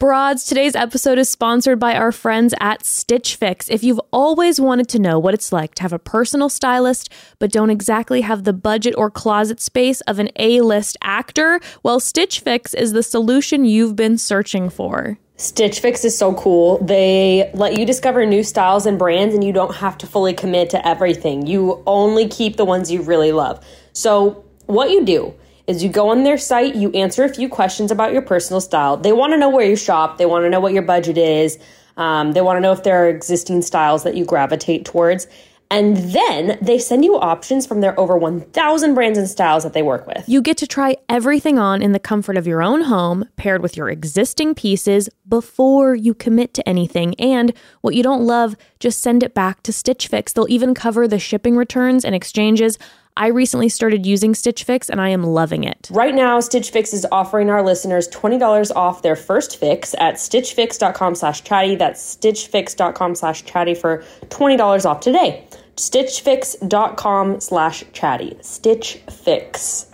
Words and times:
Broads, 0.00 0.44
today's 0.44 0.76
episode 0.76 1.18
is 1.18 1.28
sponsored 1.28 1.80
by 1.80 1.96
our 1.96 2.12
friends 2.12 2.54
at 2.60 2.86
Stitch 2.86 3.34
Fix. 3.34 3.68
If 3.68 3.82
you've 3.82 4.00
always 4.12 4.60
wanted 4.60 4.88
to 4.90 5.00
know 5.00 5.18
what 5.18 5.34
it's 5.34 5.50
like 5.50 5.74
to 5.74 5.82
have 5.82 5.92
a 5.92 5.98
personal 5.98 6.48
stylist, 6.48 7.12
but 7.40 7.50
don't 7.50 7.68
exactly 7.68 8.20
have 8.20 8.44
the 8.44 8.52
budget 8.52 8.94
or 8.96 9.10
closet 9.10 9.58
space 9.58 10.00
of 10.02 10.20
an 10.20 10.30
A 10.36 10.60
list 10.60 10.96
actor, 11.02 11.58
well, 11.82 11.98
Stitch 11.98 12.38
Fix 12.38 12.74
is 12.74 12.92
the 12.92 13.02
solution 13.02 13.64
you've 13.64 13.96
been 13.96 14.18
searching 14.18 14.70
for. 14.70 15.18
Stitch 15.36 15.80
Fix 15.80 16.04
is 16.04 16.16
so 16.16 16.32
cool. 16.34 16.78
They 16.78 17.50
let 17.54 17.76
you 17.76 17.84
discover 17.84 18.24
new 18.24 18.44
styles 18.44 18.86
and 18.86 19.00
brands, 19.00 19.34
and 19.34 19.42
you 19.42 19.52
don't 19.52 19.74
have 19.74 19.98
to 19.98 20.06
fully 20.06 20.32
commit 20.32 20.70
to 20.70 20.86
everything. 20.86 21.44
You 21.44 21.82
only 21.88 22.28
keep 22.28 22.56
the 22.56 22.64
ones 22.64 22.88
you 22.88 23.02
really 23.02 23.32
love. 23.32 23.66
So, 23.94 24.44
what 24.66 24.92
you 24.92 25.04
do 25.04 25.34
is 25.68 25.84
you 25.84 25.90
go 25.90 26.08
on 26.08 26.24
their 26.24 26.38
site, 26.38 26.74
you 26.74 26.90
answer 26.92 27.22
a 27.22 27.28
few 27.28 27.48
questions 27.48 27.92
about 27.92 28.12
your 28.12 28.22
personal 28.22 28.60
style. 28.60 28.96
They 28.96 29.12
want 29.12 29.34
to 29.34 29.36
know 29.36 29.50
where 29.50 29.68
you 29.68 29.76
shop, 29.76 30.16
they 30.16 30.26
want 30.26 30.44
to 30.44 30.50
know 30.50 30.60
what 30.60 30.72
your 30.72 30.82
budget 30.82 31.18
is, 31.18 31.58
um, 31.98 32.32
they 32.32 32.40
want 32.40 32.56
to 32.56 32.60
know 32.60 32.72
if 32.72 32.82
there 32.82 33.04
are 33.04 33.08
existing 33.08 33.62
styles 33.62 34.02
that 34.02 34.16
you 34.16 34.24
gravitate 34.24 34.86
towards. 34.86 35.28
And 35.70 35.98
then 35.98 36.58
they 36.62 36.78
send 36.78 37.04
you 37.04 37.18
options 37.18 37.66
from 37.66 37.82
their 37.82 37.98
over 38.00 38.16
1,000 38.16 38.94
brands 38.94 39.18
and 39.18 39.28
styles 39.28 39.64
that 39.64 39.74
they 39.74 39.82
work 39.82 40.06
with. 40.06 40.24
You 40.26 40.40
get 40.40 40.56
to 40.58 40.66
try 40.66 40.96
everything 41.10 41.58
on 41.58 41.82
in 41.82 41.92
the 41.92 41.98
comfort 41.98 42.38
of 42.38 42.46
your 42.46 42.62
own 42.62 42.82
home, 42.82 43.26
paired 43.36 43.62
with 43.62 43.76
your 43.76 43.90
existing 43.90 44.54
pieces 44.54 45.10
before 45.28 45.94
you 45.94 46.14
commit 46.14 46.54
to 46.54 46.66
anything. 46.66 47.14
And 47.16 47.52
what 47.82 47.94
you 47.94 48.02
don't 48.02 48.22
love, 48.22 48.56
just 48.80 49.02
send 49.02 49.22
it 49.22 49.34
back 49.34 49.62
to 49.64 49.72
Stitch 49.72 50.08
Fix. 50.08 50.32
They'll 50.32 50.48
even 50.48 50.72
cover 50.72 51.06
the 51.06 51.18
shipping 51.18 51.54
returns 51.54 52.02
and 52.02 52.14
exchanges. 52.14 52.78
I 53.18 53.26
recently 53.26 53.68
started 53.68 54.06
using 54.06 54.32
Stitch 54.32 54.62
Fix 54.62 54.88
and 54.88 55.00
I 55.00 55.08
am 55.08 55.24
loving 55.24 55.64
it. 55.64 55.88
Right 55.90 56.14
now, 56.14 56.38
Stitch 56.38 56.70
Fix 56.70 56.92
is 56.92 57.04
offering 57.10 57.50
our 57.50 57.64
listeners 57.64 58.08
$20 58.10 58.70
off 58.76 59.02
their 59.02 59.16
first 59.16 59.58
fix 59.58 59.92
at 59.98 60.14
stitchfix.com 60.14 61.16
slash 61.16 61.42
chatty. 61.42 61.74
That's 61.74 62.16
stitchfix.com 62.16 63.16
slash 63.16 63.44
chatty 63.44 63.74
for 63.74 64.04
$20 64.28 64.86
off 64.86 65.00
today. 65.00 65.44
stitchfix.com 65.74 67.40
slash 67.40 67.82
chatty. 67.92 68.38
Stitch 68.40 69.00
Fix. 69.10 69.86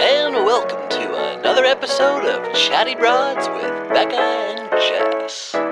And 0.00 0.34
welcome 0.46 0.88
to 0.88 1.38
another 1.38 1.66
episode 1.66 2.24
of 2.24 2.54
Chatty 2.54 2.94
Broads 2.94 3.46
with 3.48 3.70
Bekah 3.92 4.14
and 4.14 4.70
Jess. 4.80 5.71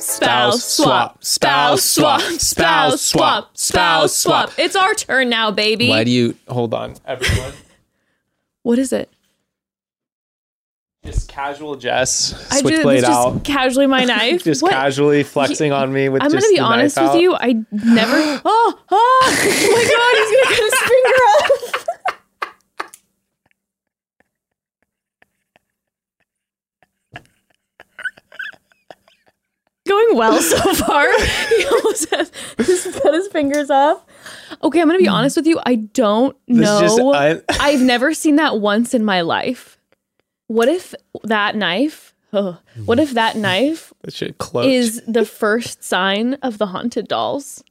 Spouse 0.00 0.64
swap, 0.64 1.22
spouse 1.22 1.82
swap, 1.84 2.20
spouse 2.22 3.00
swap, 3.02 3.50
spouse 3.56 4.16
swap. 4.16 4.50
It's 4.58 4.74
our 4.76 4.94
turn 4.94 5.28
now, 5.28 5.50
baby. 5.50 5.88
Why 5.90 6.04
do 6.04 6.10
you 6.10 6.36
hold 6.48 6.74
on, 6.74 6.96
everyone? 7.06 7.52
What 8.62 8.78
is 8.78 8.92
it? 8.92 9.08
just 11.02 11.28
casual 11.30 11.76
Jess, 11.76 12.34
switchblade 12.58 13.00
just 13.00 13.10
out, 13.10 13.42
casually 13.42 13.86
my 13.86 14.04
knife. 14.12 14.44
just 14.44 14.62
What? 14.62 14.72
casually 14.72 15.22
flexing 15.22 15.72
on 15.72 15.90
me 15.94 16.10
with 16.10 16.22
I'm 16.22 16.30
just 16.30 16.44
gonna 16.44 16.52
be 16.52 16.58
the 16.58 16.62
honest 16.64 16.96
knife 16.96 17.06
with 17.06 17.14
out. 17.16 17.20
you. 17.22 17.34
I 17.36 17.54
never. 17.72 18.16
Oh, 18.44 18.78
oh, 18.90 18.90
oh 18.90 19.30
my 19.72 19.84
god! 19.88 20.14
He's 20.18 20.30
gonna 20.36 20.56
cut 20.56 20.64
his 20.70 20.78
finger 20.90 21.76
off. 21.78 21.79
Going 29.90 30.16
well 30.16 30.40
so 30.40 30.74
far. 30.84 31.04
he 31.48 31.64
almost 31.66 32.14
has 32.14 32.30
he's 32.58 32.84
cut 33.02 33.12
his 33.12 33.26
fingers 33.26 33.70
off. 33.70 34.04
Okay, 34.62 34.80
I'm 34.80 34.86
gonna 34.86 35.00
be 35.00 35.06
hmm. 35.06 35.14
honest 35.14 35.36
with 35.36 35.46
you. 35.48 35.58
I 35.66 35.74
don't 35.74 36.36
This 36.46 36.58
know. 36.58 36.80
just- 36.80 37.00
I- 37.00 37.42
I've 37.60 37.82
never 37.82 38.14
seen 38.14 38.36
that 38.36 38.60
once 38.60 38.94
in 38.94 39.04
my 39.04 39.22
life. 39.22 39.78
What 40.46 40.68
if 40.68 40.94
that 41.24 41.56
knife? 41.56 42.14
ugh, 42.32 42.58
what 42.84 43.00
if 43.00 43.10
that 43.14 43.34
hmm. 43.34 43.42
knife 43.42 43.92
That 44.02 44.14
shit 44.14 44.38
close. 44.38 44.66
is 44.66 45.02
the 45.08 45.24
first 45.24 45.82
sign 45.82 46.34
of 46.34 46.58
the 46.58 46.66
haunted 46.66 47.08
dolls. 47.08 47.64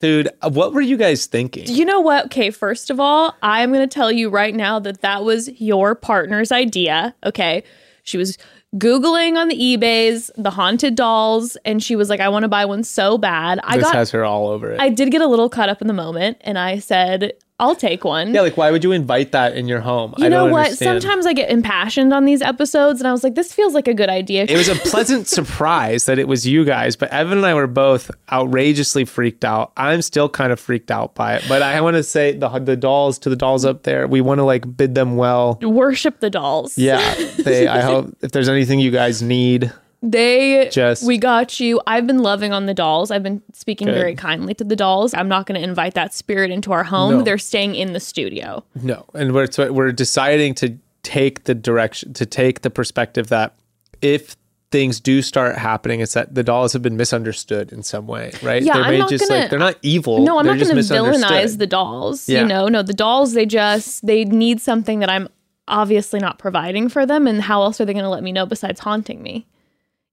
Dude, 0.00 0.28
uh, 0.42 0.50
what 0.50 0.74
were 0.74 0.82
you 0.82 0.98
guys 0.98 1.24
thinking? 1.24 1.64
You 1.66 1.86
know 1.86 2.00
what? 2.00 2.26
Okay, 2.26 2.50
first 2.50 2.90
of 2.90 3.00
all, 3.00 3.34
I'm 3.42 3.72
going 3.72 3.88
to 3.88 3.92
tell 3.94 4.12
you 4.12 4.28
right 4.28 4.54
now 4.54 4.78
that 4.80 5.00
that 5.00 5.24
was 5.24 5.48
your 5.58 5.94
partner's 5.94 6.52
idea. 6.52 7.14
Okay. 7.24 7.62
She 8.02 8.18
was 8.18 8.36
Googling 8.78 9.36
on 9.36 9.48
the 9.48 9.56
eBays 9.56 10.30
the 10.36 10.50
haunted 10.50 10.94
dolls, 10.94 11.56
and 11.64 11.82
she 11.82 11.96
was 11.96 12.10
like, 12.10 12.20
I 12.20 12.28
want 12.28 12.42
to 12.42 12.48
buy 12.48 12.64
one 12.64 12.84
so 12.84 13.16
bad. 13.16 13.60
I 13.64 13.76
this 13.76 13.84
got, 13.84 13.94
has 13.94 14.10
her 14.10 14.24
all 14.24 14.48
over 14.48 14.72
it. 14.72 14.80
I 14.80 14.88
did 14.88 15.10
get 15.10 15.22
a 15.22 15.26
little 15.26 15.48
caught 15.48 15.68
up 15.68 15.80
in 15.80 15.88
the 15.88 15.94
moment, 15.94 16.38
and 16.42 16.58
I 16.58 16.78
said, 16.78 17.32
I'll 17.58 17.74
take 17.74 18.04
one. 18.04 18.34
yeah, 18.34 18.42
like 18.42 18.56
why 18.58 18.70
would 18.70 18.84
you 18.84 18.92
invite 18.92 19.32
that 19.32 19.56
in 19.56 19.66
your 19.66 19.80
home? 19.80 20.14
you 20.18 20.26
I 20.26 20.28
know 20.28 20.44
don't 20.44 20.50
what? 20.50 20.66
understand. 20.66 21.00
Sometimes 21.02 21.24
I 21.24 21.32
get 21.32 21.48
impassioned 21.50 22.12
on 22.12 22.26
these 22.26 22.42
episodes, 22.42 23.00
and 23.00 23.08
I 23.08 23.12
was 23.12 23.24
like, 23.24 23.34
this 23.34 23.50
feels 23.52 23.72
like 23.72 23.88
a 23.88 23.94
good 23.94 24.10
idea. 24.10 24.44
it 24.46 24.56
was 24.56 24.68
a 24.68 24.74
pleasant 24.74 25.26
surprise 25.36 26.04
that 26.04 26.18
it 26.18 26.28
was 26.28 26.46
you 26.46 26.66
guys, 26.66 26.96
but 26.96 27.10
Evan 27.10 27.38
and 27.38 27.46
I 27.46 27.54
were 27.54 27.66
both 27.66 28.10
outrageously 28.30 29.06
freaked 29.06 29.44
out. 29.44 29.72
I'm 29.76 30.02
still 30.02 30.28
kind 30.28 30.52
of 30.52 30.60
freaked 30.60 30.90
out 30.90 31.14
by 31.14 31.36
it, 31.36 31.44
but 31.48 31.62
I 31.62 31.80
want 31.80 31.96
to 31.96 32.02
say 32.02 32.36
the 32.36 32.48
the 32.58 32.76
dolls 32.76 33.18
to 33.20 33.30
the 33.30 33.36
dolls 33.36 33.64
up 33.64 33.84
there. 33.84 34.06
We 34.06 34.20
want 34.20 34.38
to 34.38 34.44
like 34.44 34.76
bid 34.76 34.94
them 34.94 35.16
well. 35.16 35.58
Worship 35.62 36.20
the 36.20 36.28
dolls. 36.30 36.76
Yeah, 36.76 37.14
they. 37.38 37.66
I 37.66 37.80
hope 37.82 38.16
if 38.20 38.32
there's 38.32 38.48
anything 38.50 38.80
you 38.80 38.90
guys 38.90 39.22
need, 39.22 39.72
They 40.10 40.68
Just- 40.70 41.04
we 41.04 41.18
got 41.18 41.58
you. 41.58 41.80
I've 41.86 42.06
been 42.06 42.18
loving 42.20 42.52
on 42.52 42.66
the 42.66 42.74
dolls. 42.74 43.10
I've 43.10 43.22
been 43.24 43.42
speaking 43.52 43.86
Good. 43.88 43.94
very 43.94 44.14
kindly 44.14 44.54
to 44.54 44.64
the 44.64 44.76
dolls. 44.76 45.12
I'm 45.14 45.28
not 45.28 45.46
going 45.46 45.60
to 45.60 45.66
invite 45.66 45.94
that 45.94 46.14
spirit 46.14 46.50
into 46.50 46.72
our 46.72 46.84
home. 46.84 47.18
No. 47.18 47.22
They're 47.22 47.38
staying 47.38 47.74
in 47.74 47.92
the 47.92 48.00
studio. 48.00 48.62
No, 48.80 49.04
and 49.14 49.34
we're 49.34 49.48
we're 49.70 49.92
deciding 49.92 50.54
to 50.56 50.76
take 51.02 51.44
the 51.44 51.54
direction 51.54 52.12
to 52.14 52.24
take 52.26 52.62
the 52.62 52.70
perspective 52.70 53.28
that 53.28 53.54
if 54.00 54.36
things 54.70 55.00
do 55.00 55.22
start 55.22 55.56
happening, 55.56 56.00
it's 56.00 56.14
that 56.14 56.34
the 56.34 56.42
dolls 56.42 56.72
have 56.72 56.82
been 56.82 56.96
misunderstood 56.96 57.72
in 57.72 57.82
some 57.82 58.06
way, 58.06 58.32
right? 58.42 58.62
Yeah, 58.62 58.74
they're 58.74 58.84
I'm 58.84 58.98
not 58.98 59.08
just 59.08 59.28
gonna- 59.28 59.40
like 59.42 59.50
they're 59.50 59.58
not 59.58 59.76
evil. 59.82 60.24
No, 60.24 60.38
I'm 60.38 60.46
not 60.46 60.58
going 60.58 60.68
to 60.74 60.82
villainize 60.82 61.58
the 61.58 61.66
dolls. 61.66 62.28
Yeah. 62.28 62.42
You 62.42 62.48
know, 62.48 62.68
no, 62.68 62.82
the 62.82 62.92
dolls 62.94 63.32
they 63.32 63.46
just 63.46 64.06
they 64.06 64.24
need 64.24 64.60
something 64.60 65.00
that 65.00 65.08
I'm 65.10 65.28
obviously 65.68 66.20
not 66.20 66.38
providing 66.38 66.88
for 66.88 67.06
them 67.06 67.26
and 67.26 67.42
how 67.42 67.62
else 67.62 67.80
are 67.80 67.84
they 67.84 67.92
going 67.92 68.04
to 68.04 68.08
let 68.08 68.22
me 68.22 68.30
know 68.32 68.46
besides 68.46 68.78
haunting 68.80 69.22
me? 69.22 69.46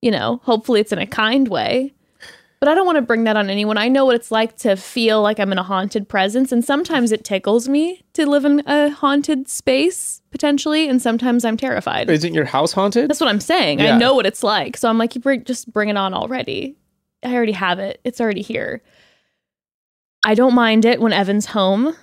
You 0.04 0.12
know, 0.12 0.42
hopefully 0.44 0.82
it's 0.82 0.92
in 0.92 1.00
a 1.00 1.08
kind 1.08 1.48
way. 1.48 1.94
But 2.60 2.68
I 2.68 2.76
don't 2.76 2.86
want 2.86 2.98
to 2.98 3.02
bring 3.02 3.24
that 3.24 3.38
on 3.38 3.50
anyone. 3.50 3.78
I 3.78 3.88
know 3.88 4.04
what 4.06 4.16
it's 4.16 4.32
like 4.32 4.58
to 4.58 4.76
feel 4.76 5.22
like 5.22 5.40
I'm 5.40 5.54
in 5.54 5.58
a 5.58 5.64
haunted 5.64 6.10
presence 6.10 6.52
and 6.52 6.64
sometimes 6.64 7.14
it 7.14 7.24
tickles 7.24 7.70
me 7.70 8.04
to 8.14 8.26
live 8.26 8.44
in 8.44 8.64
a 8.68 8.90
haunted 8.90 9.48
space 9.48 10.22
potentially 10.30 10.90
and 10.90 11.02
sometimes 11.02 11.46
I'm 11.46 11.56
terrified. 11.56 12.10
Isn't 12.10 12.34
your 12.34 12.44
house 12.44 12.74
haunted? 12.74 13.10
That's 13.10 13.22
what 13.22 13.30
I'm 13.30 13.40
saying. 13.40 13.80
Yeah. 13.80 13.96
I 13.96 13.98
know 13.98 14.14
what 14.14 14.26
it's 14.26 14.44
like. 14.44 14.76
So 14.76 14.90
I'm 14.90 14.98
like, 14.98 15.16
you 15.16 15.22
bring, 15.22 15.46
just 15.46 15.72
bring 15.72 15.88
it 15.88 15.96
on 15.96 16.14
already. 16.14 16.76
I 17.24 17.34
already 17.34 17.54
have 17.54 17.80
it. 17.80 18.02
It's 18.04 18.20
already 18.20 18.42
here. 18.42 18.82
I 20.26 20.36
don't 20.36 20.54
mind 20.54 20.84
it 20.84 21.00
when 21.00 21.14
Evan's 21.14 21.46
home 21.46 21.96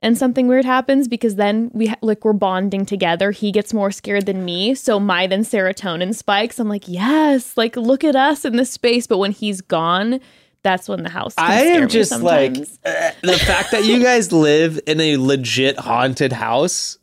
and 0.00 0.16
something 0.16 0.46
weird 0.46 0.64
happens 0.64 1.08
because 1.08 1.36
then 1.36 1.70
we 1.72 1.88
ha- 1.88 1.96
like 2.02 2.24
we're 2.24 2.32
bonding 2.32 2.86
together. 2.86 3.30
He 3.30 3.50
gets 3.50 3.74
more 3.74 3.90
scared 3.90 4.26
than 4.26 4.44
me, 4.44 4.74
so 4.74 5.00
my 5.00 5.26
then 5.26 5.42
serotonin 5.42 6.14
spikes. 6.14 6.58
I'm 6.58 6.68
like, 6.68 6.86
yes, 6.86 7.56
like 7.56 7.76
look 7.76 8.04
at 8.04 8.14
us 8.14 8.44
in 8.44 8.56
this 8.56 8.70
space. 8.70 9.06
But 9.06 9.18
when 9.18 9.32
he's 9.32 9.60
gone, 9.60 10.20
that's 10.62 10.88
when 10.88 11.02
the 11.02 11.10
house. 11.10 11.34
I 11.36 11.62
am 11.62 11.88
just 11.88 12.20
like 12.20 12.56
uh, 12.84 13.10
the 13.22 13.38
fact 13.44 13.72
that 13.72 13.84
you 13.84 14.02
guys 14.02 14.32
live 14.32 14.78
in 14.86 15.00
a 15.00 15.16
legit 15.16 15.78
haunted 15.78 16.32
house. 16.32 16.98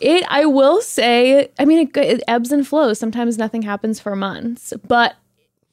It, 0.00 0.24
I 0.28 0.46
will 0.46 0.82
say, 0.82 1.50
I 1.58 1.64
mean, 1.64 1.86
it, 1.86 1.96
it 1.96 2.22
ebbs 2.26 2.50
and 2.50 2.66
flows. 2.66 2.98
Sometimes 2.98 3.38
nothing 3.38 3.62
happens 3.62 4.00
for 4.00 4.16
months. 4.16 4.72
But 4.86 5.14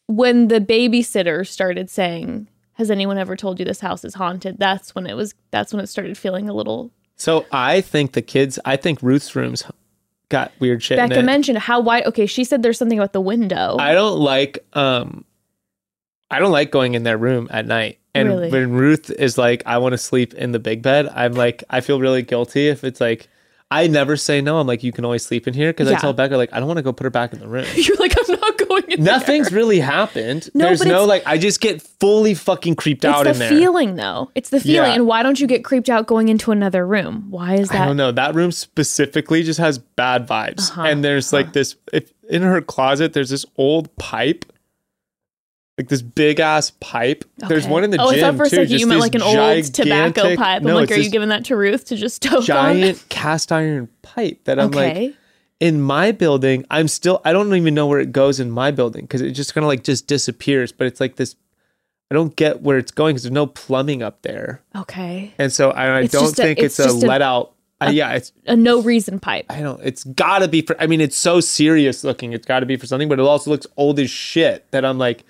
when 0.08 0.50
the 0.50 0.59
babysitter 0.59 1.47
started 1.47 1.90
saying, 1.90 2.47
"Has 2.75 2.90
anyone 2.90 3.17
ever 3.17 3.35
told 3.35 3.59
you 3.59 3.66
this 3.66 3.82
house 3.82 4.05
is 4.05 4.14
haunted?" 4.14 4.58
That's 4.59 4.96
when 4.96 5.08
it 5.08 5.16
was. 5.16 5.34
That's 5.52 5.73
when 5.73 5.84
it 5.84 5.88
started 5.88 6.17
feeling 6.17 6.47
a 6.47 6.53
little. 6.53 6.91
So 7.17 7.46
I 7.52 7.82
think 7.82 8.14
the 8.14 8.22
kids. 8.22 8.59
I 8.66 8.76
think 8.78 9.02
Ruth's 9.02 9.35
rooms 9.35 9.64
got 10.29 10.52
weird 10.59 10.82
shit 10.84 11.00
in 11.00 11.09
Bekah 11.09 11.23
mentioned 11.26 11.58
how 11.58 11.79
wide. 11.79 12.05
Okay, 12.05 12.26
she 12.26 12.44
said 12.44 12.64
there's 12.64 12.78
something 12.78 12.97
about 13.00 13.14
the 13.14 13.22
window. 13.22 13.78
I 13.79 13.94
don't 13.94 14.20
like 14.20 14.59
um 14.73 15.26
I 16.29 16.40
don't 16.40 16.52
like 16.52 16.72
going 16.72 16.96
in 16.96 17.03
their 17.03 17.17
room 17.17 17.47
at 17.52 17.66
night. 17.66 18.00
And 18.14 18.29
Really? 18.29 18.50
when 18.50 18.72
Ruth 18.72 19.09
is 19.11 19.38
like, 19.38 19.61
I 19.66 19.78
want 19.78 19.91
to 19.94 19.97
sleep 19.97 20.34
in 20.34 20.53
the 20.53 20.59
big 20.59 20.82
bed, 20.82 21.09
I'm 21.14 21.34
like, 21.34 21.64
I 21.70 21.82
feel 21.82 22.00
really 22.00 22.22
guilty 22.22 22.70
if 22.70 22.84
it's 22.84 23.02
like 23.02 23.28
I 23.72 23.88
never 23.88 24.16
say 24.16 24.41
no. 24.41 24.59
I'm 24.59 24.67
like, 24.67 24.84
you 24.84 24.91
can 24.91 25.06
always 25.06 25.26
sleep 25.26 25.47
in 25.47 25.53
here 25.56 25.72
because 25.73 25.90
Yeah. 25.90 25.97
I 25.97 26.00
tell 26.00 26.14
Bekah 26.14 26.38
like 26.38 26.53
I 26.53 26.59
don't 26.59 26.67
want 26.67 26.78
to 26.78 26.84
go 26.84 26.94
put 26.94 27.03
her 27.06 27.09
back 27.09 27.34
in 27.34 27.40
the 27.40 27.47
room. 27.47 27.66
You're 27.76 27.97
like, 27.97 28.14
I'm 28.17 28.40
not 28.40 28.58
going 28.59 28.84
in. 28.90 29.03
there." 29.03 29.14
Nothing's 29.16 29.52
really 29.52 29.79
happened. 29.79 30.50
No, 30.53 30.66
There's 30.66 30.85
no 30.85 31.06
like 31.06 31.23
I 31.26 31.38
just 31.40 31.62
get 31.62 31.82
fully 31.82 32.35
fucking 32.35 32.76
creeped 32.76 33.03
out 33.06 33.26
in 33.26 33.38
there. 33.40 33.50
feeling, 33.50 33.96
though. 33.96 34.29
It's 34.35 34.50
the 34.52 34.59
feeling. 34.59 34.90
Yeah. 34.91 34.96
And 34.96 35.08
why 35.08 35.23
don't 35.23 35.40
you 35.40 35.47
get 35.47 35.64
creeped 35.66 35.90
out 35.90 36.06
going 36.06 36.29
into 36.29 36.52
another 36.52 36.85
room? 36.85 37.26
Why 37.32 37.56
is 37.56 37.70
that? 37.70 37.82
I 37.82 37.85
don't 37.85 37.97
know. 37.97 38.12
That 38.12 38.35
room 38.35 38.52
specifically 38.52 39.41
just 39.44 39.59
has 39.59 39.78
bad 39.79 40.28
vibes. 40.28 40.70
Uh-huh, 40.72 40.84
And 40.84 41.03
there's 41.03 41.34
like 41.34 41.53
this 41.53 41.76
if 41.91 42.12
in 42.29 42.44
her 42.44 42.62
closet 42.62 43.14
there's 43.14 43.29
this 43.32 43.46
old 43.58 43.96
pipe 43.97 44.46
like 45.78 45.90
this 45.90 46.02
big 46.02 46.40
ass 46.40 46.72
pipe. 46.80 47.26
There's 47.38 47.68
one 47.68 47.84
in 47.84 47.90
the 47.90 48.02
oh, 48.02 48.12
gym 48.12 48.24
I 48.24 48.28
thought 48.30 48.38
for 48.38 48.44
a 48.44 48.50
second 48.50 48.80
you 48.80 48.88
meant 48.88 49.02
like 49.02 49.16
an 49.16 49.22
old 49.22 49.64
tobacco 49.74 50.36
pipe. 50.36 50.62
I'm 50.62 50.64
No, 50.68 50.76
like, 50.76 50.92
are 50.92 50.96
you 50.96 51.10
giving 51.10 51.30
that 51.30 51.46
to 51.46 51.56
Ruth 51.56 51.86
to 51.86 51.96
just 51.96 52.22
toke 52.22 52.46
giant 52.46 53.04
cast 53.10 53.52
iron 53.52 53.90
pipe 54.02 54.44
that? 54.46 54.60
I'm 54.60 54.72
like 54.72 55.16
in 55.60 55.82
my 55.82 56.12
building, 56.12 56.66
I'm 56.70 56.88
still 56.88 57.22
I 57.26 57.34
don't 57.34 57.54
even 57.56 57.74
know 57.74 57.88
where 57.88 58.00
it 58.00 58.12
goes 58.12 58.40
in 58.40 58.52
my 58.52 58.72
building 58.72 59.02
because 59.04 59.22
it 59.22 59.32
just 59.32 59.54
kind 59.54 59.64
of 59.64 59.68
like 59.68 59.84
just 59.84 60.08
disappears. 60.08 60.72
But 60.72 60.88
it's 60.88 61.00
like 61.00 61.16
this. 61.18 61.36
I 62.12 62.14
don't 62.14 62.36
get 62.36 62.62
where 62.62 62.78
it's 62.78 62.92
going 62.92 63.14
because 63.16 63.24
there's 63.24 63.34
no 63.34 63.48
plumbing 63.48 64.04
up 64.04 64.22
there, 64.22 64.62
okay. 64.76 65.34
and 65.40 65.52
so 65.52 65.72
I, 65.72 65.98
I 65.98 66.00
don't 66.02 66.12
just 66.12 66.40
a- 66.40 66.44
think 66.44 66.60
it's 66.60 66.80
it's, 66.80 66.94
a, 66.94 66.96
a- 66.96 67.08
let 67.08 67.24
out. 67.24 67.54
uh, 67.82 67.90
yeah, 67.92 68.12
it's 68.12 68.32
A 68.46 68.56
no 68.56 68.80
reason 68.84 69.20
pipe. 69.20 69.48
I 69.50 69.62
don't. 69.62 69.82
It's 69.84 70.04
got 70.04 70.40
to 70.40 70.48
be 70.48 70.62
for. 70.62 70.80
I 70.80 70.86
mean, 70.86 71.02
it's 71.02 71.18
so 71.18 71.40
serious 71.40 72.04
looking. 72.04 72.32
It's 72.32 72.46
got 72.46 72.60
to 72.60 72.68
be 72.68 72.78
for 72.78 72.86
something, 72.86 73.10
but 73.10 73.18
it 73.18 73.24
also 73.24 73.50
looks 73.50 73.66
old 73.76 73.98
as 74.00 74.12
shit. 74.12 74.70
That 74.70 74.86
I'm 74.86 75.00
like, 75.00 75.24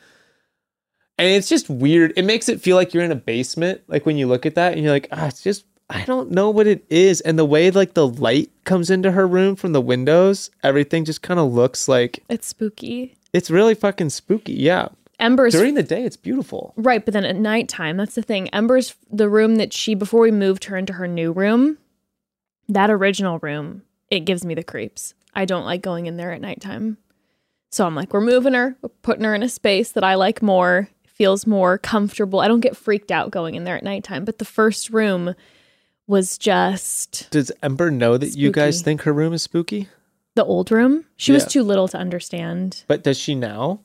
and 1.17 1.27
it's 1.27 1.47
just 1.49 1.69
weird. 1.69 2.13
It 2.17 2.25
makes 2.25 2.49
it 2.49 2.61
feel 2.61 2.75
like 2.75 2.93
you're 2.93 3.03
in 3.03 3.11
a 3.11 3.15
basement. 3.15 3.81
Like 3.87 4.05
when 4.05 4.17
you 4.17 4.27
look 4.27 4.45
at 4.45 4.55
that, 4.55 4.73
and 4.73 4.81
you're 4.83 4.91
like, 4.91 5.07
ah, 5.11 5.27
it's 5.27 5.41
just. 5.41 5.65
I 5.87 6.03
don't 6.05 6.31
know 6.31 6.49
what 6.49 6.65
it 6.65 6.83
is, 6.89 7.21
and 7.21 7.37
the 7.37 7.45
way 7.45 7.69
like 7.69 7.93
the 7.93 8.07
light 8.07 8.49
comes 8.63 8.89
into 8.89 9.11
her 9.11 9.27
room 9.27 9.55
from 9.55 9.71
the 9.73 9.81
windows, 9.81 10.49
everything 10.63 11.05
just 11.05 11.21
kind 11.21 11.39
of 11.39 11.53
looks 11.53 11.87
like 11.87 12.23
It's 12.27 12.47
spooky. 12.47 13.15
it's 13.33 13.51
really 13.51 13.75
fucking 13.75 14.09
spooky. 14.09 14.53
Yeah, 14.53 14.87
Ember's 15.19 15.53
during 15.53 15.75
the 15.75 15.83
day 15.83 16.03
it's 16.03 16.17
beautiful. 16.17 16.73
right, 16.75 17.05
but 17.05 17.13
then 17.13 17.23
at 17.23 17.35
nighttime, 17.35 17.97
that's 17.97 18.15
the 18.15 18.23
thing. 18.23 18.49
Ember's 18.49 18.95
the 19.11 19.29
room 19.29 19.57
that 19.57 19.73
she 19.73 19.93
before 19.93 20.21
we 20.21 20.31
moved 20.31 20.63
her 20.65 20.75
into 20.75 20.93
her 20.93 21.07
new 21.07 21.31
room. 21.31 21.77
That 22.67 22.89
original 22.89 23.37
room, 23.39 23.83
it 24.09 24.21
gives 24.21 24.43
me 24.43 24.55
the 24.55 24.63
creeps. 24.63 25.13
I 25.35 25.45
don't 25.45 25.65
like 25.65 25.83
going 25.83 26.07
in 26.07 26.17
there 26.17 26.31
at 26.31 26.41
nighttime. 26.41 26.97
So 27.71 27.85
I'm 27.85 27.93
like, 27.93 28.11
we're 28.11 28.21
moving 28.21 28.53
her, 28.55 28.75
we're 28.81 28.89
putting 29.03 29.23
her 29.23 29.35
in 29.35 29.43
a 29.43 29.49
space 29.49 29.91
that 29.91 30.03
I 30.03 30.15
like 30.15 30.41
more, 30.41 30.89
feels 31.15 31.47
more 31.47 31.77
comfortable. 31.77 32.39
I 32.39 32.47
don't 32.47 32.59
get 32.59 32.77
freaked 32.77 33.11
out 33.11 33.31
going 33.31 33.55
in 33.55 33.63
there 33.63 33.77
at 33.77 33.83
nighttime. 33.83 34.25
But 34.25 34.37
the 34.37 34.45
first 34.45 34.89
room 34.89 35.33
was 36.07 36.37
just 36.37 37.29
Does 37.31 37.51
Ember 37.63 37.89
know 37.89 38.17
that 38.17 38.37
you 38.37 38.51
guys 38.51 38.81
think 38.81 39.01
her 39.01 39.13
room 39.13 39.33
is 39.33 39.41
spooky? 39.41 39.89
the 40.35 40.45
old 40.45 40.69
room. 40.69 41.05
She 41.15 41.31
was 41.31 41.45
too 41.45 41.63
little 41.63 41.87
to 41.87 41.97
understand. 41.97 42.83
But 42.87 43.03
does 43.03 43.17
she 43.17 43.35
now? 43.35 43.79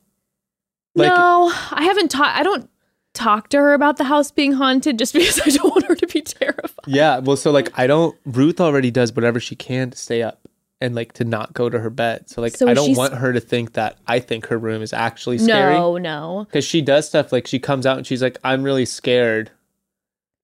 no, 0.97 1.53
I 1.71 1.85
haven't 1.85 2.11
taught. 2.11 2.37
I 2.37 2.43
don't 2.43 2.69
talk 3.15 3.49
to 3.51 3.59
her 3.59 3.73
about 3.73 3.97
the 3.97 4.05
house 4.05 4.31
being 4.31 4.53
haunted 4.53 4.99
just 4.99 5.13
because 5.15 5.41
I 5.41 5.51
don't 5.51 5.71
want 5.71 5.87
her 5.87 5.95
to 5.95 6.07
be 6.09 6.21
terrified. 6.21 6.87
Yeah, 6.87 7.19
well, 7.19 7.37
so 7.37 7.51
like 7.53 7.71
I 7.79 7.87
don't. 7.87 8.17
Ruth 8.27 8.61
already 8.61 8.91
does 8.91 9.13
whatever 9.15 9.39
she 9.41 9.55
can 9.55 9.91
to 9.91 9.97
stay 9.97 10.23
up 10.23 10.41
and 10.81 10.95
like 10.95 11.13
to 11.15 11.25
not 11.25 11.53
go 11.55 11.69
to 11.69 11.79
her 11.79 11.91
bed. 11.91 12.29
So 12.29 12.41
like 12.41 12.57
So 12.57 12.69
I 12.69 12.75
don't 12.75 12.97
want 12.97 13.15
her 13.15 13.33
to 13.33 13.41
think 13.41 13.75
that 13.75 13.99
I 14.07 14.19
think 14.21 14.47
her 14.47 14.59
room 14.59 14.83
is 14.83 14.93
actually 14.93 15.39
scary. 15.39 15.75
No, 15.75 15.99
no. 15.99 16.47
because 16.49 16.65
she 16.65 16.81
does 16.81 17.07
stuff 17.07 17.33
like 17.33 17.47
she 17.47 17.59
comes 17.59 17.87
out 17.87 17.99
and 17.99 18.07
she's 18.07 18.23
like, 18.23 18.39
"I'm 18.45 18.63
really 18.63 18.87
scared," 18.87 19.51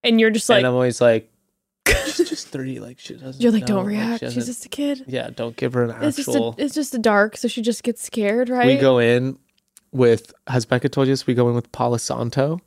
And 0.04 0.20
you're 0.20 0.30
just 0.30 0.48
like, 0.48 0.58
and 0.58 0.66
I'm 0.66 0.74
always 0.74 1.00
like, 1.00 1.30
"She's 1.86 2.28
just 2.28 2.48
three. 2.48 2.78
Like 2.80 2.98
she 2.98 3.14
doesn't." 3.14 3.40
you're 3.40 3.52
like, 3.52 3.62
know, 3.62 3.76
don't 3.76 3.86
react. 3.86 4.20
she 4.20 4.30
She's 4.30 4.46
just 4.46 4.64
a 4.66 4.68
kid. 4.68 5.04
yeah. 5.06 5.30
Don't 5.34 5.56
give 5.56 5.72
her 5.72 5.84
an 5.84 5.90
It's 6.02 6.16
just 6.16 6.28
a, 6.28 6.32
actual. 6.32 6.54
it's 6.58 6.74
just 6.74 6.94
a 6.94 6.98
dark, 6.98 7.36
so 7.36 7.48
she 7.48 7.62
just 7.62 7.82
gets 7.82 8.02
scared, 8.02 8.48
right? 8.48 8.66
We 8.66 8.76
go 8.76 8.98
in 8.98 9.38
with. 9.92 10.32
Has 10.48 10.66
Bekah 10.66 10.90
told 10.90 11.06
you 11.06 11.12
this? 11.12 11.26
We 11.26 11.34
go 11.34 11.48
in 11.48 11.54
with 11.54 11.72
Palo 11.72 11.96
Santo. 11.96 12.60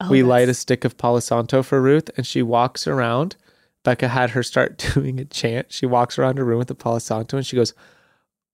Oh, 0.00 0.10
we 0.10 0.24
light 0.24 0.48
a 0.48 0.54
stick 0.54 0.84
of 0.84 0.98
Palo 0.98 1.20
Santo 1.20 1.62
for 1.62 1.80
Ruth, 1.80 2.10
and 2.16 2.26
she 2.26 2.42
walks 2.42 2.86
around. 2.88 3.36
Bekah 3.84 4.08
had 4.08 4.30
her 4.30 4.42
start 4.42 4.78
doing 4.94 5.20
a 5.20 5.24
chant. 5.24 5.66
She 5.72 5.86
walks 5.86 6.18
around 6.18 6.38
her 6.38 6.44
room 6.44 6.58
with 6.58 6.68
the 6.68 6.74
Palo 6.74 6.98
Santo, 6.98 7.36
and 7.36 7.46
she 7.46 7.56
goes, 7.56 7.74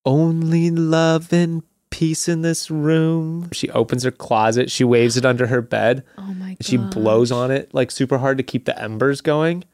"Only 0.04 0.70
love 0.70 1.32
and 1.32 1.62
peace 1.90 2.28
in 2.28 2.42
this 2.42 2.70
room." 2.70 3.48
She 3.52 3.70
opens 3.70 4.02
her 4.04 4.10
closet. 4.10 4.70
She 4.70 4.84
waves 4.84 5.16
it 5.16 5.24
under 5.24 5.46
her 5.46 5.60
bed. 5.60 6.04
Oh 6.18 6.34
my 6.34 6.50
god. 6.50 6.56
she 6.66 6.76
blows 6.76 7.30
on 7.32 7.50
it 7.50 7.72
like 7.74 7.90
super 7.90 8.18
hard 8.18 8.36
to 8.38 8.42
keep 8.44 8.64
the 8.64 8.80
embers 8.80 9.20
going. 9.20 9.64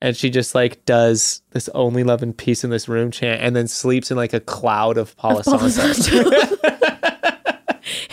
And 0.00 0.16
she 0.16 0.30
just 0.30 0.54
like 0.54 0.84
does 0.84 1.42
this 1.50 1.68
"Only 1.74 2.02
love 2.04 2.22
and 2.22 2.36
peace 2.36 2.64
in 2.64 2.70
this 2.70 2.88
room" 2.88 3.10
chant, 3.10 3.40
and 3.42 3.54
then 3.54 3.68
sleeps 3.68 4.10
in 4.10 4.16
like 4.16 4.32
a 4.32 4.40
cloud 4.40 4.98
of 4.98 5.16
Palo 5.16 5.42
Santo. 5.42 6.30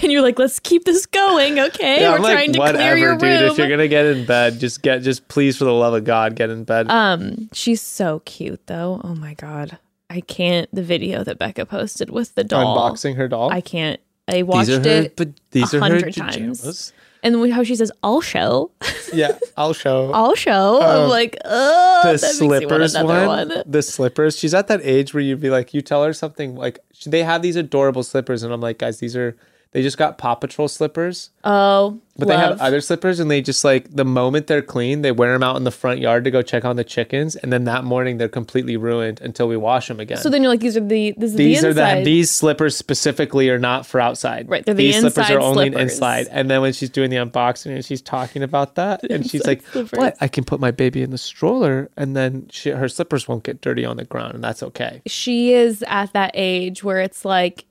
And 0.09 0.13
you're 0.13 0.23
like, 0.23 0.39
let's 0.39 0.59
keep 0.59 0.85
this 0.85 1.05
going, 1.05 1.59
okay? 1.59 2.01
Yeah, 2.01 2.09
We're 2.09 2.15
I'm 2.15 2.21
like, 2.23 2.33
trying 2.33 2.53
to 2.53 2.59
whatever, 2.59 2.77
clear 2.79 2.97
your 2.97 3.11
dude. 3.15 3.41
room. 3.41 3.51
If 3.51 3.57
you're 3.59 3.69
gonna 3.69 3.87
get 3.87 4.07
in 4.07 4.25
bed, 4.25 4.59
just 4.59 4.81
get, 4.81 5.03
just 5.03 5.27
please, 5.27 5.55
for 5.55 5.65
the 5.65 5.71
love 5.73 5.93
of 5.93 6.03
God, 6.03 6.35
get 6.35 6.49
in 6.49 6.63
bed. 6.63 6.89
Um, 6.89 7.47
she's 7.53 7.79
so 7.79 8.23
cute 8.25 8.65
though. 8.65 9.01
Oh 9.03 9.13
my 9.13 9.35
god. 9.35 9.77
I 10.09 10.21
can't 10.21 10.67
the 10.73 10.81
video 10.81 11.23
that 11.23 11.37
Bekah 11.37 11.67
posted 11.69 12.09
with 12.09 12.33
the 12.33 12.43
doll. 12.43 12.75
Unboxing 12.75 13.17
her 13.17 13.27
doll. 13.27 13.51
I 13.53 13.61
can't. 13.61 13.99
I 14.27 14.41
watched 14.41 14.69
her, 14.69 14.81
it 14.81 15.15
but 15.15 15.29
these 15.51 15.71
a 15.75 15.77
are 15.77 15.79
her 15.81 15.85
hundred 15.85 16.03
pajamas. 16.15 16.61
times. 16.63 16.93
and 17.21 17.53
how 17.53 17.61
she 17.63 17.75
says, 17.75 17.91
"I'll 18.01 18.21
show, 18.21 18.71
Yeah, 19.13 19.37
I'll 19.57 19.73
show. 19.73 20.11
I'll 20.15 20.33
show." 20.33 20.81
I'm 20.81 21.03
Um, 21.03 21.09
like, 21.11 21.37
oh, 21.45 22.01
the 22.03 22.17
that 22.17 22.21
makes 22.23 22.41
me 22.41 22.47
want 22.47 22.63
slippers 22.67 22.95
one, 22.95 23.27
one. 23.27 23.63
the 23.67 23.81
slippers. 23.83 24.39
She's 24.39 24.55
at 24.55 24.67
that 24.69 24.81
age 24.83 25.13
where 25.13 25.21
you'd 25.21 25.39
be 25.39 25.51
like, 25.51 25.71
you 25.75 25.83
tell 25.83 26.03
her 26.03 26.13
something 26.13 26.55
like 26.55 26.79
they 27.05 27.21
have 27.21 27.43
these 27.43 27.55
adorable 27.55 28.01
slippers, 28.01 28.41
and 28.41 28.51
I'm 28.51 28.61
like, 28.61 28.79
guys, 28.79 28.97
these 28.99 29.15
are 29.15 29.37
they 29.71 29.83
just 29.83 29.97
got 29.97 30.17
Paw 30.17 30.35
Patrol 30.35 30.67
slippers, 30.67 31.29
Oh, 31.43 31.99
but 32.17 32.27
they 32.27 32.35
have 32.35 32.59
other 32.59 32.81
slippers, 32.81 33.19
and 33.19 33.29
they 33.29 33.41
just 33.41 33.63
like 33.63 33.95
the 33.95 34.03
moment 34.03 34.47
they're 34.47 34.61
clean, 34.63 35.03
they 35.03 35.11
wear 35.11 35.31
them 35.31 35.43
out 35.43 35.55
in 35.57 35.63
the 35.63 35.71
front 35.71 35.99
yard 35.99 36.23
to 36.23 36.31
go 36.31 36.41
check 36.41 36.65
on 36.65 36.75
the 36.75 36.83
chickens, 36.83 37.35
and 37.35 37.53
then 37.53 37.63
that 37.65 37.83
morning 37.83 38.17
they're 38.17 38.27
completely 38.27 38.77
ruined 38.77 39.21
until 39.21 39.47
we 39.47 39.55
wash 39.55 39.87
them 39.87 39.99
again. 39.99 40.17
So 40.17 40.29
then 40.29 40.41
you're 40.41 40.51
like, 40.51 40.59
these 40.59 40.75
are 40.75 40.81
the 40.85 41.13
this 41.17 41.31
is 41.31 41.37
these 41.37 41.61
the 41.61 41.69
are 41.69 41.73
the 41.73 42.01
these 42.03 42.31
slippers 42.31 42.75
specifically 42.75 43.49
are 43.49 43.59
not 43.59 43.85
for 43.85 44.01
outside. 44.01 44.49
Right, 44.49 44.65
they're 44.65 44.73
the 44.73 44.87
these 44.91 44.99
slippers 44.99 45.29
are 45.29 45.39
only 45.39 45.69
slippers. 45.69 45.93
inside. 45.93 46.27
And 46.31 46.49
then 46.49 46.61
when 46.61 46.73
she's 46.73 46.89
doing 46.89 47.09
the 47.11 47.17
unboxing 47.17 47.73
and 47.75 47.85
she's 47.85 48.01
talking 48.01 48.41
about 48.43 48.75
that, 48.75 49.03
and 49.09 49.29
she's 49.29 49.45
like, 49.45 49.61
slippers. 49.67 49.97
"What? 49.97 50.17
I 50.19 50.27
can 50.27 50.43
put 50.43 50.59
my 50.59 50.71
baby 50.71 51.03
in 51.03 51.11
the 51.11 51.17
stroller, 51.17 51.89
and 51.95 52.15
then 52.15 52.47
she, 52.49 52.71
her 52.71 52.89
slippers 52.89 53.27
won't 53.27 53.43
get 53.43 53.61
dirty 53.61 53.85
on 53.85 53.97
the 53.97 54.05
ground, 54.05 54.33
and 54.33 54.43
that's 54.43 54.63
okay." 54.63 55.01
she 55.05 55.53
is 55.53 55.83
at 55.87 56.11
that 56.13 56.31
age 56.33 56.83
where 56.83 56.99
it's 56.99 57.23
like 57.23 57.65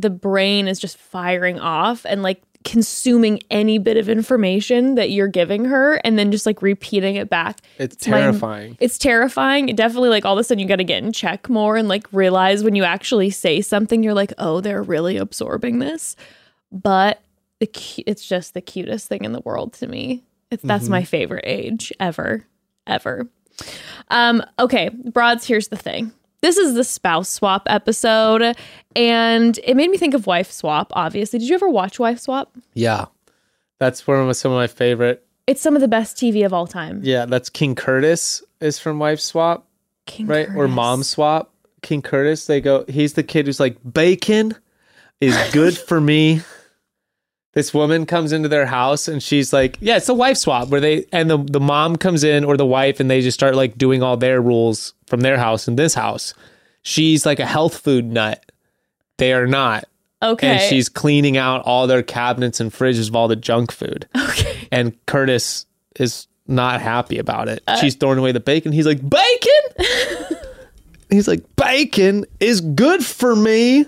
the 0.00 0.10
brain 0.10 0.68
is 0.68 0.78
just 0.78 0.96
firing 0.98 1.58
off 1.58 2.04
and 2.06 2.22
like 2.22 2.42
consuming 2.64 3.40
any 3.48 3.78
bit 3.78 3.96
of 3.96 4.08
information 4.08 4.96
that 4.96 5.10
you're 5.10 5.28
giving 5.28 5.64
her 5.66 5.94
and 6.04 6.18
then 6.18 6.32
just 6.32 6.46
like 6.46 6.60
repeating 6.62 7.14
it 7.14 7.30
back. 7.30 7.60
It's 7.78 8.08
my- 8.08 8.18
terrifying. 8.20 8.76
It's 8.80 8.98
terrifying. 8.98 9.68
It 9.68 9.76
definitely 9.76 10.08
like 10.08 10.24
all 10.24 10.32
of 10.34 10.38
a 10.40 10.44
sudden 10.44 10.58
you 10.60 10.66
got 10.66 10.76
to 10.76 10.84
get 10.84 11.02
in 11.04 11.12
check 11.12 11.48
more 11.48 11.76
and 11.76 11.86
like 11.86 12.06
realize 12.12 12.64
when 12.64 12.74
you 12.74 12.82
actually 12.82 13.30
say 13.30 13.60
something 13.60 14.02
you're 14.02 14.14
like, 14.14 14.32
"Oh, 14.38 14.60
they're 14.60 14.82
really 14.82 15.16
absorbing 15.16 15.78
this." 15.78 16.16
But 16.72 17.22
the 17.60 17.68
cu- 17.68 18.02
it's 18.06 18.26
just 18.26 18.52
the 18.54 18.60
cutest 18.60 19.06
thing 19.08 19.24
in 19.24 19.32
the 19.32 19.40
world 19.40 19.72
to 19.74 19.86
me. 19.86 20.24
It's 20.50 20.62
that's 20.64 20.88
my 20.88 21.04
favorite 21.04 21.44
age 21.46 21.92
ever 22.00 22.44
ever. 22.86 23.28
Um 24.10 24.42
okay, 24.58 24.88
broads, 24.88 25.46
here's 25.46 25.68
the 25.68 25.76
thing. 25.76 26.12
This 26.42 26.56
is 26.56 26.74
the 26.74 26.84
spouse 26.84 27.28
swap 27.28 27.62
episode 27.66 28.56
and 28.94 29.58
it 29.64 29.76
made 29.76 29.90
me 29.90 29.98
think 29.98 30.14
of 30.14 30.26
wife 30.26 30.50
swap 30.52 30.92
obviously. 30.94 31.38
Did 31.38 31.48
you 31.48 31.54
ever 31.54 31.68
watch 31.68 31.98
wife 31.98 32.20
swap? 32.20 32.54
yeah, 32.74 33.06
that's 33.78 34.06
one 34.06 34.28
of 34.28 34.36
some 34.36 34.52
of 34.52 34.56
my 34.56 34.66
favorite. 34.66 35.26
It's 35.46 35.60
some 35.60 35.76
of 35.76 35.80
the 35.80 35.88
best 35.88 36.16
TV 36.16 36.44
of 36.44 36.52
all 36.52 36.66
time. 36.66 37.00
Yeah, 37.04 37.24
that's 37.26 37.48
King 37.48 37.74
Curtis 37.74 38.42
is 38.60 38.78
from 38.78 38.98
Wife 38.98 39.20
Swap. 39.20 39.66
King 40.06 40.26
right? 40.26 40.48
Or 40.56 40.66
mom 40.66 41.02
swap. 41.04 41.52
King 41.82 42.02
Curtis, 42.02 42.46
they 42.46 42.60
go, 42.60 42.84
he's 42.88 43.12
the 43.12 43.22
kid 43.22 43.46
who's 43.46 43.60
like, 43.60 43.76
bacon 43.92 44.56
is 45.20 45.36
good 45.52 45.76
for 45.78 46.00
me. 46.00 46.40
This 47.56 47.72
woman 47.72 48.04
comes 48.04 48.32
into 48.32 48.50
their 48.50 48.66
house 48.66 49.08
and 49.08 49.22
she's 49.22 49.50
like, 49.50 49.78
yeah, 49.80 49.96
it's 49.96 50.10
a 50.10 50.14
wife 50.14 50.36
swap 50.36 50.68
where 50.68 50.78
they, 50.78 51.06
and 51.10 51.30
the, 51.30 51.38
the 51.38 51.58
mom 51.58 51.96
comes 51.96 52.22
in 52.22 52.44
or 52.44 52.58
the 52.58 52.66
wife 52.66 53.00
and 53.00 53.10
they 53.10 53.22
just 53.22 53.34
start 53.38 53.54
like 53.54 53.78
doing 53.78 54.02
all 54.02 54.18
their 54.18 54.42
rules 54.42 54.92
from 55.06 55.20
their 55.20 55.38
house 55.38 55.66
in 55.66 55.76
this 55.76 55.94
house. 55.94 56.34
She's 56.82 57.24
like 57.24 57.40
a 57.40 57.46
health 57.46 57.78
food 57.78 58.04
nut. 58.04 58.44
They 59.16 59.32
are 59.32 59.46
not. 59.46 59.86
Okay. 60.22 60.48
And 60.48 60.60
she's 60.60 60.90
cleaning 60.90 61.38
out 61.38 61.62
all 61.62 61.86
their 61.86 62.02
cabinets 62.02 62.60
and 62.60 62.70
fridges 62.70 63.08
of 63.08 63.16
all 63.16 63.26
the 63.26 63.36
junk 63.36 63.72
food. 63.72 64.06
okay. 64.14 64.68
And 64.70 64.92
Curtis 65.06 65.64
is 65.98 66.26
not 66.46 66.82
happy 66.82 67.16
about 67.16 67.48
it. 67.48 67.62
Uh, 67.66 67.76
She's 67.78 67.94
throwing 67.94 68.18
away 68.18 68.32
the 68.32 68.40
bacon. 68.40 68.72
He's 68.72 68.86
like, 68.86 69.00
Bacon? 69.00 69.86
He's 71.10 71.26
like, 71.26 71.42
Bacon 71.56 72.26
is 72.38 72.60
good 72.60 73.02
for 73.02 73.34
me. 73.34 73.86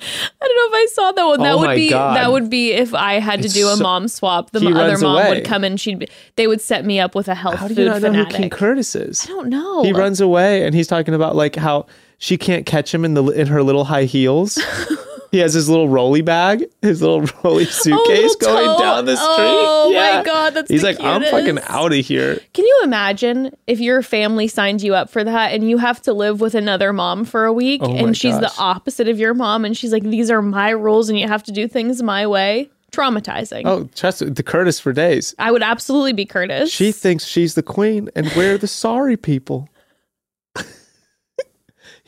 I 0.00 0.46
don't 0.46 0.56
know 0.72 0.78
if 0.78 0.82
I 0.82 0.86
saw 0.92 1.12
that 1.12 1.24
one. 1.26 1.40
That 1.40 1.54
Oh 1.54 1.58
would 1.58 1.74
be 1.76 1.90
God. 1.90 2.16
that 2.16 2.32
would 2.32 2.48
be 2.50 2.72
if 2.72 2.94
I 2.94 3.14
had 3.20 3.40
to 3.40 3.46
It's 3.46 3.54
do 3.54 3.68
a 3.68 3.76
so- 3.76 3.82
mom 3.82 4.08
swap. 4.08 4.50
The 4.50 4.60
He 4.60 4.72
other 4.72 4.98
mom 4.98 5.16
away. 5.16 5.28
would 5.36 5.44
come 5.44 5.62
and 5.64 5.78
she'd 5.80 5.98
be, 6.00 6.08
they 6.36 6.46
would 6.46 6.60
set 6.60 6.84
me 6.84 6.98
up 7.00 7.14
with 7.14 7.28
a 7.28 7.34
health 7.34 7.56
How 7.56 7.68
do 7.68 7.74
food 7.74 7.82
you 7.82 7.88
not 7.88 8.02
know 8.02 8.08
fanatic. 8.08 8.32
who 8.32 8.38
King 8.42 8.50
Curtis 8.50 8.94
is? 8.94 9.24
I 9.24 9.28
don't 9.28 9.48
know. 9.48 9.82
He 9.82 9.92
runs 9.92 10.20
away 10.20 10.64
and 10.64 10.74
he's 10.74 10.86
talking 10.86 11.14
about 11.14 11.36
like 11.36 11.56
how 11.56 11.86
she 12.18 12.36
can't 12.38 12.66
catch 12.66 12.92
him 12.94 13.04
in 13.04 13.14
the 13.14 13.24
in 13.24 13.46
her 13.48 13.62
little 13.62 13.84
high 13.84 14.04
heels. 14.04 14.58
he 15.30 15.38
has 15.38 15.54
his 15.54 15.68
little 15.68 15.88
rolly 15.88 16.20
bag, 16.22 16.64
his 16.82 17.00
little 17.02 17.20
rolly 17.44 17.64
Oh, 17.64 17.68
suitcase 17.70 18.36
little 18.40 18.54
going 18.54 18.78
down 18.80 19.04
the 19.04 19.12
oh 19.12 19.14
street. 19.14 19.46
Oh 19.46 19.90
Yeah. 19.92 20.18
my 20.18 20.24
god, 20.24 20.54
that's 20.54 20.70
He's 20.70 20.82
like, 20.82 21.00
I'm 21.00 21.22
fucking 21.22 21.58
out 21.68 21.92
of 21.92 22.04
here. 22.04 22.38
Can 22.54 22.64
you 22.66 22.80
imagine 22.84 23.54
if 23.66 23.80
your 23.80 24.02
family 24.02 24.48
signed 24.48 24.82
you 24.82 24.94
up 24.94 25.10
for 25.10 25.22
that 25.24 25.52
and 25.52 25.68
you 25.68 25.78
have 25.78 26.02
to 26.02 26.12
live 26.12 26.40
with 26.40 26.54
another 26.54 26.92
mom 26.92 27.24
for 27.24 27.44
a 27.44 27.52
week 27.52 27.80
Oh 27.84 27.94
and 27.94 28.16
she's 28.16 28.38
the 28.38 28.52
opposite 28.58 29.08
of 29.08 29.18
your 29.18 29.34
mom 29.34 29.64
and 29.64 29.76
she's 29.76 29.92
like, 29.92 30.02
these 30.02 30.30
are 30.30 30.42
my 30.42 30.70
rules 30.70 31.08
and 31.08 31.18
you 31.18 31.26
have 31.28 31.42
to 31.44 31.52
do 31.52 31.66
things 31.68 32.02
my 32.02 32.26
way? 32.26 32.68
Traumatizing. 32.92 33.62
Oh, 33.66 33.88
trust 33.94 34.34
the 34.34 34.42
Curtis 34.42 34.78
for 34.80 34.92
days. 34.92 35.32
I 35.38 35.52
would 35.52 35.62
absolutely 35.62 36.12
be 36.12 36.26
Curtis. 36.26 36.72
She 36.72 36.90
thinks 36.90 37.24
she's 37.24 37.54
the 37.54 37.62
queen, 37.62 38.10
and 38.16 38.30
we're 38.36 38.58
the 38.58 38.66
sorry 38.66 39.16
people. 39.16 39.68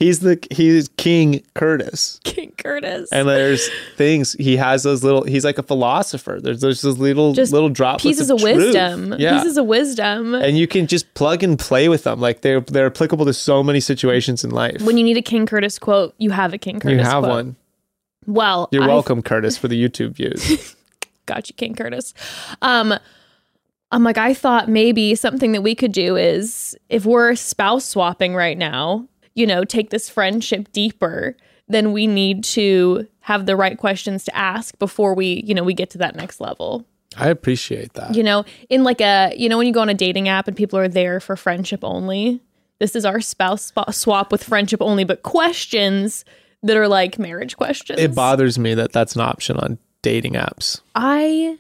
He's 0.02 0.21
the 0.21 0.38
he's 0.50 0.88
King 0.97 1.42
Curtis, 1.54 2.21
King 2.25 2.52
Curtis. 2.59 3.11
and 3.12 3.28
there's 3.28 3.68
things 3.97 4.32
he 4.35 4.56
has 4.56 4.82
those 4.82 5.04
little. 5.04 5.25
He's 5.25 5.44
like 5.44 5.59
a 5.59 5.62
philosopher. 5.62 6.40
There's 6.42 6.61
there's 6.61 6.82
those 6.82 6.99
little 6.99 7.32
Just 7.32 7.52
little 7.52 7.68
droplets 7.68 8.02
pieces 8.02 8.30
of, 8.30 8.38
of, 8.38 8.42
wisdom. 8.42 9.14
Yeah, 9.18 9.38
Pieces 9.38 9.56
of 9.56 9.66
wisdom. 9.66 10.35
and 10.35 10.59
you 10.59 10.66
can 10.66 10.87
just 10.87 11.12
plug 11.14 11.42
and 11.42 11.59
play 11.59 11.88
with 11.88 12.04
them. 12.04 12.21
Like 12.21 12.40
they're 12.42 12.61
they're 12.61 12.87
applicable 12.87 13.25
to 13.26 13.32
so 13.35 13.62
many 13.62 13.80
situations 13.80 14.44
in 14.44 14.50
life. 14.50 14.82
when 14.82 14.97
you 14.99 15.04
need 15.04 15.16
a 15.16 15.23
King 15.23 15.47
Curtis 15.47 15.78
quote, 15.78 16.14
you 16.18 16.30
have 16.30 16.52
a 16.52 16.59
King 16.59 16.80
Curtis 16.80 16.99
you 16.99 17.04
have 17.04 17.23
quote. 17.23 17.32
one. 17.32 17.56
Well, 18.26 18.68
You're 18.71 18.85
I 18.85 18.87
welcome, 18.87 19.21
Curtis, 19.23 19.59
for 19.59 19.66
the 19.68 19.82
YouTube 19.82 20.12
views. 20.12 20.76
got 21.26 21.49
you, 21.49 21.54
King 21.54 21.75
Curtis. 21.75 22.14
Um, 22.62 22.94
I'm 23.90 24.04
like, 24.04 24.16
I 24.16 24.32
thought 24.32 24.68
maybe 24.68 25.14
something 25.16 25.52
that 25.52 25.62
we 25.62 25.75
could 25.75 25.92
do 25.92 26.16
is 26.16 26.76
if 26.88 27.04
we're 27.04 27.35
spouse 27.35 27.85
swapping 27.85 28.35
right 28.35 28.56
now, 28.56 29.09
you 29.34 29.46
know, 29.46 29.64
take 29.64 29.90
this 29.90 30.08
friendship 30.08 30.70
deeper, 30.72 31.36
then 31.68 31.92
we 31.92 32.06
need 32.06 32.44
to 32.44 33.06
have 33.20 33.46
the 33.46 33.56
right 33.56 33.78
questions 33.78 34.24
to 34.24 34.36
ask 34.36 34.78
before 34.78 35.14
we, 35.14 35.42
you 35.46 35.54
know, 35.54 35.62
we 35.62 35.74
get 35.74 35.90
to 35.90 35.98
that 35.98 36.16
next 36.16 36.40
level. 36.40 36.84
I 37.16 37.28
appreciate 37.28 37.92
that. 37.94 38.14
You 38.14 38.22
know, 38.22 38.44
in 38.68 38.84
like 38.84 39.00
a, 39.00 39.32
you 39.36 39.48
know, 39.48 39.58
when 39.58 39.66
you 39.66 39.72
go 39.72 39.80
on 39.80 39.88
a 39.88 39.94
dating 39.94 40.28
app 40.28 40.48
and 40.48 40.56
people 40.56 40.78
are 40.78 40.88
there 40.88 41.20
for 41.20 41.36
friendship 41.36 41.80
only, 41.82 42.40
this 42.78 42.96
is 42.96 43.04
our 43.04 43.20
spouse 43.20 43.66
sp- 43.70 43.92
swap 43.92 44.32
with 44.32 44.42
friendship 44.42 44.80
only, 44.82 45.04
but 45.04 45.22
questions 45.22 46.24
that 46.62 46.76
are 46.76 46.88
like 46.88 47.18
marriage 47.18 47.56
questions. 47.56 47.98
It 47.98 48.14
bothers 48.14 48.58
me 48.58 48.74
that 48.74 48.92
that's 48.92 49.14
an 49.14 49.20
option 49.20 49.56
on 49.56 49.78
dating 50.00 50.34
apps. 50.34 50.80
I 50.94 51.58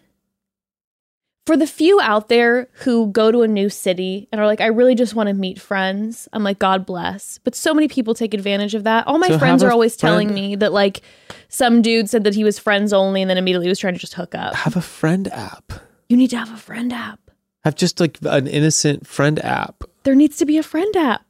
for 1.46 1.56
the 1.56 1.66
few 1.66 2.00
out 2.00 2.28
there 2.28 2.68
who 2.84 3.08
go 3.10 3.32
to 3.32 3.42
a 3.42 3.48
new 3.48 3.68
city 3.68 4.28
and 4.30 4.40
are 4.40 4.46
like, 4.46 4.60
I 4.60 4.66
really 4.66 4.94
just 4.94 5.14
want 5.14 5.28
to 5.28 5.34
meet 5.34 5.60
friends, 5.60 6.28
I'm 6.32 6.44
like, 6.44 6.58
God 6.58 6.86
bless. 6.86 7.38
But 7.38 7.54
so 7.54 7.74
many 7.74 7.88
people 7.88 8.14
take 8.14 8.32
advantage 8.32 8.74
of 8.74 8.84
that. 8.84 9.06
All 9.06 9.18
my 9.18 9.28
So 9.28 9.38
friends 9.38 9.62
are 9.62 9.70
always 9.72 9.96
telling 9.96 10.32
me 10.32 10.54
that 10.56 10.72
like 10.72 11.02
some 11.48 11.82
dude 11.82 12.08
said 12.08 12.24
that 12.24 12.34
he 12.34 12.44
was 12.44 12.58
friends 12.58 12.92
only 12.92 13.22
and 13.22 13.30
then 13.30 13.38
immediately 13.38 13.68
was 13.68 13.78
trying 13.78 13.94
to 13.94 14.00
just 14.00 14.14
hook 14.14 14.34
up. 14.34 14.54
Have 14.54 14.76
a 14.76 14.82
friend 14.82 15.28
app. 15.32 15.72
You 16.08 16.16
need 16.16 16.30
to 16.30 16.38
have 16.38 16.52
a 16.52 16.56
friend 16.56 16.92
app. 16.92 17.18
Have 17.64 17.74
just 17.74 17.98
like 17.98 18.18
an 18.22 18.46
innocent 18.46 19.06
friend 19.06 19.38
app. 19.44 19.84
There 20.04 20.14
needs 20.14 20.36
to 20.38 20.46
be 20.46 20.58
a 20.58 20.62
friend 20.62 20.94
app. 20.96 21.22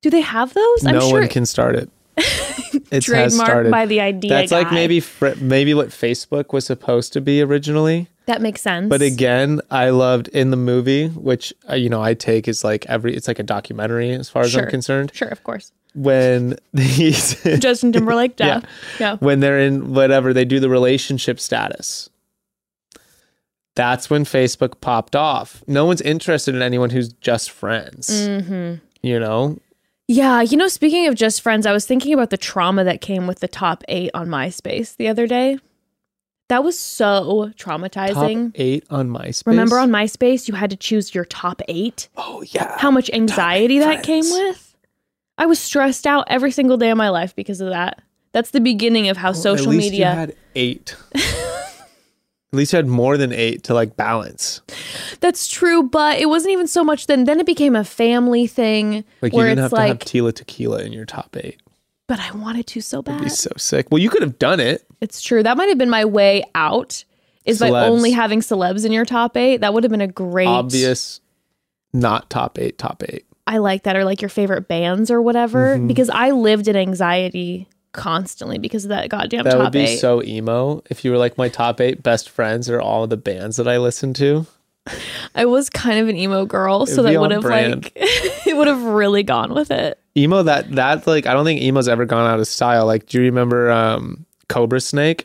Do 0.00 0.10
they 0.10 0.20
have 0.20 0.54
those? 0.54 0.86
I'm 0.86 0.94
no 0.94 1.08
sure 1.08 1.20
one 1.20 1.28
can 1.28 1.46
start 1.46 1.76
it. 1.76 1.90
It 2.74 3.04
has 3.06 3.06
trademarked 3.06 3.46
started. 3.46 3.70
by 3.70 3.86
the 3.86 4.00
idea. 4.00 4.28
That's 4.30 4.52
like 4.52 4.70
maybe 4.70 5.00
fr- 5.00 5.34
maybe 5.40 5.72
what 5.72 5.88
Facebook 5.88 6.52
was 6.52 6.66
supposed 6.66 7.14
to 7.14 7.22
be 7.22 7.40
originally. 7.40 8.08
That 8.26 8.40
makes 8.42 8.60
sense. 8.60 8.88
But 8.88 9.02
again, 9.02 9.60
I 9.70 9.90
loved 9.90 10.28
in 10.28 10.50
the 10.50 10.56
movie, 10.56 11.08
which 11.08 11.52
uh, 11.68 11.74
you 11.74 11.88
know 11.88 12.02
I 12.02 12.14
take 12.14 12.48
as 12.48 12.62
like 12.64 12.86
every 12.86 13.14
it's 13.14 13.28
like 13.28 13.38
a 13.38 13.42
documentary 13.44 14.12
as 14.12 14.28
far 14.28 14.42
as 14.42 14.52
Sure. 14.52 14.62
I'm 14.64 14.70
concerned. 14.70 15.10
sure, 15.14 15.28
of 15.28 15.42
course. 15.44 15.72
When 15.94 16.56
these 16.72 17.42
Justin 17.58 17.92
Timberlake, 17.92 18.34
Yeah. 18.38 18.46
yeah. 18.46 18.60
yeah. 18.98 19.16
when 19.16 19.40
they're 19.40 19.58
in 19.60 19.92
whatever 19.92 20.32
they 20.32 20.44
do 20.44 20.60
the 20.60 20.68
relationship 20.70 21.38
status. 21.40 22.08
That's 23.74 24.10
when 24.10 24.24
Facebook 24.24 24.80
popped 24.82 25.16
off. 25.16 25.64
No 25.66 25.86
one's 25.86 26.02
interested 26.02 26.54
in 26.54 26.60
anyone 26.60 26.90
who's 26.90 27.12
just 27.14 27.50
friends. 27.50 28.10
Mm-hmm. 28.10 28.84
You 29.02 29.18
know, 29.18 29.58
Yeah, 30.08 30.42
you 30.42 30.58
know, 30.58 30.68
speaking 30.68 31.06
of 31.06 31.14
just 31.14 31.40
friends, 31.40 31.64
I 31.64 31.72
was 31.72 31.86
thinking 31.86 32.12
about 32.12 32.28
the 32.30 32.36
trauma 32.36 32.84
that 32.84 33.00
came 33.00 33.26
with 33.26 33.40
the 33.40 33.48
top 33.48 33.82
eight 33.88 34.10
on 34.12 34.28
MySpace 34.28 34.94
the 34.96 35.08
other 35.08 35.26
day. 35.26 35.58
That 36.52 36.64
was 36.64 36.78
so 36.78 37.48
top 37.56 37.56
traumatizing. 37.80 38.52
eight 38.56 38.84
on 38.90 39.08
MySpace. 39.08 39.46
Remember 39.46 39.78
on 39.78 39.88
MySpace, 39.90 40.48
you 40.48 40.54
had 40.54 40.68
to 40.68 40.76
choose 40.76 41.14
your 41.14 41.24
top 41.24 41.62
eight? 41.66 42.10
Oh 42.18 42.42
yeah. 42.42 42.76
How 42.78 42.90
much 42.90 43.08
anxiety 43.10 43.78
that 43.78 44.04
friends. 44.04 44.06
came 44.06 44.24
with? 44.24 44.76
I 45.38 45.46
was 45.46 45.58
stressed 45.58 46.06
out 46.06 46.26
every 46.28 46.50
single 46.50 46.76
day 46.76 46.90
of 46.90 46.98
my 46.98 47.08
life 47.08 47.34
because 47.34 47.62
of 47.62 47.70
that. 47.70 48.02
That's 48.32 48.50
the 48.50 48.60
beginning 48.60 49.08
of 49.08 49.16
how 49.16 49.28
Well, 49.28 49.40
social 49.40 49.68
at 49.68 49.76
least 49.76 49.92
media. 49.92 50.10
You 50.10 50.14
had 50.18 50.36
eight. 50.54 50.94
at 51.14 51.22
least 52.52 52.74
you 52.74 52.76
had 52.76 52.86
more 52.86 53.16
than 53.16 53.32
eight 53.32 53.62
to 53.62 53.72
like 53.72 53.96
balance. 53.96 54.60
That's 55.20 55.48
true, 55.48 55.82
but 55.82 56.18
it 56.20 56.26
wasn't 56.26 56.52
even 56.52 56.66
so 56.66 56.84
much 56.84 57.06
then. 57.06 57.24
Then 57.24 57.40
it 57.40 57.46
became 57.46 57.74
a 57.74 57.82
family 57.82 58.46
thing 58.46 59.04
Like 59.22 59.32
you 59.32 59.38
where 59.38 59.48
didn't 59.48 59.64
it's 59.64 59.72
have 59.72 59.72
like, 59.72 60.04
to 60.04 60.18
have 60.18 60.26
Tila 60.26 60.34
Tequila 60.34 60.82
in 60.82 60.92
your 60.92 61.06
top 61.06 61.34
eight. 61.34 61.62
But 62.06 62.20
I 62.20 62.30
wanted 62.32 62.66
to 62.68 62.80
so 62.80 62.98
It'd 62.98 63.06
bad. 63.06 63.22
be 63.22 63.28
so 63.28 63.50
sick. 63.56 63.86
Well, 63.90 63.98
you 64.00 64.10
could 64.10 64.22
have 64.22 64.38
done 64.38 64.60
it. 64.60 64.86
It's 65.00 65.20
true. 65.22 65.42
That 65.42 65.56
might 65.56 65.68
have 65.68 65.78
been 65.78 65.90
my 65.90 66.04
way 66.04 66.44
out. 66.54 67.04
Is 67.44 67.58
by 67.58 67.70
only 67.70 68.12
having 68.12 68.38
celebs 68.40 68.86
in 68.86 68.92
your 68.92 69.04
top 69.04 69.36
eight. 69.36 69.62
That 69.62 69.74
would 69.74 69.82
have 69.82 69.90
been 69.90 70.00
a 70.00 70.06
great 70.06 70.46
Obvious, 70.46 71.20
not 71.92 72.30
top 72.30 72.56
eight. 72.58 72.78
Top 72.78 73.02
eight. 73.08 73.26
I 73.48 73.58
like 73.58 73.82
that, 73.82 73.96
or 73.96 74.04
like 74.04 74.22
your 74.22 74.28
favorite 74.28 74.68
bands 74.68 75.10
or 75.10 75.20
whatever. 75.20 75.76
Mm-hmm. 75.76 75.88
Because 75.88 76.08
I 76.08 76.30
lived 76.30 76.68
in 76.68 76.76
anxiety 76.76 77.66
constantly 77.90 78.58
because 78.58 78.84
of 78.84 78.90
that 78.90 79.08
goddamn 79.08 79.42
That 79.44 79.54
top 79.54 79.60
would 79.60 79.72
be 79.72 79.80
eight. 79.80 79.96
so 79.98 80.22
emo 80.22 80.82
if 80.88 81.04
you 81.04 81.10
were 81.10 81.18
like 81.18 81.36
my 81.36 81.48
top 81.48 81.80
eight 81.80 82.02
best 82.02 82.30
friends 82.30 82.70
are 82.70 82.80
all 82.80 83.06
the 83.06 83.16
bands 83.18 83.56
that 83.56 83.66
I 83.68 83.78
listen 83.78 84.14
to. 84.14 84.46
I 85.34 85.44
was 85.44 85.70
kind 85.70 85.98
of 86.00 86.08
an 86.08 86.16
emo 86.16 86.44
girl, 86.44 86.86
so 86.86 87.02
It'd 87.02 87.06
that 87.14 87.20
would 87.20 87.30
have 87.30 87.42
brand. 87.42 87.84
like 87.84 87.92
it 87.96 88.56
would 88.56 88.66
have 88.66 88.82
really 88.82 89.22
gone 89.22 89.54
with 89.54 89.70
it. 89.70 89.98
Emo 90.16 90.42
that 90.42 90.70
that 90.72 91.06
like 91.06 91.26
I 91.26 91.32
don't 91.32 91.44
think 91.44 91.60
emo's 91.62 91.88
ever 91.88 92.04
gone 92.04 92.28
out 92.28 92.40
of 92.40 92.46
style. 92.48 92.84
Like, 92.86 93.06
do 93.06 93.18
you 93.18 93.24
remember 93.24 93.70
um 93.70 94.26
Cobrasnake? 94.48 95.24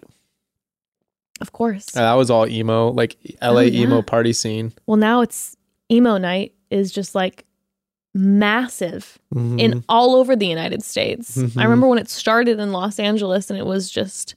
Of 1.41 1.51
course. 1.51 1.95
Uh, 1.95 2.01
that 2.01 2.13
was 2.13 2.29
all 2.29 2.47
emo, 2.47 2.89
like 2.91 3.15
LA 3.41 3.49
Oh, 3.49 3.59
yeah. 3.61 3.81
emo 3.83 4.01
party 4.01 4.33
scene. 4.33 4.73
well, 4.85 4.97
now 4.97 5.21
it's 5.21 5.55
emo 5.91 6.17
night 6.17 6.53
is 6.69 6.91
just 6.91 7.13
like 7.15 7.45
massive 8.13 9.17
Mhm. 9.33 9.59
in 9.59 9.83
all 9.89 10.15
over 10.15 10.35
the 10.35 10.47
United 10.47 10.83
States. 10.83 11.37
Mhm. 11.37 11.59
I 11.59 11.63
remember 11.63 11.87
when 11.87 11.99
it 11.99 12.09
started 12.09 12.59
in 12.59 12.71
Los 12.71 12.99
Angeles 12.99 13.49
and 13.49 13.59
it 13.59 13.65
was 13.65 13.91
just 13.91 14.35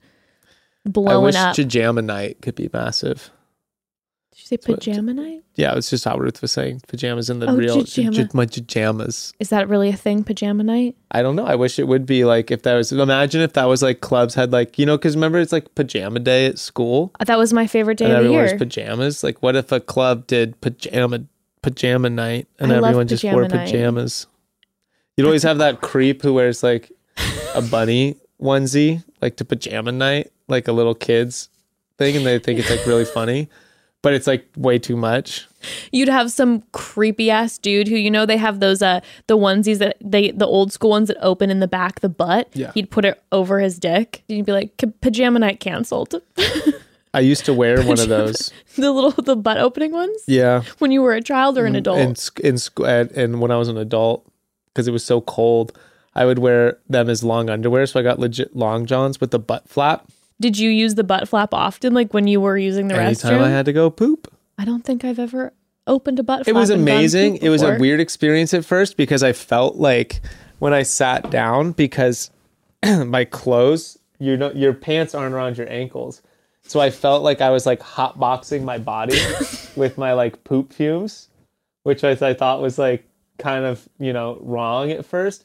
blowing 0.85 1.17
I 1.17 1.19
wish 1.19 1.35
up. 1.37 1.57
Pajama 1.57 2.03
Night 2.03 2.39
could 2.43 2.55
be 2.55 2.69
massive. 2.73 3.31
Did 4.33 4.39
you 4.41 4.47
say 4.47 4.57
pajama 4.59 5.13
night? 5.15 5.43
Yeah, 5.57 5.75
it's 5.77 5.91
just 5.91 6.05
how 6.05 6.17
Ruth 6.17 6.41
was 6.41 6.53
saying. 6.53 6.83
Pajamas 6.89 7.29
in 7.31 7.41
the 7.41 7.51
Oh, 7.51 7.57
real 7.57 7.81
pajama. 7.81 8.11
j- 8.13 8.29
my 8.33 8.47
pajamas. 8.47 9.33
Is 9.41 9.49
that 9.51 9.69
really 9.69 9.89
a 9.89 9.97
thing? 9.97 10.23
Pajama 10.25 10.63
night? 10.63 10.97
I 11.11 11.21
don't 11.23 11.35
know. 11.37 11.45
I 11.45 11.57
wish 11.57 11.79
it 11.79 11.89
would 11.89 12.07
be 12.07 12.25
like 12.25 12.51
if 12.51 12.63
that 12.63 12.75
was. 12.75 12.93
Imagine 12.93 13.41
if 13.43 13.55
that 13.55 13.65
was 13.65 13.83
like 13.83 14.01
clubs 14.01 14.35
had 14.35 14.53
like 14.53 14.79
you 14.79 14.87
know 14.87 14.97
because 14.97 15.17
remember 15.17 15.39
it's 15.39 15.53
like 15.53 15.75
pajama 15.75 16.21
day 16.21 16.47
at 16.47 16.59
school 16.59 17.11
uh, 17.21 17.25
That 17.25 17.39
was 17.39 17.53
my 17.53 17.67
favorite 17.67 17.99
day 17.99 18.05
and 18.07 18.13
of 18.15 18.19
the 18.19 18.25
everyone 18.27 18.39
year. 18.39 18.47
wears 18.47 18.59
pajamas. 18.59 19.25
Like 19.25 19.43
what 19.43 19.57
if 19.57 19.73
a 19.73 19.81
club 19.81 20.27
did 20.29 20.61
pajama 20.61 21.25
pajama 21.63 22.09
night 22.09 22.47
and 22.59 22.73
I 22.73 22.77
love 22.77 22.85
everyone 22.91 23.09
just 23.09 23.25
wore 23.25 23.43
pajama 23.43 23.55
night. 23.57 23.67
pajamas? 23.73 24.27
You'd 25.17 25.27
always 25.27 25.43
have 25.43 25.59
that 25.59 25.81
creep 25.83 26.23
who 26.23 26.33
wears 26.35 26.63
like 26.63 26.91
a 27.55 27.61
bunny 27.63 28.17
onesie 28.41 29.03
like 29.21 29.37
to 29.37 29.45
pajama 29.45 29.93
night, 29.93 30.31
like 30.49 30.69
a 30.69 30.73
little 30.73 30.95
kids 30.95 31.49
thing, 31.99 32.17
and 32.17 32.25
they 32.25 32.39
think 32.39 32.59
it's 32.61 32.71
like 32.71 32.87
really 32.87 33.05
funny. 33.05 33.49
But 34.03 34.15
it's 34.15 34.27
like 34.27 34.47
way 34.57 34.79
too 34.79 34.97
much. 34.97 35.47
You'd 35.93 36.09
have 36.09 36.33
some 36.33 36.63
creepy 36.73 37.31
ass 37.31 37.59
dude 37.59 37.87
who 37.87 37.97
you 37.97 38.11
know 38.11 38.25
they 38.25 38.39
have 38.39 38.61
those 38.61 38.81
uh 38.81 39.01
the 39.27 39.37
onesies 39.37 39.77
that 39.79 39.97
they 40.01 40.31
the 40.31 40.47
old 40.47 40.73
school 40.73 40.91
ones 40.91 41.09
that 41.09 41.19
open 41.23 41.51
in 41.51 41.61
the 41.61 41.69
back 41.69 42.01
the 42.01 42.09
butt. 42.09 42.49
Yeah. 42.55 42.73
He'd 42.73 42.91
put 42.91 43.05
it 43.05 43.23
over 43.31 43.61
his 43.61 43.79
dick. 43.79 44.23
And 44.29 44.39
you'd 44.39 44.47
be 44.47 44.53
like 44.53 44.83
pajama 45.03 45.39
night 45.41 45.61
canceled. 45.61 46.15
I 47.13 47.21
used 47.21 47.45
to 47.47 47.53
wear 47.53 47.83
one 47.83 47.99
of 48.01 48.09
those. 48.09 48.53
the 48.77 48.91
little 48.93 49.11
the 49.11 49.37
butt 49.37 49.59
opening 49.59 49.93
ones 49.93 50.23
Yeah. 50.27 50.63
when 50.79 50.93
you 50.93 51.03
were 51.03 51.13
a 51.13 51.21
child 51.23 51.59
or 51.59 51.67
an 51.67 51.75
adult. 51.77 51.99
in 51.99 52.15
sc- 52.15 52.41
in 52.41 52.57
sc- 52.57 52.81
and, 52.81 53.11
and 53.11 53.41
when 53.41 53.51
I 53.51 53.57
was 53.57 53.69
an 53.69 53.77
adult 53.77 54.27
because 54.73 54.87
it 54.89 54.93
was 54.93 55.05
so 55.05 55.21
cold, 55.21 55.77
I 56.15 56.25
would 56.25 56.39
wear 56.39 56.79
them 56.89 57.11
as 57.11 57.23
long 57.25 57.51
underwear. 57.51 57.85
So 57.87 58.01
I 58.01 58.03
got 58.03 58.19
legit 58.19 58.55
long 58.57 58.87
johns 58.87 59.21
with 59.21 59.31
the 59.33 59.39
butt 59.41 59.69
flap. 59.69 60.07
Did 60.41 60.59
you 60.59 60.71
use 60.71 60.95
the 60.95 61.05
butt 61.05 61.29
flap 61.29 61.53
often 61.53 61.93
like 61.93 62.15
when 62.15 62.27
you 62.27 62.41
were 62.41 62.57
using 62.57 62.89
the 62.89 62.97
Anytime 62.97 63.35
restroom? 63.35 63.43
I 63.43 63.51
had 63.51 63.67
to 63.67 63.73
go 63.73 63.91
poop, 63.91 64.33
I 64.59 64.65
don't 64.65 64.85
think 64.85 65.05
I've 65.05 65.19
ever 65.19 65.53
opened 65.87 66.19
a 66.19 66.23
butt 66.23 66.45
flap. 66.45 66.49
it 66.49 66.59
was 66.59 66.71
amazing. 66.71 67.37
It 67.37 67.49
was 67.51 67.63
a 67.63 67.77
weird 67.79 68.01
experience 68.01 68.55
at 68.55 68.65
first 68.65 68.97
because 68.97 69.23
I 69.23 69.33
felt 69.33 69.77
like 69.77 70.21
when 70.59 70.73
I 70.73 70.83
sat 70.83 71.31
down 71.31 71.73
because 71.73 72.31
my 72.85 73.25
clothes, 73.25 73.99
you 74.19 74.37
know, 74.37 74.51
your 74.53 74.73
pants 74.73 75.15
aren't 75.15 75.35
around 75.35 75.59
your 75.59 75.71
ankles. 75.71 76.23
So 76.63 76.79
I 76.81 76.91
felt 76.91 77.23
like 77.23 77.41
I 77.41 77.51
was 77.51 77.67
like 77.67 77.81
hotboxing 77.81 78.63
my 78.63 78.79
body 78.79 79.19
with 79.77 79.99
my 79.99 80.13
like 80.13 80.45
poop 80.45 80.73
fumes, 80.73 81.29
which 81.83 82.05
I, 82.05 82.11
I 82.11 82.35
thought 82.35 82.63
was 82.63 82.79
like 82.79 83.09
kind 83.39 83.65
of, 83.65 83.89
you 83.99 84.13
know, 84.13 84.39
wrong 84.41 84.91
at 84.91 85.05
first. 85.05 85.45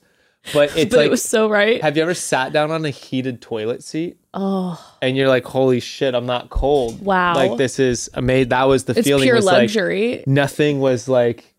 But 0.54 0.70
it's 0.78 0.92
But 0.92 0.98
like 0.98 1.08
it 1.08 1.12
was 1.12 1.24
so 1.24 1.50
right. 1.50 1.82
Have 1.82 1.98
you 1.98 2.04
ever 2.04 2.14
sat 2.14 2.54
down 2.54 2.70
on 2.70 2.86
a 2.86 2.90
heated 2.90 3.42
toilet 3.42 3.84
seat 3.84 4.18
oh, 4.36 4.96
and 5.02 5.18
you're 5.18 5.28
like, 5.30 5.46
"Holy 5.46 5.80
shit, 5.80 6.14
I'm 6.14 6.26
not 6.28 6.50
cold." 6.50 7.04
Wow. 7.04 7.34
Like 7.36 7.58
this 7.58 7.80
is 7.80 8.10
amazing. 8.14 8.50
That 8.50 8.66
was 8.66 8.84
the 8.86 8.94
it's 8.98 9.08
feeling. 9.08 9.24
pure 9.24 9.36
was 9.36 9.46
like 9.46 9.62
luxury. 9.62 10.24
nothing 10.28 10.80
was 10.80 11.08
like, 11.08 11.56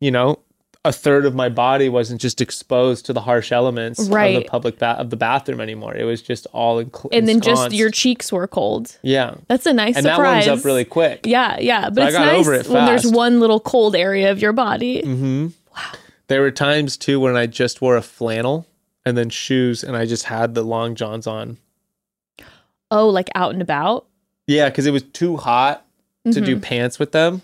you 0.00 0.10
know, 0.10 0.38
a 0.84 0.92
third 0.92 1.24
of 1.26 1.34
my 1.34 1.48
body 1.48 1.88
wasn't 1.88 2.20
just 2.20 2.40
exposed 2.40 3.06
to 3.06 3.12
the 3.12 3.20
harsh 3.20 3.52
elements 3.52 4.00
of 4.00 4.08
the 4.08 4.44
public 4.48 4.78
ba- 4.78 4.98
of 4.98 5.10
the 5.10 5.16
bathroom 5.16 5.60
anymore. 5.60 5.94
It 5.94 6.02
was 6.04 6.20
just 6.22 6.46
all 6.52 6.80
in 6.80 6.90
and 7.12 7.28
then 7.28 7.40
just 7.40 7.72
your 7.72 7.90
cheeks 7.90 8.32
were 8.32 8.48
cold. 8.48 8.98
yeah. 9.02 9.34
That's 9.46 9.66
a 9.66 9.72
nice 9.72 9.96
And 9.96 10.04
that 10.06 10.16
surprise. 10.16 10.46
warms 10.48 10.60
up 10.60 10.64
really 10.64 10.84
quick. 10.84 11.20
Yeah, 11.24 11.58
yeah, 11.60 11.88
but 11.90 12.02
I 12.02 12.06
it's 12.08 12.16
nice 12.48 12.66
it 12.66 12.72
when 12.72 12.84
there's 12.86 13.06
one 13.06 13.38
little 13.38 13.60
cold 13.60 13.94
area 13.94 14.32
of 14.32 14.40
your 14.40 14.52
body. 14.52 15.02
Mm-hmm. 15.02 15.46
Wow. 15.74 15.82
There 16.28 16.40
were 16.40 16.50
times 16.50 16.96
too 16.96 17.20
when 17.20 17.36
I 17.36 17.46
just 17.46 17.80
wore 17.80 17.96
a 17.96 18.02
flannel 18.02 18.66
and 19.04 19.16
then 19.16 19.30
shoes, 19.30 19.84
and 19.84 19.96
I 19.96 20.06
just 20.06 20.24
had 20.24 20.54
the 20.54 20.62
long 20.62 20.94
johns 20.94 21.26
on. 21.26 21.58
Oh, 22.92 23.08
like 23.08 23.30
out 23.34 23.52
and 23.52 23.62
about. 23.62 24.06
Yeah, 24.46 24.68
because 24.68 24.86
it 24.86 24.90
was 24.92 25.02
too 25.02 25.36
hot 25.36 25.84
to 26.30 26.40
do 26.40 26.52
Mm-hmm. 26.54 26.60
pants 26.60 26.98
with 27.00 27.10
them, 27.12 27.42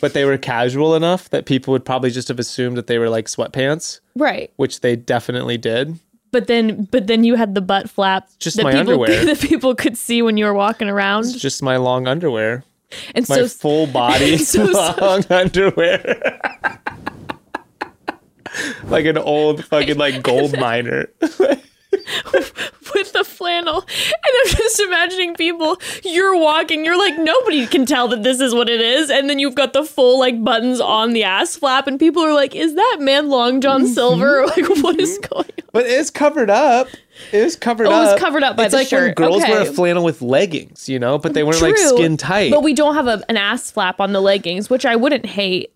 but 0.00 0.12
they 0.14 0.24
were 0.24 0.36
casual 0.38 0.96
enough 0.96 1.30
that 1.30 1.46
people 1.46 1.70
would 1.72 1.84
probably 1.84 2.10
just 2.10 2.26
have 2.28 2.40
assumed 2.40 2.76
that 2.76 2.86
they 2.88 2.98
were 2.98 3.08
like 3.08 3.26
sweatpants, 3.26 4.00
Right. 4.16 4.50
which 4.56 4.80
they 4.80 4.96
definitely 4.96 5.58
did. 5.58 5.98
But 6.32 6.48
then 6.48 6.88
but 6.90 7.06
then 7.06 7.22
you 7.24 7.36
had 7.36 7.54
the 7.54 7.60
butt 7.60 7.88
flap 7.88 8.28
Just 8.40 8.56
that 8.56 8.64
my 8.64 8.72
people 8.72 8.80
underwear. 9.04 9.24
that 9.26 9.38
people 9.40 9.74
could 9.76 9.96
see 9.96 10.22
when 10.22 10.36
you 10.36 10.44
were 10.44 10.54
walking 10.54 10.88
around. 10.88 11.20
It's 11.26 11.34
just 11.40 11.62
my 11.62 11.76
long 11.76 12.08
underwear, 12.08 12.64
And 13.14 13.28
my 13.28 13.36
so 13.36 13.48
full 13.48 13.86
body 13.86 14.36
so 14.54 14.64
long 14.64 15.22
underwear. 15.30 16.40
like 18.84 19.04
an 19.06 19.18
old 19.18 19.64
fucking 19.66 19.98
like 19.98 20.22
gold 20.22 20.58
miner. 20.58 21.08
with 22.94 23.12
the 23.12 23.24
flannel. 23.24 23.78
And 23.80 24.34
I'm 24.44 24.52
just 24.54 24.80
imagining 24.80 25.34
people, 25.34 25.78
you're 26.04 26.36
walking, 26.38 26.84
you're 26.84 26.98
like, 26.98 27.18
nobody 27.18 27.66
can 27.66 27.86
tell 27.86 28.08
that 28.08 28.22
this 28.22 28.40
is 28.40 28.54
what 28.54 28.68
it 28.68 28.80
is. 28.80 29.10
And 29.10 29.28
then 29.28 29.38
you've 29.38 29.54
got 29.54 29.72
the 29.72 29.84
full 29.84 30.18
like 30.18 30.42
buttons 30.42 30.80
on 30.80 31.12
the 31.12 31.24
ass 31.24 31.56
flap, 31.56 31.86
and 31.86 31.98
people 31.98 32.22
are 32.22 32.32
like, 32.34 32.54
is 32.54 32.74
that 32.74 32.96
man 33.00 33.28
Long 33.28 33.60
John 33.60 33.82
Mm-hmm. 33.82 33.92
Silver? 33.92 34.44
Like, 34.56 34.68
what 34.82 34.98
is 35.00 35.18
going 35.18 35.44
on? 35.44 35.68
But 35.72 35.86
it's 35.86 36.10
covered 36.10 36.48
up. 36.50 36.88
It 37.32 37.42
was 37.44 37.56
covered 37.56 37.86
Oh, 37.86 37.90
it 37.90 37.94
up. 37.94 38.12
was 38.12 38.20
covered 38.20 38.42
up 38.42 38.56
by 38.56 38.64
it's 38.64 38.72
the 38.72 38.78
like 38.78 38.92
when 38.92 39.00
shirt. 39.08 39.16
girls 39.16 39.42
wear 39.42 39.60
a 39.62 39.64
flannel 39.66 40.04
with 40.04 40.22
leggings, 40.22 40.88
you 40.88 40.98
know, 40.98 41.18
but 41.18 41.34
they 41.34 41.42
weren't 41.42 41.60
like 41.62 41.76
skin 41.76 42.16
tight. 42.16 42.50
But 42.52 42.62
we 42.62 42.72
don't 42.74 42.94
have 42.94 43.06
a, 43.06 43.22
an 43.28 43.36
ass 43.36 43.70
flap 43.70 44.00
on 44.00 44.12
the 44.12 44.20
leggings, 44.20 44.70
which 44.70 44.86
I 44.86 44.96
wouldn't 44.96 45.26
hate. 45.26 45.72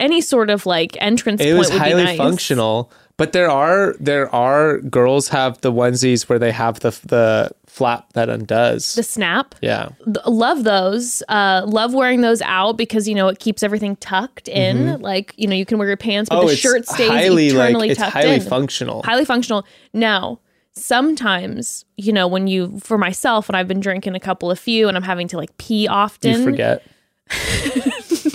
Any 0.00 0.20
sort 0.20 0.50
of 0.50 0.66
like 0.66 0.96
entrance 1.00 1.40
it 1.40 1.44
point 1.46 1.58
was 1.58 1.70
would 1.70 1.78
highly 1.78 2.02
be 2.02 2.04
nice. 2.04 2.18
functional. 2.18 2.90
But 3.16 3.32
there 3.32 3.48
are 3.48 3.94
there 4.00 4.32
are 4.34 4.78
girls 4.80 5.28
have 5.28 5.60
the 5.60 5.70
onesies 5.70 6.28
where 6.28 6.38
they 6.38 6.50
have 6.50 6.80
the 6.80 6.90
the 7.06 7.50
flap 7.66 8.12
that 8.14 8.28
undoes. 8.28 8.94
The 8.96 9.02
snap. 9.04 9.54
yeah. 9.62 9.90
Love 10.26 10.64
those 10.64 11.22
uh 11.28 11.62
love 11.66 11.94
wearing 11.94 12.22
those 12.22 12.42
out 12.42 12.76
because 12.76 13.06
you 13.08 13.14
know 13.14 13.28
it 13.28 13.38
keeps 13.38 13.62
everything 13.62 13.94
tucked 13.96 14.48
in 14.48 15.00
like 15.00 15.32
you 15.36 15.46
know 15.46 15.54
you 15.54 15.64
can 15.64 15.78
wear 15.78 15.86
your 15.86 15.96
pants 15.96 16.28
but 16.28 16.36
Mm-hmm. 16.38 16.44
oh, 16.46 16.48
the 16.50 16.56
shirt 16.56 16.86
stays 16.88 17.08
highly 17.08 17.46
eternally 17.48 17.74
like 17.74 17.90
it's 17.90 18.00
tucked 18.00 18.12
highly 18.14 18.34
in 18.34 18.40
functional. 18.40 19.02
highly 19.04 19.24
functional 19.24 19.64
now 19.92 20.40
sometimes 20.76 21.84
you 21.96 22.12
know 22.12 22.26
when 22.26 22.46
you 22.48 22.78
for 22.80 22.98
myself 22.98 23.48
when 23.48 23.54
i've 23.54 23.68
been 23.68 23.80
drinking 23.80 24.14
a 24.14 24.20
couple 24.20 24.50
of 24.50 24.58
few 24.58 24.88
and 24.88 24.96
i'm 24.96 25.02
having 25.04 25.28
to 25.28 25.36
like 25.36 25.56
pee 25.56 25.86
often 25.88 26.38
you 26.38 26.44
forget. 26.44 26.82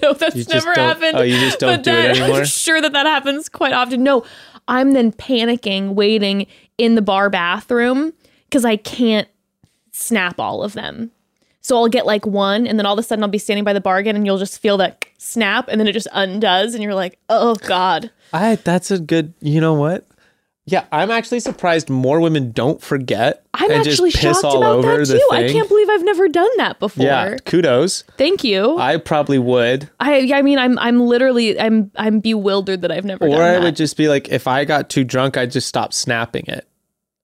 no 0.01 0.13
that's 0.13 0.47
never 0.49 0.73
happened 0.73 1.15
oh, 1.17 1.21
you 1.21 1.37
just 1.39 1.59
don't 1.59 1.77
But 1.77 1.83
do 1.83 1.91
it 1.91 2.17
anymore? 2.17 2.39
i'm 2.39 2.45
sure 2.45 2.81
that 2.81 2.93
that 2.93 3.05
happens 3.05 3.47
quite 3.49 3.73
often 3.73 4.03
no 4.03 4.25
i'm 4.69 4.93
then 4.93 5.11
panicking 5.11 5.95
waiting 5.95 6.47
in 6.77 6.95
the 6.95 7.01
bar 7.01 7.29
bathroom 7.29 8.13
because 8.45 8.63
i 8.63 8.77
can't 8.77 9.27
snap 9.91 10.39
all 10.39 10.63
of 10.63 10.71
them 10.73 11.11
so 11.61 11.75
I'll 11.75 11.89
get 11.89 12.05
like 12.05 12.25
one, 12.25 12.65
and 12.65 12.79
then 12.79 12.85
all 12.85 12.93
of 12.93 12.99
a 12.99 13.03
sudden 13.03 13.21
I'll 13.23 13.29
be 13.29 13.37
standing 13.37 13.63
by 13.63 13.73
the 13.73 13.81
bar 13.81 13.97
again, 13.97 14.15
and 14.15 14.25
you'll 14.25 14.37
just 14.37 14.59
feel 14.59 14.77
that 14.77 15.05
snap, 15.17 15.67
and 15.67 15.79
then 15.79 15.87
it 15.87 15.93
just 15.93 16.07
undoes, 16.13 16.73
and 16.73 16.81
you're 16.81 16.95
like, 16.95 17.19
"Oh 17.29 17.55
God!" 17.55 18.09
I 18.33 18.55
that's 18.55 18.91
a 18.91 18.97
good. 18.97 19.33
You 19.41 19.59
know 19.59 19.73
what? 19.73 20.05
Yeah, 20.71 20.85
I'm 20.91 21.09
actually 21.09 21.39
surprised 21.39 21.89
more 21.89 22.19
women 22.19 22.51
don't 22.51 22.79
forget 22.81 23.43
I'm 23.55 23.71
actually 23.71 24.11
just 24.11 24.21
piss 24.21 24.41
shocked 24.41 24.45
all 24.45 24.57
about 24.57 24.85
over 24.85 25.03
that 25.03 25.17
too. 25.17 25.27
I 25.31 25.47
can't 25.49 25.67
believe 25.67 25.89
I've 25.89 26.03
never 26.03 26.27
done 26.27 26.49
that 26.57 26.79
before. 26.79 27.05
yeah, 27.05 27.37
kudos. 27.45 28.03
Thank 28.17 28.43
you. 28.43 28.77
I, 28.77 28.97
probably 28.97 29.39
would. 29.39 29.89
I 29.99 30.31
I 30.33 30.41
mean, 30.43 30.59
I'm 30.59 30.77
I'm 30.77 30.99
literally 30.99 31.59
I'm 31.59 31.89
I'm 31.95 32.19
bewildered 32.19 32.83
that 32.83 32.91
I've 32.91 33.05
never 33.05 33.25
Or 33.27 33.41
I 33.41 33.57
would 33.59 33.75
just 33.75 33.97
be 33.97 34.07
like, 34.09 34.29
if 34.29 34.47
I 34.47 34.63
got 34.65 34.89
too 34.89 35.03
drunk, 35.03 35.37
I'd 35.37 35.51
just 35.51 35.67
stop 35.67 35.91
snapping 35.93 36.45
it, 36.47 36.67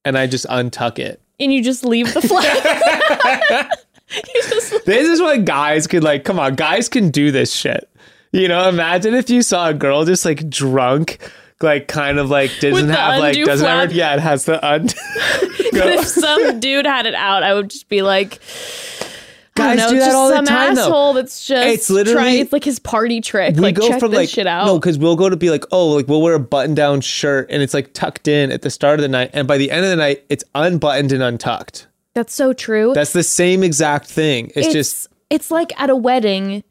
and 0.04 0.18
I 0.18 0.26
just 0.28 0.46
untuck 0.48 0.98
it. 0.98 1.22
and 1.40 1.54
you 1.54 1.62
just 1.64 1.86
leave 1.86 2.14
the 2.14 2.22
just 4.36 4.86
This 4.86 5.08
is 5.08 5.22
what 5.22 5.46
guys 5.46 5.88
could 5.88 6.04
like. 6.04 6.24
Come 6.24 6.40
on, 6.40 6.56
guys 6.56 6.90
can 6.90 7.12
do 7.12 7.32
this 7.32 7.54
shit. 7.54 7.90
You 8.32 8.48
know, 8.48 8.68
imagine 8.68 9.14
if 9.14 9.30
you 9.30 9.42
saw 9.42 9.70
a 9.70 9.74
girl 9.74 10.04
just 10.04 10.26
like 10.26 10.50
drunk, 10.50 11.20
like 11.62 11.88
kind 11.88 12.20
of 12.20 12.30
like 12.30 12.52
doesn't 12.60 12.90
have 12.90 13.20
like 13.20 13.36
doesn't 13.36 13.66
flap? 13.66 13.82
have 13.90 13.94
yeah, 13.94 14.14
it 14.16 14.20
has 14.20 14.46
the. 14.46 14.60
But 15.72 15.88
if 15.90 16.06
some 16.08 16.62
dude 16.62 16.86
had 16.86 17.06
it 17.06 17.16
out, 17.16 17.44
I 17.44 17.54
would 17.54 17.70
just 17.70 17.90
be 17.90 18.02
like, 18.02 18.40
I 19.58 19.76
Guys 19.76 19.78
don't 19.78 19.88
know, 19.88 19.90
do 19.92 20.00
that 20.00 20.06
just 20.06 20.16
all 20.16 20.30
the 20.30 20.36
some 20.36 20.46
time, 20.46 20.76
though. 20.76 20.82
asshole 20.84 21.14
that's 21.14 21.46
just 21.46 21.68
It's 21.68 21.90
literally- 21.90 22.14
trying. 22.16 22.40
It's 22.40 22.54
like 22.54 22.64
his 22.64 22.80
party 22.80 23.20
trick. 23.20 23.56
we 23.56 23.62
like 23.62 23.76
go 23.76 23.88
check 23.90 24.00
from 24.00 24.12
this 24.12 24.18
like 24.20 24.30
shit 24.30 24.48
out. 24.48 24.68
no, 24.68 24.80
because 24.80 24.98
we'll 24.98 25.18
go 25.18 25.30
to 25.30 25.36
be 25.36 25.50
like, 25.50 25.66
oh, 25.72 25.88
like 25.90 26.08
we'll 26.08 26.22
wear 26.22 26.34
a 26.36 26.40
button 26.40 26.76
down 26.76 27.02
shirt 27.02 27.48
and 27.50 27.62
it's 27.62 27.74
like 27.74 27.92
tucked 27.94 28.30
in 28.30 28.52
at 28.54 28.62
the 28.62 28.70
start 28.70 29.00
of 29.00 29.02
the 29.02 29.10
night, 29.10 29.32
and 29.34 29.48
by 29.50 29.58
the 29.58 29.70
end 29.72 29.84
of 29.84 29.90
the 29.90 29.98
night, 29.98 30.24
it's 30.30 30.46
unbuttoned 30.56 31.12
and 31.12 31.22
untucked. 31.22 31.88
that's 32.14 32.34
so 32.34 32.54
true. 32.54 32.94
That's 32.94 33.12
the 33.14 33.24
same 33.24 33.64
exact 33.64 34.08
thing. 34.08 34.48
It's, 34.56 34.68
it's 34.68 34.74
just 34.74 35.08
it's 35.30 35.52
like 35.52 35.74
at 35.82 35.90
a 35.90 35.96
wedding 35.96 36.64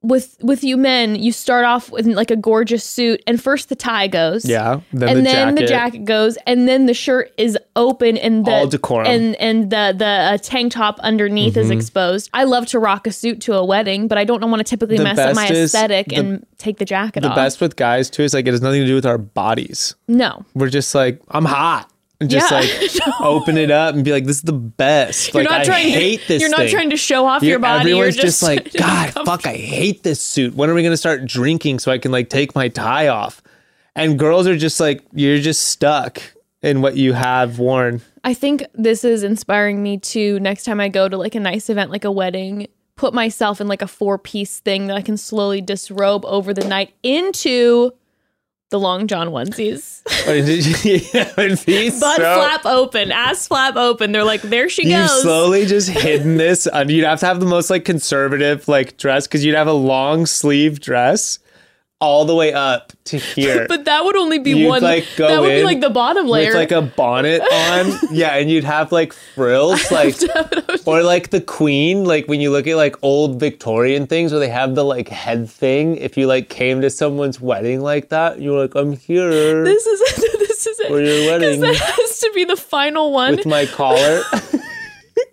with 0.00 0.36
with 0.42 0.62
you 0.62 0.76
men 0.76 1.16
you 1.16 1.32
start 1.32 1.64
off 1.64 1.90
with 1.90 2.06
like 2.06 2.30
a 2.30 2.36
gorgeous 2.36 2.84
suit 2.84 3.20
and 3.26 3.42
first 3.42 3.68
the 3.68 3.74
tie 3.74 4.06
goes 4.06 4.44
yeah. 4.44 4.80
Then 4.92 5.08
and 5.08 5.18
the 5.18 5.22
then 5.24 5.34
jacket. 5.48 5.60
the 5.60 5.66
jacket 5.66 6.04
goes 6.04 6.38
and 6.46 6.68
then 6.68 6.86
the 6.86 6.94
shirt 6.94 7.32
is 7.36 7.58
open 7.74 8.16
and 8.16 8.44
the 8.44 8.50
All 8.52 8.66
decorum. 8.68 9.08
and 9.08 9.34
and 9.36 9.70
the 9.70 9.92
the 9.98 10.04
uh, 10.06 10.38
tank 10.38 10.70
top 10.72 11.00
underneath 11.00 11.56
is 11.56 11.66
Mm-hmm. 11.66 11.78
exposed 11.78 12.30
i 12.32 12.44
love 12.44 12.66
to 12.66 12.78
rock 12.78 13.08
a 13.08 13.12
suit 13.12 13.40
to 13.42 13.54
a 13.54 13.64
wedding 13.64 14.06
but 14.06 14.18
i 14.18 14.24
don't 14.24 14.40
want 14.40 14.60
to 14.60 14.64
typically 14.64 14.98
The 14.98 15.02
mess 15.04 15.18
up 15.18 15.34
my 15.34 15.42
best 15.48 15.50
is 15.52 15.74
aesthetic 15.74 16.08
the- 16.10 16.14
and 16.16 16.46
take 16.58 16.78
the 16.78 16.84
jacket 16.84 17.24
off. 17.24 17.28
The 17.28 17.30
off 17.30 17.36
best 17.36 17.60
with 17.60 17.74
guys 17.74 18.08
too 18.08 18.22
is 18.22 18.34
like 18.34 18.46
it 18.46 18.52
has 18.52 18.62
nothing 18.62 18.82
to 18.82 18.86
do 18.86 18.94
with 18.94 19.06
our 19.06 19.18
bodies. 19.18 19.96
no 20.06 20.44
We're 20.54 20.70
just 20.70 20.94
like, 20.94 21.20
I'm 21.28 21.44
hot. 21.44 21.90
And 22.20 22.28
just 22.28 22.50
Yeah. 22.50 22.58
like 22.60 23.20
open 23.20 23.56
it 23.56 23.70
up 23.70 23.94
and 23.94 24.04
be 24.04 24.10
like, 24.12 24.24
this 24.24 24.36
is 24.36 24.42
the 24.42 24.52
best. 24.52 25.32
you're 25.32 25.44
like 25.44 25.50
not 25.50 25.60
I 25.60 25.64
trying 25.64 25.88
hate 25.88 26.20
to 26.22 26.28
this 26.28 26.40
you're 26.42 26.50
not 26.50 26.60
thing. 26.60 26.68
trying 26.70 26.90
to 26.90 26.96
show 26.96 27.26
off 27.26 27.42
You're- 27.42 27.50
your 27.52 27.58
body 27.60 27.90
Everyone's 27.92 28.16
you're 28.16 28.24
just, 28.24 28.42
like, 28.42 28.72
God, 28.76 29.12
fuck, 29.24 29.46
I 29.46 29.54
hate 29.54 30.02
this 30.02 30.20
suit. 30.20 30.54
When 30.54 30.68
are 30.68 30.74
we 30.74 30.82
gonna 30.82 30.96
start 30.96 31.24
drinking 31.26 31.78
so 31.78 31.92
I 31.92 31.98
can 31.98 32.10
like 32.10 32.28
take 32.28 32.54
my 32.56 32.68
tie 32.68 33.06
off? 33.08 33.40
And 33.94 34.18
girls 34.18 34.46
are 34.48 34.56
just 34.56 34.80
like, 34.80 35.04
you're 35.12 35.38
just 35.38 35.68
stuck 35.68 36.20
in 36.62 36.80
what 36.82 36.96
you 36.96 37.12
have 37.12 37.58
worn. 37.60 38.00
I 38.24 38.34
think 38.34 38.64
this 38.74 39.04
is 39.04 39.22
inspiring 39.22 39.80
me 39.82 39.98
to 39.98 40.40
next 40.40 40.64
time 40.64 40.80
I 40.80 40.88
go 40.88 41.08
to 41.08 41.16
like 41.16 41.36
a 41.36 41.40
nice 41.40 41.70
event 41.70 41.90
like 41.92 42.04
a 42.04 42.10
wedding, 42.10 42.66
put 42.96 43.14
myself 43.14 43.60
in 43.60 43.68
like 43.68 43.80
a 43.82 43.86
four 43.86 44.18
piece 44.18 44.58
thing 44.58 44.88
that 44.88 44.96
I 44.96 45.02
can 45.02 45.16
slowly 45.16 45.60
disrobe 45.60 46.24
over 46.24 46.52
the 46.52 46.66
night 46.66 46.94
into 47.04 47.92
the 48.70 48.78
long 48.78 49.06
john 49.06 49.28
onesies. 49.28 50.02
Oh, 50.26 50.32
yeah, 50.34 51.32
it'd 51.38 52.00
Butt 52.00 52.16
so- 52.16 52.34
flap 52.34 52.66
open, 52.66 53.12
ass 53.12 53.46
flap 53.48 53.76
open. 53.76 54.12
They're 54.12 54.24
like, 54.24 54.42
there 54.42 54.68
she 54.68 54.86
you 54.88 54.96
goes. 54.96 55.22
slowly 55.22 55.66
just 55.66 55.88
hidden 56.04 56.36
this. 56.36 56.66
And 56.66 56.90
you'd 56.90 57.04
have 57.04 57.20
to 57.20 57.26
have 57.26 57.40
the 57.40 57.46
most 57.46 57.70
like 57.70 57.84
conservative 57.84 58.68
like 58.68 58.96
dress 58.96 59.26
because 59.26 59.44
you'd 59.44 59.54
have 59.54 59.68
a 59.68 59.72
long 59.72 60.26
sleeve 60.26 60.80
dress 60.80 61.38
all 62.00 62.24
the 62.24 62.34
way 62.34 62.52
up 62.52 62.92
to 63.04 63.16
here. 63.18 63.66
but 63.68 63.84
that 63.86 64.04
would 64.04 64.16
only 64.16 64.38
be 64.38 64.52
You'd, 64.52 64.68
one. 64.68 64.82
like, 64.82 65.06
go 65.16 65.26
that 65.28 65.40
would 65.40 65.48
be 65.48 65.64
like 65.64 65.80
the 65.80 65.90
bottom 65.90 66.26
layer. 66.26 66.48
with 66.48 66.54
like 66.54 66.72
a 66.72 66.82
bonnet 66.82 67.42
on. 67.42 67.98
yeah, 68.12 68.36
and 68.36 68.50
you'd 68.50 68.64
have 68.64 68.92
like 68.92 69.12
frills, 69.12 69.90
like 69.90 70.14
or 70.86 71.02
like 71.02 71.30
the 71.30 71.40
queen, 71.40 72.04
like 72.04 72.28
when 72.28 72.40
you 72.40 72.50
look 72.50 72.66
at 72.66 72.76
like 72.76 72.96
old 73.02 73.40
Victorian 73.40 74.06
things 74.06 74.32
where 74.32 74.40
they 74.40 74.48
have 74.48 74.74
the 74.74 74.84
like 74.84 75.08
head 75.08 75.50
thing. 75.50 75.96
If 75.96 76.16
you 76.16 76.26
like 76.26 76.48
came 76.48 76.80
to 76.82 76.90
someone's 76.90 77.40
wedding 77.40 77.80
like 77.80 78.10
that, 78.10 78.40
you're 78.40 78.60
like, 78.60 78.74
I'm 78.74 78.92
here 78.92 79.64
this 79.64 79.86
is 79.86 80.00
it. 80.00 80.34
This 80.58 80.66
is 80.66 80.80
it. 80.80 80.88
for 80.88 81.00
your 81.00 81.30
wedding 81.30 81.60
that 81.60 81.76
has 81.76 82.18
to 82.20 82.32
be 82.34 82.44
the 82.44 82.56
final 82.56 83.12
one. 83.12 83.36
with 83.36 83.46
my 83.46 83.64
collar. 83.66 84.22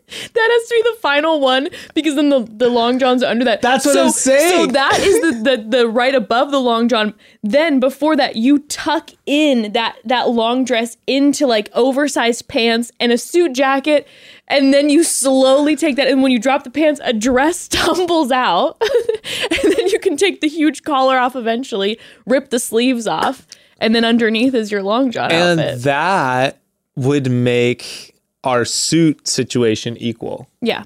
That 0.08 0.50
has 0.52 0.70
to 0.70 0.76
be 0.76 0.82
the 0.92 0.98
final 1.02 1.40
one 1.40 1.70
because 1.96 2.16
then 2.16 2.30
the, 2.30 2.42
the 2.42 2.70
long 2.70 3.00
johns 3.00 3.24
are 3.24 3.32
under 3.32 3.44
that. 3.46 3.62
That's 3.62 3.86
what 3.86 3.94
so, 3.94 4.06
I'm 4.06 4.12
saying. 4.12 4.68
So 4.68 4.72
that 4.72 5.00
is 5.00 5.22
the, 5.22 5.58
the 5.58 5.78
the 5.78 5.88
right 5.88 6.14
above 6.14 6.52
the 6.52 6.60
long 6.60 6.88
john. 6.88 7.16
Then 7.42 7.80
before 7.80 8.16
that, 8.16 8.36
you 8.36 8.60
tuck 8.60 9.10
in 9.26 9.72
that 9.74 9.98
that 10.06 10.30
long 10.30 10.64
dress 10.64 10.98
into 11.08 11.48
like 11.48 11.70
oversized 11.74 12.48
pants 12.48 12.92
and 13.00 13.12
a 13.12 13.18
suit 13.18 13.54
jacket, 13.54 14.08
and 14.48 14.74
then 14.74 14.90
you 14.90 15.04
slowly 15.04 15.76
take 15.76 15.96
that. 15.96 16.08
And 16.08 16.22
when 16.22 16.32
you 16.32 16.40
drop 16.40 16.64
the 16.64 16.70
pants, 16.70 17.02
a 17.04 17.14
dress 17.14 17.68
tumbles 17.68 18.32
out, 18.32 18.80
and 18.82 19.74
then 19.74 19.88
you 19.88 20.00
can 20.00 20.18
take 20.18 20.42
the 20.42 20.48
huge 20.48 20.84
collar 20.84 21.18
off 21.18 21.36
eventually, 21.36 22.00
rip 22.28 22.52
the 22.52 22.60
sleeves 22.60 23.08
off, 23.08 23.48
and 23.80 23.96
then 23.96 24.06
underneath 24.06 24.54
is 24.54 24.72
your 24.72 24.84
long 24.84 25.10
john 25.10 25.32
and 25.32 25.60
outfit. 25.60 25.82
that 25.84 26.60
would 26.96 27.30
make 27.30 28.15
our 28.46 28.66
suit 28.66 29.28
situation 29.28 29.98
equal. 29.98 30.48
yeah, 30.62 30.84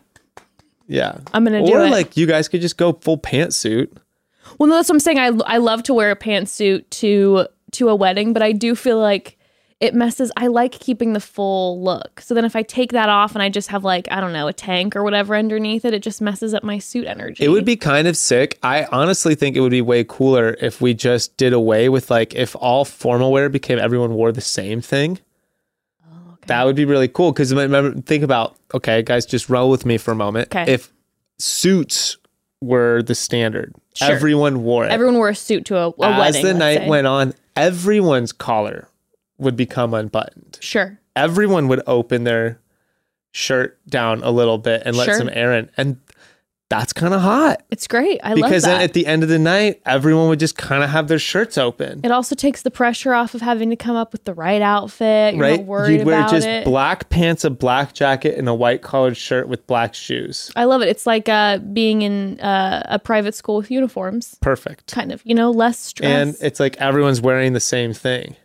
Yeah. 0.88 1.18
I'm 1.34 1.44
gonna 1.44 1.66
do 1.66 1.74
or 1.74 1.86
it. 1.86 1.92
like 1.92 2.18
you 2.18 2.26
guys 2.26 2.48
could 2.48 2.62
just 2.62 2.78
go 2.78 2.94
full 2.94 3.18
pantsuit. 3.18 3.90
Well, 4.58 4.68
no, 4.68 4.76
that's 4.76 4.90
what 4.90 4.96
I'm 4.96 5.00
saying. 5.00 5.20
I 5.20 5.28
I 5.46 5.58
love 5.58 5.84
to 5.84 5.94
wear 5.94 6.12
a 6.12 6.16
pantsuit 6.16 6.90
to 6.92 7.48
to 7.74 7.90
a 7.90 7.96
wedding, 7.96 8.34
but 8.34 8.42
I 8.42 8.52
do 8.52 8.74
feel 8.76 8.98
like 9.00 9.38
it 9.80 9.94
messes. 9.94 10.30
I 10.36 10.48
like 10.48 10.74
keeping 10.74 11.14
the 11.14 11.20
full 11.22 11.82
look. 11.82 12.20
So 12.20 12.34
then 12.34 12.44
if 12.44 12.54
I 12.56 12.64
take 12.64 12.92
that 12.92 13.08
off 13.08 13.34
and 13.34 13.42
I 13.44 13.48
just 13.50 13.70
have 13.70 13.84
like 13.84 14.08
I 14.12 14.20
don't 14.20 14.34
know 14.34 14.48
a 14.48 14.54
tank 14.54 14.96
or 14.96 15.04
whatever 15.04 15.36
underneath 15.36 15.86
it, 15.86 15.94
it 15.94 16.02
just 16.02 16.20
messes 16.22 16.54
up 16.54 16.64
my 16.64 16.80
suit 16.80 17.06
energy. 17.08 17.46
It 17.46 17.50
would 17.50 17.64
be 17.64 17.76
kind 17.78 18.08
of 18.08 18.18
sick. 18.18 18.58
I 18.64 18.86
honestly 18.92 19.36
think 19.36 19.56
it 19.56 19.62
would 19.62 19.72
be 19.72 19.82
way 19.82 20.04
cooler 20.04 20.58
if 20.60 20.82
we 20.82 20.94
just 20.96 21.38
did 21.38 21.54
away 21.54 21.88
with 21.88 22.10
like 22.10 22.34
if 22.34 22.56
all 22.56 22.84
formal 22.86 23.32
wear 23.32 23.48
became 23.50 23.78
everyone 23.80 24.16
wore 24.16 24.32
the 24.32 24.42
same 24.42 24.82
thing. 24.82 25.20
That 26.50 26.66
would 26.66 26.76
be 26.76 26.86
really 26.86 27.08
cool 27.08 27.32
because 27.32 27.54
remember, 27.54 28.00
think 28.02 28.24
about 28.24 28.56
okay, 28.74 29.02
guys, 29.02 29.26
just 29.26 29.50
roll 29.50 29.70
with 29.70 29.86
me 29.86 29.98
for 29.98 30.12
a 30.12 30.16
moment. 30.16 30.54
Okay. 30.56 30.72
If 30.72 30.92
suits 31.40 32.18
were 32.62 33.02
the 33.02 33.16
standard, 33.16 33.74
Sure. 33.96 34.12
everyone 34.12 34.64
wore 34.64 34.86
it. 34.86 34.92
Everyone 34.92 35.16
wore 35.16 35.30
a 35.30 35.36
suit 35.36 35.66
to 35.66 35.78
a, 35.78 35.88
a 35.90 35.94
As 36.02 36.20
wedding. 36.20 36.42
the 36.42 36.48
let's 36.50 36.60
night 36.60 36.78
say. 36.80 36.88
went 36.90 37.08
on, 37.08 37.34
everyone's 37.56 38.32
collar 38.32 38.88
would 39.38 39.56
become 39.56 39.94
unbuttoned. 39.94 40.58
Sure. 40.62 41.00
Everyone 41.16 41.68
would 41.70 41.82
open 41.88 42.24
their 42.26 42.60
shirt 43.32 43.78
down 43.88 44.22
a 44.24 44.32
little 44.32 44.58
bit 44.58 44.84
and 44.86 44.96
let 44.98 45.06
Sure. 45.06 45.18
some 45.18 45.30
air 45.32 45.54
in, 45.54 45.70
and 45.78 45.98
that's 46.70 46.94
kind 46.94 47.14
of 47.14 47.22
hot 47.22 47.64
It's 47.72 47.88
great. 47.88 48.20
I 48.24 48.36
because 48.36 48.64
love 48.64 48.72
then 48.72 48.78
that. 48.80 48.84
at 48.84 48.94
the 48.94 49.06
end 49.08 49.24
of 49.24 49.30
the 49.30 49.40
night, 49.40 49.82
everyone 49.86 50.30
would 50.30 50.40
just 50.40 50.56
kind 50.58 50.84
of 50.84 50.90
have 50.92 51.08
their 51.08 51.18
shirts 51.20 51.58
open. 51.58 52.02
it 52.04 52.12
also 52.12 52.36
takes 52.36 52.62
the 52.62 52.72
pressure 52.72 53.14
off 53.14 53.34
of 53.34 53.42
having 53.42 53.70
to 53.72 53.76
come 53.76 53.96
up 53.96 54.12
with 54.12 54.24
the 54.26 54.34
right 54.34 54.62
outfit. 54.62 55.34
You're 55.36 55.42
right? 55.44 55.60
You'd 55.60 56.06
wear 56.06 56.20
about 56.20 56.30
just 56.32 56.48
it. 56.48 56.66
black 56.66 57.10
pants, 57.10 57.44
a 57.44 57.50
black 57.50 57.94
jacket, 57.94 58.38
and 58.38 58.48
a 58.48 58.54
white 58.54 58.82
collared 58.82 59.18
shirt 59.18 59.48
with 59.50 59.66
black 59.68 59.94
shoes. 59.96 60.52
I 60.56 60.66
love 60.66 60.82
it. 60.82 60.90
It's 60.90 61.08
like 61.08 61.28
uh, 61.28 61.58
being 61.58 62.04
in 62.04 62.40
uh, 62.40 62.84
a 62.86 63.00
private 63.00 63.34
school 63.36 63.58
with 63.58 63.72
uniforms, 63.72 64.38
Perfect. 64.42 64.94
kind 64.94 65.12
of. 65.12 65.22
You 65.26 65.34
know, 65.36 65.50
less 65.52 65.80
stress. 65.80 66.10
And 66.10 66.36
it's 66.40 66.60
like 66.60 66.78
everyone's 66.78 67.20
wearing 67.22 67.54
the 67.54 67.60
same 67.60 67.94
thing. 67.94 68.36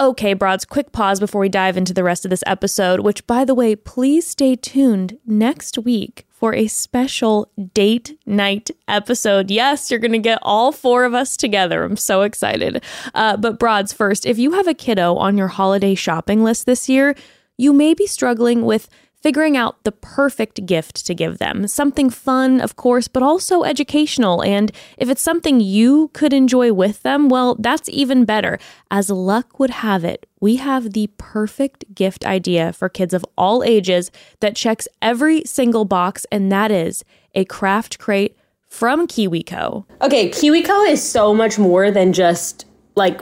Okay, 0.00 0.32
broads, 0.32 0.64
quick 0.64 0.92
pause 0.92 1.18
before 1.18 1.40
we 1.40 1.48
dive 1.48 1.76
into 1.76 1.92
the 1.92 2.04
rest 2.04 2.24
of 2.24 2.30
this 2.30 2.44
episode, 2.46 3.00
which, 3.00 3.26
by 3.26 3.44
the 3.44 3.54
way, 3.54 3.74
please 3.74 4.28
stay 4.28 4.54
tuned 4.54 5.18
next 5.26 5.76
week 5.76 6.24
for 6.30 6.54
a 6.54 6.68
special 6.68 7.50
date 7.74 8.16
night 8.24 8.70
episode. 8.86 9.50
Yes, 9.50 9.90
you're 9.90 9.98
going 9.98 10.12
to 10.12 10.18
get 10.18 10.38
all 10.42 10.70
four 10.70 11.02
of 11.02 11.14
us 11.14 11.36
together. 11.36 11.82
I'm 11.82 11.96
so 11.96 12.22
excited. 12.22 12.84
Uh, 13.12 13.36
but, 13.36 13.58
broads, 13.58 13.92
first, 13.92 14.24
if 14.24 14.38
you 14.38 14.52
have 14.52 14.68
a 14.68 14.74
kiddo 14.74 15.16
on 15.16 15.36
your 15.36 15.48
holiday 15.48 15.96
shopping 15.96 16.44
list 16.44 16.64
this 16.64 16.88
year, 16.88 17.16
you 17.56 17.72
may 17.72 17.92
be 17.92 18.06
struggling 18.06 18.64
with 18.64 18.88
figuring 19.20 19.56
out 19.56 19.82
the 19.84 19.92
perfect 19.92 20.64
gift 20.66 21.04
to 21.06 21.14
give 21.14 21.38
them. 21.38 21.66
Something 21.66 22.10
fun, 22.10 22.60
of 22.60 22.76
course, 22.76 23.08
but 23.08 23.22
also 23.22 23.64
educational. 23.64 24.42
And 24.42 24.70
if 24.96 25.08
it's 25.08 25.22
something 25.22 25.60
you 25.60 26.10
could 26.14 26.32
enjoy 26.32 26.72
with 26.72 27.02
them, 27.02 27.28
well, 27.28 27.56
that's 27.56 27.88
even 27.88 28.24
better. 28.24 28.58
As 28.90 29.10
luck 29.10 29.58
would 29.58 29.70
have 29.70 30.04
it, 30.04 30.26
we 30.40 30.56
have 30.56 30.92
the 30.92 31.10
perfect 31.18 31.94
gift 31.94 32.24
idea 32.24 32.72
for 32.72 32.88
kids 32.88 33.12
of 33.12 33.24
all 33.36 33.64
ages 33.64 34.10
that 34.40 34.56
checks 34.56 34.86
every 35.02 35.42
single 35.44 35.84
box, 35.84 36.24
and 36.30 36.52
that 36.52 36.70
is 36.70 37.04
a 37.34 37.44
craft 37.44 37.98
crate 37.98 38.36
from 38.68 39.06
KiwiCo. 39.06 39.84
Okay, 40.02 40.30
KiwiCo 40.30 40.88
is 40.88 41.02
so 41.02 41.34
much 41.34 41.58
more 41.58 41.90
than 41.90 42.12
just 42.12 42.66
like 42.94 43.20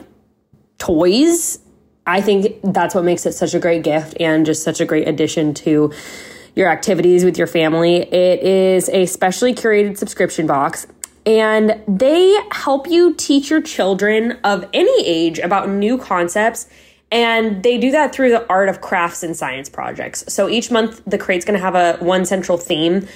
toys. 0.79 1.59
I 2.07 2.21
think 2.21 2.59
that's 2.63 2.95
what 2.95 3.05
makes 3.05 3.27
it 3.27 3.33
such 3.33 3.55
a 3.55 3.59
great 3.59 3.83
gift 3.83 4.17
and 4.21 4.47
just 4.47 4.63
such 4.63 4.81
a 4.81 4.85
great 4.85 5.09
addition 5.09 5.55
to 5.55 5.93
your 6.55 6.69
activities 6.69 7.25
with 7.25 7.37
your 7.37 7.47
family. 7.47 7.97
It 7.97 8.43
is 8.43 8.89
a 8.89 9.07
specially 9.07 9.55
curated 9.55 9.99
subscription 9.99 10.47
box 10.47 10.87
and 11.27 11.83
they 11.89 12.39
help 12.53 12.87
you 12.87 13.13
teach 13.15 13.51
your 13.51 13.61
children 13.61 14.39
of 14.45 14.65
any 14.73 15.07
age 15.07 15.41
about 15.41 15.69
new 15.69 15.99
concepts 15.99 16.69
and 17.11 17.63
they 17.63 17.79
do 17.79 17.91
that 17.91 18.15
through 18.15 18.31
the 18.31 18.49
art 18.49 18.69
of 18.69 18.81
crafts 18.81 19.23
and 19.23 19.37
science 19.37 19.69
projects. 19.69 20.25
So 20.33 20.49
each 20.49 20.71
month 20.71 21.03
the 21.07 21.19
crate's 21.19 21.45
to 21.45 21.59
have 21.59 21.75
a 21.75 21.97
one 21.99 22.25
central 22.25 22.59
theme. 22.59 23.07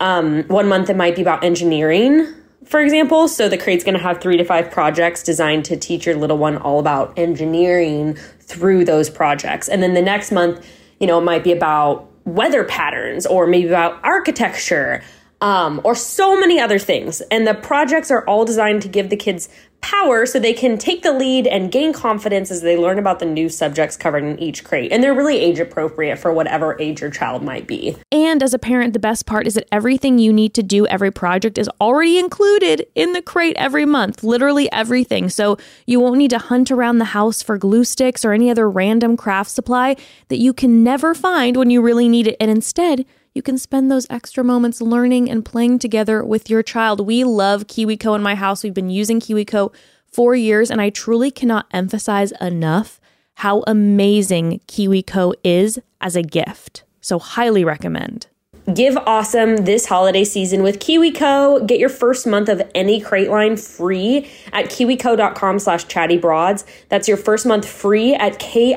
Um, 0.00 0.42
one 0.44 0.68
month 0.68 0.90
it 0.90 0.96
might 0.96 1.14
be 1.14 1.22
about 1.22 1.44
engineering, 1.44 2.32
for 2.64 2.80
example. 2.80 3.28
So 3.28 3.48
the 3.48 3.58
crate's 3.58 3.84
going 3.84 3.96
to 3.96 4.02
have 4.02 4.20
three 4.20 4.36
to 4.36 4.44
five 4.44 4.70
projects 4.70 5.22
designed 5.22 5.64
to 5.66 5.76
teach 5.76 6.06
your 6.06 6.16
little 6.16 6.38
one 6.38 6.56
all 6.56 6.78
about 6.78 7.18
engineering 7.18 8.16
through 8.40 8.84
those 8.84 9.10
projects. 9.10 9.68
And 9.68 9.82
then 9.82 9.94
the 9.94 10.02
next 10.02 10.32
month, 10.32 10.66
you 11.00 11.06
know, 11.06 11.18
it 11.18 11.24
might 11.24 11.44
be 11.44 11.52
about 11.52 12.08
weather 12.24 12.64
patterns 12.64 13.26
or 13.26 13.46
maybe 13.46 13.68
about 13.68 14.02
architecture 14.04 15.02
um, 15.40 15.80
or 15.82 15.94
so 15.94 16.38
many 16.38 16.60
other 16.60 16.78
things. 16.78 17.20
And 17.22 17.46
the 17.46 17.54
projects 17.54 18.10
are 18.10 18.24
all 18.26 18.44
designed 18.44 18.82
to 18.82 18.88
give 18.88 19.10
the 19.10 19.16
kids 19.16 19.48
power 19.82 20.24
so 20.24 20.38
they 20.38 20.54
can 20.54 20.78
take 20.78 21.02
the 21.02 21.12
lead 21.12 21.46
and 21.46 21.70
gain 21.70 21.92
confidence 21.92 22.50
as 22.50 22.62
they 22.62 22.76
learn 22.76 22.98
about 22.98 23.18
the 23.18 23.26
new 23.26 23.48
subjects 23.48 23.96
covered 23.96 24.24
in 24.24 24.38
each 24.38 24.64
crate. 24.64 24.90
And 24.90 25.02
they're 25.02 25.14
really 25.14 25.38
age 25.38 25.58
appropriate 25.58 26.18
for 26.18 26.32
whatever 26.32 26.80
age 26.80 27.00
your 27.00 27.10
child 27.10 27.42
might 27.42 27.66
be. 27.66 27.96
And 28.10 28.42
as 28.42 28.54
a 28.54 28.58
parent, 28.58 28.94
the 28.94 28.98
best 28.98 29.26
part 29.26 29.46
is 29.46 29.54
that 29.54 29.68
everything 29.70 30.18
you 30.18 30.32
need 30.32 30.54
to 30.54 30.62
do 30.62 30.86
every 30.86 31.10
project 31.10 31.58
is 31.58 31.68
already 31.80 32.18
included 32.18 32.86
in 32.94 33.12
the 33.12 33.22
crate 33.22 33.56
every 33.56 33.84
month, 33.84 34.22
literally 34.22 34.70
everything. 34.72 35.28
So 35.28 35.58
you 35.86 36.00
won't 36.00 36.16
need 36.16 36.30
to 36.30 36.38
hunt 36.38 36.70
around 36.70 36.98
the 36.98 37.06
house 37.06 37.42
for 37.42 37.58
glue 37.58 37.84
sticks 37.84 38.24
or 38.24 38.32
any 38.32 38.50
other 38.50 38.70
random 38.70 39.16
craft 39.16 39.50
supply 39.50 39.96
that 40.28 40.38
you 40.38 40.52
can 40.52 40.82
never 40.82 41.14
find 41.14 41.56
when 41.56 41.70
you 41.70 41.82
really 41.82 42.08
need 42.08 42.28
it. 42.28 42.36
And 42.40 42.50
instead, 42.50 43.04
you 43.34 43.42
can 43.42 43.58
spend 43.58 43.90
those 43.90 44.06
extra 44.10 44.44
moments 44.44 44.80
learning 44.80 45.30
and 45.30 45.44
playing 45.44 45.78
together 45.78 46.24
with 46.24 46.50
your 46.50 46.62
child. 46.62 47.06
We 47.06 47.24
love 47.24 47.66
KiwiCo 47.66 48.16
in 48.16 48.22
my 48.22 48.34
house. 48.34 48.62
We've 48.62 48.74
been 48.74 48.90
using 48.90 49.20
KiwiCo 49.20 49.72
for 50.06 50.34
years, 50.34 50.70
and 50.70 50.80
I 50.80 50.90
truly 50.90 51.30
cannot 51.30 51.66
emphasize 51.72 52.32
enough 52.40 53.00
how 53.36 53.64
amazing 53.66 54.60
KiwiCo 54.68 55.34
is 55.42 55.78
as 56.00 56.16
a 56.16 56.22
gift. 56.22 56.84
So, 57.00 57.18
highly 57.18 57.64
recommend. 57.64 58.26
Give 58.72 58.96
awesome 58.98 59.56
this 59.64 59.86
holiday 59.86 60.22
season 60.22 60.62
with 60.62 60.78
KiwiCo. 60.78 61.66
Get 61.66 61.80
your 61.80 61.88
first 61.88 62.28
month 62.28 62.48
of 62.48 62.62
any 62.76 63.00
crate 63.00 63.28
line 63.28 63.56
free 63.56 64.30
at 64.52 64.66
kiwico.com 64.66 65.58
slash 65.58 65.86
chattybroads. 65.86 66.64
That's 66.88 67.08
your 67.08 67.16
first 67.16 67.44
month 67.44 67.66
free 67.68 68.14
at 68.14 68.38
K-I-W-I-C-O 68.38 68.76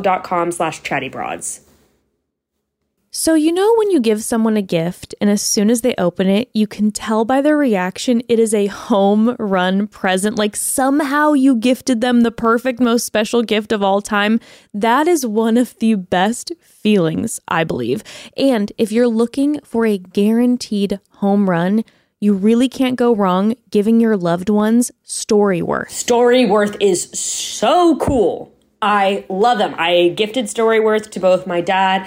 dot 0.00 0.22
com 0.22 0.52
slash 0.52 0.82
chattybroads. 0.82 1.65
So, 3.18 3.32
you 3.32 3.50
know, 3.50 3.74
when 3.76 3.90
you 3.90 3.98
give 3.98 4.22
someone 4.22 4.58
a 4.58 4.62
gift 4.62 5.14
and 5.22 5.30
as 5.30 5.40
soon 5.40 5.70
as 5.70 5.80
they 5.80 5.94
open 5.96 6.28
it, 6.28 6.50
you 6.52 6.66
can 6.66 6.90
tell 6.90 7.24
by 7.24 7.40
their 7.40 7.56
reaction 7.56 8.20
it 8.28 8.38
is 8.38 8.52
a 8.52 8.66
home 8.66 9.34
run 9.38 9.86
present. 9.86 10.36
Like 10.36 10.54
somehow 10.54 11.32
you 11.32 11.56
gifted 11.56 12.02
them 12.02 12.20
the 12.20 12.30
perfect, 12.30 12.78
most 12.78 13.06
special 13.06 13.42
gift 13.42 13.72
of 13.72 13.82
all 13.82 14.02
time. 14.02 14.38
That 14.74 15.08
is 15.08 15.24
one 15.24 15.56
of 15.56 15.78
the 15.78 15.94
best 15.94 16.52
feelings, 16.60 17.40
I 17.48 17.64
believe. 17.64 18.04
And 18.36 18.70
if 18.76 18.92
you're 18.92 19.08
looking 19.08 19.60
for 19.60 19.86
a 19.86 19.96
guaranteed 19.96 21.00
home 21.12 21.48
run, 21.48 21.84
you 22.20 22.34
really 22.34 22.68
can't 22.68 22.96
go 22.96 23.16
wrong 23.16 23.54
giving 23.70 23.98
your 23.98 24.18
loved 24.18 24.50
ones 24.50 24.92
Storyworth. 25.06 25.88
Storyworth 25.88 26.76
is 26.82 27.10
so 27.18 27.96
cool. 27.96 28.55
I 28.82 29.24
love 29.30 29.56
them. 29.56 29.74
I 29.78 30.12
gifted 30.16 30.46
Storyworth 30.46 31.10
to 31.12 31.20
both 31.20 31.46
my 31.46 31.62
dad 31.62 32.06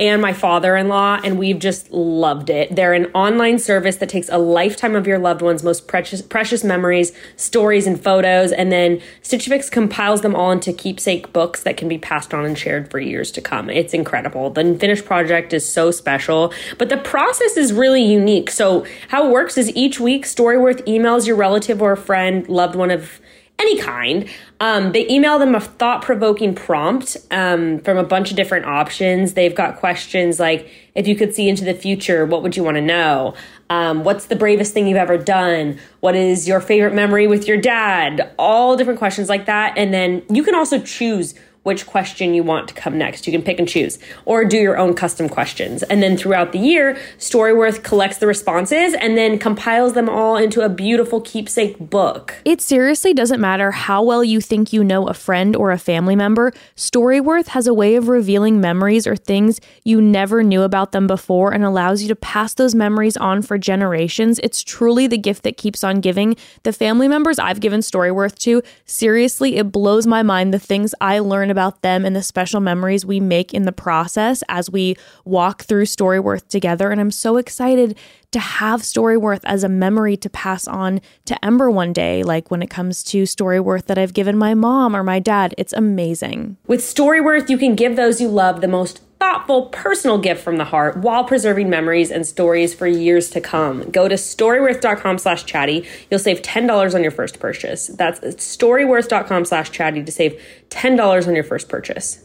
and 0.00 0.20
my 0.20 0.32
father 0.32 0.76
in 0.76 0.88
law, 0.88 1.20
and 1.22 1.38
we've 1.38 1.58
just 1.58 1.92
loved 1.92 2.50
it. 2.50 2.74
They're 2.74 2.92
an 2.92 3.06
online 3.14 3.58
service 3.60 3.96
that 3.96 4.08
takes 4.08 4.28
a 4.28 4.38
lifetime 4.38 4.96
of 4.96 5.06
your 5.06 5.18
loved 5.18 5.42
one's 5.42 5.62
most 5.62 5.86
precious, 5.86 6.20
precious 6.20 6.64
memories, 6.64 7.12
stories, 7.36 7.86
and 7.86 8.02
photos, 8.02 8.50
and 8.50 8.70
then 8.72 9.00
Stitch 9.22 9.46
Fix 9.46 9.70
compiles 9.70 10.22
them 10.22 10.34
all 10.34 10.50
into 10.50 10.72
keepsake 10.72 11.32
books 11.32 11.62
that 11.62 11.76
can 11.76 11.88
be 11.88 11.98
passed 11.98 12.34
on 12.34 12.44
and 12.44 12.58
shared 12.58 12.90
for 12.90 12.98
years 12.98 13.30
to 13.32 13.40
come. 13.40 13.70
It's 13.70 13.94
incredible. 13.94 14.50
The 14.50 14.76
finished 14.78 15.04
project 15.04 15.52
is 15.52 15.68
so 15.68 15.92
special, 15.92 16.52
but 16.78 16.88
the 16.88 16.98
process 16.98 17.56
is 17.56 17.72
really 17.72 18.02
unique. 18.02 18.50
So, 18.50 18.84
how 19.08 19.28
it 19.28 19.30
works 19.30 19.56
is 19.56 19.74
each 19.76 20.00
week, 20.00 20.24
Storyworth 20.24 20.84
emails 20.84 21.26
your 21.28 21.36
relative 21.36 21.80
or 21.80 21.94
friend, 21.96 22.48
loved 22.48 22.74
one 22.74 22.90
of 22.90 23.20
any 23.58 23.78
kind. 23.78 24.28
Um, 24.60 24.92
they 24.92 25.08
email 25.08 25.38
them 25.38 25.54
a 25.54 25.60
thought 25.60 26.02
provoking 26.02 26.54
prompt 26.54 27.16
um, 27.30 27.80
from 27.80 27.96
a 27.96 28.04
bunch 28.04 28.30
of 28.30 28.36
different 28.36 28.66
options. 28.66 29.34
They've 29.34 29.54
got 29.54 29.76
questions 29.76 30.38
like 30.38 30.70
if 30.94 31.06
you 31.06 31.16
could 31.16 31.34
see 31.34 31.48
into 31.48 31.64
the 31.64 31.74
future, 31.74 32.24
what 32.26 32.42
would 32.42 32.56
you 32.56 32.64
want 32.64 32.76
to 32.76 32.80
know? 32.80 33.34
Um, 33.70 34.04
what's 34.04 34.26
the 34.26 34.36
bravest 34.36 34.72
thing 34.72 34.86
you've 34.86 34.96
ever 34.96 35.18
done? 35.18 35.78
What 36.00 36.16
is 36.16 36.48
your 36.48 36.60
favorite 36.60 36.94
memory 36.94 37.26
with 37.26 37.46
your 37.46 37.60
dad? 37.60 38.32
All 38.38 38.76
different 38.76 38.98
questions 38.98 39.28
like 39.28 39.46
that. 39.46 39.76
And 39.76 39.92
then 39.92 40.22
you 40.30 40.42
can 40.42 40.54
also 40.54 40.80
choose 40.80 41.34
which 41.68 41.86
question 41.86 42.32
you 42.32 42.42
want 42.42 42.66
to 42.68 42.74
come 42.74 42.96
next. 42.96 43.26
You 43.26 43.32
can 43.32 43.42
pick 43.42 43.58
and 43.58 43.68
choose 43.68 43.98
or 44.24 44.44
do 44.44 44.56
your 44.56 44.78
own 44.78 44.94
custom 44.94 45.28
questions. 45.28 45.82
And 45.82 46.02
then 46.02 46.16
throughout 46.16 46.52
the 46.52 46.58
year, 46.58 46.98
Storyworth 47.18 47.82
collects 47.82 48.18
the 48.18 48.26
responses 48.26 48.94
and 48.94 49.18
then 49.18 49.38
compiles 49.38 49.92
them 49.92 50.08
all 50.08 50.38
into 50.38 50.62
a 50.62 50.70
beautiful 50.70 51.20
keepsake 51.20 51.78
book. 51.78 52.36
It 52.46 52.62
seriously 52.62 53.12
doesn't 53.12 53.40
matter 53.40 53.70
how 53.70 54.02
well 54.02 54.24
you 54.24 54.40
think 54.40 54.72
you 54.72 54.82
know 54.82 55.08
a 55.08 55.14
friend 55.14 55.54
or 55.54 55.70
a 55.70 55.78
family 55.78 56.16
member. 56.16 56.52
Storyworth 56.74 57.48
has 57.48 57.66
a 57.66 57.74
way 57.74 57.96
of 57.96 58.08
revealing 58.08 58.62
memories 58.62 59.06
or 59.06 59.14
things 59.14 59.60
you 59.84 60.00
never 60.00 60.42
knew 60.42 60.62
about 60.62 60.92
them 60.92 61.06
before 61.06 61.52
and 61.52 61.64
allows 61.64 62.00
you 62.00 62.08
to 62.08 62.16
pass 62.16 62.54
those 62.54 62.74
memories 62.74 63.18
on 63.18 63.42
for 63.42 63.58
generations. 63.58 64.40
It's 64.42 64.62
truly 64.62 65.06
the 65.06 65.18
gift 65.18 65.42
that 65.42 65.58
keeps 65.58 65.84
on 65.84 66.00
giving. 66.00 66.34
The 66.62 66.72
family 66.72 67.08
members 67.08 67.38
I've 67.38 67.60
given 67.60 67.80
Storyworth 67.80 68.38
to, 68.38 68.62
seriously, 68.86 69.56
it 69.56 69.70
blows 69.70 70.06
my 70.06 70.22
mind 70.22 70.54
the 70.54 70.58
things 70.58 70.94
I 71.02 71.18
learn 71.18 71.50
about 71.50 71.57
them 71.82 72.04
and 72.04 72.14
the 72.14 72.22
special 72.22 72.60
memories 72.60 73.04
we 73.04 73.20
make 73.20 73.52
in 73.52 73.64
the 73.64 73.72
process 73.72 74.42
as 74.48 74.70
we 74.70 74.96
walk 75.24 75.62
through 75.62 75.84
Storyworth 75.84 76.48
together. 76.48 76.90
And 76.90 77.00
I'm 77.00 77.10
so 77.10 77.36
excited 77.36 77.96
to 78.30 78.38
have 78.40 78.82
Storyworth 78.82 79.40
as 79.44 79.64
a 79.64 79.68
memory 79.68 80.16
to 80.18 80.30
pass 80.30 80.68
on 80.68 81.00
to 81.24 81.44
Ember 81.44 81.70
one 81.70 81.92
day, 81.92 82.22
like 82.22 82.50
when 82.50 82.62
it 82.62 82.70
comes 82.70 83.02
to 83.04 83.24
Storyworth 83.24 83.86
that 83.86 83.98
I've 83.98 84.14
given 84.14 84.36
my 84.36 84.54
mom 84.54 84.94
or 84.94 85.02
my 85.02 85.18
dad. 85.18 85.54
It's 85.58 85.72
amazing. 85.72 86.56
With 86.66 86.80
Storyworth, 86.80 87.48
you 87.48 87.58
can 87.58 87.74
give 87.74 87.96
those 87.96 88.20
you 88.20 88.28
love 88.28 88.60
the 88.60 88.68
most 88.68 89.00
thoughtful, 89.18 89.66
personal 89.66 90.18
gift 90.18 90.42
from 90.42 90.56
the 90.56 90.64
heart 90.64 90.96
while 90.98 91.24
preserving 91.24 91.68
memories 91.68 92.10
and 92.10 92.26
stories 92.26 92.74
for 92.74 92.86
years 92.86 93.30
to 93.30 93.40
come. 93.40 93.90
Go 93.90 94.08
to 94.08 94.14
storyworth.com 94.14 95.18
slash 95.18 95.44
chatty. 95.44 95.86
You'll 96.10 96.20
save 96.20 96.42
$10 96.42 96.94
on 96.94 97.02
your 97.02 97.10
first 97.10 97.40
purchase. 97.40 97.88
That's 97.88 98.20
storyworth.com 98.20 99.44
slash 99.44 99.70
chatty 99.70 100.04
to 100.04 100.12
save 100.12 100.40
$10 100.70 101.26
on 101.26 101.34
your 101.34 101.44
first 101.44 101.68
purchase. 101.68 102.24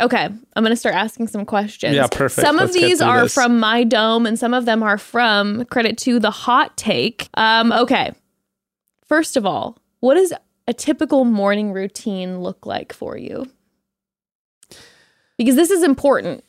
Okay, 0.00 0.24
I'm 0.24 0.64
going 0.64 0.70
to 0.70 0.76
start 0.76 0.94
asking 0.94 1.28
some 1.28 1.44
questions. 1.44 1.94
Yeah, 1.94 2.06
perfect. 2.10 2.46
Some 2.46 2.56
of 2.56 2.62
Let's 2.70 2.74
get 2.74 2.86
these 2.86 3.02
are 3.02 3.22
this. 3.22 3.34
from 3.34 3.60
my 3.60 3.84
dome, 3.84 4.24
and 4.24 4.38
some 4.38 4.54
of 4.54 4.64
them 4.64 4.82
are 4.82 4.96
from 4.96 5.66
credit 5.66 5.98
to 5.98 6.18
the 6.18 6.30
hot 6.30 6.74
take. 6.78 7.28
Um, 7.34 7.70
okay, 7.70 8.12
first 9.06 9.36
of 9.36 9.44
all, 9.44 9.76
what 9.98 10.14
does 10.14 10.32
a 10.66 10.72
typical 10.72 11.26
morning 11.26 11.72
routine 11.72 12.40
look 12.40 12.64
like 12.64 12.94
for 12.94 13.18
you? 13.18 13.46
Because 15.40 15.56
this 15.56 15.70
is 15.70 15.82
important. 15.82 16.44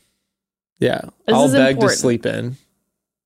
Yeah. 0.80 1.00
This 1.26 1.34
I'll 1.34 1.50
beg 1.50 1.76
important. 1.76 1.92
to 1.92 1.98
sleep 1.98 2.26
in. 2.26 2.58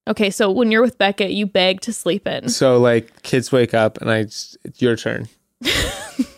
Okay, 0.07 0.29
so 0.29 0.51
when 0.51 0.71
you're 0.71 0.83
with 0.83 0.99
Bekah, 0.99 1.33
you 1.33 1.47
beg 1.47 1.81
to 1.81 1.91
sleep 1.91 2.27
in. 2.27 2.49
So 2.49 2.77
like 2.77 3.23
kids 3.23 3.51
wake 3.51 3.73
up 3.73 3.99
and 3.99 4.11
I 4.11 4.17
it's 4.17 4.55
your 4.75 4.95
turn. 4.95 5.27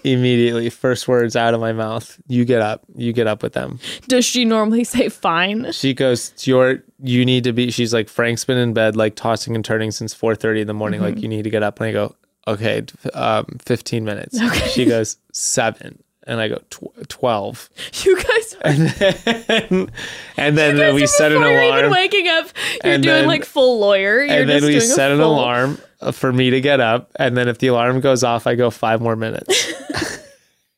Immediately, 0.06 0.70
first 0.70 1.10
words 1.10 1.36
out 1.36 1.54
of 1.54 1.60
my 1.60 1.74
mouth. 1.74 2.18
You 2.28 2.46
get 2.46 2.62
up. 2.62 2.84
You 2.96 3.12
get 3.12 3.28
up 3.28 3.44
with 3.44 3.52
them. 3.52 3.80
Does 4.08 4.24
she 4.24 4.46
normally 4.46 4.86
say 4.86 5.10
fine? 5.10 5.74
She 5.74 5.94
goes, 5.94 6.32
your 6.48 6.84
you 7.04 7.26
need 7.26 7.44
to 7.44 7.52
be 7.52 7.70
she's 7.70 7.94
like 7.94 8.08
Frank's 8.08 8.46
been 8.46 8.58
in 8.58 8.72
bed 8.74 8.96
like 8.96 9.16
tossing 9.18 9.56
and 9.56 9.66
turning 9.66 9.92
since 9.92 10.16
4:30 10.16 10.62
in 10.62 10.68
the 10.68 10.74
morning 10.74 11.02
Mm-hmm. 11.02 11.16
like 11.16 11.22
you 11.22 11.28
need 11.28 11.44
to 11.44 11.50
get 11.50 11.63
up 11.63 11.82
and 11.82 11.90
I 11.90 11.92
go, 11.92 12.16
"Okay, 12.48 12.86
um 13.13 13.58
15 13.66 14.06
minutes." 14.06 14.40
She 14.72 14.86
goes, 14.86 15.18
7 15.34 16.02
and 16.28 16.40
I 16.40 16.50
go 16.50 16.60
12. 17.08 17.70
You 18.04 18.16
guys 18.22 18.56
are 18.56 18.62
And 18.70 18.88
then, 18.90 19.90
and 20.38 20.58
then 20.58 20.94
we 20.96 21.08
set 21.08 21.32
an 21.32 21.40
before 21.40 21.52
you're 21.52 21.62
even 21.63 21.76
alarm. 21.86 21.92
waking 21.92 22.28
up, 22.28 22.48
you're 22.84 22.94
doing 22.94 23.02
then- 23.04 23.26
like 23.28 23.46
full 23.46 23.80
lawyer. 23.80 24.22
You're 24.24 24.42
and 24.42 24.50
then 24.50 24.60
just 24.62 24.68
we 24.68 24.80
set 24.82 25.12
an 25.12 25.18
full- 25.20 25.34
alarm 25.36 25.80
uh, 26.02 26.12
for 26.12 26.32
me 26.32 26.52
to 26.52 26.62
get 26.62 26.80
up 26.80 27.10
and 27.16 27.36
then 27.36 27.48
if 27.48 27.58
the 27.58 27.68
alarm 27.68 28.00
goes 28.02 28.24
off 28.24 28.46
i 28.46 28.54
go 28.54 28.70
five 28.70 29.02
more 29.02 29.16
minutes 29.16 29.74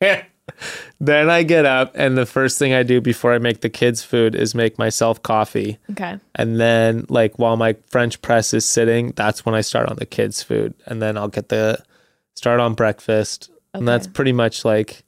then 1.00 1.28
i 1.30 1.42
get 1.42 1.66
up 1.66 1.92
and 1.94 2.16
the 2.16 2.24
first 2.26 2.58
thing 2.58 2.72
i 2.72 2.82
do 2.82 3.00
before 3.02 3.32
i 3.34 3.38
make 3.38 3.60
the 3.60 3.68
kids 3.68 4.02
food 4.02 4.34
is 4.34 4.54
make 4.54 4.78
myself 4.78 5.22
coffee 5.22 5.76
Okay. 5.90 6.16
and 6.34 6.58
then 6.58 7.04
like 7.10 7.38
while 7.38 7.56
my 7.58 7.76
french 7.88 8.20
press 8.22 8.54
is 8.54 8.64
sitting 8.64 9.12
that's 9.14 9.44
when 9.44 9.54
i 9.54 9.60
start 9.60 9.88
on 9.90 9.96
the 9.96 10.06
kids 10.06 10.42
food 10.42 10.72
and 10.86 11.02
then 11.02 11.18
i'll 11.18 11.28
get 11.28 11.50
the 11.50 11.78
start 12.34 12.58
on 12.60 12.72
breakfast 12.74 13.50
and 13.74 13.86
that's 13.86 14.06
pretty 14.06 14.32
much 14.32 14.64
like 14.64 15.02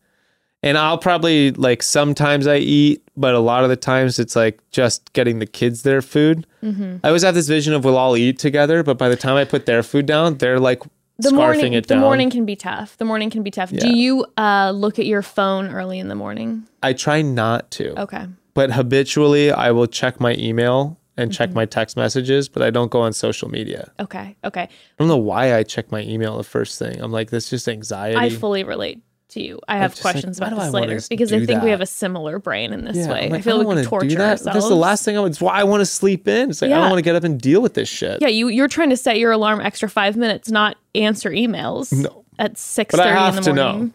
and 0.63 0.79
i'll 0.79 0.99
probably 0.99 1.51
like 1.53 1.83
sometimes 1.83 2.47
i 2.47 2.57
eat 2.57 3.03
but 3.17 3.35
a 3.35 3.39
lot 3.39 3.63
of 3.65 3.71
the 3.71 3.77
times 3.77 4.19
it's 4.19 4.35
like 4.37 4.61
just 4.71 5.13
getting 5.13 5.39
the 5.39 5.47
kids 5.47 5.83
their 5.83 6.03
food 6.03 6.47
Mm-hmm. 6.63 6.99
i 7.03 7.09
always 7.09 7.23
have 7.25 7.35
this 7.35 7.49
vision 7.49 7.75
of 7.75 7.85
we'll 7.85 7.97
all 7.99 8.17
eat 8.17 8.39
together 8.39 8.83
but 8.85 8.97
by 8.97 9.09
the 9.09 9.17
time 9.17 9.35
i 9.37 9.45
put 9.45 9.67
their 9.67 9.83
food 9.83 10.07
down 10.07 10.39
they're 10.39 10.61
like 10.61 10.81
The 11.19 11.31
scarfing 11.31 11.35
morning, 11.35 11.73
it 11.75 11.87
the 11.89 11.97
morning 11.97 12.31
can 12.31 12.45
be 12.47 12.55
tough. 12.57 12.97
The 12.99 13.05
morning 13.05 13.31
can 13.31 13.43
be 13.43 13.51
tough. 13.51 13.71
Do 13.71 13.89
you 13.97 14.25
uh, 14.39 14.71
look 14.75 14.99
at 14.99 15.07
your 15.07 15.23
phone 15.23 15.69
early 15.69 15.99
in 15.99 16.07
the 16.09 16.15
morning? 16.15 16.67
i 16.83 16.93
try 16.93 17.21
not 17.23 17.71
to 17.73 17.99
Okay. 18.01 18.27
but 18.55 18.71
habitually 18.71 19.51
i 19.51 19.71
will 19.73 19.87
check 19.89 20.21
my 20.21 20.35
email 20.37 20.99
and 21.17 21.33
check 21.33 21.49
Mm-hmm. 21.51 21.57
my 21.59 21.67
text 21.67 21.97
messages 21.97 22.49
but 22.49 22.63
i 22.63 22.71
don't 22.71 22.91
go 22.93 23.01
on 23.01 23.13
social 23.13 23.49
media 23.51 23.91
Okay. 23.99 24.37
Okay. 24.45 24.63
i 24.63 24.69
don't 24.99 25.09
know 25.09 25.17
why 25.33 25.55
i 25.57 25.63
check 25.65 25.91
my 25.91 26.01
email 26.03 26.37
the 26.39 26.45
first 26.45 26.79
thing 26.79 27.01
i'm 27.03 27.11
like 27.13 27.31
that's 27.31 27.51
just 27.51 27.69
anxiety 27.69 28.17
I 28.17 28.31
fully 28.31 28.63
relate 28.65 29.03
to 29.33 29.43
you. 29.43 29.61
I 29.69 29.77
have 29.79 29.93
just 29.93 30.05
like, 30.05 30.13
questions 30.15 30.39
about 30.39 30.53
I 30.55 30.65
this 30.65 30.73
later 30.73 31.01
because 31.11 31.33
I 31.33 31.45
think 31.45 31.63
we 31.63 31.71
have 31.71 31.81
a 31.81 31.87
similar 31.87 32.39
brain 32.39 32.73
in 32.73 32.85
this 32.85 32.97
Yeah, 32.97 33.11
way. 33.13 33.27
I'm 33.27 33.33
I 33.35 33.41
feel 33.41 33.59
don't 33.59 33.67
like 33.67 33.77
we 33.77 33.85
torture 33.85 34.09
do 34.09 34.15
that. 34.17 34.31
ourselves. 34.33 34.55
That's 34.55 34.69
the 34.69 34.75
last 34.77 35.05
thing 35.05 35.17
I 35.17 35.21
would. 35.21 35.37
Why 35.39 35.55
I 35.61 35.65
want 35.65 35.81
to 35.81 35.87
sleep 35.87 36.29
in. 36.29 36.51
It's 36.51 36.63
like 36.63 36.71
I 36.71 36.75
don't 36.77 36.91
want 36.91 36.99
to 36.99 37.03
get 37.03 37.15
up 37.17 37.25
and 37.25 37.41
deal 37.41 37.61
with 37.61 37.75
this 37.75 37.89
shit. 37.89 38.21
Yeah, 38.23 38.29
you 38.29 38.49
you're 38.49 38.69
trying 38.69 38.91
to 38.91 38.97
set 38.97 39.19
your 39.19 39.33
alarm 39.33 39.61
extra 39.61 39.89
five 39.89 40.17
minutes, 40.17 40.51
not 40.51 40.77
answer 40.95 41.31
emails. 41.31 41.93
No. 41.93 42.25
At 42.39 42.57
six 42.59 42.93
But 42.93 43.01
I 43.01 43.05
thirty 43.05 43.17
in 43.19 43.25
have 43.25 43.35
the 43.37 43.41
to 43.43 43.53
know. 43.53 43.73
morning. 43.73 43.93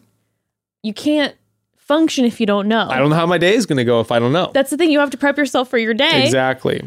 You 0.82 0.94
can't 0.94 1.34
function 1.76 2.24
if 2.24 2.38
you 2.40 2.46
don't 2.46 2.68
know. 2.68 2.88
I 2.88 2.98
don't 2.98 3.10
know 3.10 3.16
how 3.16 3.26
my 3.26 3.38
day 3.38 3.54
is 3.54 3.66
going 3.66 3.78
to 3.78 3.84
go 3.84 4.00
if 4.00 4.12
I 4.12 4.18
don't 4.18 4.32
know. 4.32 4.50
That's 4.54 4.70
the 4.70 4.76
thing. 4.76 4.90
You 4.90 5.00
have 5.00 5.10
to 5.10 5.16
prep 5.18 5.36
yourself 5.38 5.68
for 5.68 5.78
your 5.78 5.94
day. 5.94 6.24
exactly. 6.24 6.82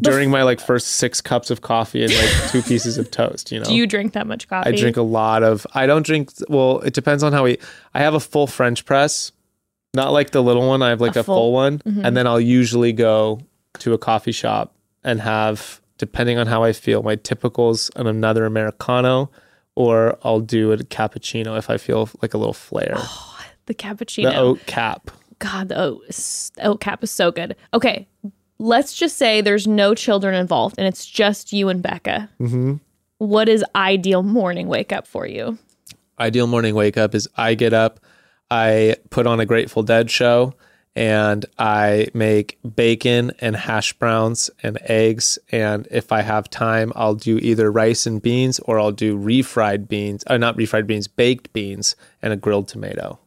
During 0.00 0.28
my 0.30 0.42
like 0.42 0.58
first 0.60 0.88
six 0.88 1.20
cups 1.20 1.50
of 1.50 1.60
coffee 1.60 2.02
and 2.02 2.12
like 2.12 2.50
two 2.50 2.62
pieces 2.68 2.98
of 2.98 3.10
toast, 3.12 3.52
you 3.52 3.60
know. 3.60 3.64
Do 3.64 3.74
you 3.74 3.86
drink 3.86 4.12
that 4.14 4.26
much 4.26 4.48
coffee? 4.48 4.70
I 4.70 4.76
drink 4.76 4.96
a 4.96 5.02
lot 5.02 5.42
of. 5.44 5.66
I 5.72 5.86
don't 5.86 6.04
drink. 6.04 6.30
Well, 6.48 6.80
it 6.80 6.94
depends 6.94 7.22
on 7.22 7.32
how 7.32 7.44
we. 7.44 7.58
I 7.94 8.00
have 8.00 8.14
a 8.14 8.20
full 8.20 8.48
French 8.48 8.84
press, 8.84 9.30
not 9.94 10.12
like 10.12 10.30
the 10.32 10.42
little 10.42 10.66
one. 10.66 10.82
I 10.82 10.88
have 10.88 11.00
like 11.00 11.14
A 11.16 11.20
a, 11.20 11.22
full- 11.22 11.36
full, 11.36 11.52
one, 11.52 11.78
Mm-hmm. 11.78 12.04
and 12.04 12.16
then 12.16 12.26
I'll 12.26 12.40
usually 12.40 12.92
go 12.92 13.40
to 13.78 13.92
a 13.92 13.98
coffee 13.98 14.32
shop 14.32 14.74
and 15.04 15.20
have, 15.20 15.80
depending 15.98 16.38
on 16.38 16.48
how 16.48 16.64
I 16.64 16.72
feel, 16.72 17.02
my 17.04 17.14
typicals 17.14 17.88
and 17.94 18.08
another 18.08 18.46
americano, 18.46 19.30
or 19.76 20.18
I'll 20.24 20.40
do 20.40 20.72
a 20.72 20.78
cappuccino 20.78 21.56
if 21.56 21.70
I 21.70 21.76
feel 21.76 22.08
like 22.20 22.34
a 22.34 22.38
little 22.38 22.52
flair. 22.52 22.96
the 23.66 23.74
cappuccino. 23.74 24.30
the 24.32 24.36
oat 24.38 24.66
cap. 24.66 25.12
God, 25.38 25.68
the 25.68 25.78
oat, 25.80 26.02
the 26.08 26.64
oat 26.64 26.80
cap 26.80 27.04
is 27.04 27.10
so 27.12 27.30
good. 27.30 27.54
Okay, 27.72 28.08
let's 28.58 28.94
just 28.94 29.16
say 29.16 29.40
there's 29.40 29.66
no 29.66 29.94
children 29.94 30.34
involved 30.34 30.76
and 30.78 30.86
it's 30.86 31.06
just 31.06 31.52
you 31.52 31.68
and 31.68 31.82
Bekah. 31.82 32.28
Mm-hmm. 32.40 32.74
What 33.18 33.48
is 33.48 33.64
ideal 33.74 34.22
morning 34.22 34.68
wake 34.68 34.92
up 34.92 35.06
for 35.06 35.26
you? 35.26 35.58
ideal 36.18 36.46
morning 36.46 36.74
wake 36.74 36.96
up 36.96 37.14
is 37.14 37.28
I 37.36 37.54
get 37.54 37.72
up, 37.72 38.00
I 38.50 38.96
put 39.10 39.26
on 39.26 39.40
a 39.40 39.46
Grateful 39.46 39.82
Dead 39.82 40.10
show, 40.10 40.54
and 40.96 41.44
I 41.58 42.08
make 42.14 42.58
bacon 42.76 43.32
and 43.40 43.56
hash 43.56 43.92
browns 43.94 44.48
and 44.62 44.78
eggs. 44.82 45.38
And 45.50 45.88
if 45.90 46.12
I 46.12 46.22
have 46.22 46.48
time, 46.48 46.92
I'll 46.94 47.16
do 47.16 47.38
either 47.38 47.70
rice 47.72 48.06
and 48.06 48.22
beans 48.22 48.60
or 48.60 48.78
I'll 48.78 48.92
do 48.92 49.18
refried 49.18 49.88
beans, 49.88 50.22
uh, 50.28 50.36
not 50.36 50.56
refried 50.56 50.86
beans, 50.86 51.08
baked 51.08 51.52
beans 51.52 51.96
and 52.22 52.32
a 52.32 52.36
grilled 52.36 52.68
tomato. 52.68 53.18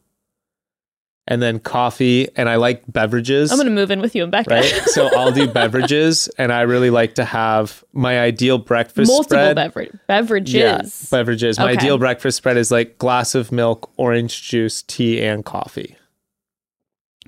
And 1.30 1.42
then 1.42 1.60
coffee, 1.60 2.26
and 2.36 2.48
I 2.48 2.56
like 2.56 2.82
beverages. 2.90 3.52
I'm 3.52 3.58
gonna 3.58 3.68
move 3.68 3.90
in 3.90 4.00
with 4.00 4.14
you 4.14 4.24
and 4.24 4.32
Bekah. 4.32 4.50
Right, 4.50 4.64
so 4.86 5.14
I'll 5.14 5.30
do 5.30 5.46
beverages, 5.46 6.28
and 6.38 6.50
I 6.50 6.62
really 6.62 6.88
like 6.88 7.16
to 7.16 7.24
have 7.24 7.84
my 7.92 8.18
ideal 8.18 8.56
breakfast 8.56 9.10
Multiple 9.10 9.36
spread. 9.36 9.54
beverage 9.54 9.92
beverages. 10.06 10.54
Yeah, 10.54 10.80
beverages. 11.10 11.58
My 11.58 11.72
ideal 11.72 11.98
breakfast 11.98 12.38
spread 12.38 12.56
is 12.56 12.70
like 12.70 12.96
glass 12.96 13.34
of 13.34 13.52
milk, 13.52 13.90
orange 13.98 14.42
juice, 14.48 14.80
tea, 14.80 15.22
and 15.22 15.44
coffee, 15.44 15.96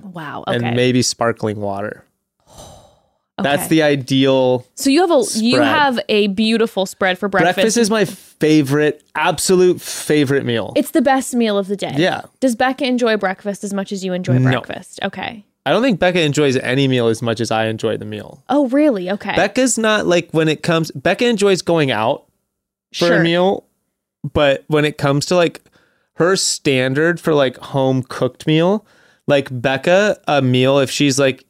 wow. 0.01 0.43
Okay. 0.47 0.57
and 0.57 0.75
maybe 0.75 1.03
sparkling 1.03 1.61
water. 1.61 2.03
That's 3.37 3.67
the 3.69 3.81
ideal. 3.81 4.67
So 4.75 4.89
you 4.89 5.01
have 5.01 5.11
a 5.11 5.23
you 5.39 5.59
have 5.61 5.99
a 6.09 6.27
beautiful 6.27 6.85
spread 6.85 7.17
for 7.17 7.27
breakfast. 7.27 7.55
Breakfast 7.55 7.77
is 7.77 7.89
my 7.89 8.05
favorite, 8.05 9.03
absolute 9.15 9.81
favorite 9.81 10.45
meal. 10.45 10.73
it's 10.75 10.91
the 10.91 11.01
best 11.01 11.33
meal 11.33 11.57
of 11.57 11.67
the 11.67 11.75
day. 11.75 11.93
Yeah. 11.97 12.21
Does 12.39 12.55
Bekah 12.55 12.81
enjoy 12.81 13.17
breakfast 13.17 13.63
as 13.63 13.73
much 13.73 13.91
as 13.91 14.03
you 14.05 14.13
enjoy 14.13 14.37
No. 14.37 14.51
breakfast? 14.61 14.99
Okay. 15.03 15.43
I 15.65 15.71
don't 15.71 15.81
think 15.83 15.99
Bekah 15.99 16.23
enjoys 16.25 16.55
any 16.57 16.87
meal 16.87 17.07
as 17.07 17.21
much 17.21 17.39
as 17.39 17.51
I 17.51 17.65
enjoy 17.67 17.97
the 17.97 18.05
meal. 18.05 18.43
Oh, 18.49 18.67
really? 18.69 19.09
Okay. 19.11 19.33
Bekah's 19.33 19.77
not 19.77 20.07
like 20.07 20.29
when 20.31 20.47
it 20.47 20.63
comes. 20.63 20.91
Bekah 20.91 21.29
enjoys 21.29 21.61
going 21.61 21.91
out 21.91 22.25
for 22.93 23.07
sure. 23.07 23.17
a 23.21 23.23
meal, 23.23 23.65
but 24.33 24.63
when 24.67 24.85
it 24.85 24.97
comes 24.97 25.25
to 25.27 25.35
like 25.35 25.61
her 26.15 26.35
standard 26.35 27.19
for 27.19 27.33
like 27.33 27.57
home 27.57 28.03
cooked 28.03 28.45
meal, 28.47 28.85
like 29.27 29.49
Bekah, 29.49 30.17
a 30.27 30.41
meal, 30.41 30.79
if 30.79 30.89
she's 30.91 31.17
like, 31.19 31.45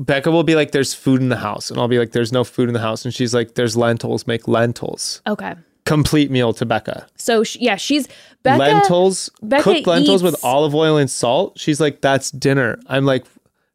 Bekah 0.00 0.32
will 0.32 0.42
be 0.42 0.54
like, 0.56 0.72
there's 0.72 0.92
food 0.92 1.20
in 1.20 1.28
the 1.28 1.36
house. 1.36 1.70
And 1.70 1.78
I'll 1.78 1.88
be 1.88 1.98
like, 1.98 2.12
there's 2.12 2.32
no 2.32 2.42
food 2.44 2.68
in 2.68 2.72
the 2.74 2.80
house. 2.80 3.04
And 3.04 3.14
she's 3.14 3.32
like, 3.34 3.54
there's 3.54 3.76
lentils, 3.76 4.26
make 4.26 4.48
lentils. 4.48 5.22
Okay. 5.26 5.54
complete 5.86 6.30
meal 6.30 6.52
to 6.54 6.66
Bekah. 6.66 7.06
So 7.16 7.44
she, 7.44 7.60
yeah, 7.60 7.76
she's 7.76 8.08
Bekah. 8.44 8.58
lentils, 8.58 9.30
Bekah 9.42 9.62
cooked 9.62 9.86
lentils 9.86 10.22
with 10.22 10.42
olive 10.44 10.74
oil 10.74 10.96
and 10.96 11.10
salt. 11.10 11.58
She's 11.58 11.80
like, 11.80 12.00
that's 12.00 12.30
dinner. 12.30 12.78
I'm 12.88 13.04
like, 13.04 13.24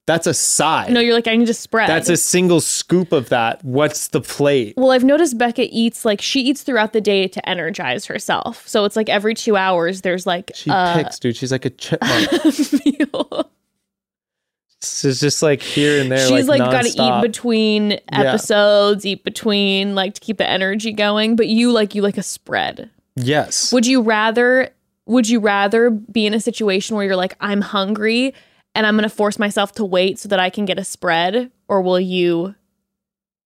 that's 0.07 0.25
a 0.25 0.33
side. 0.33 0.91
No, 0.91 0.99
you're 0.99 1.13
like 1.13 1.27
I 1.27 1.35
need 1.35 1.45
to 1.45 1.53
spread. 1.53 1.87
that's 1.87 2.09
a 2.09 2.17
single 2.17 2.61
scoop 2.61 3.11
of 3.11 3.29
that. 3.29 3.63
What's 3.63 4.07
the 4.07 4.21
plate? 4.21 4.73
Well, 4.75 4.89
I've 4.89 5.03
noticed 5.03 5.37
Bekah 5.37 5.69
eats 5.71 6.03
like 6.03 6.19
she 6.19 6.41
eats 6.41 6.63
throughout 6.63 6.93
the 6.93 6.99
day 7.01 7.27
to 7.27 7.47
energize 7.47 8.05
herself. 8.07 8.67
So 8.67 8.85
it's 8.85 8.95
like 8.95 9.07
every 9.07 9.35
two 9.35 9.55
hours 9.55 10.01
there's 10.01 10.25
like 10.25 10.49
She 10.55 10.71
a 10.71 10.93
picks, 10.95 11.19
dude. 11.19 11.35
She's 11.37 11.51
like 11.51 11.65
a 11.65 11.69
chipmunk. 11.69 12.31
meal. 12.85 13.51
It's 14.81 15.19
just 15.19 15.43
like 15.43 15.61
here 15.61 16.01
and 16.01 16.11
there. 16.11 16.25
She's 16.27 16.47
like, 16.47 16.59
got 16.59 16.85
to 16.85 16.89
eat 16.89 17.21
between 17.21 17.99
episodes, 18.11 19.05
eat 19.05 19.23
between 19.23 19.93
like 19.93 20.13
to 20.15 20.21
keep 20.21 20.37
the 20.37 20.49
energy 20.49 20.93
going. 20.93 21.35
But 21.35 21.47
you 21.47 21.71
like 21.71 21.95
you 21.95 22.01
like 22.01 22.17
a 22.17 22.23
spread. 22.23 22.89
Yes. 23.15 23.73
Would 23.73 23.85
you 23.85 24.01
rather? 24.01 24.69
Would 25.05 25.27
you 25.27 25.39
rather 25.39 25.89
be 25.89 26.25
in 26.25 26.33
a 26.33 26.39
situation 26.39 26.95
where 26.95 27.05
you're 27.05 27.15
like 27.15 27.35
I'm 27.41 27.61
hungry 27.61 28.33
and 28.75 28.85
I'm 28.85 28.95
gonna 28.95 29.09
force 29.09 29.39
myself 29.39 29.73
to 29.73 29.85
wait 29.85 30.19
so 30.19 30.29
that 30.29 30.39
I 30.39 30.49
can 30.49 30.65
get 30.65 30.79
a 30.79 30.83
spread, 30.83 31.51
or 31.67 31.81
will 31.81 31.99
you 31.99 32.55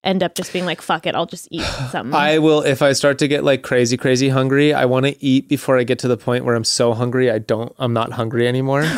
end 0.04 0.22
up 0.22 0.36
just 0.36 0.52
being 0.52 0.66
like 0.66 0.82
fuck 0.82 1.08
it, 1.08 1.16
I'll 1.16 1.26
just 1.26 1.48
eat 1.50 1.62
something? 1.92 2.14
I 2.14 2.38
will 2.40 2.62
if 2.62 2.82
I 2.82 2.94
start 2.94 3.18
to 3.20 3.28
get 3.28 3.44
like 3.44 3.64
crazy, 3.64 3.98
crazy 3.98 4.30
hungry. 4.30 4.74
I 4.74 4.86
want 4.86 5.06
to 5.06 5.24
eat 5.24 5.48
before 5.48 5.80
I 5.80 5.84
get 5.84 6.00
to 6.00 6.08
the 6.08 6.18
point 6.18 6.46
where 6.46 6.56
I'm 6.56 6.66
so 6.66 6.94
hungry 6.94 7.32
I 7.32 7.40
don't. 7.40 7.74
I'm 7.80 7.94
not 7.94 8.12
hungry 8.12 8.48
anymore. 8.48 8.84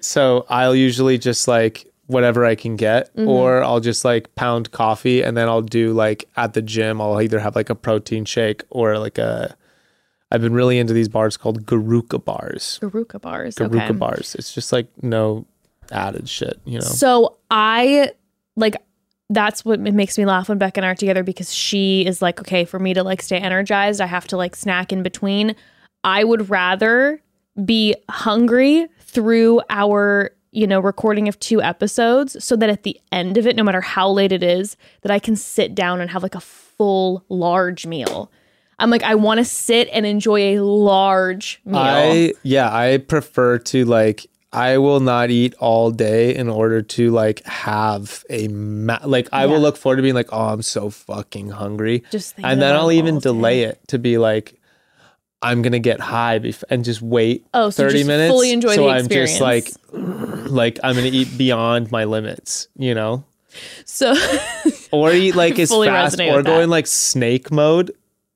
so 0.00 0.46
I'll 0.48 0.74
usually 0.76 1.18
just 1.18 1.48
like 1.48 1.86
whatever 2.06 2.44
I 2.44 2.54
can 2.54 2.76
get, 2.76 3.14
Mm-hmm. 3.14 3.28
or 3.28 3.62
I'll 3.62 3.80
just 3.80 4.04
like 4.04 4.34
pound 4.34 4.70
coffee, 4.72 5.22
and 5.22 5.36
then 5.36 5.48
I'll 5.48 5.62
do 5.62 5.92
like 5.92 6.28
at 6.36 6.54
the 6.54 6.62
gym. 6.62 7.00
I'll 7.00 7.20
either 7.20 7.38
have 7.38 7.56
like 7.56 7.70
a 7.70 7.74
protein 7.74 8.24
shake 8.24 8.64
or 8.70 8.98
like 8.98 9.18
a. 9.18 9.56
I've 10.32 10.40
been 10.40 10.52
really 10.52 10.78
into 10.78 10.92
these 10.92 11.08
bars 11.08 11.36
called 11.36 11.66
Garuka 11.66 12.24
bars. 12.24 12.78
Garuka 12.80 13.20
bars. 13.20 13.56
Garuka 13.56 13.84
okay. 13.84 13.92
bars. 13.92 14.36
It's 14.36 14.54
just 14.54 14.72
like 14.72 14.86
no 15.02 15.44
added 15.90 16.28
shit, 16.28 16.60
you 16.64 16.78
know. 16.78 16.84
So 16.84 17.38
I 17.50 18.12
like 18.56 18.76
that's 19.28 19.64
what 19.64 19.78
makes 19.78 20.18
me 20.18 20.26
laugh 20.26 20.48
when 20.48 20.58
Beck 20.58 20.76
and 20.76 20.84
I 20.84 20.90
are 20.90 20.94
together 20.96 21.22
because 21.22 21.54
she 21.54 22.04
is 22.04 22.20
like, 22.20 22.40
okay, 22.40 22.64
for 22.64 22.80
me 22.80 22.94
to 22.94 23.04
like 23.04 23.22
stay 23.22 23.38
energized, 23.38 24.00
I 24.00 24.06
have 24.06 24.26
to 24.28 24.36
like 24.36 24.56
snack 24.56 24.92
in 24.92 25.02
between. 25.04 25.54
I 26.02 26.24
would 26.24 26.50
rather 26.50 27.22
be 27.64 27.94
hungry 28.08 28.86
through 29.00 29.60
our, 29.70 30.30
you 30.52 30.66
know, 30.66 30.80
recording 30.80 31.28
of 31.28 31.38
two 31.40 31.62
episodes 31.62 32.42
so 32.42 32.56
that 32.56 32.70
at 32.70 32.82
the 32.82 32.98
end 33.12 33.36
of 33.36 33.46
it, 33.46 33.56
no 33.56 33.62
matter 33.62 33.80
how 33.80 34.08
late 34.10 34.32
it 34.32 34.42
is, 34.42 34.76
that 35.02 35.10
I 35.10 35.18
can 35.18 35.36
sit 35.36 35.74
down 35.74 36.00
and 36.00 36.10
have 36.10 36.22
like 36.22 36.34
a 36.34 36.40
full 36.40 37.24
large 37.28 37.86
meal. 37.86 38.30
I'm 38.78 38.88
like, 38.90 39.02
I 39.02 39.14
want 39.14 39.38
to 39.38 39.44
sit 39.44 39.88
and 39.92 40.06
enjoy 40.06 40.56
a 40.56 40.60
large 40.60 41.60
meal. 41.64 41.76
I 41.78 42.32
yeah, 42.42 42.74
I 42.74 42.96
prefer 42.98 43.58
to 43.58 43.84
like 43.84 44.26
I 44.52 44.78
will 44.78 45.00
not 45.00 45.30
eat 45.30 45.54
all 45.60 45.90
day 45.90 46.34
in 46.34 46.48
order 46.48 46.82
to 46.82 47.10
like 47.10 47.44
have 47.44 48.24
a 48.28 48.48
ma- 48.48 48.98
like 49.04 49.28
I 49.32 49.46
will 49.46 49.60
look 49.60 49.76
forward 49.76 49.96
to 49.96 50.02
being 50.02 50.14
like 50.14 50.32
oh 50.32 50.48
I'm 50.48 50.62
so 50.62 50.90
fucking 50.90 51.50
hungry 51.50 52.02
Just 52.10 52.34
and 52.38 52.60
then 52.60 52.74
I'll 52.74 52.90
even 52.90 53.18
delay 53.20 53.60
day. 53.60 53.64
it 53.64 53.80
to 53.88 53.98
be 53.98 54.18
like 54.18 54.59
I'm 55.42 55.62
gonna 55.62 55.78
get 55.78 56.00
high 56.00 56.38
bef- 56.38 56.64
and 56.70 56.84
just 56.84 57.00
wait 57.02 57.46
Oh, 57.54 57.70
so 57.70 57.84
30 57.84 57.94
just 57.98 58.06
minutes 58.06 58.30
fully 58.30 58.52
enjoy 58.52 58.74
so 58.74 58.84
the 58.84 58.90
I'm 58.90 59.08
just 59.08 59.40
like 59.40 59.70
like 59.92 60.78
I'm 60.82 60.94
gonna 60.94 61.06
eat 61.08 61.36
beyond 61.38 61.90
my 61.90 62.04
limits 62.04 62.68
you 62.76 62.94
know 62.94 63.24
so 63.84 64.14
or 64.92 65.12
eat 65.12 65.34
like 65.34 65.58
as 65.58 65.70
fast 65.70 66.20
or 66.20 66.42
go 66.42 66.60
in 66.60 66.70
like 66.70 66.86
snake 66.86 67.50
mode 67.50 67.92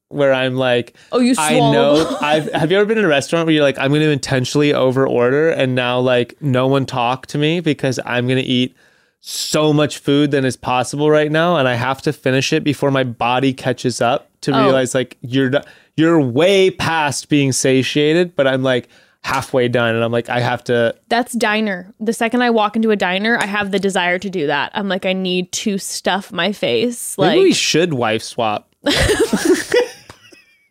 where 0.09 0.33
I'm 0.33 0.55
like 0.55 0.95
Oh, 1.13 1.19
you 1.21 1.35
I 1.39 1.57
swallow. 1.57 1.73
know. 1.73 2.19
I've 2.21 2.51
have 2.53 2.71
you 2.71 2.77
ever 2.79 2.87
been 2.87 2.99
in 2.99 3.05
a 3.05 3.09
restaurant 3.09 3.47
where 3.47 3.55
you're 3.55 3.65
like, 3.65 3.79
I'm 3.79 3.91
going 3.91 4.03
to 4.03 4.11
intentionally 4.11 4.73
over 4.73 5.07
order, 5.09 5.51
and 5.51 5.75
now 5.75 5.99
like 5.99 6.41
no 6.41 6.69
one 6.69 6.87
talk 6.87 7.27
to 7.29 7.39
me 7.39 7.59
because 7.61 7.99
I'm 8.05 8.27
going 8.29 8.41
to 8.41 8.49
eat 8.49 8.77
so 9.21 9.73
much 9.73 9.99
food 9.99 10.31
than 10.31 10.45
is 10.45 10.57
possible 10.57 11.11
right 11.11 11.33
now, 11.33 11.57
and 11.57 11.67
I 11.67 11.75
have 11.75 12.01
to 12.03 12.13
finish 12.13 12.53
it 12.53 12.63
before 12.63 12.93
my 12.93 13.03
body 13.03 13.53
catches 13.53 14.01
up 14.01 14.29
to 14.43 14.53
Oh. 14.57 14.63
realize 14.65 14.95
like 14.95 15.17
you're 15.23 15.51
not- 15.51 15.67
you're 15.97 16.21
way 16.21 16.71
past 16.71 17.29
being 17.29 17.53
satiated, 17.53 18.35
but 18.37 18.47
I'm 18.47 18.63
like 18.63 18.89
halfway 19.23 19.69
done, 19.69 19.95
and 19.95 20.05
I'm 20.05 20.13
like 20.13 20.29
I 20.29 20.41
have 20.41 20.63
to. 20.65 20.95
That's 21.09 21.33
diner. 21.33 21.93
The 22.01 22.13
second 22.13 22.43
I 22.43 22.51
walk 22.51 22.77
into 22.77 22.91
a 22.91 22.97
diner, 22.97 23.39
I 23.41 23.47
have 23.47 23.71
the 23.71 23.79
desire 23.79 24.19
to 24.19 24.31
do 24.31 24.47
that. 24.47 24.73
I'm 24.75 24.89
like, 24.89 25.07
I 25.07 25.13
need 25.13 25.51
to 25.53 25.79
stuff 25.79 26.33
my 26.33 26.53
face. 26.53 27.17
Like, 27.19 27.33
Maybe 27.37 27.45
we 27.45 27.53
should 27.55 27.95
wife 27.95 28.23
swap. 28.23 28.69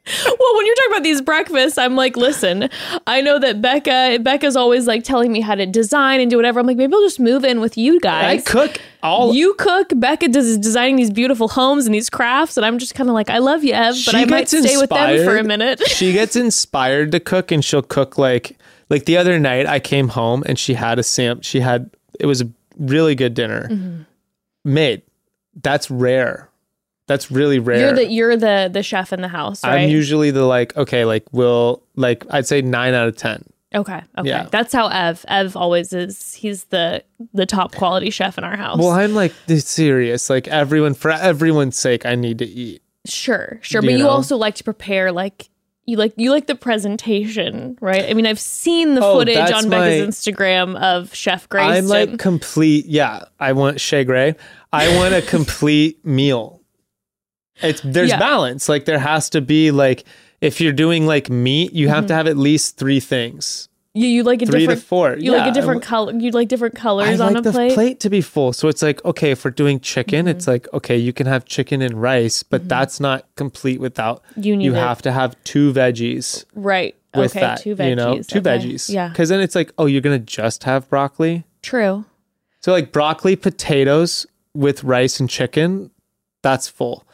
well, 0.05 0.55
when 0.57 0.65
you're 0.65 0.75
talking 0.75 0.91
about 0.91 1.03
these 1.03 1.21
breakfasts, 1.21 1.77
I'm 1.77 1.95
like, 1.95 2.17
listen, 2.17 2.69
I 3.07 3.21
know 3.21 3.39
that 3.39 3.61
Becca, 3.61 4.19
Becca's 4.21 4.55
always 4.57 4.85
like 4.85 5.03
telling 5.03 5.31
me 5.31 5.39
how 5.39 5.55
to 5.55 5.65
design 5.65 6.19
and 6.19 6.29
do 6.29 6.35
whatever. 6.35 6.59
I'm 6.59 6.65
like, 6.67 6.75
maybe 6.77 6.93
I'll 6.93 7.01
just 7.01 7.19
move 7.21 7.45
in 7.45 7.61
with 7.61 7.77
you 7.77 7.99
guys. 8.01 8.41
I 8.41 8.43
cook 8.43 8.81
all. 9.01 9.33
you 9.33 9.53
cook. 9.53 9.91
Becca 9.95 10.27
does 10.27 10.57
designing 10.57 10.97
these 10.97 11.11
beautiful 11.11 11.47
homes 11.47 11.85
and 11.85 11.95
these 11.95 12.09
crafts, 12.09 12.57
and 12.57 12.65
I'm 12.65 12.79
just 12.79 12.95
kind 12.95 13.09
of 13.09 13.13
like, 13.13 13.29
I 13.29 13.37
love 13.37 13.63
you, 13.63 13.73
Ev, 13.73 13.95
but 14.05 14.15
I 14.15 14.25
might 14.25 14.49
stay 14.49 14.75
with 14.77 14.89
them 14.89 15.23
for 15.23 15.37
a 15.37 15.43
minute. 15.43 15.79
she 15.87 16.11
gets 16.11 16.35
inspired 16.35 17.11
to 17.13 17.19
cook 17.21 17.51
and 17.51 17.63
she'll 17.63 17.81
cook 17.81 18.17
like 18.17 18.57
like 18.89 19.05
the 19.05 19.15
other 19.17 19.39
night 19.39 19.65
I 19.65 19.79
came 19.79 20.09
home 20.09 20.43
and 20.45 20.59
she 20.59 20.73
had 20.73 20.99
a 20.99 21.03
sam 21.03 21.41
she 21.41 21.61
had 21.61 21.89
it 22.19 22.25
was 22.25 22.41
a 22.41 22.49
really 22.77 23.15
good 23.15 23.33
dinner 23.33 23.67
Mm-hmm. 23.69 24.01
made. 24.65 25.01
That's 25.61 25.89
rare. 25.89 26.49
That's 27.07 27.29
really 27.29 27.59
rare. 27.59 27.79
You're 27.79 27.93
the 27.93 28.05
you're 28.11 28.37
the 28.37 28.69
the 28.71 28.81
chef 28.83 29.11
in 29.13 29.21
the 29.21 29.27
house, 29.27 29.63
right? 29.63 29.83
I'm 29.83 29.89
usually 29.89 30.31
the 30.31 30.45
like 30.45 30.75
okay 30.77 31.03
like 31.05 31.25
will 31.31 31.83
like 31.95 32.25
I'd 32.29 32.47
say 32.47 32.61
9 32.61 32.93
out 32.93 33.07
of 33.09 33.17
10. 33.17 33.43
okay, 33.75 34.01
okay. 34.17 34.29
Yeah. 34.29 34.47
That's 34.51 34.71
how 34.71 34.87
Ev 34.87 35.25
Ev 35.27 35.55
always 35.57 35.91
is. 35.93 36.33
He's 36.33 36.63
the 36.65 37.03
the 37.33 37.45
top 37.45 37.75
quality 37.75 38.09
chef 38.09 38.37
in 38.37 38.43
our 38.43 38.55
house. 38.55 38.77
Well, 38.79 38.91
I'm 38.91 39.13
like 39.15 39.33
this 39.47 39.65
serious 39.67 40.29
like 40.29 40.47
everyone 40.47 40.93
for 40.93 41.11
everyone's 41.11 41.77
sake 41.77 42.05
I 42.05 42.15
need 42.15 42.37
to 42.39 42.45
eat. 42.45 42.81
Sure, 43.05 43.59
sure. 43.61 43.81
You 43.81 43.87
But 43.89 43.97
you 43.97 44.03
know? 44.05 44.09
also 44.09 44.37
like 44.37 44.55
to 44.55 44.63
prepare 44.63 45.11
like 45.11 45.49
you 45.85 45.97
like 45.97 46.13
you 46.15 46.31
like 46.31 46.47
the 46.47 46.55
presentation, 46.55 47.77
right? 47.81 48.05
I 48.09 48.13
mean, 48.13 48.25
I've 48.25 48.39
seen 48.39 48.95
the 48.95 49.03
Oh, 49.03 49.19
footage 49.19 49.51
on 49.51 49.67
my- 49.69 49.77
Becca's 49.89 50.07
Instagram 50.15 50.77
of 50.79 51.13
Chef 51.13 51.49
Grayston. 51.49 51.69
I'm 51.77 51.87
like 51.87 52.17
complete. 52.19 52.85
Yeah, 52.85 53.25
I 53.41 53.51
want 53.53 53.81
Shay 53.81 54.05
Gray. 54.05 54.35
I 54.71 54.95
want 54.95 55.13
a 55.13 55.21
complete 55.35 56.05
meal. 56.05 56.61
It's 57.61 57.81
there's 57.83 58.09
Yeah. 58.09 58.19
balance. 58.19 58.67
Like 58.69 58.85
there 58.85 58.99
has 58.99 59.29
to 59.31 59.41
be 59.41 59.71
like 59.71 60.05
if 60.41 60.59
you're 60.59 60.73
doing 60.73 61.05
like 61.05 61.29
meat, 61.29 61.73
you 61.73 61.87
have 61.87 62.07
to 62.07 62.13
mm-hmm. 62.13 62.17
have 62.17 62.27
at 62.27 62.37
least 62.37 62.77
three 62.77 62.99
things. 62.99 63.69
you, 63.95 64.07
you 64.07 64.23
like 64.23 64.41
a 64.41 64.47
Three 64.47 64.61
to 64.61 64.65
different 64.65 64.83
four. 64.83 65.15
You 65.17 65.31
Yeah, 65.31 65.37
like 65.37 65.51
a 65.51 65.53
different 65.53 65.83
color. 65.83 66.13
You 66.13 66.31
like 66.31 66.47
different 66.47 66.75
I 66.77 66.81
colors 66.81 67.19
like 67.19 67.29
on 67.29 67.37
a 67.37 67.41
the 67.41 67.51
plate. 67.51 67.73
plate. 67.73 67.99
to 67.99 68.09
be 68.09 68.21
full. 68.21 68.51
So 68.51 68.67
it's 68.67 68.81
like 68.81 69.03
okay, 69.05 69.31
if 69.31 69.45
we're 69.45 69.51
doing 69.51 69.79
chicken, 69.79 70.27
it's 70.27 70.45
mm-hmm. 70.45 70.51
like 70.51 70.73
okay, 70.73 70.97
you 70.97 71.13
can 71.13 71.27
have 71.27 71.45
chicken 71.45 71.81
and 71.81 72.01
rice, 72.01 72.41
but 72.43 72.61
mm-hmm. 72.61 72.69
that's 72.69 72.99
not 72.99 73.27
complete 73.35 73.79
without 73.79 74.23
You 74.35 74.59
you 74.59 74.73
have 74.73 75.01
to 75.03 75.11
have 75.11 75.41
two 75.43 75.71
veggies 75.71 76.45
right? 76.55 76.95
with 77.15 77.31
okay, 77.31 77.41
that. 77.41 77.61
two 77.61 77.75
veggies. 77.75 77.89
You 77.89 77.95
know, 77.95 78.21
two 78.23 78.39
okay. 78.39 78.49
veggies. 78.49 78.89
Yeah, 78.89 79.09
because 79.09 79.29
then 79.29 79.39
it's 79.41 79.55
like 79.55 79.71
oh, 79.77 79.85
you're 79.85 80.01
gonna 80.01 80.19
just 80.19 80.63
have 80.63 80.89
broccoli. 80.89 81.45
true. 81.61 82.05
So 82.61 82.71
like 82.71 82.91
broccoli, 82.91 83.35
potatoes 83.35 84.25
with 84.53 84.83
rice 84.83 85.19
and 85.19 85.29
chicken, 85.29 85.91
that's 86.41 86.67
full. 86.67 87.05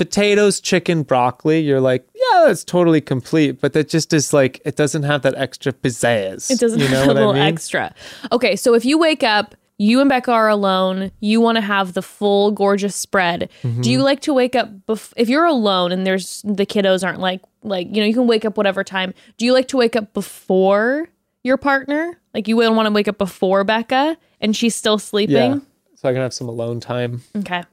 Potatoes, 0.00 0.60
chicken, 0.62 1.02
broccoli, 1.02 1.60
you're 1.60 1.78
like, 1.78 2.08
yeah, 2.14 2.44
that's 2.46 2.64
totally 2.64 3.02
complete. 3.02 3.60
But 3.60 3.74
that 3.74 3.90
just 3.90 4.14
is 4.14 4.32
like 4.32 4.58
it 4.64 4.74
doesn't 4.74 5.02
have 5.02 5.20
that 5.20 5.34
extra 5.36 5.74
pizzazz. 5.74 6.50
It 6.50 6.58
doesn't 6.58 6.80
you 6.80 6.88
know 6.88 7.00
have 7.00 7.08
a 7.08 7.12
little 7.12 7.30
I 7.32 7.34
mean? 7.34 7.42
extra. 7.42 7.94
Okay, 8.32 8.56
so 8.56 8.72
if 8.72 8.86
you 8.86 8.96
wake 8.96 9.22
up, 9.22 9.54
you 9.76 10.00
and 10.00 10.08
Becca 10.08 10.32
are 10.32 10.48
alone, 10.48 11.10
you 11.20 11.38
want 11.38 11.56
to 11.56 11.60
have 11.60 11.92
the 11.92 12.00
full 12.00 12.50
gorgeous 12.50 12.96
spread. 12.96 13.50
Mm-hmm. 13.62 13.82
Do 13.82 13.90
you 13.90 14.02
like 14.02 14.20
to 14.20 14.32
wake 14.32 14.56
up 14.56 14.70
bef- 14.86 15.12
if 15.18 15.28
you're 15.28 15.44
alone 15.44 15.92
and 15.92 16.06
there's 16.06 16.40
the 16.46 16.64
kiddos 16.64 17.04
aren't 17.06 17.20
like 17.20 17.42
like 17.62 17.88
you 17.88 18.00
know 18.00 18.06
you 18.06 18.14
can 18.14 18.26
wake 18.26 18.46
up 18.46 18.56
whatever 18.56 18.82
time. 18.82 19.12
Do 19.36 19.44
you 19.44 19.52
like 19.52 19.68
to 19.68 19.76
wake 19.76 19.96
up 19.96 20.14
before 20.14 21.10
your 21.44 21.58
partner? 21.58 22.18
Like 22.32 22.48
you 22.48 22.56
wouldn't 22.56 22.74
want 22.74 22.86
to 22.86 22.92
wake 22.92 23.08
up 23.08 23.18
before 23.18 23.64
Becca 23.64 24.16
and 24.40 24.56
she's 24.56 24.74
still 24.74 24.96
sleeping? 24.98 25.36
yeah. 25.36 25.50
sleeping? 25.50 25.66
So 25.96 26.08
I 26.08 26.12
can 26.12 26.22
have 26.22 26.32
some 26.32 26.48
alone 26.48 26.80
time. 26.80 27.22
Okay. 27.36 27.64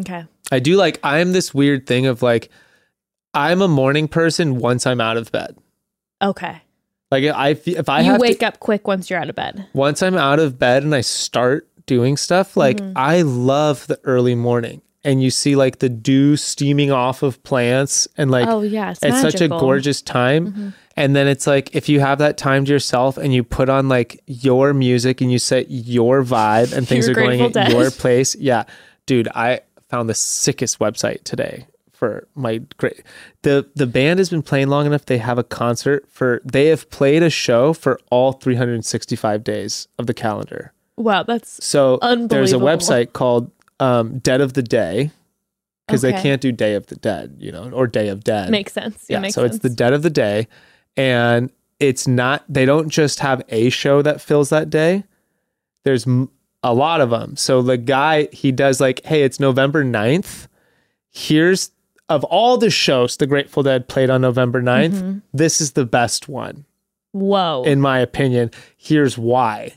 Okay. 0.00 0.24
I 0.52 0.58
do 0.58 0.76
like 0.76 0.98
I'm 1.02 1.32
this 1.32 1.54
weird 1.54 1.86
thing 1.86 2.06
of 2.06 2.22
like 2.22 2.50
I'm 3.34 3.62
a 3.62 3.68
morning 3.68 4.08
person 4.08 4.58
once 4.58 4.86
I'm 4.86 5.00
out 5.00 5.16
of 5.16 5.30
bed. 5.30 5.56
Okay. 6.22 6.62
Like 7.10 7.24
I 7.24 7.50
if 7.64 7.88
I 7.88 8.00
you 8.00 8.16
wake 8.18 8.40
to, 8.40 8.48
up 8.48 8.60
quick 8.60 8.86
once 8.86 9.10
you're 9.10 9.18
out 9.18 9.28
of 9.30 9.36
bed. 9.36 9.66
once 9.72 10.02
I'm 10.02 10.16
out 10.16 10.38
of 10.38 10.58
bed 10.58 10.82
and 10.82 10.94
I 10.94 11.00
start 11.00 11.68
doing 11.86 12.16
stuff, 12.16 12.56
like 12.56 12.76
Mm-hmm. 12.78 12.92
I 12.96 13.22
love 13.22 13.86
the 13.86 14.00
early 14.04 14.34
morning. 14.34 14.82
And 15.02 15.22
you 15.22 15.30
see 15.30 15.56
like 15.56 15.78
the 15.78 15.88
dew 15.88 16.36
steaming 16.36 16.92
off 16.92 17.22
of 17.22 17.42
plants 17.42 18.06
and 18.18 18.30
like 18.30 18.46
Oh 18.46 18.60
yeah, 18.62 18.90
it's, 18.90 19.02
it's 19.02 19.20
such 19.20 19.40
a. 19.40 19.48
Mm-hmm. 19.48 19.58
gorgeous 19.58 20.02
time. 20.02 20.74
And 20.96 21.16
then 21.16 21.26
it's 21.26 21.46
like 21.46 21.74
if 21.74 21.88
you 21.88 22.00
have 22.00 22.18
that 22.18 22.36
time 22.36 22.64
to 22.66 22.72
yourself 22.72 23.16
and 23.16 23.32
you 23.32 23.42
put 23.42 23.68
on 23.70 23.88
like 23.88 24.20
your 24.26 24.74
music 24.74 25.20
and 25.22 25.32
you 25.32 25.38
set 25.38 25.70
your 25.70 26.22
vibe 26.22 26.74
and 26.76 26.86
things 26.88 27.08
are 27.08 27.14
going 27.14 27.40
at 27.40 27.70
your 27.70 27.90
place. 27.90 28.36
Yeah. 28.36 28.64
Dude, 29.06 29.28
I 29.34 29.60
found 29.90 30.08
the 30.08 30.14
sickest 30.14 30.78
website 30.78 31.24
today 31.24 31.66
for 31.92 32.26
my 32.34 32.62
great 32.78 33.02
the 33.42 33.68
the 33.74 33.86
band 33.86 34.18
has 34.18 34.30
been 34.30 34.42
playing 34.42 34.68
long 34.68 34.86
enough. 34.86 35.04
They 35.04 35.18
have 35.18 35.36
a 35.36 35.44
concert 35.44 36.06
for 36.08 36.40
they 36.44 36.66
have 36.66 36.88
played 36.90 37.22
a 37.22 37.28
show 37.28 37.74
for 37.74 38.00
all 38.10 38.32
365 38.32 39.44
days 39.44 39.86
of 39.98 40.06
the 40.06 40.14
calendar. 40.14 40.72
Wow, 40.96 41.24
that's 41.24 41.62
so 41.64 41.98
there's 42.28 42.52
a 42.52 42.56
website 42.56 43.12
called 43.12 43.50
um, 43.80 44.18
dead 44.18 44.40
of 44.40 44.54
the 44.54 44.62
day 44.62 45.10
because 45.86 46.02
they 46.02 46.12
can't 46.12 46.40
do 46.40 46.52
day 46.52 46.74
of 46.74 46.86
the 46.86 46.96
dead 46.96 47.36
you 47.38 47.52
know 47.52 47.70
or 47.70 47.86
day 47.86 48.08
of 48.08 48.24
dead. 48.24 48.50
Makes 48.50 48.72
sense. 48.72 49.04
Yeah, 49.08 49.16
yeah 49.16 49.20
makes 49.20 49.34
so 49.34 49.42
sense. 49.42 49.56
it's 49.56 49.62
the 49.62 49.70
dead 49.70 49.92
of 49.92 50.02
the 50.02 50.10
day 50.10 50.48
and 50.96 51.50
it's 51.78 52.06
not 52.06 52.44
they 52.48 52.64
don't 52.64 52.88
just 52.88 53.20
have 53.20 53.42
a 53.50 53.68
show 53.70 54.00
that 54.00 54.22
fills 54.22 54.48
that 54.48 54.70
day. 54.70 55.04
There's 55.84 56.06
m- 56.06 56.30
a 56.62 56.74
lot 56.74 57.00
of 57.00 57.10
them 57.10 57.36
so 57.36 57.62
the 57.62 57.76
guy 57.78 58.28
he 58.32 58.52
does 58.52 58.80
like 58.80 59.00
hey 59.04 59.22
it's 59.22 59.40
november 59.40 59.84
9th 59.84 60.46
here's 61.10 61.70
of 62.08 62.24
all 62.24 62.56
the 62.58 62.70
shows 62.70 63.16
the 63.16 63.26
grateful 63.26 63.62
dead 63.62 63.88
played 63.88 64.10
on 64.10 64.20
november 64.20 64.60
9th 64.62 64.90
Mm-hmm. 64.92 65.18
this 65.32 65.60
is 65.60 65.72
the 65.72 65.86
best 65.86 66.28
one. 66.28 66.64
Whoa. 67.12 67.64
in 67.64 67.80
my 67.80 67.98
opinion. 67.98 68.52
Here's 68.76 69.18
why. 69.18 69.72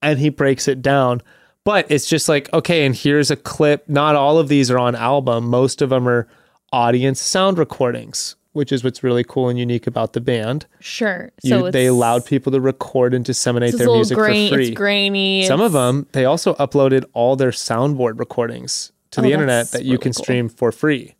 And 0.00 0.18
he 0.18 0.30
breaks 0.30 0.68
it 0.68 0.80
down. 0.80 1.20
But 1.64 1.90
it's 1.90 2.08
just 2.08 2.30
like 2.30 2.50
okay 2.54 2.86
and 2.86 2.94
here's 2.96 3.30
a 3.30 3.36
clip. 3.36 3.86
Not 3.90 4.16
all 4.16 4.38
of 4.38 4.48
these 4.48 4.70
are 4.70 4.78
on 4.78 4.94
album. 4.94 5.48
Most 5.50 5.82
of 5.82 5.90
them 5.90 6.08
are 6.08 6.26
audience 6.72 7.20
sound 7.20 7.58
recordings 7.58 8.36
which 8.58 8.72
is 8.72 8.82
what's 8.84 9.02
really 9.02 9.24
cool 9.24 9.48
and 9.48 9.58
unique 9.58 9.86
about 9.86 10.12
the 10.12 10.20
band 10.20 10.66
sure. 10.80 11.30
you, 11.42 11.50
So 11.50 11.70
they 11.70 11.86
allowed 11.86 12.26
people 12.26 12.52
to 12.52 12.60
record 12.60 13.14
and 13.14 13.24
disseminate 13.24 13.78
their 13.78 13.86
music 13.86 14.18
grain, 14.18 14.48
for 14.50 14.56
free 14.56 14.68
It's 14.68 14.76
grainy. 14.76 15.46
some 15.46 15.60
of 15.60 15.72
them 15.72 16.06
they 16.12 16.24
also 16.26 16.54
uploaded 16.54 17.04
all 17.14 17.36
their 17.36 17.50
soundboard 17.52 18.18
recordings 18.18 18.92
to 19.12 19.20
the 19.22 19.28
Oh, 19.30 19.34
internet 19.34 19.70
that 19.70 19.84
you 19.84 19.92
really 19.92 20.02
can 20.02 20.12
cool. 20.12 20.24
stream 20.24 20.48
for 20.48 20.72
free 20.72 21.14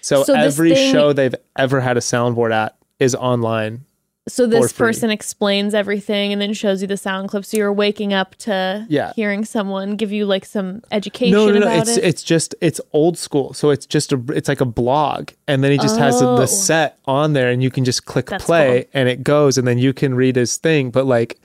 so, 0.00 0.22
So 0.22 0.34
every 0.34 0.74
thing- 0.74 0.92
show 0.92 1.12
they've 1.12 1.34
ever 1.58 1.80
had 1.80 1.96
a 1.96 2.00
soundboard 2.00 2.52
at 2.52 2.76
is 3.00 3.14
online 3.14 3.84
So 4.26 4.46
this 4.46 4.72
person 4.72 5.10
explains 5.10 5.74
everything 5.74 6.32
and 6.32 6.40
then 6.40 6.54
shows 6.54 6.80
you 6.80 6.88
the 6.88 6.96
sound 6.96 7.28
clip. 7.28 7.44
So 7.44 7.58
you're 7.58 7.72
waking 7.72 8.14
up 8.14 8.34
to 8.36 8.86
Yeah. 8.88 9.12
hearing 9.14 9.44
someone 9.44 9.96
give 9.96 10.12
you 10.12 10.24
like 10.24 10.46
some 10.46 10.80
education 10.90 11.32
no, 11.32 11.46
no, 11.48 11.58
no. 11.58 11.66
about 11.66 11.88
It's 11.88 11.98
it. 11.98 12.04
it's 12.04 12.22
just 12.22 12.54
it's 12.62 12.80
old 12.94 13.18
school. 13.18 13.52
So 13.52 13.68
it's 13.68 13.84
just 13.84 14.12
a 14.14 14.22
it's 14.34 14.48
like 14.48 14.62
a 14.62 14.64
blog, 14.66 15.30
and 15.46 15.62
then 15.62 15.72
he 15.72 15.76
just 15.78 15.98
has 15.98 16.20
the, 16.20 16.26
Oh. 16.28 16.36
the 16.38 16.46
set 16.46 16.98
on 17.04 17.34
there, 17.34 17.50
and 17.50 17.62
you 17.62 17.70
can 17.70 17.84
just 17.84 18.06
click 18.06 18.26
That's 18.30 18.42
play, 18.44 18.84
cool. 18.84 18.90
and 18.94 19.08
it 19.10 19.22
goes, 19.22 19.58
and 19.58 19.68
then 19.68 19.76
you 19.76 19.92
can 19.92 20.14
read 20.14 20.36
his 20.36 20.56
thing. 20.56 20.90
But 20.90 21.04
like 21.04 21.38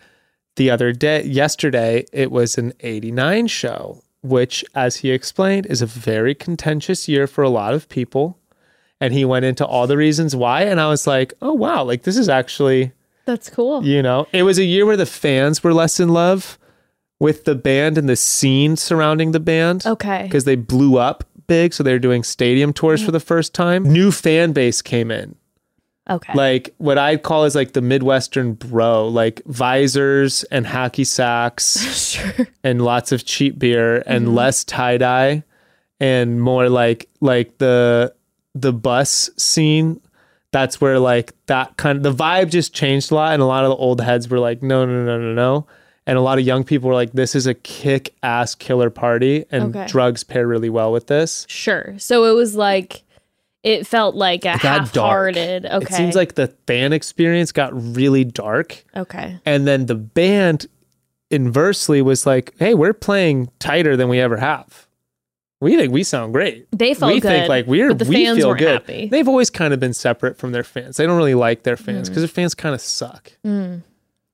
the 0.55 0.69
other 0.69 0.93
day, 0.93 1.23
yesterday, 1.25 2.05
it 2.13 2.31
was 2.31 2.57
an 2.57 2.71
'89 2.79 3.47
show, 3.47 4.03
which, 4.23 4.63
as 4.73 4.97
he 4.97 5.11
explained, 5.11 5.65
is 5.65 5.81
a 5.81 5.85
very 5.85 6.33
contentious 6.33 7.09
year 7.09 7.27
for 7.27 7.43
a 7.43 7.49
lot 7.49 7.73
of 7.73 7.89
people. 7.89 8.37
And 9.01 9.13
he 9.13 9.23
went 9.25 9.45
into 9.45 9.65
all 9.65 9.87
the 9.87 9.95
reasons 9.97 10.35
why, 10.35 10.63
and 10.63 10.79
I 10.81 10.87
was 10.89 11.07
like, 11.07 11.33
oh 11.41 11.53
wow, 11.53 11.83
like 11.83 12.03
this 12.03 12.17
is 12.17 12.27
actually 12.29 12.91
That's 13.25 13.49
cool. 13.49 13.85
you 13.85 14.01
know, 14.01 14.27
it 14.33 14.43
was 14.43 14.57
a 14.57 14.65
year 14.65 14.85
where 14.85 14.97
the 14.97 15.05
fans 15.05 15.63
were 15.63 15.73
less 15.73 15.99
in 15.99 16.09
love 16.09 16.57
with 17.19 17.45
the 17.45 17.55
band 17.55 17.97
and 17.97 18.09
the 18.09 18.15
scene 18.15 18.75
surrounding 18.75 19.31
the 19.31 19.39
band. 19.39 19.85
Okay. 19.85 20.23
Because 20.23 20.43
they 20.45 20.55
blew 20.55 20.97
up 20.97 21.23
big. 21.47 21.73
So 21.73 21.81
they 21.83 21.91
were 21.93 21.99
doing 21.99 22.23
stadium 22.23 22.73
tours 22.73 23.03
for 23.03 23.11
the 23.11 23.19
first 23.19 23.53
time. 23.53 23.83
New 23.83 24.11
fan 24.11 24.51
base 24.51 24.81
came 24.81 25.11
in. 25.11 25.35
Okay. 26.09 26.33
Like 26.33 26.73
what 26.77 26.97
I'd 26.97 27.23
call 27.23 27.45
is 27.45 27.55
like 27.55 27.73
the 27.73 27.81
Midwestern 27.81 28.53
bro, 28.53 29.07
like 29.07 29.41
visors 29.45 30.43
and 30.45 30.65
hacky 30.65 31.05
sacks 31.05 31.77
sure. 32.13 32.47
and 32.63 32.81
lots 32.81 33.11
of 33.11 33.25
cheap 33.25 33.59
beer 33.59 34.01
and 34.05 34.25
Mm-hmm. 34.25 34.35
less 34.35 34.63
tie 34.63 34.97
dye 34.97 35.43
and 35.99 36.41
more 36.41 36.67
like 36.69 37.09
like 37.21 37.57
the 37.59 38.13
the 38.61 38.73
bus 38.73 39.29
scene 39.37 39.99
that's 40.51 40.81
where 40.81 40.97
like 40.99 41.33
that 41.45 41.77
kind 41.77 41.97
of 41.97 42.03
the 42.03 42.23
vibe 42.23 42.49
just 42.49 42.73
changed 42.73 43.11
a 43.11 43.15
lot 43.15 43.33
and 43.33 43.41
a 43.41 43.45
lot 43.45 43.63
of 43.63 43.69
the 43.69 43.75
old 43.75 44.01
heads 44.01 44.27
were 44.29 44.39
like 44.39 44.63
no 44.63 44.85
no 44.85 45.03
no 45.05 45.19
no 45.19 45.33
no 45.33 45.67
and 46.07 46.17
a 46.17 46.21
lot 46.21 46.39
of 46.39 46.45
young 46.45 46.63
people 46.63 46.89
were 46.89 46.95
like 46.95 47.11
this 47.11 47.35
is 47.35 47.45
a 47.45 47.53
kick 47.53 48.15
ass 48.23 48.55
killer 48.55 48.89
party 48.89 49.45
and 49.51 49.75
Okay. 49.75 49.85
drugs 49.87 50.23
pair 50.23 50.47
really 50.47 50.69
well 50.69 50.91
with 50.91 51.07
this 51.07 51.45
Sure. 51.47 51.93
So 51.99 52.25
it 52.25 52.33
was 52.33 52.55
like 52.55 53.03
it 53.61 53.85
felt 53.85 54.15
like 54.15 54.45
a 54.45 54.53
it 54.55 54.61
got 54.61 54.91
dark 54.93 55.35
half-hearted. 55.35 55.65
Okay. 55.65 55.85
it 55.85 55.91
seems 55.95 56.15
like 56.15 56.33
the 56.35 56.47
fan 56.65 56.93
experience 56.93 57.51
got 57.51 57.71
really 57.95 58.23
dark 58.23 58.83
okay. 58.95 59.37
and 59.45 59.67
then 59.67 59.85
the 59.85 59.95
band 59.95 60.65
inversely 61.29 62.01
was 62.01 62.25
like 62.25 62.53
hey 62.57 62.73
we're 62.73 62.93
playing 62.93 63.49
tighter 63.59 63.95
than 63.95 64.09
we 64.09 64.19
ever 64.19 64.37
have 64.37 64.87
we 65.61 65.75
think 65.75 65.91
we 65.91 66.03
sound 66.03 66.31
great 66.33 66.67
They 66.71 66.93
felt 66.93 67.13
we 67.13 67.19
good. 67.19 67.27
think 67.29 67.49
like 67.49 67.67
we're 67.67 67.89
but 67.89 67.99
the 67.99 68.05
we 68.05 68.25
fans 68.25 68.37
feel 68.37 68.53
good 68.53 68.67
happy. 68.81 69.07
they've 69.09 69.27
always 69.27 69.49
kind 69.49 69.73
of 69.73 69.79
been 69.79 69.93
separate 69.93 70.37
from 70.37 70.51
their 70.51 70.63
fans 70.63 70.97
they 70.97 71.05
don't 71.05 71.17
really 71.17 71.35
like 71.35 71.63
their 71.63 71.77
fans 71.77 72.07
Mm. 72.07 72.11
because 72.11 72.21
their 72.23 72.27
fans 72.29 72.53
kind 72.55 72.73
of 72.75 72.81
suck 72.81 73.31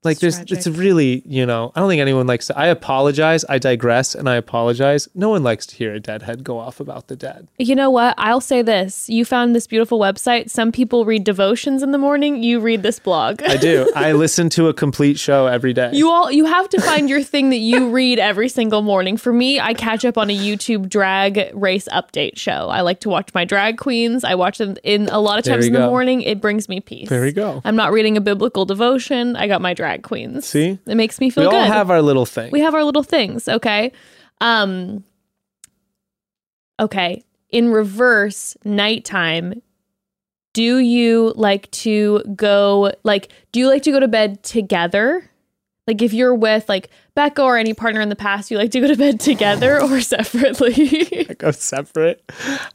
like 0.05 0.19
there's 0.19 0.35
tragic. 0.37 0.57
it's 0.57 0.67
really 0.67 1.21
you 1.25 1.45
know 1.45 1.71
i 1.75 1.79
don't 1.79 1.89
think 1.89 1.99
anyone 2.01 2.27
likes 2.27 2.47
to 2.47 2.57
i 2.57 2.67
apologize 2.67 3.43
i 3.49 3.57
digress 3.57 4.15
and 4.15 4.29
i 4.29 4.35
apologize 4.35 5.07
no 5.15 5.29
one 5.29 5.43
likes 5.43 5.65
to 5.65 5.75
hear 5.75 5.93
a 5.93 5.99
deadhead 5.99 6.43
go 6.43 6.57
off 6.59 6.79
about 6.79 7.07
the 7.07 7.15
dead 7.15 7.47
You 7.57 7.75
know 7.75 7.89
what? 7.89 8.13
I'll 8.17 8.41
say 8.41 8.61
this. 8.61 9.09
You 9.09 9.25
found 9.25 9.55
this 9.55 9.65
beautiful 9.67 9.99
website. 9.99 10.49
Some 10.49 10.71
people 10.71 11.05
read 11.05 11.23
devotions 11.23 11.81
in 11.83 11.91
the 11.91 11.97
morning. 11.97 12.43
You 12.43 12.59
read 12.59 12.83
this 12.83 12.99
blog. 12.99 13.41
i 13.43 13.57
do 13.57 13.91
i 13.95 14.11
listen 14.11 14.49
to 14.51 14.67
a 14.67 14.73
complete 14.73 15.17
show 15.19 15.47
every 15.47 15.73
day 15.73 15.89
You 15.93 16.09
all 16.09 16.31
you 16.31 16.45
have 16.45 16.69
to 16.69 16.81
find 16.81 17.09
your 17.09 17.23
thing 17.23 17.49
that 17.49 17.57
you 17.57 17.89
read 17.89 18.19
every 18.19 18.49
single 18.49 18.81
morning. 18.81 19.17
For 19.17 19.33
me, 19.33 19.59
I 19.59 19.73
catch 19.73 20.05
up 20.05 20.17
on 20.17 20.29
a 20.29 20.37
YouTube 20.37 20.89
drag 20.89 21.51
race 21.53 21.87
update 21.91 22.37
show. 22.37 22.69
I 22.69 22.81
like 22.81 22.99
to 23.01 23.09
watch 23.09 23.29
my 23.33 23.45
drag 23.45 23.77
queens. 23.77 24.23
I 24.23 24.35
watch 24.35 24.57
them 24.57 24.75
in 24.83 25.07
a 25.09 25.19
lot 25.19 25.39
of 25.39 25.45
times 25.45 25.65
in 25.67 25.73
the 25.73 25.79
go. 25.79 25.89
morning. 25.89 26.21
It 26.21 26.39
brings 26.41 26.67
me 26.69 26.79
peace. 26.79 27.09
There 27.09 27.21
we 27.21 27.31
go. 27.31 27.61
I'm 27.65 27.75
not 27.75 27.91
reading 27.91 28.17
a 28.17 28.21
biblical 28.21 28.65
devotion. 28.65 29.35
I 29.35 29.47
got 29.47 29.61
my 29.61 29.73
drag 29.73 29.94
queens. 30.03 30.45
See? 30.45 30.79
It 30.85 30.95
makes 30.95 31.19
me 31.19 31.29
feel 31.29 31.45
we 31.45 31.49
good. 31.49 31.55
all 31.55 31.65
have 31.65 31.89
our 31.89 32.01
little 32.01 32.25
thing 32.25 32.51
we 32.51 32.61
have 32.61 32.73
our 32.73 32.83
little 32.83 33.03
things, 33.03 33.47
okay? 33.47 33.91
Um 34.41 35.03
Okay. 36.79 37.23
In 37.49 37.69
reverse, 37.69 38.57
nighttime, 38.65 39.61
do 40.53 40.77
you 40.79 41.33
like 41.35 41.69
to 41.71 42.21
go 42.35 42.91
like 43.03 43.31
do 43.51 43.59
you 43.59 43.67
like 43.67 43.83
to 43.83 43.91
go 43.91 43.99
to 43.99 44.07
bed 44.07 44.43
together? 44.43 45.29
Like 45.87 46.01
if 46.01 46.13
you're 46.13 46.35
with 46.35 46.67
like 46.67 46.89
Becca 47.15 47.41
or 47.41 47.57
any 47.57 47.73
partner 47.73 48.01
in 48.01 48.09
the 48.09 48.15
past, 48.15 48.51
you 48.51 48.57
like 48.57 48.71
to 48.71 48.81
go 48.81 48.87
to 48.87 48.95
bed 48.95 49.19
together 49.19 49.81
or 49.81 50.01
separately? 50.01 51.27
I 51.29 51.33
go 51.33 51.51
separate. 51.51 52.21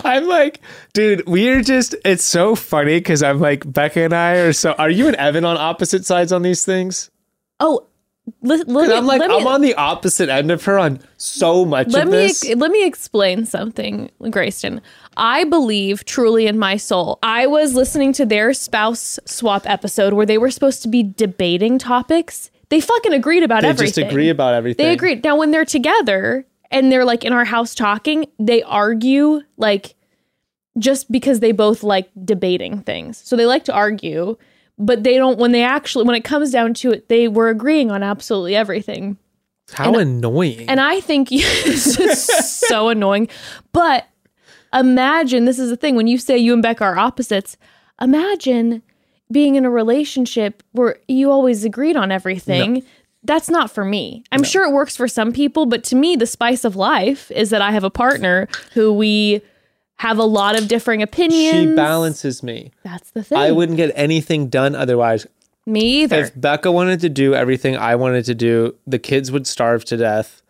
I'm 0.02 0.26
like, 0.26 0.60
dude, 0.94 1.26
we're 1.26 1.62
just, 1.62 1.94
it's 2.04 2.24
so 2.24 2.54
funny 2.54 2.98
because 2.98 3.22
I'm 3.22 3.38
like, 3.38 3.70
Becca 3.70 4.00
and 4.00 4.14
I 4.14 4.36
are 4.36 4.52
so, 4.52 4.72
are 4.72 4.90
you 4.90 5.06
and 5.06 5.16
Evan 5.16 5.44
on 5.44 5.56
opposite 5.56 6.04
sides 6.06 6.32
on 6.32 6.42
these 6.42 6.64
things? 6.64 7.10
oh, 7.60 7.86
let, 8.42 8.68
let 8.68 8.92
I'm 8.96 9.06
like, 9.06 9.20
me, 9.20 9.26
I'm 9.34 9.46
on 9.46 9.60
the 9.60 9.74
opposite 9.74 10.28
end 10.28 10.50
of 10.50 10.64
her 10.64 10.78
on 10.78 11.00
so 11.16 11.64
much 11.64 11.88
let 11.88 12.06
of 12.06 12.12
me 12.12 12.18
this. 12.28 12.54
let 12.54 12.70
me 12.70 12.86
explain 12.86 13.44
something, 13.44 14.10
Grayston. 14.22 14.80
I 15.16 15.44
believe 15.44 16.04
truly 16.04 16.46
in 16.46 16.58
my 16.58 16.76
soul. 16.76 17.18
I 17.22 17.46
was 17.46 17.74
listening 17.74 18.12
to 18.14 18.26
their 18.26 18.54
spouse 18.54 19.18
swap 19.24 19.68
episode 19.68 20.12
where 20.12 20.26
they 20.26 20.38
were 20.38 20.50
supposed 20.50 20.82
to 20.82 20.88
be 20.88 21.02
debating 21.02 21.78
topics. 21.78 22.50
They 22.70 22.80
fucking 22.80 23.12
agreed 23.12 23.42
about 23.42 23.62
they 23.62 23.68
everything. 23.68 24.02
They 24.02 24.02
just 24.02 24.12
agree 24.12 24.28
about 24.28 24.54
everything. 24.54 24.84
They 24.84 24.92
agreed. 24.92 25.24
Now, 25.24 25.36
when 25.36 25.50
they're 25.50 25.64
together 25.64 26.46
and 26.70 26.90
they're 26.90 27.04
like 27.04 27.24
in 27.24 27.32
our 27.32 27.44
house 27.44 27.74
talking, 27.74 28.26
they 28.38 28.62
argue 28.62 29.42
like 29.56 29.96
just 30.78 31.10
because 31.10 31.40
they 31.40 31.52
both 31.52 31.82
like 31.82 32.10
debating 32.24 32.80
things. 32.82 33.18
So 33.18 33.36
they 33.36 33.44
like 33.44 33.64
to 33.64 33.72
argue, 33.72 34.36
but 34.78 35.02
they 35.02 35.16
don't, 35.16 35.38
when 35.38 35.50
they 35.50 35.64
actually, 35.64 36.04
when 36.04 36.14
it 36.14 36.24
comes 36.24 36.52
down 36.52 36.74
to 36.74 36.92
it, 36.92 37.08
they 37.08 37.26
were 37.26 37.48
agreeing 37.48 37.90
on 37.90 38.04
absolutely 38.04 38.54
everything. 38.54 39.18
How 39.72 39.94
annoying. 39.94 40.68
And 40.68 40.80
I 40.80 41.00
think 41.00 41.28
it's 41.32 41.96
just 41.96 42.60
so 42.68 42.88
annoying. 42.88 43.28
But 43.72 44.06
imagine 44.72 45.44
this 45.44 45.58
is 45.58 45.70
the 45.70 45.76
thing 45.76 45.96
when 45.96 46.06
you 46.06 46.18
say 46.18 46.38
you 46.38 46.52
and 46.52 46.62
Beck 46.62 46.80
are 46.80 46.96
opposites, 46.96 47.56
imagine 48.00 48.82
being 49.30 49.54
in 49.54 49.64
a 49.64 49.70
relationship 49.70 50.62
where 50.72 50.98
you 51.08 51.30
always 51.30 51.64
agreed 51.64 51.96
on 51.96 52.10
everything. 52.10 52.84
That's 53.22 53.50
not 53.50 53.70
for 53.70 53.84
me. 53.84 54.24
I'm 54.32 54.42
sure 54.42 54.64
it 54.66 54.72
works 54.72 54.96
for 54.96 55.06
some 55.06 55.32
people, 55.32 55.66
but 55.66 55.84
to 55.84 55.96
me, 55.96 56.16
the 56.16 56.26
spice 56.26 56.64
of 56.64 56.74
life 56.74 57.30
is 57.30 57.50
that 57.50 57.60
I 57.60 57.70
have 57.72 57.84
a 57.84 57.90
partner 57.90 58.48
who 58.72 58.92
we 58.92 59.42
have 59.96 60.16
a 60.18 60.24
lot 60.24 60.58
of 60.58 60.66
differing 60.66 61.02
opinions. 61.02 61.70
she 61.70 61.76
balances 61.76 62.42
me. 62.42 62.70
That's 62.82 63.10
the 63.10 63.22
thing. 63.22 63.36
I 63.36 63.52
wouldn't 63.52 63.76
get 63.76 63.92
anything 63.94 64.48
done 64.48 64.74
otherwise. 64.74 65.26
Me 65.66 66.02
either. 66.02 66.20
If 66.20 66.40
Becca 66.40 66.72
wanted 66.72 67.00
to 67.00 67.10
do 67.10 67.34
everything 67.34 67.76
I 67.76 67.96
wanted 67.96 68.24
to 68.24 68.34
do, 68.34 68.74
the 68.86 68.98
kids 68.98 69.30
would 69.30 69.46
starve 69.46 69.84
to 69.86 69.98
death. 69.98 70.40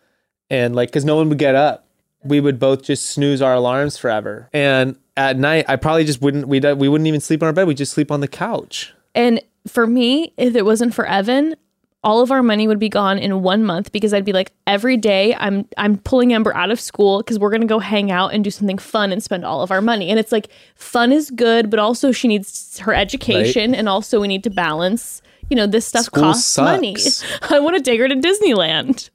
And 0.49 0.73
like, 0.73 0.89
because 0.89 1.03
no 1.03 1.17
one 1.17 1.27
would 1.27 1.37
get 1.37 1.55
up. 1.55 1.85
We 2.23 2.39
would 2.39 2.59
both 2.59 2.83
just 2.83 3.07
snooze 3.07 3.41
our 3.41 3.53
alarms 3.55 3.97
forever. 3.97 4.47
And 4.53 4.95
at 5.29 5.37
night, 5.37 5.65
I 5.67 5.75
probably 5.75 6.05
just 6.05 6.21
wouldn't, 6.21 6.47
we'd, 6.47 6.65
uh, 6.65 6.75
we 6.77 6.89
wouldn't 6.89 7.07
even 7.07 7.21
sleep 7.21 7.41
on 7.43 7.47
our 7.47 7.53
bed. 7.53 7.67
We'd 7.67 7.77
just 7.77 7.93
sleep 7.93 8.11
on 8.11 8.19
the 8.19 8.27
couch. 8.27 8.93
And 9.13 9.41
for 9.67 9.85
me, 9.85 10.33
if 10.37 10.55
it 10.55 10.65
wasn't 10.65 10.93
for 10.93 11.05
Evan, 11.05 11.55
all 12.03 12.21
of 12.21 12.31
our 12.31 12.41
money 12.41 12.67
would 12.67 12.79
be 12.79 12.89
gone 12.89 13.19
in 13.19 13.43
one 13.43 13.63
month 13.63 13.91
because 13.91 14.13
I'd 14.13 14.25
be 14.25 14.33
like 14.33 14.51
every 14.65 14.97
day 14.97 15.35
I'm 15.35 15.67
I'm 15.77 15.97
pulling 15.97 16.33
Ember 16.33 16.55
out 16.55 16.71
of 16.71 16.79
school 16.79 17.19
because 17.19 17.37
we're 17.37 17.51
gonna 17.51 17.67
go 17.67 17.77
hang 17.79 18.11
out 18.11 18.33
and 18.33 18.43
do 18.43 18.49
something 18.49 18.79
fun 18.79 19.11
and 19.11 19.21
spend 19.21 19.45
all 19.45 19.61
of 19.61 19.71
our 19.71 19.81
money. 19.81 20.09
And 20.09 20.17
it's 20.17 20.31
like 20.31 20.49
fun 20.75 21.11
is 21.11 21.29
good, 21.29 21.69
but 21.69 21.79
also 21.79 22.11
she 22.11 22.27
needs 22.27 22.79
her 22.79 22.93
education 22.93 23.75
and 23.75 23.87
also 23.87 24.19
we 24.19 24.27
need 24.27 24.43
to 24.45 24.49
balance. 24.49 25.21
You 25.49 25.57
know, 25.57 25.67
this 25.67 25.85
stuff 25.85 26.05
School 26.05 26.23
costs 26.23 26.57
money. 26.57 26.95
I 27.49 27.59
want 27.59 27.75
to 27.75 27.83
take 27.83 27.99
her 27.99 28.07
to 28.07 28.15
Disneyland. 28.15 29.09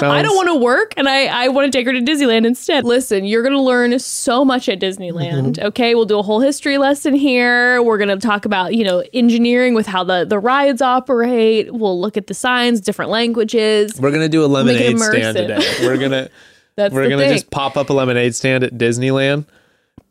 I 0.00 0.22
don't 0.22 0.34
want 0.34 0.48
to 0.48 0.56
work 0.56 0.94
and 0.96 1.08
I, 1.08 1.26
I 1.26 1.48
want 1.48 1.70
to 1.70 1.76
take 1.76 1.86
her 1.86 1.92
to 1.92 2.00
Disneyland 2.00 2.46
instead. 2.46 2.84
Listen, 2.84 3.24
you're 3.24 3.42
going 3.42 3.52
to 3.52 3.60
learn 3.60 3.98
so 3.98 4.44
much 4.44 4.68
at 4.68 4.80
Disneyland. 4.80 5.56
Mm-hmm. 5.56 5.66
Okay. 5.66 5.94
We'll 5.94 6.06
do 6.06 6.18
a 6.18 6.22
whole 6.22 6.40
history 6.40 6.78
lesson 6.78 7.14
here. 7.14 7.82
We're 7.82 7.98
going 7.98 8.08
to 8.08 8.16
talk 8.16 8.44
about, 8.46 8.74
you 8.74 8.84
know, 8.84 9.04
engineering 9.12 9.74
with 9.74 9.86
how 9.86 10.02
the, 10.04 10.24
the 10.24 10.38
rides 10.38 10.80
operate. 10.80 11.72
We'll 11.72 12.00
look 12.00 12.16
at 12.16 12.26
the 12.26 12.34
signs, 12.34 12.80
different 12.80 13.10
languages. 13.10 14.00
We're 14.00 14.10
gonna 14.10 14.28
do 14.28 14.44
a 14.44 14.64
Make 14.64 14.80
it 14.80 14.96
lemonade 14.96 15.00
stand 15.00 15.36
today. 15.36 15.76
We're 15.80 15.98
gonna 15.98 16.28
we're 16.90 17.08
gonna 17.08 17.28
just 17.28 17.50
pop 17.50 17.76
up 17.76 17.90
a 17.90 17.92
lemonade 17.92 18.34
stand 18.34 18.64
at 18.64 18.74
Disneyland. 18.74 19.46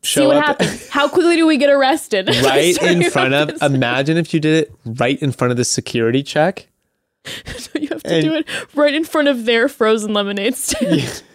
See 0.02 0.20
Show 0.20 0.28
what 0.28 0.38
up 0.38 0.46
happens. 0.46 0.90
How 0.90 1.08
quickly 1.08 1.36
do 1.36 1.48
we 1.48 1.58
get 1.58 1.70
arrested? 1.70 2.28
right 2.44 2.76
Starting 2.76 3.04
in 3.04 3.12
front 3.12 3.34
of. 3.34 3.62
Imagine 3.62 4.18
if 4.18 4.34
you 4.34 4.40
did 4.40 4.66
it 4.66 4.74
right 4.86 5.22
in 5.22 5.32
front 5.32 5.52
of 5.52 5.58
the 5.58 5.66
security 5.66 6.24
check. 6.24 6.68
you 7.76 7.88
have 7.90 8.04
to 8.04 8.14
and- 8.14 8.24
do 8.24 8.34
it 8.36 8.48
right 8.76 8.94
in 8.94 9.04
front 9.04 9.28
of 9.28 9.46
their 9.46 9.68
frozen 9.68 10.14
lemonade 10.14 10.56
stand. 10.56 11.24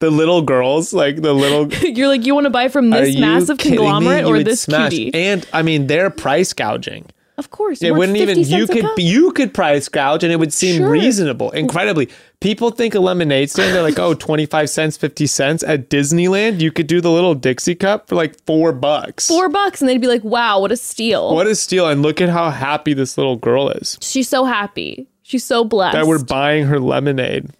The 0.00 0.10
little 0.10 0.42
girls, 0.42 0.92
like 0.92 1.22
the 1.22 1.32
little 1.32 1.72
You're 1.88 2.08
like, 2.08 2.26
you 2.26 2.34
want 2.34 2.46
to 2.46 2.50
buy 2.50 2.66
from 2.66 2.90
this 2.90 3.16
massive 3.16 3.58
conglomerate 3.58 4.24
or 4.24 4.42
this 4.42 4.62
smash- 4.62 4.90
cutie? 4.90 5.14
And 5.14 5.46
I 5.52 5.62
mean, 5.62 5.86
they're 5.86 6.10
price 6.10 6.52
gouging. 6.52 7.06
Of 7.44 7.50
course. 7.50 7.82
It 7.82 7.90
wouldn't 7.94 8.16
even 8.18 8.38
you 8.38 8.66
could 8.66 8.84
you 8.98 9.32
could 9.32 9.52
price 9.52 9.88
gouge 9.88 10.22
and 10.24 10.32
it 10.32 10.36
would 10.36 10.52
seem 10.52 10.76
Sure. 10.78 10.90
reasonable. 10.90 11.50
Incredibly. 11.50 12.08
People 12.40 12.70
think 12.70 12.94
a 12.94 13.00
lemonade 13.00 13.50
stand, 13.50 13.74
they're 13.74 13.82
like, 13.82 13.98
oh, 13.98 14.14
25 14.28 14.68
cents, 14.68 14.96
50 14.96 15.26
cents. 15.26 15.62
At 15.62 15.88
Disneyland, 15.88 16.60
you 16.60 16.72
could 16.72 16.86
do 16.88 17.00
the 17.00 17.10
little 17.10 17.34
Dixie 17.34 17.74
cup 17.76 18.08
for 18.08 18.14
like 18.16 18.34
four 18.46 18.72
bucks. 18.72 19.28
four 19.28 19.48
bucks 19.48 19.80
and 19.80 19.88
they'd 19.88 20.00
be 20.00 20.06
like 20.08 20.24
wow 20.24 20.60
what 20.60 20.72
a 20.72 20.76
steal 20.76 21.34
What 21.34 21.46
a 21.46 21.54
steal. 21.54 21.88
And 21.88 22.02
look 22.02 22.20
at 22.20 22.28
how 22.28 22.50
happy 22.50 22.94
this 22.94 23.16
little 23.18 23.36
girl 23.36 23.68
is. 23.70 23.98
she's 24.00 24.28
so 24.28 24.44
happy 24.44 25.06
she's 25.22 25.44
so 25.44 25.64
blessed 25.64 25.94
That 25.94 26.06
we're 26.06 26.22
buying 26.24 26.64
her 26.66 26.78
lemonade 26.80 27.50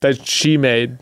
that 0.00 0.26
she 0.26 0.56
made. 0.56 0.98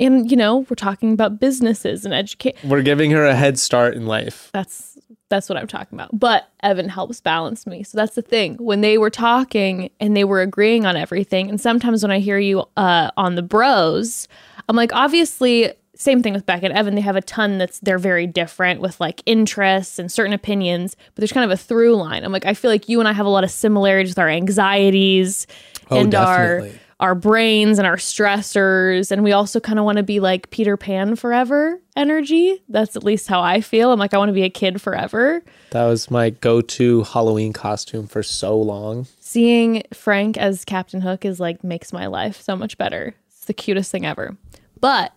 and 0.00 0.28
you 0.30 0.36
know 0.36 0.66
we're 0.68 0.74
talking 0.74 1.12
about 1.12 1.38
businesses 1.40 2.04
and 2.04 2.12
educate 2.12 2.56
We're 2.64 2.82
giving 2.82 3.12
her 3.12 3.24
a 3.24 3.34
head 3.34 3.58
start 3.58 3.94
in 3.94 4.06
life. 4.06 4.50
that's 4.52 4.95
that's 5.28 5.48
what 5.48 5.58
i'm 5.58 5.66
talking 5.66 5.96
about 5.98 6.08
but 6.18 6.48
evan 6.62 6.88
helps 6.88 7.20
balance 7.20 7.66
me 7.66 7.82
so 7.82 7.96
that's 7.98 8.14
the 8.14 8.22
thing 8.22 8.54
when 8.56 8.80
they 8.80 8.96
were 8.98 9.10
talking 9.10 9.90
and 10.00 10.16
they 10.16 10.24
were 10.24 10.40
agreeing 10.40 10.86
on 10.86 10.96
everything 10.96 11.48
and 11.48 11.60
sometimes 11.60 12.02
when 12.02 12.10
i 12.12 12.18
hear 12.18 12.38
you 12.38 12.64
uh, 12.76 13.10
on 13.16 13.34
the 13.34 13.42
bros 13.42 14.28
i'm 14.68 14.76
like 14.76 14.92
obviously 14.92 15.72
same 15.98 16.22
thing 16.22 16.34
with 16.34 16.44
Beck 16.44 16.62
and 16.62 16.74
Evan. 16.74 16.94
They 16.94 17.00
have 17.00 17.16
a 17.16 17.22
ton 17.22 17.56
that's 17.56 17.78
they're 17.80 17.98
very 17.98 18.26
different 18.26 18.82
with 18.82 19.00
like 19.00 19.22
interests 19.24 19.98
and 19.98 20.12
certain 20.12 20.34
opinions, 20.34 20.94
but 20.94 21.14
there's 21.22 21.32
kind 21.32 21.50
of 21.50 21.50
a 21.50 21.56
through 21.56 21.96
line. 21.96 22.22
I'm 22.22 22.32
like, 22.32 22.44
I 22.44 22.52
feel 22.52 22.70
like 22.70 22.86
you 22.90 23.00
and 23.00 23.08
I 23.08 23.14
have 23.14 23.24
a 23.24 23.30
lot 23.30 23.44
of 23.44 23.50
similarities 23.50 24.10
with 24.10 24.18
our 24.18 24.28
anxieties 24.28 25.46
Oh, 25.90 26.00
and 26.00 26.10
definitely. 26.10 26.68
our 26.72 26.76
brains 27.14 27.78
and 27.78 27.86
our 27.86 27.96
stressors, 27.96 29.10
and 29.10 29.22
we 29.22 29.32
also 29.32 29.60
kind 29.60 29.78
of 29.78 29.84
want 29.84 29.98
to 29.98 30.02
be 30.02 30.18
like 30.18 30.50
Peter 30.50 30.76
Pan 30.76 31.14
forever 31.16 31.80
energy. 31.94 32.62
That's 32.68 32.96
at 32.96 33.04
least 33.04 33.28
how 33.28 33.40
I 33.40 33.60
feel. 33.60 33.92
I'm 33.92 33.98
like, 33.98 34.14
I 34.14 34.18
want 34.18 34.30
to 34.30 34.34
be 34.34 34.44
a 34.44 34.50
kid 34.50 34.80
forever. 34.80 35.42
That 35.70 35.84
was 35.84 36.10
my 36.10 36.30
go 36.30 36.60
to 36.62 37.02
Halloween 37.02 37.52
costume 37.52 38.06
for 38.06 38.22
so 38.22 38.58
long. 38.58 39.06
Seeing 39.20 39.82
Frank 39.92 40.38
as 40.38 40.64
Captain 40.64 41.02
Hook 41.02 41.24
is 41.24 41.38
like 41.38 41.62
makes 41.62 41.92
my 41.92 42.06
life 42.06 42.40
so 42.40 42.56
much 42.56 42.78
better. 42.78 43.14
It's 43.28 43.44
the 43.44 43.54
cutest 43.54 43.90
thing 43.90 44.06
ever. 44.06 44.36
But 44.80 45.12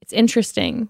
it's 0.00 0.12
interesting 0.12 0.88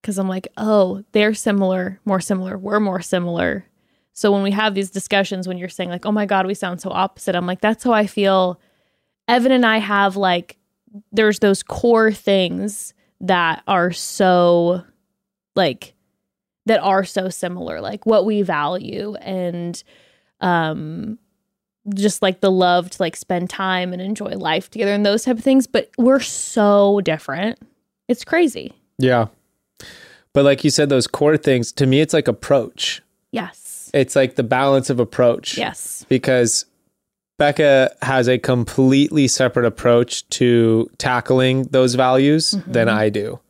because 0.00 0.18
I'm 0.18 0.28
like, 0.28 0.48
oh, 0.56 1.04
they're 1.12 1.34
similar, 1.34 2.00
more 2.04 2.20
similar, 2.20 2.58
we're 2.58 2.80
more 2.80 3.00
similar. 3.00 3.64
So 4.12 4.32
when 4.32 4.42
we 4.42 4.50
have 4.50 4.74
these 4.74 4.90
discussions, 4.90 5.48
when 5.48 5.56
you're 5.56 5.68
saying 5.68 5.88
like, 5.88 6.04
oh 6.04 6.12
my 6.12 6.26
God, 6.26 6.46
we 6.46 6.54
sound 6.54 6.80
so 6.80 6.90
opposite, 6.90 7.34
I'm 7.34 7.46
like, 7.46 7.60
that's 7.60 7.84
how 7.84 7.92
I 7.92 8.06
feel. 8.06 8.60
Evan 9.28 9.52
and 9.52 9.64
I 9.64 9.78
have 9.78 10.16
like, 10.16 10.56
there's 11.12 11.38
those 11.38 11.62
core 11.62 12.12
things 12.12 12.94
that 13.20 13.62
are 13.66 13.92
so 13.92 14.84
like, 15.54 15.94
that 16.66 16.80
are 16.80 17.04
so 17.04 17.28
similar, 17.28 17.80
like 17.80 18.06
what 18.06 18.24
we 18.24 18.42
value 18.42 19.14
and, 19.16 19.82
um, 20.40 21.18
just 21.94 22.22
like 22.22 22.40
the 22.40 22.50
love 22.50 22.90
to 22.90 23.02
like 23.02 23.16
spend 23.16 23.50
time 23.50 23.92
and 23.92 24.00
enjoy 24.00 24.36
life 24.36 24.70
together 24.70 24.92
and 24.92 25.04
those 25.04 25.24
type 25.24 25.38
of 25.38 25.42
things. 25.42 25.66
But 25.66 25.90
we're 25.98 26.20
so 26.20 27.00
different. 27.00 27.58
It's 28.06 28.24
crazy. 28.24 28.72
Yeah. 28.98 29.26
But 30.32 30.44
like 30.44 30.62
you 30.62 30.70
said, 30.70 30.88
those 30.88 31.06
core 31.06 31.36
things, 31.36 31.72
to 31.72 31.86
me, 31.86 32.00
it's 32.00 32.14
like 32.14 32.28
approach. 32.28 33.02
Yes. 33.32 33.90
It's 33.92 34.14
like 34.14 34.36
the 34.36 34.44
balance 34.44 34.90
of 34.90 35.00
approach. 35.00 35.58
Yes. 35.58 36.06
Because 36.08 36.66
Becca 37.38 37.94
has 38.02 38.28
a 38.28 38.38
completely 38.38 39.26
separate 39.26 39.66
approach 39.66 40.28
to 40.30 40.90
tackling 40.98 41.64
those 41.64 41.94
values 41.94 42.52
mm-hmm. 42.52 42.72
than 42.72 42.88
I 42.88 43.08
do. 43.08 43.40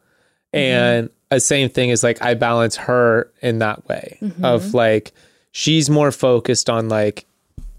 And 0.53 1.11
the 1.30 1.41
same 1.41 1.68
thing 1.68 1.91
is 1.91 2.03
like 2.03 2.20
I 2.22 2.35
balance 2.35 2.76
her 2.76 3.30
in 3.41 3.59
that 3.59 3.87
way 3.89 4.18
mm-hmm. 4.20 4.45
of 4.45 4.74
like 4.74 5.12
she's 5.51 5.89
more 5.89 6.12
focused 6.12 6.68
on 6.68 6.89
like 6.89 7.26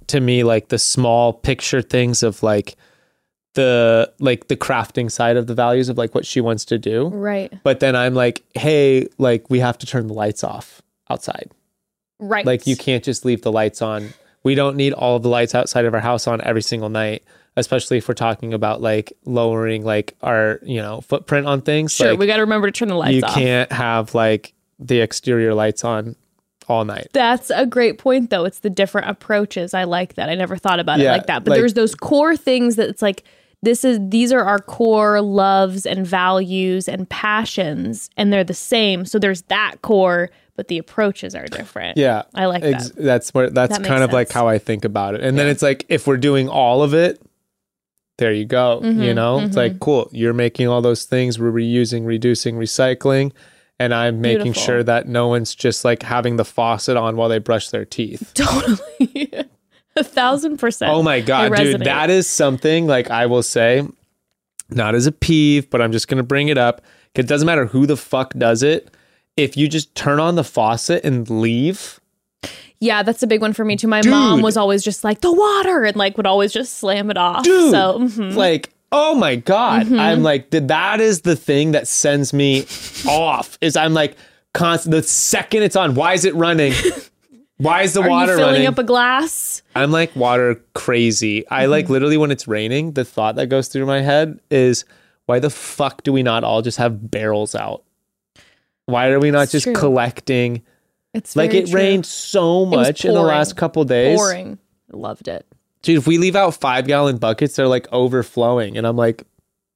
to 0.07 0.19
me 0.19 0.43
like 0.43 0.69
the 0.69 0.79
small 0.79 1.33
picture 1.33 1.81
things 1.81 2.23
of 2.23 2.41
like 2.43 2.75
the 3.53 4.11
like 4.19 4.47
the 4.47 4.57
crafting 4.57 5.11
side 5.11 5.37
of 5.37 5.47
the 5.47 5.53
values 5.53 5.89
of 5.89 5.97
like 5.97 6.15
what 6.15 6.25
she 6.25 6.41
wants 6.41 6.65
to 6.65 6.77
do. 6.77 7.07
Right. 7.07 7.53
But 7.63 7.79
then 7.79 7.95
I'm 7.95 8.15
like, 8.15 8.43
hey, 8.55 9.07
like 9.17 9.49
we 9.49 9.59
have 9.59 9.77
to 9.79 9.85
turn 9.85 10.07
the 10.07 10.13
lights 10.13 10.43
off 10.43 10.81
outside. 11.09 11.51
Right. 12.19 12.45
Like 12.45 12.65
you 12.65 12.75
can't 12.75 13.03
just 13.03 13.25
leave 13.25 13.41
the 13.41 13.51
lights 13.51 13.81
on. 13.81 14.13
We 14.43 14.55
don't 14.55 14.75
need 14.75 14.93
all 14.93 15.15
of 15.15 15.23
the 15.23 15.29
lights 15.29 15.55
outside 15.55 15.85
of 15.85 15.93
our 15.93 15.99
house 15.99 16.27
on 16.27 16.41
every 16.41 16.61
single 16.61 16.89
night, 16.89 17.23
especially 17.55 17.97
if 17.97 18.07
we're 18.07 18.13
talking 18.13 18.53
about 18.53 18.81
like 18.81 19.13
lowering 19.25 19.83
like 19.85 20.15
our, 20.21 20.59
you 20.63 20.81
know, 20.81 21.01
footprint 21.01 21.47
on 21.47 21.61
things. 21.61 21.93
Sure. 21.93 22.11
Like 22.11 22.19
we 22.19 22.27
got 22.27 22.37
to 22.37 22.43
remember 22.43 22.67
to 22.69 22.71
turn 22.77 22.89
the 22.89 22.95
lights 22.95 23.15
you 23.15 23.23
off. 23.23 23.33
can't 23.33 23.71
have 23.71 24.13
like 24.13 24.53
the 24.79 24.99
exterior 24.99 25.53
lights 25.53 25.83
on 25.83 26.15
all 26.67 26.85
night. 26.85 27.07
That's 27.13 27.49
a 27.49 27.65
great 27.65 27.97
point, 27.97 28.29
though. 28.29 28.45
It's 28.45 28.59
the 28.59 28.69
different 28.69 29.09
approaches. 29.09 29.73
I 29.73 29.83
like 29.85 30.15
that. 30.15 30.29
I 30.29 30.35
never 30.35 30.57
thought 30.57 30.79
about 30.79 30.99
it 30.99 31.07
like 31.07 31.27
that. 31.27 31.43
But 31.43 31.51
like- 31.51 31.59
there's 31.59 31.73
those 31.73 31.95
core 31.95 32.35
things 32.35 32.75
that 32.75 32.89
it's 32.89 33.01
like, 33.01 33.23
this 33.61 33.85
is 33.85 33.97
these 34.01 34.33
are 34.33 34.43
our 34.43 34.59
core 34.59 35.21
loves 35.21 35.85
and 35.85 36.05
values 36.05 36.89
and 36.89 37.09
passions, 37.09 38.09
and 38.17 38.31
they're 38.31 38.43
the 38.43 38.53
same. 38.53 39.05
So 39.05 39.19
there's 39.19 39.43
that 39.43 39.81
core, 39.81 40.29
but 40.55 40.67
the 40.67 40.77
approaches 40.77 41.35
are 41.35 41.45
different. 41.47 41.97
Yeah. 41.97 42.23
I 42.33 42.45
like 42.45 42.63
Ex- 42.63 42.89
that. 42.89 43.03
That's 43.03 43.33
where 43.33 43.49
that's 43.49 43.77
That 43.77 43.87
kind 43.87 44.03
of 44.03 44.13
like 44.13 44.31
how 44.31 44.47
I 44.47 44.59
think 44.59 44.85
about 44.85 45.15
it. 45.15 45.21
And 45.21 45.37
then 45.37 45.47
it's 45.47 45.61
like 45.61 45.85
if 45.89 46.05
we're 46.07 46.17
doing 46.17 46.47
all 46.49 46.83
of 46.83 46.93
it, 46.93 47.21
there 48.17 48.31
you 48.31 48.45
go. 48.45 48.79
Mm-hmm, 48.83 49.01
you 49.01 49.13
know? 49.13 49.39
It's 49.39 49.55
like 49.55 49.79
cool. 49.79 50.09
You're 50.11 50.33
making 50.33 50.67
all 50.67 50.81
those 50.81 51.05
things, 51.05 51.39
we're 51.39 51.51
reusing, 51.51 52.05
reducing, 52.05 52.55
recycling, 52.55 53.31
and 53.79 53.93
I'm 53.93 54.21
making 54.21 54.43
Beautiful. 54.43 54.61
sure 54.63 54.83
that 54.83 55.07
no 55.07 55.27
one's 55.27 55.55
just 55.55 55.83
like 55.83 56.03
having 56.03 56.35
the 56.35 56.45
faucet 56.45 56.95
on 56.95 57.15
while 57.15 57.29
they 57.29 57.39
brush 57.39 57.69
their 57.69 57.85
teeth. 57.85 58.31
Totally. 58.35 59.31
a 59.95 60.03
thousand 60.03 60.57
percent. 60.57 60.91
Oh 60.93 61.01
my 61.01 61.21
god, 61.21 61.55
dude, 61.55 61.81
that 61.81 62.09
is 62.11 62.27
something 62.29 62.85
like 62.85 63.09
I 63.09 63.25
will 63.25 63.43
say, 63.43 63.87
not 64.69 64.93
as 64.93 65.07
a 65.07 65.11
peeve, 65.11 65.69
but 65.71 65.81
I'm 65.81 65.91
just 65.91 66.07
gonna 66.07 66.23
bring 66.23 66.49
it 66.49 66.57
up. 66.59 66.81
It 67.15 67.27
doesn't 67.27 67.45
matter 67.45 67.65
who 67.65 67.85
the 67.87 67.97
fuck 67.97 68.33
does 68.35 68.61
it. 68.63 68.92
If 69.37 69.57
you 69.57 69.67
just 69.67 69.93
turn 69.95 70.19
on 70.19 70.35
the 70.35 70.43
faucet 70.43 71.03
and 71.03 71.29
leave, 71.29 71.99
Yeah, 72.79 73.01
that's 73.03 73.23
a 73.23 73.27
big 73.27 73.41
one 73.41 73.53
for 73.53 73.65
me 73.65 73.75
too. 73.75 73.87
My 73.87 74.01
mom 74.05 74.41
was 74.41 74.57
always 74.57 74.83
just 74.83 75.03
like 75.03 75.21
the 75.21 75.31
water 75.33 75.83
and 75.85 75.95
like 75.97 76.17
would 76.17 76.27
always 76.27 76.51
just 76.53 76.77
slam 76.77 77.09
it 77.09 77.17
off. 77.17 77.43
dude, 77.43 77.71
So 77.71 77.99
mhm. 77.99 78.35
like, 78.35 78.69
oh 78.91 79.15
my 79.15 79.35
god, 79.35 79.85
Mm-hmm. 79.87 79.99
I'm 79.99 80.21
like, 80.23 80.49
that 80.51 81.01
is 81.01 81.21
the 81.21 81.35
thing 81.35 81.71
that 81.71 81.87
sends 81.87 82.31
me 82.33 82.65
off. 83.07 83.57
Is 83.61 83.75
I'm 83.75 83.93
like, 83.93 84.15
constant. 84.53 84.91
The 84.91 85.01
second 85.03 85.63
it's 85.63 85.75
on, 85.75 85.95
why 85.95 86.13
is 86.13 86.25
it 86.25 86.35
running? 86.35 86.73
Why 87.57 87.83
is 87.83 87.93
the 87.93 88.01
are 88.01 88.09
water 88.09 88.31
you 88.33 88.37
filling 88.39 88.53
running? 88.55 88.67
up 88.67 88.79
a 88.79 88.83
glass? 88.83 89.61
I'm 89.75 89.91
like 89.91 90.13
water 90.15 90.59
crazy. 90.73 91.47
I 91.47 91.67
like 91.67 91.85
Mm-hmm. 91.85 91.93
literally 91.93 92.17
when 92.17 92.31
it's 92.31 92.47
raining, 92.47 92.93
the 92.93 93.05
thought 93.05 93.35
that 93.35 93.47
goes 93.47 93.67
through 93.69 93.85
my 93.85 94.01
head 94.01 94.39
is 94.51 94.83
why 95.27 95.39
the 95.39 95.51
fuck 95.51 96.01
do 96.03 96.11
we 96.11 96.23
not 96.23 96.43
all 96.43 96.61
just 96.63 96.77
have 96.79 97.09
barrels 97.11 97.53
out? 97.55 97.83
Why 98.85 99.09
are 99.09 99.19
we 99.19 99.31
not 99.31 99.43
It's 99.43 99.51
just 99.53 99.63
true. 99.65 99.73
collecting? 99.73 100.61
It's 101.13 101.35
Like 101.35 101.53
it 101.53 101.67
true. 101.67 101.75
rained 101.79 102.05
so 102.05 102.65
much 102.65 103.05
in 103.05 103.13
the 103.13 103.21
last 103.21 103.55
couple 103.55 103.83
days. 103.85 104.17
Boring. 104.17 104.57
Loved 104.91 105.27
it. 105.27 105.45
Dude, 105.81 105.97
if 105.97 106.07
we 106.07 106.17
leave 106.17 106.35
out 106.35 106.53
five 106.55 106.87
gallon 106.87 107.17
buckets, 107.17 107.55
they're 107.55 107.67
like 107.67 107.87
overflowing. 107.91 108.77
And 108.77 108.87
I'm 108.87 108.95
like, 108.97 109.23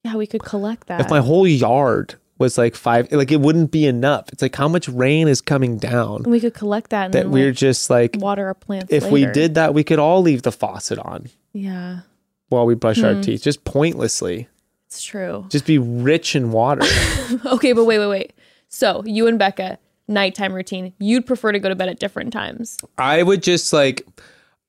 Yeah, 0.04 0.16
we 0.16 0.26
could 0.28 0.44
collect 0.44 0.88
that. 0.88 1.02
if 1.02 1.10
my 1.10 1.20
whole 1.20 1.46
yard 1.48 2.16
was 2.40 2.58
like 2.58 2.76
five, 2.76 3.12
like 3.12 3.32
it 3.32 3.42
wouldn't 3.42 3.72
be 3.72 3.86
enough. 3.86 4.30
It's 4.32 4.42
like 4.42 4.56
how 4.56 4.68
much 4.68 4.88
rain 4.88 5.28
is 5.28 5.42
coming 5.42 5.78
down 5.78 6.24
we 6.24 6.40
could 6.40 6.54
collect 6.54 6.92
that 6.92 7.06
and 7.06 7.14
that 7.14 7.24
then 7.24 7.32
we're 7.32 7.48
like, 7.48 7.56
just 7.56 7.90
like, 7.90 8.16
water 8.20 8.46
our 8.48 8.54
plants. 8.54 8.92
if 8.94 9.10
we 9.10 9.26
did 9.26 9.56
that, 9.56 9.74
we 9.74 9.84
could 9.84 10.00
all 10.00 10.22
leave 10.22 10.44
the 10.44 10.52
faucet 10.52 11.00
on 11.00 11.30
yeah, 11.54 12.02
while 12.50 12.66
we 12.68 12.76
brush 12.76 13.00
Hmm. 13.00 13.06
our 13.06 13.22
teeth, 13.24 13.42
just 13.44 13.64
pointlessly. 13.64 14.48
it's 14.86 15.02
true. 15.04 15.46
Just 15.50 15.66
be 15.66 15.78
rich 15.80 16.36
in 16.36 16.52
water. 16.52 16.84
Okay, 17.46 17.74
but 17.74 17.84
wait, 17.86 18.00
wait, 18.00 18.08
wait. 18.08 18.34
So 18.70 19.04
you 19.06 19.28
and 19.28 19.40
Becca, 19.40 19.80
nighttime 20.08 20.54
routine. 20.54 20.94
You'd 21.00 21.26
prefer 21.26 21.52
to 21.52 21.60
go 21.60 21.70
to 21.70 21.76
bed 21.76 21.90
at 21.90 22.00
different 22.00 22.34
times. 22.34 22.78
I 22.98 23.24
would 23.24 23.44
just 23.44 23.74
like 23.74 24.06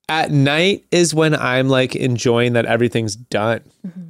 at 0.09 0.31
night 0.31 0.85
is 0.91 1.15
when 1.15 1.35
I'm 1.35 1.69
like 1.69 1.95
enjoying 1.95 2.55
that 2.55 2.67
everything's 2.67 3.17
done. 3.17 3.61
Mm-hmm. 3.87 4.03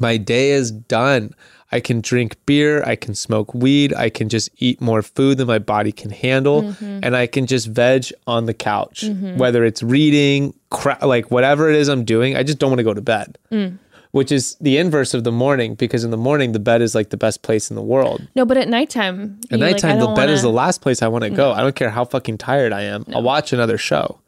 My 0.00 0.16
day 0.16 0.50
is 0.50 0.70
done. 0.70 1.34
I 1.72 1.80
can 1.80 2.00
drink 2.00 2.36
beer, 2.46 2.84
I 2.84 2.94
can 2.94 3.16
smoke 3.16 3.52
weed, 3.52 3.92
I 3.94 4.08
can 4.08 4.28
just 4.28 4.48
eat 4.58 4.80
more 4.80 5.02
food 5.02 5.38
than 5.38 5.48
my 5.48 5.58
body 5.58 5.90
can 5.90 6.10
handle, 6.10 6.62
mm-hmm. 6.62 7.00
and 7.02 7.16
I 7.16 7.26
can 7.26 7.46
just 7.46 7.66
veg 7.66 8.12
on 8.28 8.46
the 8.46 8.54
couch. 8.54 9.02
Mm-hmm. 9.02 9.38
Whether 9.38 9.64
it's 9.64 9.82
reading, 9.82 10.54
cra- 10.70 10.98
like 11.02 11.32
whatever 11.32 11.68
it 11.68 11.74
is 11.74 11.88
I'm 11.88 12.04
doing, 12.04 12.36
I 12.36 12.44
just 12.44 12.58
don't 12.58 12.70
want 12.70 12.78
to 12.78 12.84
go 12.84 12.94
to 12.94 13.00
bed. 13.00 13.38
Mm. 13.50 13.78
Which 14.14 14.30
is 14.30 14.54
the 14.60 14.78
inverse 14.78 15.12
of 15.12 15.24
the 15.24 15.32
morning 15.32 15.74
because 15.74 16.04
in 16.04 16.10
the 16.12 16.16
morning 16.16 16.52
the 16.52 16.60
bed 16.60 16.80
is 16.82 16.94
like 16.94 17.10
the 17.10 17.16
best 17.16 17.42
place 17.42 17.68
in 17.68 17.74
the 17.74 17.82
world. 17.82 18.26
No, 18.36 18.44
but 18.44 18.56
at 18.56 18.68
nighttime. 18.68 19.40
At 19.50 19.58
you're 19.58 19.66
like, 19.66 19.82
nighttime, 19.82 19.98
the 19.98 20.06
bed 20.14 20.30
is 20.30 20.42
the 20.42 20.50
last 20.50 20.80
place 20.82 21.02
I 21.02 21.08
want 21.08 21.24
to 21.24 21.30
go. 21.30 21.50
I 21.52 21.60
don't 21.62 21.74
care 21.74 21.90
how 21.90 22.04
fucking 22.04 22.38
tired 22.38 22.72
I 22.72 22.82
am. 22.82 23.04
I'll 23.12 23.22
watch 23.24 23.52
another 23.52 23.76
show. 23.76 24.20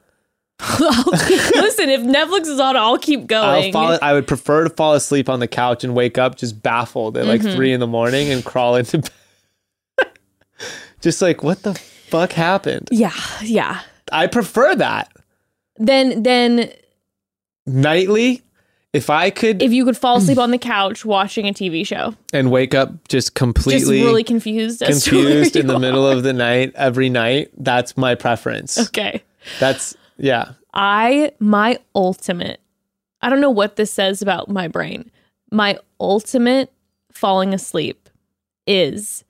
Listen, 0.80 1.90
if 1.90 2.00
Netflix 2.00 2.46
is 2.48 2.58
on, 2.58 2.76
I'll 2.76 2.98
keep 2.98 3.20
I'll 3.20 3.26
going. 3.26 3.72
fall, 3.72 3.98
I 4.02 4.12
would 4.12 4.26
prefer 4.26 4.64
to 4.64 4.70
fall 4.70 4.94
asleep 4.94 5.28
on 5.28 5.38
the 5.38 5.46
couch 5.46 5.84
and 5.84 5.94
wake 5.94 6.18
up 6.18 6.36
just 6.36 6.62
baffled 6.62 7.16
at 7.16 7.26
like 7.26 7.40
Mm-hmm. 7.42 7.54
three 7.54 7.72
in 7.72 7.78
the 7.80 7.86
morning 7.86 8.30
and 8.32 8.44
crawl 8.44 8.74
into 8.76 8.98
bed. 8.98 10.08
just 11.00 11.22
like, 11.22 11.42
what 11.42 11.62
the 11.62 11.74
fuck 11.74 12.32
happened? 12.32 12.88
yeah, 12.90 13.12
yeah. 13.42 13.82
I 14.10 14.26
prefer 14.26 14.74
that. 14.76 15.12
Then, 15.76 16.22
then 16.22 16.72
Nightly, 17.66 18.42
if 18.96 19.10
I 19.10 19.28
could 19.30 19.62
if 19.62 19.72
you 19.72 19.84
could 19.84 19.96
fall 19.96 20.16
asleep 20.16 20.38
on 20.38 20.50
the 20.50 20.58
couch 20.74 21.04
watching 21.04 21.46
a 21.46 21.52
TV 21.52 21.86
show, 21.86 22.14
and 22.32 22.50
wake 22.50 22.74
up 22.74 23.06
just 23.08 23.26
just 23.26 23.34
completely 23.34 24.02
really 24.02 24.24
confused, 24.24 24.80
confused 24.80 25.56
in 25.56 25.66
the 25.66 25.76
are. 25.76 25.80
middle 25.80 26.06
of 26.06 26.22
the 26.22 26.32
night 26.32 26.72
every 26.74 27.08
night, 27.08 27.50
that's 27.56 27.96
my 27.96 28.14
preference. 28.14 28.78
Okay. 28.78 29.22
That's, 29.58 29.96
yeah. 30.18 30.52
I 30.74 31.32
my 31.38 31.78
ultimate. 31.94 32.60
I 33.22 33.30
don't 33.30 33.40
know 33.40 33.50
what 33.50 33.76
this 33.76 33.90
says 33.90 34.20
about 34.22 34.50
my 34.50 34.68
brain. 34.68 35.10
My 35.50 35.78
ultimate 35.98 36.72
falling 37.12 37.54
asleep 37.54 38.08
is 38.66 39.24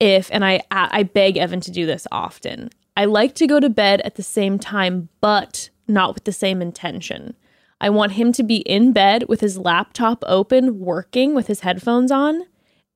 if 0.00 0.28
and 0.32 0.44
I 0.44 0.62
I 0.70 1.04
beg 1.04 1.36
Evan 1.36 1.60
to 1.60 1.70
do 1.70 1.86
this 1.86 2.06
often. 2.10 2.70
I 2.96 3.04
like 3.04 3.34
to 3.36 3.46
go 3.46 3.60
to 3.60 3.70
bed 3.70 4.00
at 4.02 4.16
the 4.16 4.22
same 4.22 4.58
time 4.58 5.08
but 5.20 5.70
not 5.86 6.14
with 6.14 6.24
the 6.24 6.32
same 6.32 6.60
intention. 6.60 7.36
I 7.80 7.90
want 7.90 8.12
him 8.12 8.32
to 8.32 8.42
be 8.42 8.58
in 8.58 8.92
bed 8.92 9.24
with 9.28 9.40
his 9.40 9.58
laptop 9.58 10.22
open 10.26 10.80
working 10.80 11.34
with 11.34 11.46
his 11.46 11.60
headphones 11.60 12.10
on 12.10 12.44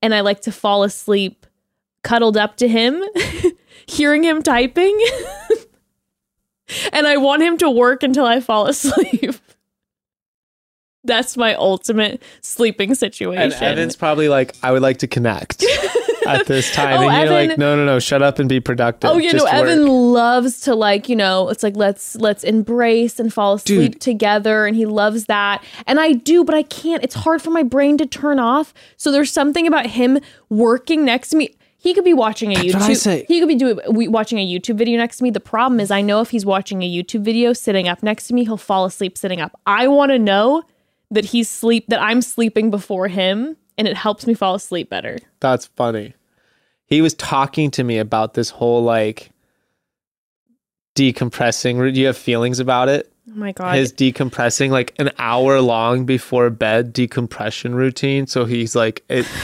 and 0.02 0.14
I 0.14 0.20
like 0.20 0.40
to 0.42 0.52
fall 0.52 0.82
asleep 0.82 1.46
cuddled 2.02 2.36
up 2.36 2.56
to 2.58 2.68
him 2.68 3.02
hearing 3.86 4.22
him 4.22 4.42
typing. 4.42 4.98
and 6.92 7.06
I 7.06 7.16
want 7.16 7.42
him 7.42 7.58
to 7.58 7.70
work 7.70 8.02
until 8.02 8.24
I 8.26 8.40
fall 8.40 8.66
asleep. 8.66 9.34
That's 11.04 11.36
my 11.36 11.54
ultimate 11.54 12.22
sleeping 12.40 12.94
situation. 12.94 13.42
And 13.42 13.52
Evan's 13.52 13.96
probably 13.96 14.28
like, 14.28 14.54
I 14.62 14.72
would 14.72 14.80
like 14.80 14.98
to 14.98 15.06
connect 15.06 15.62
at 16.26 16.46
this 16.46 16.70
oh, 16.72 16.74
time. 16.74 16.98
Oh, 16.98 17.08
and 17.08 17.28
you're 17.28 17.36
Evan- 17.36 17.48
like, 17.48 17.58
no, 17.58 17.76
no, 17.76 17.84
no, 17.84 17.98
shut 17.98 18.22
up 18.22 18.38
and 18.38 18.48
be 18.48 18.60
productive. 18.60 19.10
Oh, 19.10 19.18
you 19.18 19.32
know, 19.32 19.40
Just 19.40 19.52
Evan 19.52 19.86
loves 19.86 20.60
to 20.62 20.74
like, 20.74 21.08
you 21.08 21.16
know, 21.16 21.48
it's 21.48 21.62
like 21.62 21.76
let's 21.76 22.16
let's 22.16 22.44
embrace 22.44 23.18
and 23.18 23.32
fall 23.32 23.54
asleep 23.54 23.92
Dude. 23.92 24.00
together, 24.00 24.66
and 24.66 24.76
he 24.76 24.86
loves 24.86 25.26
that. 25.26 25.64
And 25.86 26.00
I 26.00 26.12
do, 26.12 26.44
but 26.44 26.54
I 26.54 26.62
can't. 26.62 27.02
It's 27.02 27.14
hard 27.14 27.42
for 27.42 27.50
my 27.50 27.62
brain 27.62 27.98
to 27.98 28.06
turn 28.06 28.38
off. 28.38 28.74
So 28.96 29.10
there's 29.10 29.32
something 29.32 29.66
about 29.66 29.86
him 29.86 30.18
working 30.48 31.04
next 31.04 31.30
to 31.30 31.36
me. 31.36 31.54
He 31.84 31.92
could 31.92 32.04
be 32.04 32.14
watching 32.14 32.52
a 32.52 32.54
what 32.54 32.64
YouTube. 32.64 32.80
I 32.80 32.94
say. 32.94 33.24
He 33.28 33.40
could 33.40 33.48
be 33.48 33.56
doing 33.56 33.78
watching 34.10 34.38
a 34.38 34.46
YouTube 34.46 34.76
video 34.76 34.96
next 34.96 35.18
to 35.18 35.22
me. 35.22 35.30
The 35.30 35.38
problem 35.38 35.80
is, 35.80 35.90
I 35.90 36.00
know 36.00 36.22
if 36.22 36.30
he's 36.30 36.46
watching 36.46 36.82
a 36.82 36.90
YouTube 36.90 37.20
video 37.20 37.52
sitting 37.52 37.88
up 37.88 38.02
next 38.02 38.26
to 38.28 38.34
me, 38.34 38.44
he'll 38.44 38.56
fall 38.56 38.86
asleep 38.86 39.18
sitting 39.18 39.38
up. 39.38 39.60
I 39.66 39.88
want 39.88 40.10
to 40.10 40.18
know 40.18 40.62
that 41.10 41.26
he's 41.26 41.48
sleep 41.48 41.86
that 41.88 42.00
I'm 42.00 42.22
sleeping 42.22 42.70
before 42.70 43.08
him, 43.08 43.58
and 43.76 43.88
it 43.88 43.96
helps 43.96 44.26
me 44.26 44.34
fall 44.34 44.54
asleep 44.54 44.88
better. 44.88 45.18
That's 45.40 45.66
funny. 45.66 46.14
He 46.86 47.02
was 47.02 47.14
talking 47.14 47.70
to 47.72 47.84
me 47.84 47.98
about 47.98 48.34
this 48.34 48.50
whole 48.50 48.82
like 48.82 49.30
decompressing. 50.94 51.94
Do 51.94 52.00
you 52.00 52.06
have 52.06 52.16
feelings 52.16 52.60
about 52.60 52.88
it? 52.88 53.12
Oh 53.30 53.34
my 53.34 53.52
god. 53.52 53.76
His 53.76 53.92
decompressing, 53.92 54.70
like 54.70 54.94
an 54.98 55.10
hour 55.18 55.60
long 55.60 56.04
before 56.04 56.50
bed 56.50 56.92
decompression 56.92 57.74
routine. 57.74 58.26
So 58.26 58.44
he's 58.44 58.74
like, 58.76 59.04
it. 59.08 59.26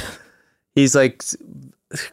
He's 0.72 0.94
like 0.94 1.24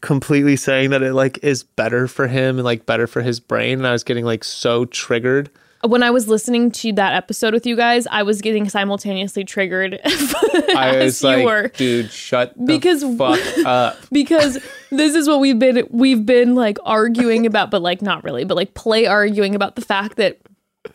completely 0.01 0.55
saying 0.55 0.89
that 0.89 1.03
it 1.03 1.13
like 1.13 1.37
is 1.43 1.61
better 1.63 2.07
for 2.07 2.27
him 2.27 2.57
and 2.57 2.65
like 2.65 2.87
better 2.87 3.05
for 3.05 3.21
his 3.21 3.39
brain. 3.39 3.77
And 3.77 3.87
I 3.87 3.91
was 3.91 4.03
getting 4.03 4.25
like 4.25 4.43
so 4.43 4.85
triggered. 4.85 5.49
When 5.83 6.01
I 6.03 6.09
was 6.11 6.27
listening 6.27 6.71
to 6.71 6.91
that 6.93 7.13
episode 7.13 7.53
with 7.53 7.65
you 7.65 7.75
guys, 7.75 8.07
I 8.07 8.23
was 8.23 8.41
getting 8.41 8.67
simultaneously 8.69 9.43
triggered 9.43 9.99
I 10.05 10.95
as 10.95 11.21
was 11.21 11.23
you 11.23 11.29
like, 11.29 11.45
were. 11.45 11.67
dude, 11.69 12.11
shut 12.11 12.53
the 12.57 12.65
Because- 12.65 13.03
fuck 13.17 13.39
up. 13.65 13.97
Because 14.11 14.57
this 14.91 15.15
is 15.15 15.27
what 15.27 15.39
we've 15.39 15.59
been 15.59 15.87
we've 15.91 16.25
been 16.25 16.55
like 16.55 16.77
arguing 16.85 17.45
about, 17.45 17.69
but 17.71 17.81
like 17.81 18.01
not 18.01 18.23
really, 18.23 18.43
but 18.45 18.55
like 18.55 18.73
play 18.73 19.05
arguing 19.05 19.53
about 19.55 19.75
the 19.75 19.81
fact 19.81 20.15
that 20.17 20.39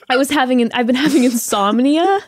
I 0.09 0.17
was 0.17 0.31
having 0.31 0.73
I've 0.73 0.87
been 0.87 0.97
having 0.97 1.25
insomnia. 1.25 2.21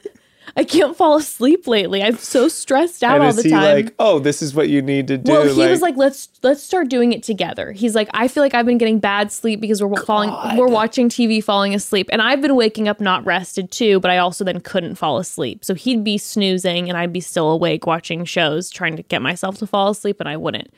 I 0.57 0.65
can't 0.65 0.97
fall 0.97 1.17
asleep 1.17 1.67
lately. 1.67 2.03
I'm 2.03 2.17
so 2.17 2.49
stressed 2.49 3.03
out 3.03 3.17
And 3.17 3.25
all 3.25 3.33
the 3.33 3.43
he 3.43 3.51
time. 3.51 3.63
like, 3.85 3.95
oh, 3.99 4.19
this 4.19 4.43
is 4.43 4.55
what 4.55 4.69
you 4.69 4.83
need 4.83 5.09
to 5.09 5.19
do? 5.19 5.33
well, 5.33 5.53
he 5.55 5.67
was 5.67 5.81
like, 5.81 5.97
"Let's 5.97 6.29
let's 6.43 6.63
start 6.63 6.89
doing 6.89 7.13
it 7.13 7.23
together." 7.23 7.73
He's 7.73 7.95
like, 7.95 8.09
"I 8.13 8.29
feel 8.29 8.43
like 8.43 8.55
I've 8.55 8.67
been 8.67 8.79
getting 8.79 8.99
bad 8.99 9.33
sleep 9.33 9.61
because 9.61 9.83
we're 9.83 10.03
falling, 10.03 10.31
we're 10.59 10.69
watching 10.69 11.09
TV, 11.09 11.43
falling 11.43 11.75
asleep, 11.75 12.09
and 12.13 12.21
I've 12.23 12.41
been 12.41 12.57
waking 12.57 12.89
up 12.89 13.01
not 13.01 13.25
rested 13.25 13.71
too. 13.71 14.01
But 14.01 14.11
I 14.11 14.19
also 14.19 14.45
then 14.45 14.61
couldn't 14.61 14.95
fall 14.97 15.19
asleep, 15.19 15.65
so 15.65 15.75
he'd 15.75 16.05
be 16.05 16.19
snoozing, 16.19 16.89
and 16.89 16.97
I'd 16.99 17.13
be 17.13 17.21
still 17.21 17.51
awake 17.51 17.87
watching 17.87 18.25
shows, 18.25 18.71
trying 18.71 18.97
to 18.97 19.03
get 19.03 19.23
myself 19.23 19.59
to 19.59 19.67
fall 19.67 19.91
asleep, 19.91 20.21
and 20.21 20.29
I 20.29 20.37
wouldn't. 20.37 20.73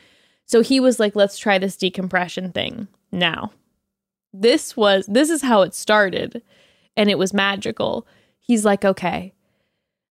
So 0.46 0.62
he 0.62 0.80
was 0.80 1.00
like, 1.00 1.16
"Let's 1.16 1.38
try 1.38 1.58
this 1.58 1.76
decompression 1.76 2.52
thing 2.52 2.88
now." 3.12 3.52
This 4.32 4.76
was 4.76 5.06
this 5.06 5.28
is 5.30 5.42
how 5.42 5.62
it 5.62 5.74
started, 5.74 6.42
and 6.96 7.10
it 7.10 7.18
was 7.18 7.34
magical. 7.34 8.06
He's 8.38 8.64
like, 8.64 8.84
"Okay." 8.84 9.32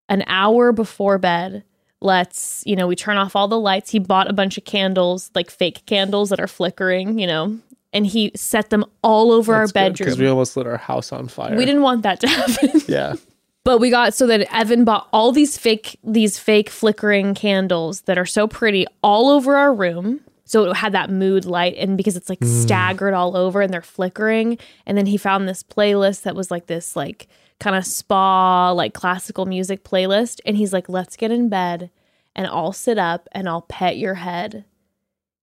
An 0.10 0.24
hour 0.28 0.72
before 0.72 1.18
bed, 1.18 1.64
let's 2.01 2.62
you 2.66 2.76
know 2.76 2.88
we 2.88 2.95
turn 2.95 3.18
off 3.18 3.36
all 3.36 3.47
the 3.47 3.60
lights 3.60 3.89
he 3.89 3.99
bought 3.99 4.30
a 4.30 4.34
bunch 4.34 4.58
of 4.58 4.66
candles 4.66 5.32
like 5.34 5.49
fake 5.49 5.82
candles 5.86 6.30
that 6.30 6.39
are 6.41 6.47
flickering 6.47 7.18
you 7.18 7.26
know 7.26 7.58
and 7.93 8.06
he 8.06 8.30
set 8.36 8.70
them 8.70 8.84
all 9.01 9.32
over 9.32 9.56
our 9.56 9.68
bedroom 9.70 10.06
because 10.06 10.20
we 10.20 10.28
almost 10.28 10.58
lit 10.58 10.68
our 10.68 10.78
house 10.78 11.12
on 11.14 11.28
fire. 11.30 11.56
we 11.56 11.64
didn't 11.66 11.82
want 11.82 12.03
that 12.03 12.20
to 12.20 12.28
happen 12.39 12.82
Yeah. 12.88 13.16
but 13.64 13.80
we 13.80 13.89
got 13.89 14.14
so 14.14 14.28
that 14.28 14.41
evan 14.53 14.84
bought 14.84 15.08
all 15.14 15.32
these 15.32 15.58
fake 15.58 15.97
these 16.03 16.38
fake 16.38 16.70
flickering 16.70 17.34
candles 17.34 18.01
that 18.01 18.18
are 18.18 18.26
so 18.26 18.45
pretty 18.45 18.86
all 19.01 19.30
over 19.30 19.56
our 19.56 19.74
room 19.74 20.20
so 20.43 20.70
it 20.70 20.76
had 20.76 20.91
that 20.91 21.10
mood 21.10 21.45
light 21.45 21.76
and 21.78 21.95
because 21.97 22.16
it's 22.18 22.30
like 22.30 22.41
Mm. 22.41 22.62
staggered 22.64 23.14
all 23.14 23.36
over 23.38 23.62
and 23.62 23.74
they're 23.74 23.82
flickering 23.82 24.60
and 24.86 24.97
then 24.97 25.06
he 25.08 25.18
found 25.18 25.47
this 25.47 25.64
playlist 25.64 26.24
that 26.24 26.36
was 26.36 26.51
like 26.51 26.68
this 26.68 26.95
like 26.95 27.28
kind 27.60 27.76
of 27.76 27.86
spa 27.86 28.72
like 28.72 28.93
classical 28.93 29.45
music 29.45 29.84
playlist 29.84 30.39
and 30.45 30.58
he's 30.58 30.74
like 30.74 30.89
let's 30.89 31.16
get 31.16 31.32
in 31.32 31.49
bed 31.49 31.89
and 32.36 32.47
I'll 32.47 32.74
sit 32.74 32.97
up 32.97 33.28
and 33.32 33.47
I'll 33.47 33.62
pet 33.62 33.97
your 33.97 34.16
head 34.16 34.66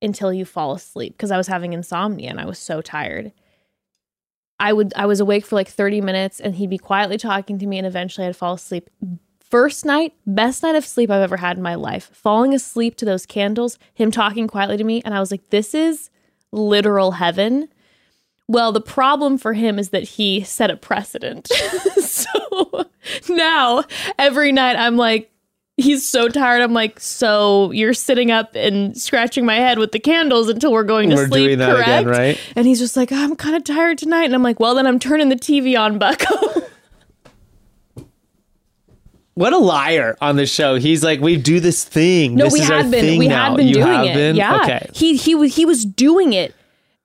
until 0.02 0.32
you 0.32 0.44
fall 0.44 0.72
asleep 0.72 1.14
because 1.16 1.30
I 1.30 1.36
was 1.36 1.46
having 1.46 1.72
insomnia 1.72 2.28
and 2.28 2.40
I 2.40 2.44
was 2.44 2.58
so 2.58 2.82
tired. 2.82 3.32
I 4.60 4.72
would 4.72 4.92
I 4.94 5.06
was 5.06 5.20
awake 5.20 5.46
for 5.46 5.56
like 5.56 5.68
30 5.68 6.00
minutes 6.00 6.38
and 6.38 6.54
he'd 6.54 6.70
be 6.70 6.78
quietly 6.78 7.16
talking 7.16 7.58
to 7.58 7.66
me 7.66 7.78
and 7.78 7.86
eventually 7.86 8.26
I'd 8.26 8.36
fall 8.36 8.54
asleep. 8.54 8.90
First 9.40 9.84
night, 9.84 10.14
best 10.26 10.62
night 10.62 10.76
of 10.76 10.86
sleep 10.86 11.10
I've 11.10 11.22
ever 11.22 11.36
had 11.36 11.56
in 11.56 11.62
my 11.62 11.74
life. 11.74 12.10
Falling 12.12 12.54
asleep 12.54 12.96
to 12.96 13.04
those 13.04 13.26
candles, 13.26 13.78
him 13.94 14.10
talking 14.10 14.46
quietly 14.46 14.76
to 14.76 14.84
me 14.84 15.02
and 15.04 15.14
I 15.14 15.20
was 15.20 15.30
like 15.30 15.50
this 15.50 15.74
is 15.74 16.10
literal 16.52 17.12
heaven. 17.12 17.68
Well, 18.48 18.72
the 18.72 18.80
problem 18.80 19.38
for 19.38 19.52
him 19.52 19.78
is 19.78 19.90
that 19.90 20.02
he 20.02 20.42
set 20.42 20.70
a 20.70 20.76
precedent. 20.76 21.46
so 21.96 22.86
now 23.28 23.84
every 24.18 24.52
night 24.52 24.76
I'm 24.76 24.96
like 24.96 25.32
he's 25.76 26.06
so 26.06 26.28
tired. 26.28 26.62
I'm 26.62 26.72
like, 26.72 27.00
so 27.00 27.70
you're 27.70 27.94
sitting 27.94 28.30
up 28.30 28.54
and 28.54 28.96
scratching 28.96 29.44
my 29.44 29.56
head 29.56 29.78
with 29.78 29.92
the 29.92 29.98
candles 29.98 30.48
until 30.48 30.72
we're 30.72 30.84
going 30.84 31.10
to 31.10 31.16
We're 31.16 31.28
sleep, 31.28 31.46
doing 31.46 31.58
that 31.58 31.74
correct? 31.74 31.88
again, 31.88 32.06
right? 32.06 32.40
And 32.56 32.66
he's 32.66 32.78
just 32.78 32.96
like, 32.96 33.10
I'm 33.12 33.36
kind 33.36 33.56
of 33.56 33.64
tired 33.64 33.98
tonight. 33.98 34.24
And 34.24 34.34
I'm 34.34 34.42
like, 34.42 34.60
well, 34.60 34.74
then 34.74 34.86
I'm 34.86 34.98
turning 34.98 35.28
the 35.28 35.36
TV 35.36 35.78
on, 35.78 35.98
Bucko. 35.98 36.62
What 39.34 39.54
a 39.54 39.58
liar 39.58 40.16
on 40.20 40.36
the 40.36 40.44
show. 40.44 40.74
He's 40.74 41.02
like, 41.02 41.20
we 41.20 41.38
do 41.38 41.58
this 41.58 41.84
thing. 41.84 42.34
No, 42.34 42.44
this 42.44 42.52
we 42.52 42.60
have 42.60 42.90
been. 42.90 43.18
We 43.18 43.28
now. 43.28 43.48
have 43.48 43.56
been 43.56 43.66
you 43.66 43.74
doing 43.74 43.86
have 43.86 44.04
it. 44.04 44.14
Been? 44.14 44.36
Yeah. 44.36 44.60
Okay. 44.62 44.90
He 44.94 45.16
he 45.16 45.34
was 45.34 45.56
he 45.56 45.64
was 45.64 45.86
doing 45.86 46.34
it, 46.34 46.54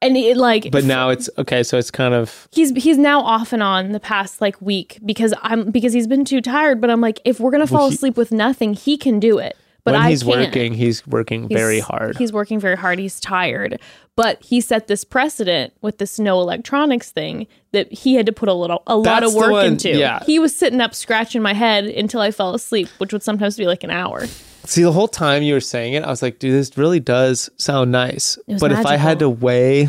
and 0.02 0.16
it 0.18 0.38
like. 0.38 0.72
But 0.72 0.84
now 0.84 1.10
it's 1.10 1.30
okay. 1.38 1.64
So 1.64 1.78
it's 1.78 1.92
kind 1.92 2.14
of 2.14 2.48
he's 2.52 2.72
he's 2.82 2.98
now 2.98 3.22
off 3.22 3.54
and 3.54 3.64
on 3.64 3.92
the 3.92 4.00
past 4.00 4.42
like 4.42 4.62
week 4.62 5.00
because 5.06 5.34
I'm 5.42 5.72
because 5.72 5.94
he's 5.94 6.08
been 6.08 6.26
too 6.26 6.42
tired. 6.42 6.80
But 6.82 6.90
I'm 6.90 7.02
like, 7.02 7.20
if 7.26 7.40
we're 7.40 7.52
gonna 7.52 7.68
fall 7.68 7.90
he- 7.90 7.96
asleep 7.96 8.18
with 8.18 8.32
nothing, 8.32 8.74
he 8.74 8.98
can 8.98 9.20
do 9.20 9.38
it. 9.38 9.56
But 9.84 9.94
when 9.94 10.02
I 10.02 10.10
he's 10.10 10.24
can't. 10.24 10.48
working, 10.48 10.74
he's 10.74 11.08
working 11.08 11.48
very 11.48 11.80
hard. 11.80 12.18
He's 12.18 12.34
working 12.34 12.60
very 12.60 12.76
hard. 12.76 13.00
He's 13.00 13.22
tired. 13.22 13.80
But 14.18 14.44
he 14.44 14.60
set 14.60 14.88
this 14.88 15.06
precedent 15.06 15.72
with 15.82 15.98
this 15.98 16.20
no 16.20 16.42
electronics 16.42 17.10
thing 17.12 17.48
that 17.72 17.90
he 17.94 18.16
had 18.16 18.26
to 18.26 18.34
put 18.34 18.50
a 18.50 18.54
little 18.54 18.84
a 18.86 18.98
lot 18.98 19.24
of 19.24 19.34
work 19.34 19.52
one- 19.52 19.66
into. 19.66 19.92
yeah. 19.98 20.22
He 20.26 20.40
was 20.40 20.54
sitting 20.54 20.82
up 20.82 20.94
scratching 20.94 21.42
my 21.42 21.54
head 21.54 21.86
until 21.86 22.20
I 22.20 22.32
fell 22.32 22.54
asleep, 22.54 22.90
which 22.98 23.14
would 23.14 23.24
sometimes 23.24 23.56
be 23.56 23.66
like 23.66 23.86
an 23.86 23.92
hour. 23.92 24.26
See, 24.68 24.84
the 24.84 24.92
whole 24.92 25.08
time 25.08 25.44
you 25.44 25.54
were 25.54 25.62
saying 25.62 25.94
it, 25.94 26.04
I 26.04 26.10
was 26.10 26.22
like, 26.22 26.40
dude, 26.40 26.54
this 26.54 26.78
really 26.78 27.00
does 27.00 27.50
sound 27.58 27.90
nice. 27.92 28.38
But 28.60 28.74
if 28.74 28.86
I 28.86 28.98
had 28.98 29.20
to 29.20 29.30
weigh 29.30 29.88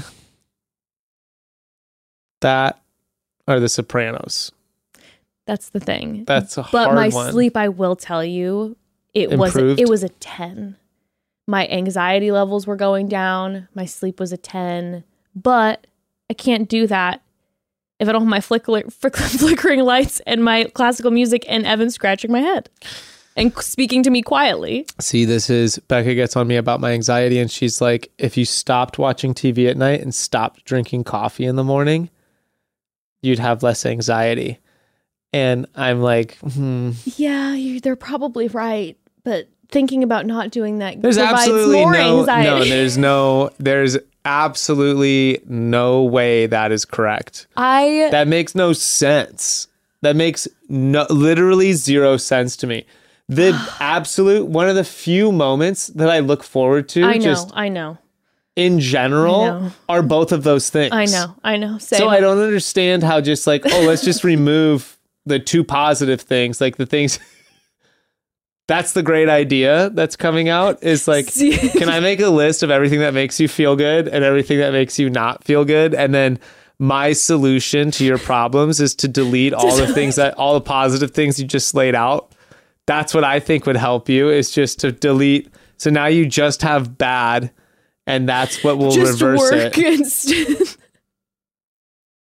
that 2.42 2.80
or 3.48 3.58
The 3.58 3.68
Sopranos, 3.68 4.52
That's 5.46 5.70
the 5.70 5.80
thing. 5.80 6.24
that's 6.26 6.56
a 6.58 6.62
hard. 6.62 6.72
but 6.72 6.94
my 6.94 7.08
one. 7.08 7.32
sleep, 7.32 7.56
I 7.56 7.68
will 7.68 7.96
tell 7.96 8.24
you, 8.24 8.76
it 9.14 9.36
was 9.36 9.56
it 9.56 9.88
was 9.88 10.04
a 10.04 10.10
ten. 10.10 10.76
My 11.48 11.66
anxiety 11.66 12.30
levels 12.30 12.66
were 12.66 12.76
going 12.76 13.08
down. 13.08 13.66
My 13.74 13.84
sleep 13.84 14.20
was 14.20 14.32
a 14.32 14.36
ten. 14.36 15.02
But 15.34 15.86
I 16.30 16.34
can't 16.34 16.68
do 16.68 16.86
that 16.86 17.22
if 17.98 18.08
I 18.08 18.12
don't 18.12 18.22
have 18.22 18.28
my 18.28 18.40
flicker, 18.40 18.88
flick- 18.90 19.16
flickering 19.16 19.80
lights 19.80 20.20
and 20.20 20.44
my 20.44 20.64
classical 20.74 21.10
music 21.10 21.44
and 21.48 21.66
Evan 21.66 21.90
scratching 21.90 22.30
my 22.30 22.40
head 22.40 22.70
and 23.38 23.56
speaking 23.58 24.02
to 24.02 24.10
me 24.10 24.22
quietly. 24.22 24.86
See, 25.00 25.24
this 25.24 25.48
is 25.48 25.78
Becca 25.78 26.14
gets 26.14 26.36
on 26.36 26.46
me 26.46 26.56
about 26.56 26.80
my 26.80 26.92
anxiety, 26.92 27.38
and 27.38 27.50
she's 27.50 27.80
like, 27.80 28.10
if 28.18 28.36
you 28.36 28.44
stopped 28.44 28.98
watching 28.98 29.34
TV 29.34 29.70
at 29.70 29.76
night 29.76 30.00
and 30.00 30.14
stopped 30.14 30.64
drinking 30.64 31.04
coffee 31.04 31.44
in 31.44 31.56
the 31.56 31.64
morning, 31.64 32.10
you'd 33.22 33.38
have 33.38 33.62
less 33.62 33.86
anxiety. 33.86 34.58
And 35.32 35.66
I'm 35.74 36.00
like, 36.00 36.36
hmm, 36.38 36.92
Yeah, 37.16 37.54
you, 37.54 37.80
they're 37.80 37.96
probably 37.96 38.48
right. 38.48 38.96
But 39.24 39.48
thinking 39.70 40.02
about 40.02 40.24
not 40.24 40.50
doing 40.50 40.78
that 40.78 41.00
there's 41.02 41.16
provides 41.18 41.40
absolutely 41.40 41.76
more 41.76 41.92
no, 41.92 42.20
anxiety. 42.20 42.48
no, 42.48 42.64
there's 42.64 42.96
no, 42.96 43.50
there's 43.58 43.98
absolutely 44.24 45.40
no 45.46 46.02
way 46.02 46.46
that 46.46 46.72
is 46.72 46.84
correct. 46.84 47.46
I 47.56 48.08
That 48.10 48.28
makes 48.28 48.54
no 48.54 48.72
sense. 48.72 49.68
That 50.00 50.16
makes 50.16 50.48
no 50.68 51.06
literally 51.10 51.72
zero 51.72 52.16
sense 52.16 52.56
to 52.58 52.66
me. 52.66 52.86
The 53.28 53.52
absolute 53.78 54.46
one 54.46 54.68
of 54.68 54.74
the 54.74 54.84
few 54.84 55.32
moments 55.32 55.88
that 55.88 56.08
I 56.08 56.20
look 56.20 56.42
forward 56.42 56.88
to 56.90 57.04
I 57.04 57.14
know, 57.14 57.24
just 57.24 57.50
I 57.54 57.68
know, 57.68 57.98
in 58.56 58.80
general 58.80 59.46
know. 59.46 59.72
are 59.88 60.02
both 60.02 60.32
of 60.32 60.44
those 60.44 60.70
things. 60.70 60.92
I 60.92 61.04
know, 61.04 61.34
I 61.44 61.56
know. 61.56 61.78
Same. 61.78 61.98
So 61.98 62.08
I 62.08 62.20
don't 62.20 62.38
understand 62.38 63.02
how 63.02 63.20
just 63.20 63.46
like, 63.46 63.62
oh, 63.66 63.82
let's 63.82 64.02
just 64.02 64.24
remove 64.24 64.98
the 65.26 65.38
two 65.38 65.62
positive 65.62 66.22
things, 66.22 66.60
like 66.60 66.76
the 66.76 66.86
things 66.86 67.18
that's 68.68 68.92
the 68.92 69.02
great 69.02 69.28
idea 69.28 69.90
that's 69.90 70.14
coming 70.14 70.48
out 70.48 70.82
is 70.82 71.08
like 71.08 71.32
can 71.72 71.88
I 71.88 72.00
make 72.00 72.20
a 72.20 72.28
list 72.28 72.62
of 72.62 72.70
everything 72.70 73.00
that 73.00 73.14
makes 73.14 73.40
you 73.40 73.48
feel 73.48 73.76
good 73.76 74.06
and 74.06 74.24
everything 74.24 74.58
that 74.58 74.72
makes 74.72 74.98
you 74.98 75.10
not 75.10 75.42
feel 75.42 75.64
good 75.64 75.94
and 75.94 76.14
then 76.14 76.38
my 76.78 77.12
solution 77.12 77.90
to 77.90 78.04
your 78.04 78.18
problems 78.18 78.80
is 78.80 78.94
to 78.96 79.08
delete 79.08 79.52
all 79.52 79.74
the 79.74 79.92
things 79.92 80.16
that 80.16 80.34
all 80.34 80.54
the 80.54 80.60
positive 80.60 81.10
things 81.10 81.40
you 81.40 81.46
just 81.46 81.74
laid 81.74 81.94
out. 81.94 82.32
That's 82.88 83.12
what 83.14 83.22
I 83.22 83.38
think 83.38 83.66
would 83.66 83.76
help 83.76 84.08
you 84.08 84.30
is 84.30 84.50
just 84.50 84.80
to 84.80 84.90
delete. 84.90 85.48
So 85.76 85.90
now 85.90 86.06
you 86.06 86.26
just 86.26 86.62
have 86.62 86.98
bad 86.98 87.52
and 88.06 88.28
that's 88.28 88.64
what 88.64 88.78
will 88.78 88.90
just 88.90 89.20
reverse 89.20 89.52
work 89.52 89.78
it. 89.78 90.00
instead. 90.00 90.76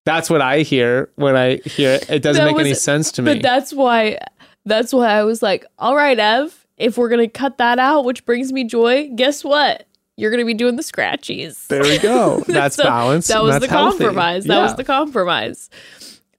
That's 0.04 0.30
what 0.30 0.40
I 0.40 0.60
hear 0.60 1.10
when 1.16 1.34
I 1.36 1.56
hear 1.64 1.92
it. 1.94 2.08
It 2.10 2.22
doesn't 2.22 2.44
That 2.44 2.52
make 2.52 2.60
any 2.60 2.74
sense 2.74 3.10
to 3.12 3.22
me. 3.22 3.34
But 3.34 3.42
that's 3.42 3.72
why 3.72 4.18
that's 4.64 4.92
why 4.92 5.08
I 5.08 5.24
was 5.24 5.42
like, 5.42 5.64
all 5.80 5.96
right, 5.96 6.16
Ev, 6.18 6.66
if 6.76 6.96
we're 6.96 7.08
gonna 7.08 7.28
cut 7.28 7.58
that 7.58 7.80
out, 7.80 8.04
which 8.04 8.24
brings 8.24 8.52
me 8.52 8.62
joy, 8.64 9.10
guess 9.16 9.42
what? 9.42 9.86
You're 10.16 10.30
gonna 10.30 10.44
be 10.44 10.54
doing 10.54 10.76
the 10.76 10.82
scratchies. 10.84 11.66
there 11.66 11.82
we 11.82 11.98
go. 11.98 12.40
That's 12.46 12.76
So 12.76 12.84
balanced. 12.84 13.28
That 13.28 13.42
was 13.42 13.54
that's 13.54 13.66
the 13.66 13.70
healthy. 13.72 13.98
compromise. 14.04 14.44
That 14.44 14.54
Yeah. 14.58 14.62
was 14.62 14.76
the 14.76 14.84
compromise. 14.84 15.70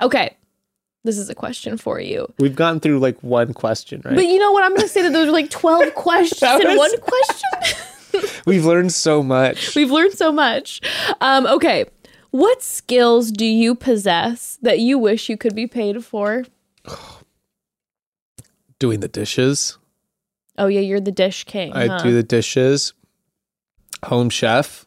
Okay. 0.02 0.38
This 1.08 1.18
is 1.18 1.30
a 1.30 1.36
question 1.36 1.78
for 1.78 2.02
you. 2.02 2.28
We've 2.38 2.54
gone 2.54 2.82
through 2.82 3.00
like 3.00 3.18
one 3.24 3.54
question, 3.54 4.02
right? 4.04 4.14
But 4.14 4.26
you 4.26 4.40
know 4.40 4.52
what? 4.52 4.66
I'm 4.66 4.76
gonna 4.76 4.90
say 4.90 5.02
that 5.04 5.14
those 5.14 5.30
are 5.30 5.32
like 5.32 5.50
12 5.50 5.94
questions 5.96 6.42
That 6.42 6.60
in 6.60 6.76
one 6.76 6.92
question. 7.00 8.42
We've 8.46 8.66
learned 8.66 8.92
so 8.92 9.24
much. 9.24 9.74
We've 9.76 9.90
learned 9.90 10.16
so 10.16 10.34
much. 10.34 10.82
Um, 11.22 11.48
okay. 11.48 11.86
What 12.32 12.62
skills 12.62 13.32
do 13.32 13.46
you 13.46 13.74
possess 13.74 14.60
that 14.62 14.80
you 14.80 15.00
wish 15.00 15.30
you 15.30 15.38
could 15.38 15.56
be 15.56 15.66
paid 15.66 16.04
for? 16.04 16.44
Doing 18.80 19.00
the 19.00 19.08
dishes. 19.08 19.78
Oh 20.58 20.68
yeah, 20.68 20.82
you're 20.82 21.00
the 21.00 21.14
dish 21.14 21.46
king. 21.46 21.72
I 21.72 21.88
huh? 21.88 22.00
do 22.00 22.14
the 22.14 22.22
dishes. 22.22 22.92
Home 24.04 24.30
chef. 24.30 24.86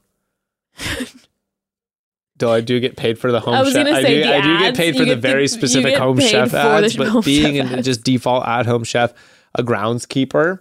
Though 2.41 2.53
I 2.53 2.61
do 2.61 2.81
get 2.81 2.97
paid 2.97 3.19
for 3.19 3.31
the 3.31 3.39
home 3.41 3.55
I 3.55 3.61
was 3.63 3.73
chef. 3.73 3.87
gonna 3.87 3.99
I 3.99 4.03
say 4.03 4.15
do, 4.15 4.21
the 4.23 4.35
I 4.35 4.41
do 4.41 4.59
get 4.59 4.75
paid 4.77 4.97
for 4.97 5.05
the 5.05 5.15
very 5.17 5.47
specific 5.47 5.97
home 5.97 6.19
chef 6.19 6.53
ads, 6.55 6.97
but 6.97 7.09
home 7.09 7.23
being 7.25 7.57
chef 7.57 7.73
in 7.73 7.79
ads. 7.79 7.87
just 7.87 8.03
default 8.03 8.47
at 8.47 8.67
home 8.67 8.83
chef, 8.83 9.13
a 9.55 9.63
groundskeeper. 9.63 10.61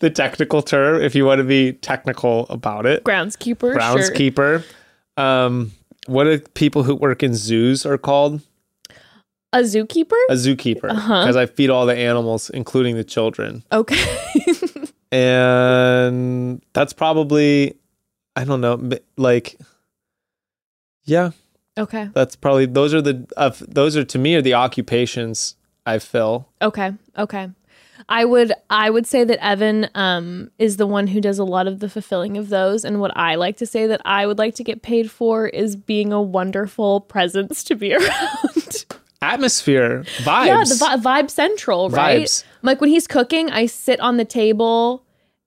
the 0.00 0.10
technical 0.10 0.62
term, 0.62 1.00
if 1.02 1.14
you 1.14 1.24
want 1.24 1.38
to 1.38 1.44
be 1.44 1.72
technical 1.74 2.46
about 2.50 2.86
it. 2.86 3.04
groundskeeper. 3.04 3.60
Sure. 3.72 3.76
groundskeeper. 3.76 4.64
Um, 5.16 5.72
what 6.06 6.24
do 6.24 6.38
people 6.54 6.82
who 6.82 6.94
work 6.96 7.22
in 7.22 7.34
zoos 7.34 7.86
are 7.86 7.98
called? 7.98 8.40
A 9.52 9.58
zookeeper. 9.60 10.12
A 10.28 10.34
zookeeper, 10.34 10.90
Uh-huh. 10.90 11.22
because 11.22 11.36
I 11.36 11.46
feed 11.46 11.70
all 11.70 11.84
the 11.86 11.96
animals, 11.96 12.50
including 12.50 12.96
the 12.96 13.04
children, 13.04 13.62
Okay. 13.72 13.96
and 15.12 16.62
that's 16.72 16.92
probably, 16.92 17.76
I 18.36 18.44
don't 18.44 18.60
know, 18.60 18.90
like, 19.16 19.58
yeah, 21.04 21.30
okay. 21.78 22.10
that's 22.12 22.36
probably 22.36 22.66
those 22.66 22.94
are 22.94 23.02
the 23.02 23.26
of 23.36 23.62
those 23.66 23.96
are 23.96 24.04
to 24.04 24.18
me 24.18 24.34
are 24.34 24.42
the 24.42 24.54
occupations 24.54 25.56
I 25.86 25.98
fill. 25.98 26.48
Okay. 26.62 26.92
Okay. 27.16 27.50
I 28.08 28.24
would 28.24 28.52
I 28.68 28.90
would 28.90 29.06
say 29.06 29.24
that 29.24 29.44
Evan 29.44 29.88
um 29.94 30.50
is 30.58 30.76
the 30.76 30.86
one 30.86 31.06
who 31.08 31.20
does 31.20 31.38
a 31.38 31.44
lot 31.44 31.66
of 31.66 31.80
the 31.80 31.88
fulfilling 31.88 32.36
of 32.36 32.48
those 32.48 32.84
and 32.84 33.00
what 33.00 33.16
I 33.16 33.34
like 33.34 33.56
to 33.58 33.66
say 33.66 33.86
that 33.86 34.00
I 34.04 34.26
would 34.26 34.38
like 34.38 34.54
to 34.56 34.64
get 34.64 34.82
paid 34.82 35.10
for 35.10 35.46
is 35.46 35.76
being 35.76 36.12
a 36.12 36.22
wonderful 36.22 37.00
presence 37.02 37.62
to 37.64 37.74
be 37.74 37.94
around. 37.96 38.84
Atmosphere, 39.22 40.04
vibes. 40.18 40.46
yeah, 40.46 40.64
the 40.64 40.76
vi- 40.76 40.96
vibe 41.22 41.30
central, 41.30 41.90
right? 41.90 42.22
Vibes. 42.22 42.44
Like 42.62 42.80
when 42.80 42.88
he's 42.90 43.06
cooking, 43.06 43.50
I 43.50 43.66
sit 43.66 44.00
on 44.00 44.16
the 44.16 44.24
table 44.24 45.04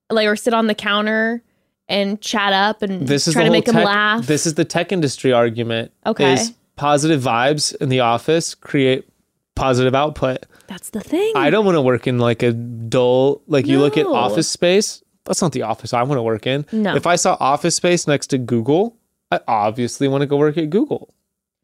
like 0.09 0.27
or 0.27 0.35
sit 0.35 0.53
on 0.53 0.67
the 0.67 0.75
counter 0.75 1.41
and 1.89 2.21
chat 2.21 2.53
up 2.53 2.81
and 2.81 3.07
this 3.07 3.27
is 3.27 3.33
try 3.33 3.43
to 3.43 3.51
make 3.51 3.67
him 3.67 3.73
tech- 3.75 3.85
laugh. 3.85 4.25
This 4.27 4.45
is 4.45 4.53
the 4.53 4.65
tech 4.65 4.91
industry 4.91 5.33
argument. 5.33 5.91
Okay. 6.05 6.33
is 6.33 6.53
positive 6.75 7.21
vibes 7.21 7.75
in 7.81 7.89
the 7.89 7.99
office 8.01 8.55
create 8.55 9.07
positive 9.55 9.93
output. 9.95 10.45
That's 10.67 10.91
the 10.91 11.01
thing. 11.01 11.33
I 11.35 11.49
don't 11.49 11.65
want 11.65 11.75
to 11.75 11.81
work 11.81 12.07
in 12.07 12.19
like 12.19 12.43
a 12.43 12.51
dull 12.51 13.41
like 13.47 13.65
you 13.67 13.79
look 13.79 13.97
at 13.97 14.05
office 14.05 14.49
space. 14.49 15.03
That's 15.25 15.41
not 15.41 15.51
the 15.51 15.63
office 15.63 15.93
I 15.93 16.03
want 16.03 16.17
to 16.17 16.23
work 16.23 16.45
in. 16.47 16.65
No. 16.71 16.95
If 16.95 17.07
I 17.07 17.15
saw 17.15 17.37
office 17.39 17.75
space 17.75 18.07
next 18.07 18.27
to 18.27 18.37
Google, 18.37 18.97
I 19.31 19.39
obviously 19.47 20.07
want 20.07 20.21
to 20.21 20.27
go 20.27 20.37
work 20.37 20.57
at 20.57 20.69
Google. 20.69 21.13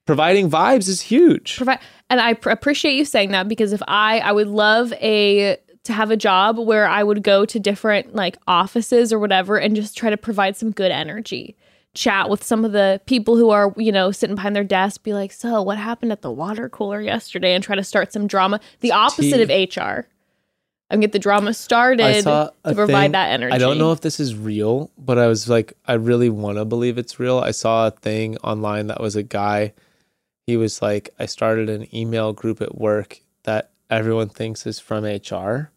Providing 0.09 0.49
vibes 0.49 0.87
is 0.87 1.01
huge. 1.01 1.57
provide 1.57 1.77
and 2.09 2.19
I 2.19 2.33
pr- 2.33 2.49
appreciate 2.49 2.95
you 2.95 3.05
saying 3.05 3.29
that 3.29 3.47
because 3.47 3.73
if 3.73 3.81
I 3.87 4.17
I 4.21 4.31
would 4.31 4.47
love 4.47 4.91
a 4.93 5.57
to 5.83 5.93
have 5.93 6.09
a 6.09 6.17
job 6.17 6.57
where 6.57 6.87
I 6.87 7.03
would 7.03 7.21
go 7.21 7.45
to 7.45 7.59
different 7.59 8.15
like 8.15 8.35
offices 8.47 9.13
or 9.13 9.19
whatever 9.19 9.57
and 9.57 9.75
just 9.75 9.95
try 9.95 10.09
to 10.09 10.17
provide 10.17 10.57
some 10.57 10.71
good 10.71 10.91
energy. 10.91 11.55
Chat 11.93 12.27
with 12.27 12.43
some 12.43 12.65
of 12.65 12.71
the 12.71 12.99
people 13.05 13.37
who 13.37 13.51
are, 13.51 13.71
you 13.77 13.91
know, 13.91 14.09
sitting 14.09 14.35
behind 14.35 14.55
their 14.55 14.63
desk, 14.63 15.03
be 15.03 15.13
like, 15.13 15.31
so 15.31 15.61
what 15.61 15.77
happened 15.77 16.11
at 16.11 16.23
the 16.23 16.31
water 16.31 16.69
cooler 16.69 16.99
yesterday? 17.01 17.53
And 17.53 17.63
try 17.63 17.75
to 17.75 17.83
start 17.83 18.11
some 18.11 18.25
drama. 18.25 18.59
The 18.79 18.91
opposite 18.91 19.41
of 19.41 19.49
HR. 19.49 20.07
And 20.91 21.01
get 21.01 21.11
the 21.11 21.19
drama 21.19 21.53
started 21.53 22.03
I 22.03 22.21
saw 22.21 22.49
a 22.63 22.69
to 22.69 22.75
provide 22.75 23.01
thing- 23.03 23.11
that 23.11 23.31
energy. 23.31 23.53
I 23.53 23.59
don't 23.59 23.77
know 23.77 23.91
if 23.91 24.01
this 24.01 24.19
is 24.19 24.35
real, 24.35 24.89
but 24.97 25.19
I 25.19 25.27
was 25.27 25.47
like, 25.47 25.73
I 25.87 25.93
really 25.93 26.29
want 26.31 26.57
to 26.57 26.65
believe 26.65 26.97
it's 26.97 27.19
real. 27.19 27.37
I 27.37 27.51
saw 27.51 27.87
a 27.87 27.91
thing 27.91 28.37
online 28.37 28.87
that 28.87 28.99
was 28.99 29.15
a 29.15 29.21
guy. 29.21 29.73
He 30.49 30.57
was 30.57 30.81
like, 30.81 31.11
I 31.19 31.27
started 31.27 31.69
an 31.69 31.95
email 31.95 32.33
group 32.33 32.59
at 32.59 32.75
work 32.75 33.19
that 33.43 33.69
everyone 33.87 34.29
thinks 34.29 34.65
is 34.65 34.79
from 34.79 35.03
HR, 35.03 35.69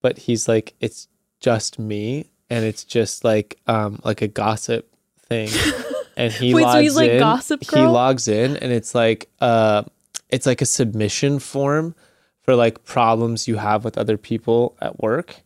but 0.00 0.16
he's 0.16 0.48
like, 0.48 0.72
it's 0.80 1.08
just 1.40 1.78
me, 1.78 2.30
and 2.48 2.64
it's 2.64 2.84
just 2.84 3.22
like, 3.22 3.58
um, 3.66 4.00
like 4.04 4.22
a 4.22 4.26
gossip 4.26 4.90
thing, 5.18 5.50
and 6.16 6.32
he 6.32 6.54
Wait, 6.54 6.62
so 6.62 6.68
logs 6.68 6.80
he's 6.80 6.96
like 6.96 7.10
in. 7.10 7.18
Gossip 7.18 7.64
He 7.70 7.82
logs 7.82 8.28
in, 8.28 8.56
and 8.56 8.72
it's 8.72 8.94
like 8.94 9.28
uh, 9.42 9.82
it's 10.30 10.46
like 10.46 10.62
a 10.62 10.66
submission 10.66 11.38
form 11.38 11.94
for 12.40 12.56
like 12.56 12.86
problems 12.86 13.46
you 13.46 13.56
have 13.56 13.84
with 13.84 13.98
other 13.98 14.16
people 14.16 14.74
at 14.80 15.00
work, 15.00 15.42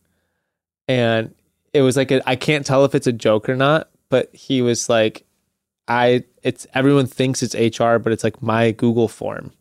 and 0.87 1.35
it 1.75 1.83
was 1.83 1.97
like 1.97 2.13
a, 2.13 2.23
I 2.31 2.37
can't 2.37 2.65
tell 2.65 2.85
if 2.85 2.95
it's 2.95 3.09
a 3.09 3.13
joke 3.13 3.49
or 3.49 3.57
not, 3.57 3.91
but 4.09 4.33
he 4.33 4.63
was 4.63 4.89
like, 4.89 5.27
I 5.93 6.25
it's 6.43 6.67
everyone 6.75 7.07
thinks 7.07 7.43
it's 7.43 7.55
HR, 7.55 7.99
but 7.99 8.13
it's 8.13 8.25
like 8.25 8.43
my 8.43 8.73
Google 8.73 9.09
form. 9.09 9.53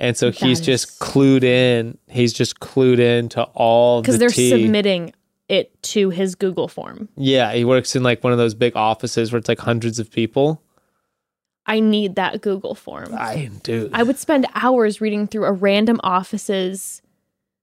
And 0.00 0.16
so 0.16 0.30
he's 0.32 0.58
That 0.60 0.66
just 0.66 0.98
clued 0.98 1.44
in. 1.44 1.96
He's 2.08 2.32
just 2.32 2.58
clued 2.60 2.98
in 2.98 3.28
to 3.30 3.44
all 3.54 3.98
the 3.98 4.02
Because 4.02 4.18
they're 4.18 4.30
tea. 4.30 4.50
submitting 4.50 5.12
it 5.48 5.80
to 5.82 6.10
his 6.10 6.34
Google 6.34 6.66
form. 6.66 7.08
Yeah, 7.16 7.52
he 7.52 7.64
works 7.64 7.94
in 7.94 8.02
like 8.02 8.24
one 8.24 8.32
of 8.32 8.38
those 8.38 8.54
big 8.54 8.74
offices 8.76 9.30
where 9.32 9.38
it's 9.38 9.48
like 9.48 9.60
hundreds 9.60 9.98
of 9.98 10.10
people. 10.10 10.62
I 11.66 11.78
need 11.78 12.16
that 12.16 12.40
Google 12.40 12.74
form. 12.74 13.14
I 13.16 13.50
do. 13.62 13.88
I 13.92 14.02
would 14.02 14.18
spend 14.18 14.46
hours 14.54 15.00
reading 15.00 15.28
through 15.28 15.44
a 15.44 15.52
random 15.52 16.00
office's 16.02 17.01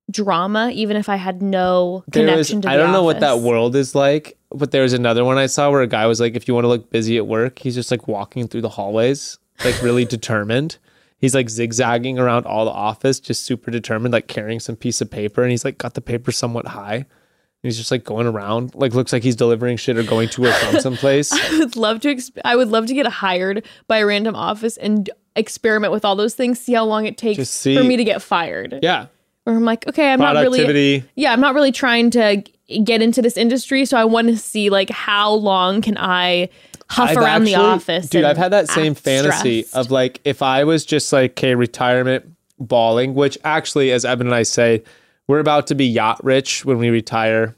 drama, 0.10 0.72
even 0.74 0.98
if 0.98 1.10
I 1.10 1.16
had 1.16 1.42
no 1.42 2.04
There 2.08 2.24
was, 2.24 2.32
connection 2.32 2.62
to 2.62 2.68
the 2.68 2.74
I 2.74 2.78
don't 2.78 2.92
know 2.92 3.04
what 3.04 3.20
that 3.20 3.40
world 3.40 3.76
is 3.76 3.96
like, 3.96 4.38
but 4.52 4.72
there 4.72 4.84
was 4.84 4.94
another 4.94 5.24
one 5.24 5.38
I 5.38 5.46
saw 5.46 5.70
where 5.70 5.82
a 5.82 5.88
guy 5.88 6.06
was 6.08 6.20
like, 6.20 6.36
if 6.36 6.48
you 6.48 6.54
want 6.54 6.66
to 6.66 6.70
look 6.70 6.90
busy 6.90 7.18
at 7.18 7.28
work, 7.28 7.60
he's 7.60 7.76
just 7.76 7.92
like 7.92 8.08
walking 8.08 8.48
through 8.48 8.62
the 8.62 8.70
hallways, 8.70 9.38
like 9.64 9.82
really 9.82 10.06
determined. 10.18 10.78
He's 11.18 11.36
like 11.36 11.50
zigzagging 11.50 12.18
around 12.18 12.46
all 12.46 12.64
the 12.66 12.72
office, 12.72 13.20
just 13.20 13.44
super 13.46 13.72
determined, 13.72 14.14
like 14.14 14.28
carrying 14.28 14.60
some 14.60 14.76
piece 14.78 15.02
of 15.02 15.12
paper, 15.12 15.42
and 15.44 15.52
he's 15.52 15.66
like 15.66 15.78
got 15.78 15.94
the 15.94 16.02
paper 16.02 16.32
somewhat 16.32 16.68
high. 16.68 16.96
And 16.96 17.68
he's 17.68 17.78
just 17.78 17.92
like 17.92 18.06
going 18.06 18.26
around, 18.26 18.74
like 18.74 18.94
looks 18.94 19.12
like 19.12 19.22
he's 19.22 19.36
delivering 19.36 19.76
shit 19.76 19.98
or 19.98 20.04
going 20.04 20.30
to 20.30 20.46
or 20.46 20.52
from 20.54 20.80
someplace. 20.80 21.34
I 21.34 21.60
would 21.60 21.76
love 21.76 22.00
to. 22.02 22.16
Exp- 22.16 22.40
I 22.46 22.56
would 22.56 22.70
love 22.70 22.86
to 22.86 22.94
get 22.94 23.06
hired 23.06 23.66
by 23.86 23.98
a 23.98 24.06
random 24.06 24.34
office 24.34 24.78
and 24.78 25.10
experiment 25.36 25.92
with 25.92 26.06
all 26.06 26.16
those 26.16 26.36
things. 26.36 26.58
See 26.58 26.74
how 26.74 26.86
long 26.86 27.06
it 27.06 27.18
takes 27.18 27.64
for 27.64 27.84
me 27.84 27.98
to 27.98 28.06
get 28.06 28.22
fired. 28.22 28.80
Yeah, 28.82 29.08
Where 29.50 29.58
I'm 29.58 29.66
like, 29.66 29.88
okay, 29.88 30.12
I'm 30.14 30.20
not 30.20 30.36
really. 30.36 31.04
Yeah, 31.16 31.34
I'm 31.34 31.42
not 31.42 31.54
really 31.56 31.72
trying 31.72 32.10
to 32.12 32.44
get 32.84 33.02
into 33.02 33.22
this 33.22 33.36
industry, 33.38 33.86
so 33.86 33.98
I 33.98 34.06
want 34.06 34.28
to 34.28 34.38
see 34.38 34.70
like 34.70 34.90
how 34.90 35.32
long 35.32 35.82
can 35.82 35.98
I 35.98 36.50
huff 36.90 37.10
I've 37.12 37.18
around 37.18 37.44
the 37.44 37.56
office. 37.56 38.08
Dude, 38.10 38.24
I've 38.24 38.38
had 38.38 38.52
that 38.52 38.68
same 38.70 38.96
fantasy 38.96 39.64
stressed. 39.64 39.76
of 39.88 39.92
like 39.92 40.22
if 40.24 40.42
I 40.42 40.64
was 40.64 40.86
just 40.86 41.12
like, 41.14 41.32
okay, 41.32 41.56
retirement 41.56 42.26
balling, 42.60 43.16
which 43.16 43.38
actually, 43.44 43.92
as 43.92 44.06
Evan 44.06 44.28
and 44.28 44.36
I 44.36 44.44
say, 44.44 44.84
we're 45.28 45.40
about 45.40 45.68
to 45.68 45.76
be 45.76 45.86
yacht 45.86 46.24
rich 46.24 46.66
when 46.66 46.78
we 46.78 46.90
retire 46.90 47.56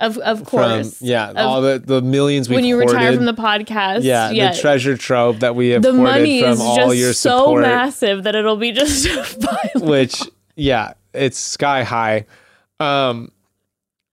of 0.00 0.18
of 0.18 0.38
from 0.38 0.46
course. 0.46 1.00
yeah, 1.00 1.30
Of- 1.30 1.36
all 1.36 1.62
the, 1.62 1.78
the 1.78 2.02
millions 2.02 2.48
we 2.48 2.56
when 2.56 2.64
you 2.64 2.74
hoarded. 2.76 2.94
retire 2.94 3.12
from 3.14 3.24
the 3.26 3.34
podcast, 3.34 4.02
yeah, 4.02 4.30
yeah, 4.30 4.52
the 4.52 4.58
treasure 4.58 4.96
trove 4.96 5.40
that 5.40 5.54
we 5.54 5.68
have 5.70 5.82
the 5.82 5.92
money 5.92 6.40
from 6.40 6.52
is 6.52 6.58
just 6.58 7.20
so 7.22 7.38
support, 7.38 7.62
massive 7.62 8.24
that 8.24 8.34
it'll 8.34 8.56
be 8.56 8.72
just 8.72 9.06
which 9.76 10.20
yeah, 10.56 10.94
it's 11.14 11.38
sky 11.38 11.82
high. 11.82 12.26
Um, 12.80 13.32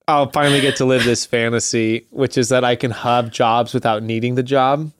I'll 0.08 0.32
finally 0.32 0.62
get 0.62 0.78
to 0.78 0.86
live 0.86 1.04
this 1.04 1.26
fantasy, 1.26 2.08
which 2.10 2.38
is 2.38 2.50
that 2.50 2.64
I 2.64 2.76
can 2.76 2.92
have 2.92 3.30
jobs 3.30 3.74
without 3.74 4.02
needing 4.02 4.36
the 4.36 4.44
job. 4.44 4.92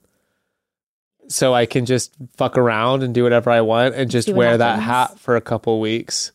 So 1.28 1.54
I 1.54 1.66
can 1.66 1.86
just 1.86 2.14
fuck 2.36 2.58
around 2.58 3.02
and 3.02 3.14
do 3.14 3.22
whatever 3.22 3.50
I 3.50 3.60
want 3.60 3.94
and 3.94 4.10
just 4.10 4.28
wear 4.28 4.56
that 4.58 4.80
hat 4.80 5.18
for 5.18 5.36
a 5.36 5.40
couple 5.40 5.80
weeks. 5.80 6.32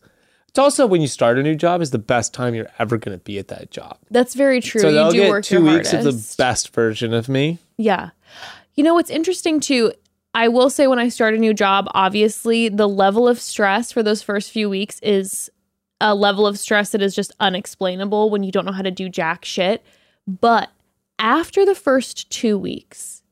It's 0.48 0.58
also 0.58 0.86
when 0.86 1.02
you 1.02 1.06
start 1.06 1.38
a 1.38 1.42
new 1.42 1.54
job 1.54 1.82
is 1.82 1.90
the 1.90 1.98
best 1.98 2.32
time 2.32 2.54
you're 2.54 2.70
ever 2.78 2.96
going 2.96 3.16
to 3.18 3.22
be 3.22 3.38
at 3.38 3.48
that 3.48 3.70
job. 3.70 3.98
That's 4.10 4.34
very 4.34 4.62
true. 4.62 4.80
so 4.80 4.88
you 4.88 4.94
they'll 4.94 5.10
do 5.10 5.18
get 5.18 5.28
work 5.28 5.44
two 5.44 5.62
your 5.62 5.74
weeks 5.74 5.92
of 5.92 6.04
the 6.04 6.34
best 6.38 6.74
version 6.74 7.12
of 7.12 7.28
me. 7.28 7.58
Yeah. 7.76 8.10
You 8.74 8.84
know 8.84 8.94
what's 8.94 9.10
interesting 9.10 9.60
too? 9.60 9.92
I 10.32 10.48
will 10.48 10.70
say 10.70 10.86
when 10.86 10.98
I 10.98 11.08
start 11.10 11.34
a 11.34 11.38
new 11.38 11.52
job, 11.52 11.88
obviously 11.94 12.70
the 12.70 12.88
level 12.88 13.28
of 13.28 13.38
stress 13.38 13.92
for 13.92 14.02
those 14.02 14.22
first 14.22 14.50
few 14.50 14.70
weeks 14.70 14.98
is 15.00 15.50
a 16.00 16.14
level 16.14 16.46
of 16.46 16.58
stress 16.58 16.90
that 16.90 17.02
is 17.02 17.14
just 17.14 17.32
unexplainable 17.40 18.30
when 18.30 18.42
you 18.42 18.52
don't 18.52 18.64
know 18.66 18.72
how 18.72 18.82
to 18.82 18.90
do 18.90 19.08
jack 19.08 19.44
shit. 19.44 19.82
But 20.26 20.70
after 21.18 21.64
the 21.64 21.74
first 21.74 22.28
two 22.30 22.58
weeks, 22.58 23.22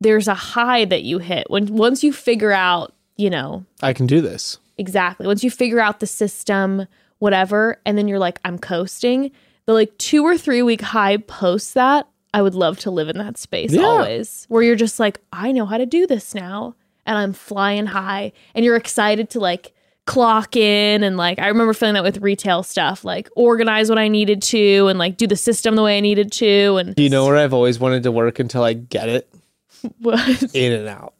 there's 0.00 0.28
a 0.28 0.34
high 0.34 0.84
that 0.86 1.02
you 1.04 1.18
hit 1.18 1.48
when 1.48 1.66
once 1.74 2.02
you 2.02 2.12
figure 2.12 2.52
out, 2.52 2.94
you 3.16 3.30
know, 3.30 3.64
I 3.82 3.92
can 3.92 4.06
do 4.06 4.20
this. 4.20 4.58
Exactly. 4.78 5.26
Once 5.26 5.44
you 5.44 5.50
figure 5.50 5.80
out 5.80 6.00
the 6.00 6.06
system, 6.06 6.86
whatever, 7.18 7.80
and 7.86 7.96
then 7.96 8.08
you're 8.08 8.18
like, 8.18 8.40
I'm 8.44 8.58
coasting, 8.58 9.30
the 9.66 9.72
like 9.72 9.96
two 9.98 10.24
or 10.24 10.36
three 10.36 10.62
week 10.62 10.80
high 10.80 11.18
post 11.18 11.74
that, 11.74 12.08
I 12.34 12.42
would 12.42 12.54
love 12.54 12.78
to 12.80 12.90
live 12.90 13.08
in 13.08 13.18
that 13.18 13.38
space 13.38 13.72
Yeah. 13.72 13.82
always, 13.82 14.46
where 14.48 14.62
you're 14.62 14.74
just 14.74 14.98
like, 14.98 15.20
I 15.32 15.52
know 15.52 15.66
how 15.66 15.76
to 15.78 15.86
do 15.86 16.06
this 16.06 16.34
now. 16.34 16.74
And 17.04 17.18
I'm 17.18 17.32
flying 17.32 17.86
high. 17.86 18.32
And 18.54 18.64
you're 18.64 18.76
excited 18.76 19.28
to 19.30 19.40
like 19.40 19.74
clock 20.06 20.56
in. 20.56 21.02
And 21.02 21.16
like, 21.16 21.38
I 21.38 21.48
remember 21.48 21.72
feeling 21.74 21.94
that 21.94 22.02
with 22.02 22.18
retail 22.18 22.62
stuff, 22.62 23.04
like 23.04 23.28
organize 23.36 23.88
what 23.88 23.98
I 23.98 24.08
needed 24.08 24.42
to 24.42 24.88
and 24.88 24.98
like 24.98 25.16
do 25.16 25.26
the 25.26 25.36
system 25.36 25.76
the 25.76 25.82
way 25.82 25.96
I 25.96 26.00
needed 26.00 26.32
to. 26.32 26.76
And 26.76 26.94
Do 26.94 27.02
you 27.02 27.10
know 27.10 27.24
where 27.26 27.36
I've 27.36 27.54
always 27.54 27.78
wanted 27.78 28.02
to 28.04 28.12
work 28.12 28.38
until 28.38 28.62
I 28.62 28.72
get 28.72 29.08
it? 29.08 29.32
what? 29.98 30.54
In-N-Out. 30.54 31.14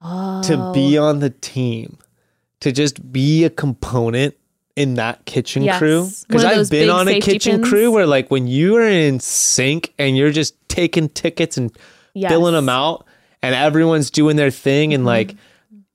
Oh. 0.00 0.42
To 0.42 0.72
be 0.72 0.98
oh. 0.98 1.04
on 1.04 1.18
the 1.18 1.30
team, 1.30 1.98
to 2.60 2.72
just 2.72 3.12
be 3.12 3.44
a 3.44 3.50
component 3.50 4.36
in 4.76 4.94
that 4.94 5.24
kitchen 5.24 5.64
Yes. 5.64 5.78
crew. 5.78 6.08
Because 6.28 6.44
I've 6.44 6.70
been 6.70 6.88
on 6.88 7.08
a 7.08 7.20
kitchen 7.20 7.56
pins. 7.56 7.68
crew 7.68 7.90
where, 7.90 8.06
like, 8.06 8.30
when 8.30 8.46
you 8.46 8.76
are 8.76 8.86
in 8.86 9.18
sync 9.18 9.92
and 9.98 10.16
you're 10.16 10.30
just 10.30 10.54
taking 10.68 11.08
tickets 11.08 11.56
and 11.56 11.76
Yes. 12.14 12.30
filling 12.30 12.54
them 12.54 12.68
out, 12.68 13.04
and 13.42 13.56
everyone's 13.56 14.10
doing 14.10 14.36
their 14.36 14.52
thing, 14.52 14.94
and 14.94 15.00
mm-hmm. 15.00 15.06
like, 15.08 15.34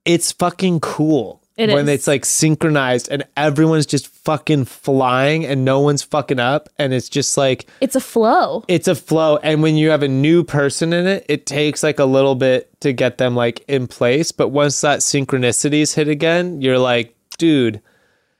it's 0.04 0.34
fucking 0.34 0.82
cool. 0.82 1.42
It 1.56 1.70
when 1.70 1.88
is. 1.88 1.94
it's 1.96 2.08
like 2.08 2.26
synchronized 2.26 3.10
and 3.12 3.24
everyone's 3.38 3.86
just 3.86 4.08
fucking 4.08 4.66
flying 4.66 5.46
and 5.46 5.64
no 5.64 5.82
one's 5.82 6.02
fucking 6.02 6.40
up 6.40 6.68
and 6.80 6.94
it's 6.94 7.10
just 7.10 7.38
like 7.38 7.68
It's 7.80 7.96
a 7.96 8.00
flow. 8.02 8.64
it's 8.68 8.88
a 8.88 8.96
flow 8.96 9.38
and 9.38 9.62
when 9.62 9.76
you 9.78 9.90
have 9.92 10.02
a 10.02 10.08
new 10.08 10.44
person 10.44 10.94
in 10.94 11.06
it 11.06 11.26
it 11.30 11.46
takes 11.46 11.84
like 11.84 12.00
a 12.00 12.06
little 12.06 12.34
bit 12.36 12.70
to 12.82 12.92
get 12.92 13.20
them 13.20 13.36
like 13.36 13.64
in 13.68 13.86
place 13.88 14.32
but 14.32 14.48
once 14.50 14.82
that 14.82 15.00
synchronicities 15.02 15.94
hit 15.94 16.08
again 16.08 16.60
you're 16.62 16.80
like 16.80 17.16
dude 17.38 17.82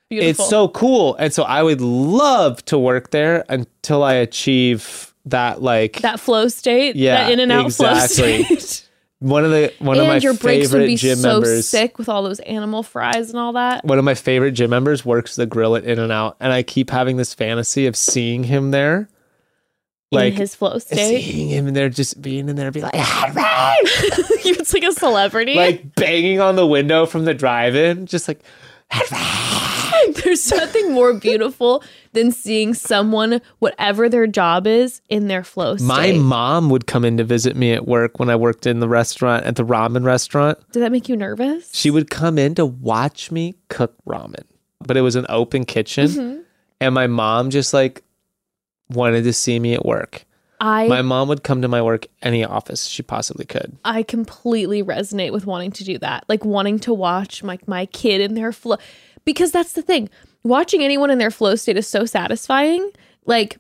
Beautiful. 0.10 0.30
it's 0.30 0.50
so 0.50 0.68
cool 0.70 1.16
and 1.16 1.32
so 1.34 1.44
i 1.44 1.62
would 1.62 1.82
love 1.82 2.64
to 2.66 2.78
work 2.80 3.12
there 3.12 3.46
until 3.50 4.04
i 4.04 4.14
achieve 4.14 5.14
that 5.26 5.62
like 5.62 6.02
that 6.02 6.20
flow 6.20 6.48
state, 6.50 6.96
Yeah, 6.98 7.16
that 7.26 7.32
In-N-Out 7.32 7.66
exactly. 7.68 8.44
flow 8.44 8.56
state. 8.58 8.83
one 9.24 9.46
of 9.46 9.52
the 9.52 9.74
one 9.80 9.98
of 9.98 10.06
my 10.06 10.16
and 10.16 10.24
your 10.24 10.34
breaks 10.34 10.74
would 10.74 10.86
be 10.86 10.98
gym 10.98 11.18
so 11.18 11.34
members 11.40 11.68
sick 11.68 11.98
with 11.98 12.10
all 12.10 12.24
those 12.24 12.42
animal 12.42 12.84
fries 12.84 13.30
and 13.30 13.40
all 13.40 13.54
that. 13.54 13.86
one 13.86 13.98
of 13.98 14.04
my 14.04 14.16
favorite 14.16 14.52
gym 14.52 14.70
members 14.70 15.06
works 15.06 15.38
the 15.38 15.46
grill 15.46 15.78
at 15.78 15.86
In-N-Out 15.86 16.36
and 16.42 16.52
i 16.52 16.62
keep 16.62 16.90
having 16.90 17.16
this 17.16 17.34
fantasy 17.34 17.86
of 17.86 17.96
seeing 17.96 18.44
him 18.44 18.72
there 18.72 19.08
like 20.12 20.34
in 20.34 20.40
his 20.40 20.56
flow 20.56 20.78
state. 20.78 21.22
seeing 21.24 21.50
him 21.50 21.68
in 21.68 21.74
there 21.74 21.90
just 21.90 22.22
being 22.22 22.50
in 22.50 22.56
there 22.58 22.70
be 22.70 22.82
like 22.82 22.92
it's 22.96 24.74
like 24.74 24.84
a 24.84 24.92
celebrity. 24.92 25.56
like 25.56 25.96
banging 25.96 26.40
on 26.40 26.56
the 26.56 26.68
window 26.68 27.06
from 27.06 27.26
the 27.26 27.34
drive-in, 27.34 28.06
just 28.06 28.28
like 28.28 28.42
There's 30.24 30.52
nothing 30.52 30.92
more 30.94 31.14
beautiful 31.14 31.84
than 32.14 32.32
seeing 32.32 32.74
someone, 32.74 33.42
whatever 33.60 34.10
their 34.10 34.28
job 34.28 34.68
is, 34.68 35.02
in 35.10 35.28
their 35.28 35.44
flow 35.44 35.78
state. 35.78 35.86
my 35.88 36.12
mom 36.14 36.70
would 36.70 36.86
come 36.88 37.06
in 37.06 37.18
to 37.18 37.24
visit 37.24 37.56
me 37.56 37.72
at 37.74 37.88
work 37.88 38.20
when 38.20 38.30
I 38.30 38.36
worked 38.36 38.66
in 38.68 38.80
the 38.80 38.88
restaurant 38.90 39.46
at 39.46 39.56
the 39.56 39.64
ramen 39.66 40.04
restaurant. 40.06 40.60
Did 40.72 40.82
that 40.82 40.92
make 40.92 41.10
you 41.10 41.16
nervous? 41.16 41.70
She 41.74 41.90
would 41.90 42.10
come 42.10 42.38
in 42.38 42.56
to 42.56 42.66
watch 42.66 43.32
me 43.32 43.56
cook 43.70 43.94
ramen, 44.06 44.44
but 44.86 44.98
it 44.98 45.02
was 45.02 45.16
an 45.16 45.26
open 45.30 45.66
kitchen, 45.66 46.08
Mm-hmm. 46.08 46.42
and 46.82 46.94
my 46.94 47.08
mom 47.08 47.50
just 47.50 47.74
like 47.74 48.04
wanted 48.90 49.24
to 49.24 49.34
see 49.34 49.60
me 49.60 49.74
at 49.74 49.86
work. 49.86 50.26
I 50.60 50.88
My 50.88 51.02
mom 51.02 51.28
would 51.28 51.44
come 51.44 51.62
to 51.62 51.68
my 51.68 51.82
work 51.82 52.06
any 52.22 52.46
office 52.46 52.86
she 52.86 53.04
possibly 53.04 53.44
could. 53.44 53.76
I 53.84 54.02
completely 54.04 54.82
resonate 54.82 55.32
with 55.34 55.46
wanting 55.46 55.72
to 55.74 55.84
do 55.84 55.98
that. 55.98 56.24
Like 56.30 56.46
wanting 56.46 56.80
to 56.80 56.94
watch 56.94 57.44
my 57.44 57.60
my 57.68 57.86
kid 57.88 58.22
in 58.22 58.36
their 58.36 58.54
flow 58.54 58.78
because 59.26 59.52
that's 59.52 59.74
the 59.74 59.82
thing. 59.82 60.10
Watching 60.44 60.84
anyone 60.84 61.10
in 61.10 61.18
their 61.18 61.32
flow 61.32 61.56
state 61.56 61.78
is 61.78 61.88
so 61.88 62.06
satisfying. 62.06 62.92
Like 63.26 63.58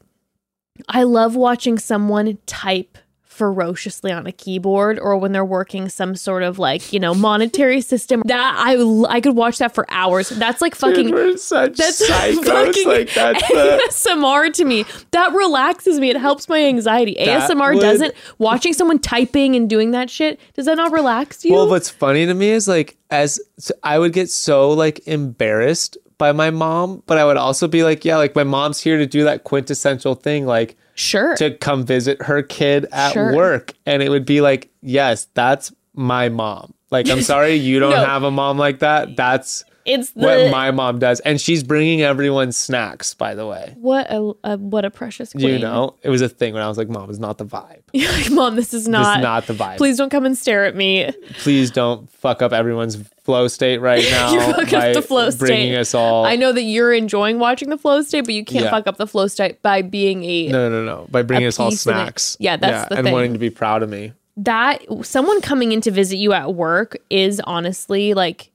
I 0.90 1.04
love 1.04 1.36
watching 1.36 1.78
someone 1.78 2.38
type 2.46 2.98
ferociously 3.34 4.12
on 4.12 4.28
a 4.28 4.32
keyboard 4.32 5.00
or 5.00 5.18
when 5.18 5.32
they're 5.32 5.44
working 5.44 5.90
some 5.90 6.16
sort 6.16 6.44
of 6.44 6.60
like, 6.60 6.94
you 6.94 7.00
know, 7.00 7.14
monetary 7.14 7.82
system. 7.82 8.22
That 8.26 8.56
I 8.58 8.76
I 9.10 9.20
could 9.20 9.36
watch 9.36 9.58
that 9.58 9.74
for 9.74 9.86
hours. 9.90 10.30
That's 10.30 10.62
like 10.62 10.76
fucking 10.76 11.12
we're 11.12 11.36
such 11.38 11.78
that's 11.78 12.02
psychos. 12.10 12.46
fucking 12.46 12.88
Like 12.88 13.14
that's 13.14 13.44
ASMR 13.44 14.54
to 14.54 14.66
me. 14.66 14.86
That 15.12 15.34
relaxes 15.34 16.00
me. 16.00 16.10
It 16.10 16.18
helps 16.18 16.48
my 16.48 16.64
anxiety. 16.64 17.16
That 17.18 17.50
ASMR 17.50 17.74
would- 17.76 17.82
doesn't. 17.82 18.14
Watching 18.38 18.74
someone 18.74 19.00
typing 19.00 19.56
and 19.56 19.70
doing 19.70 19.92
that 19.92 20.10
shit, 20.10 20.40
does 20.54 20.66
that 20.66 20.76
not 20.78 20.92
relax 20.92 21.44
you? 21.44 21.54
Well, 21.54 21.68
what's 21.70 21.90
funny 21.90 22.26
to 22.26 22.34
me 22.34 22.50
is 22.50 22.68
like 22.68 22.96
as 23.10 23.40
I 23.84 24.00
would 24.00 24.14
get 24.14 24.30
so 24.30 24.72
like 24.72 25.06
embarrassed 25.08 25.98
by 26.18 26.32
my 26.32 26.50
mom, 26.52 27.04
but 27.06 27.18
I 27.18 27.26
would 27.26 27.38
also 27.38 27.68
be 27.68 27.84
like, 27.84 28.06
yeah, 28.06 28.18
like 28.18 28.36
my 28.36 28.44
mom's 28.44 28.80
here 28.80 28.98
to 28.98 29.06
do 29.06 29.24
that 29.24 29.44
quintessential 29.44 30.16
thing, 30.16 30.46
like 30.46 30.76
Sure. 30.96 31.36
to 31.38 31.52
come 31.58 31.86
visit 31.86 32.22
her 32.24 32.42
kid 32.44 32.86
at 32.92 33.14
Sure. 33.14 33.34
work. 33.36 33.74
And 33.86 34.02
it 34.04 34.10
would 34.10 34.26
be 34.26 34.42
like, 34.42 34.70
yes, 34.82 35.28
that's 35.34 35.72
my 35.96 36.30
mom. 36.30 36.74
Like, 36.92 37.10
I'm 37.10 37.22
sorry 37.34 37.56
you 37.56 37.80
don't 37.80 37.92
No. 37.92 38.06
have 38.06 38.24
a 38.24 38.32
mom 38.32 38.58
like 38.58 38.80
that. 38.80 39.16
That's 39.16 39.64
it's 39.86 40.12
the 40.12 40.22
what 40.26 40.52
my 40.52 40.72
mom 40.72 41.00
does. 41.00 41.20
And 41.22 41.40
she's 41.42 41.64
bringing 41.64 42.02
everyone 42.02 42.52
snacks, 42.52 43.14
by 43.14 43.36
the 43.36 43.46
way. 43.46 43.74
what 43.78 44.08
a, 44.10 44.34
a 44.44 44.58
what 44.58 44.86
a 44.86 44.90
precious 44.92 45.32
queen. 45.34 45.48
You 45.48 45.60
know, 45.60 45.96
it 46.02 46.10
was 46.10 46.22
a 46.22 46.30
thing 46.30 46.54
when 46.54 46.64
I 46.64 46.68
was 46.68 46.78
like, 46.78 46.90
mom, 46.90 47.10
it's 47.10 47.20
not 47.20 47.38
the 47.38 47.46
vibe. 47.46 47.82
You're 47.94 48.12
like, 48.12 48.32
mom, 48.32 48.56
this 48.56 48.74
is 48.74 48.88
not 48.88 49.04
This 49.14 49.18
is 49.18 49.24
not 49.24 49.48
the 49.48 49.54
vibe. 49.54 49.78
Please, 49.78 49.98
don't 49.98 50.10
come 50.10 50.26
and 50.26 50.38
stare 50.38 50.66
at 50.66 50.76
me. 50.76 51.12
Please 51.40 51.72
don't 51.72 52.10
fuck 52.12 52.42
up 52.42 52.54
everyone's 52.54 52.96
flow 53.24 53.48
state 53.48 53.80
right 53.80 54.04
now. 54.10 54.32
You 54.34 54.40
fuck 54.54 54.74
up 54.74 54.94
the 54.94 55.02
flow 55.02 55.30
state. 55.30 55.40
Bringing 55.40 55.76
us 55.76 55.94
all. 55.94 56.26
I 56.26 56.36
know 56.36 56.52
that 56.52 56.64
you're 56.64 56.94
enjoying 56.94 57.40
watching 57.40 57.70
the 57.70 57.78
flow 57.78 58.02
state, 58.02 58.22
but 58.26 58.34
you 58.34 58.44
can't 58.46 58.66
Yeah. 58.66 58.72
fuck 58.72 58.88
up 58.88 58.98
the 58.98 59.08
flow 59.08 59.28
state 59.28 59.62
by 59.62 59.82
being 59.82 60.24
a 60.24 60.48
No, 60.50 60.70
no, 60.70 60.84
no. 60.84 61.08
By 61.10 61.22
bringing 61.24 61.48
us 61.48 61.60
all 61.60 61.70
piece 61.70 61.86
of 61.86 61.92
it. 61.92 61.96
snacks. 61.96 62.38
Yeah, 62.40 62.58
that's 62.58 62.90
the 62.90 62.96
and 62.98 63.06
thing. 63.06 63.14
wanting 63.14 63.34
to 63.34 63.40
be 63.40 63.50
proud 63.50 63.84
of 63.84 63.90
me. 63.90 64.14
that 64.38 64.82
someone 65.04 65.40
coming 65.42 65.72
in 65.72 65.82
to 65.82 65.92
visit 65.92 66.18
you 66.18 66.34
at 66.34 66.56
work 66.56 66.98
is 67.12 67.40
honestly 67.46 68.14
like 68.16 68.50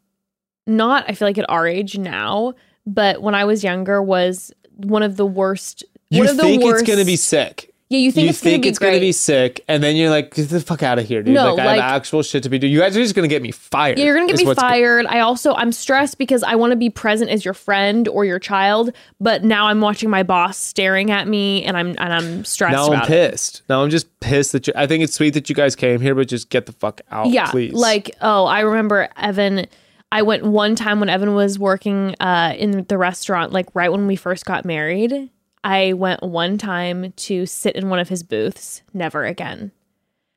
not 0.68 1.04
I 1.08 1.14
feel 1.14 1.26
like 1.26 1.38
at 1.38 1.48
our 1.50 1.66
age 1.66 1.98
now, 1.98 2.54
but 2.86 3.22
when 3.22 3.34
I 3.34 3.44
was 3.44 3.64
younger 3.64 4.02
was 4.02 4.52
one 4.76 5.02
of 5.02 5.16
the 5.16 5.26
worst 5.26 5.82
You 6.10 6.20
one 6.20 6.28
of 6.28 6.36
the 6.36 6.42
think 6.44 6.62
worst, 6.62 6.82
it's 6.82 6.90
gonna 6.90 7.04
be 7.04 7.16
sick. 7.16 7.72
Yeah, 7.90 8.00
you 8.00 8.12
think 8.12 8.24
you 8.24 8.28
it's 8.30 8.40
think 8.40 8.52
gonna 8.56 8.62
be 8.64 8.68
it's 8.68 8.78
great. 8.78 8.88
gonna 8.90 9.00
be 9.00 9.12
sick, 9.12 9.64
and 9.66 9.82
then 9.82 9.96
you're 9.96 10.10
like, 10.10 10.34
get 10.34 10.50
the 10.50 10.60
fuck 10.60 10.82
out 10.82 10.98
of 10.98 11.06
here, 11.06 11.22
dude. 11.22 11.32
No, 11.32 11.54
like, 11.54 11.62
I 11.62 11.66
like- 11.68 11.80
have 11.80 11.92
actual 11.96 12.22
shit 12.22 12.42
to 12.42 12.50
be 12.50 12.58
doing. 12.58 12.70
You 12.70 12.80
guys 12.80 12.94
are 12.94 13.00
just 13.00 13.14
gonna 13.14 13.28
get 13.28 13.40
me 13.40 13.50
fired. 13.50 13.98
Yeah, 13.98 14.04
you're 14.04 14.14
gonna 14.14 14.26
get 14.30 14.36
me 14.46 14.54
fired. 14.54 15.06
I 15.06 15.20
also 15.20 15.54
I'm 15.54 15.72
stressed 15.72 16.18
because 16.18 16.42
I 16.42 16.54
want 16.56 16.72
to 16.72 16.76
be 16.76 16.90
present 16.90 17.30
as 17.30 17.46
your 17.46 17.54
friend 17.54 18.06
or 18.06 18.26
your 18.26 18.38
child, 18.38 18.92
but 19.20 19.42
now 19.42 19.68
I'm 19.68 19.80
watching 19.80 20.10
my 20.10 20.22
boss 20.22 20.58
staring 20.58 21.10
at 21.10 21.26
me, 21.28 21.64
and 21.64 21.78
I'm 21.78 21.88
and 21.98 22.12
I'm 22.12 22.44
stressed 22.44 22.72
now 22.74 22.88
I'm 22.88 22.92
about 22.92 23.04
it. 23.04 23.30
pissed. 23.30 23.62
Now 23.70 23.82
I'm 23.82 23.88
just 23.88 24.20
pissed 24.20 24.52
that 24.52 24.66
you. 24.66 24.74
I 24.76 24.86
think 24.86 25.02
it's 25.02 25.14
sweet 25.14 25.30
that 25.32 25.48
you 25.48 25.54
guys 25.54 25.74
came 25.74 25.98
here, 26.02 26.14
but 26.14 26.28
just 26.28 26.50
get 26.50 26.66
the 26.66 26.72
fuck 26.72 27.00
out, 27.10 27.28
yeah 27.28 27.50
please. 27.50 27.72
like 27.72 28.14
oh 28.20 28.44
i 28.44 28.60
remember 28.60 29.08
evan 29.16 29.64
i 30.12 30.22
went 30.22 30.44
one 30.44 30.74
time 30.74 31.00
when 31.00 31.08
evan 31.08 31.34
was 31.34 31.58
working 31.58 32.14
uh, 32.20 32.54
in 32.56 32.84
the 32.88 32.98
restaurant 32.98 33.52
like 33.52 33.66
right 33.74 33.90
when 33.90 34.06
we 34.06 34.16
first 34.16 34.44
got 34.44 34.64
married. 34.64 35.30
I 35.64 35.92
went 35.94 36.22
one 36.22 36.56
time 36.56 37.12
to 37.12 37.44
sit 37.44 37.74
in 37.74 37.88
one 37.90 37.98
of 37.98 38.08
his 38.08 38.22
booths 38.22 38.82
never 38.94 39.24
again. 39.24 39.72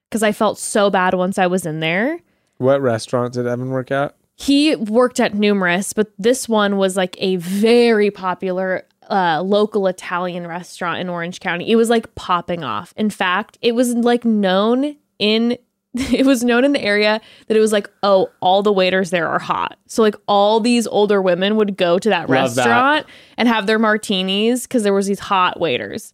Because 0.09 0.23
i 0.23 0.31
felt 0.31 0.57
so 0.57 0.89
bad 0.89 1.13
once 1.13 1.37
i 1.37 1.47
was 1.47 1.65
in 1.65 1.79
there. 1.79 2.19
What 2.57 2.81
restaurant 2.81 3.33
did 3.33 3.47
Evan 3.47 3.69
work 3.69 3.91
at? 3.91 4.15
he 4.35 4.75
worked 4.75 5.19
at 5.19 5.35
numerous 5.35 5.93
but 5.93 6.11
this 6.17 6.49
one 6.49 6.77
was 6.77 6.97
like 6.97 7.15
a 7.19 7.35
very 7.35 8.09
popular 8.09 8.85
uh, 9.09 9.41
local 9.41 9.87
italian 9.87 10.47
restaurant 10.47 10.99
in 10.99 11.09
orange 11.09 11.39
county. 11.39 11.69
It 11.69 11.75
was 11.75 11.89
like 11.89 12.15
popping 12.15 12.63
off. 12.63 12.93
In 12.97 13.09
fact 13.09 13.57
it 13.61 13.73
was 13.73 13.93
like 13.93 14.25
known 14.25 14.95
in 15.19 15.57
it 16.13 16.25
was 16.25 16.43
known 16.43 16.63
in 16.63 16.71
the 16.71 16.81
area 16.81 17.19
that 17.47 17.57
it 17.57 17.59
was 17.59 17.71
like 17.71 17.89
oh 18.03 18.29
all 18.39 18.63
the 18.63 18.71
waiters 18.71 19.09
there 19.09 19.27
are 19.27 19.39
hot 19.39 19.77
so 19.87 20.01
like 20.01 20.15
all 20.27 20.59
these 20.59 20.87
older 20.87 21.21
women 21.21 21.55
would 21.55 21.75
go 21.75 21.99
to 21.99 22.09
that 22.09 22.29
Love 22.29 22.55
that. 22.55 22.65
restaurant 22.65 23.05
and 23.37 23.47
have 23.47 23.67
their 23.67 23.79
martinis 23.79 24.63
because 24.63 24.83
there 24.83 24.93
was 24.93 25.07
these 25.07 25.19
hot 25.19 25.59
waiters 25.59 26.13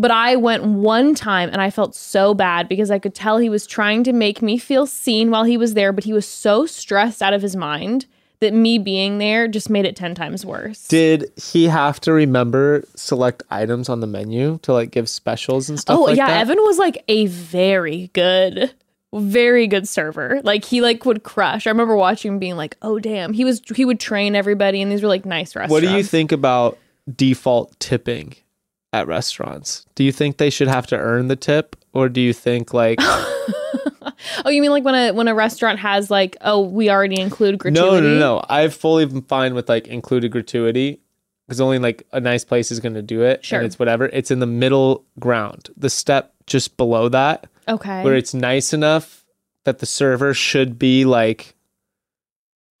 but 0.00 0.10
I 0.10 0.36
went 0.36 0.64
one 0.64 1.14
time 1.14 1.50
and 1.52 1.60
I 1.60 1.68
felt 1.68 1.94
so 1.94 2.32
bad 2.32 2.70
because 2.70 2.90
I 2.90 2.98
could 2.98 3.14
tell 3.14 3.36
he 3.36 3.50
was 3.50 3.66
trying 3.66 4.02
to 4.04 4.14
make 4.14 4.40
me 4.40 4.56
feel 4.56 4.86
seen 4.86 5.30
while 5.30 5.44
he 5.44 5.58
was 5.58 5.74
there, 5.74 5.92
but 5.92 6.04
he 6.04 6.14
was 6.14 6.26
so 6.26 6.64
stressed 6.64 7.20
out 7.20 7.34
of 7.34 7.42
his 7.42 7.54
mind 7.54 8.06
that 8.40 8.54
me 8.54 8.78
being 8.78 9.18
there 9.18 9.46
just 9.46 9.68
made 9.68 9.84
it 9.84 9.96
10 9.96 10.14
times 10.14 10.46
worse. 10.46 10.88
Did 10.88 11.30
he 11.36 11.66
have 11.66 12.00
to 12.00 12.12
remember 12.14 12.82
select 12.94 13.42
items 13.50 13.90
on 13.90 14.00
the 14.00 14.06
menu 14.06 14.58
to 14.62 14.72
like 14.72 14.90
give 14.90 15.06
specials 15.06 15.68
and 15.68 15.78
stuff? 15.78 15.98
oh, 15.98 16.04
like 16.04 16.16
yeah. 16.16 16.28
that? 16.28 16.40
Evan 16.40 16.56
was 16.60 16.78
like 16.78 17.04
a 17.06 17.26
very 17.26 18.08
good, 18.14 18.72
very 19.14 19.66
good 19.66 19.88
server. 19.88 20.40
Like 20.44 20.64
he 20.64 20.80
like 20.80 21.04
would 21.04 21.22
crush. 21.22 21.66
I 21.66 21.70
remember 21.70 21.96
watching 21.96 22.32
him 22.32 22.38
being 22.38 22.56
like, 22.56 22.76
oh, 22.82 22.98
damn. 22.98 23.32
He 23.32 23.44
was, 23.44 23.60
he 23.74 23.84
would 23.84 23.98
train 24.00 24.34
everybody 24.36 24.80
and 24.82 24.90
these 24.92 25.02
were 25.02 25.08
like 25.08 25.24
nice 25.24 25.56
restaurants. 25.56 25.72
What 25.72 25.80
do 25.82 25.96
you 25.96 26.02
think 26.04 26.32
about 26.32 26.78
default 27.16 27.78
tipping 27.80 28.34
at 28.92 29.06
restaurants? 29.06 29.86
Do 29.94 30.04
you 30.04 30.12
think 30.12 30.36
they 30.36 30.50
should 30.50 30.68
have 30.68 30.86
to 30.88 30.96
earn 30.98 31.28
the 31.28 31.36
tip, 31.36 31.76
or 31.92 32.08
do 32.08 32.20
you 32.20 32.32
think 32.32 32.72
like 32.74 32.98
Oh, 34.44 34.50
you 34.50 34.60
mean 34.62 34.70
like 34.70 34.84
when 34.84 34.94
a 34.94 35.12
when 35.12 35.28
a 35.28 35.34
restaurant 35.34 35.78
has 35.80 36.10
like, 36.10 36.36
oh, 36.42 36.60
we 36.60 36.90
already 36.90 37.20
include 37.20 37.58
gratuity? 37.58 37.80
no, 37.90 38.00
no, 38.00 38.18
no? 38.18 38.44
I've 38.48 38.74
fully 38.74 39.06
been 39.06 39.22
fine 39.22 39.54
with 39.54 39.68
like 39.68 39.86
included 39.88 40.30
gratuity 40.30 41.00
because 41.46 41.60
only 41.60 41.78
like 41.78 42.06
a 42.12 42.20
nice 42.20 42.44
place 42.44 42.70
is 42.70 42.80
going 42.80 42.94
to 42.94 43.02
do 43.02 43.22
it, 43.22 43.44
Sure. 43.44 43.58
and 43.58 43.66
it's 43.66 43.78
whatever. 43.78 44.06
It's 44.06 44.30
in 44.30 44.38
the 44.38 44.46
middle 44.46 45.04
ground, 45.18 45.68
the 45.76 45.90
step 45.90 46.32
just 46.46 46.76
below 46.76 47.08
that, 47.08 47.48
Okay. 47.70 48.02
where 48.04 48.16
it's 48.16 48.34
nice 48.34 48.72
enough 48.72 49.24
that 49.64 49.78
the 49.78 49.86
server 49.86 50.34
should 50.34 50.78
be 50.78 51.04
like, 51.04 51.54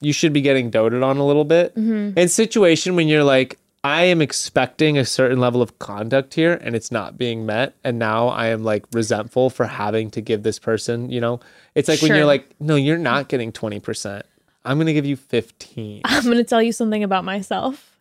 you 0.00 0.12
should 0.12 0.32
be 0.32 0.40
getting 0.40 0.70
doted 0.70 1.02
on 1.02 1.18
a 1.18 1.26
little 1.26 1.44
bit. 1.44 1.74
Mhm. 1.76 2.16
in 2.16 2.28
situation 2.28 2.96
when 2.96 3.06
you're 3.08 3.24
like 3.24 3.58
i 3.82 4.02
am 4.02 4.20
expecting 4.20 4.98
a 4.98 5.04
certain 5.06 5.38
level 5.40 5.62
of 5.62 5.78
conduct 5.78 6.34
here 6.34 6.52
and 6.62 6.74
it's 6.76 6.90
not 6.92 7.16
being 7.16 7.46
met 7.46 7.74
and 7.82 7.98
now 7.98 8.28
i 8.28 8.48
am 8.48 8.62
like 8.62 8.84
resentful 8.92 9.48
for 9.48 9.64
having 9.66 10.10
to 10.10 10.20
give 10.20 10.42
this 10.42 10.58
person 10.58 11.08
you 11.10 11.18
know 11.20 11.40
it's 11.74 11.88
like 11.88 12.02
when 12.02 12.14
you're 12.14 12.26
like 12.26 12.50
no 12.60 12.76
you're 12.76 12.98
not 12.98 13.28
getting 13.28 13.50
20% 13.52 14.22
i'm 14.66 14.76
going 14.76 14.86
to 14.86 14.92
give 14.92 15.06
you 15.06 15.16
15 15.16 16.02
I'm 16.04 16.24
going 16.24 16.36
to 16.36 16.44
tell 16.44 16.62
you 16.62 16.72
something 16.72 17.02
about 17.02 17.24
myself. 17.24 17.98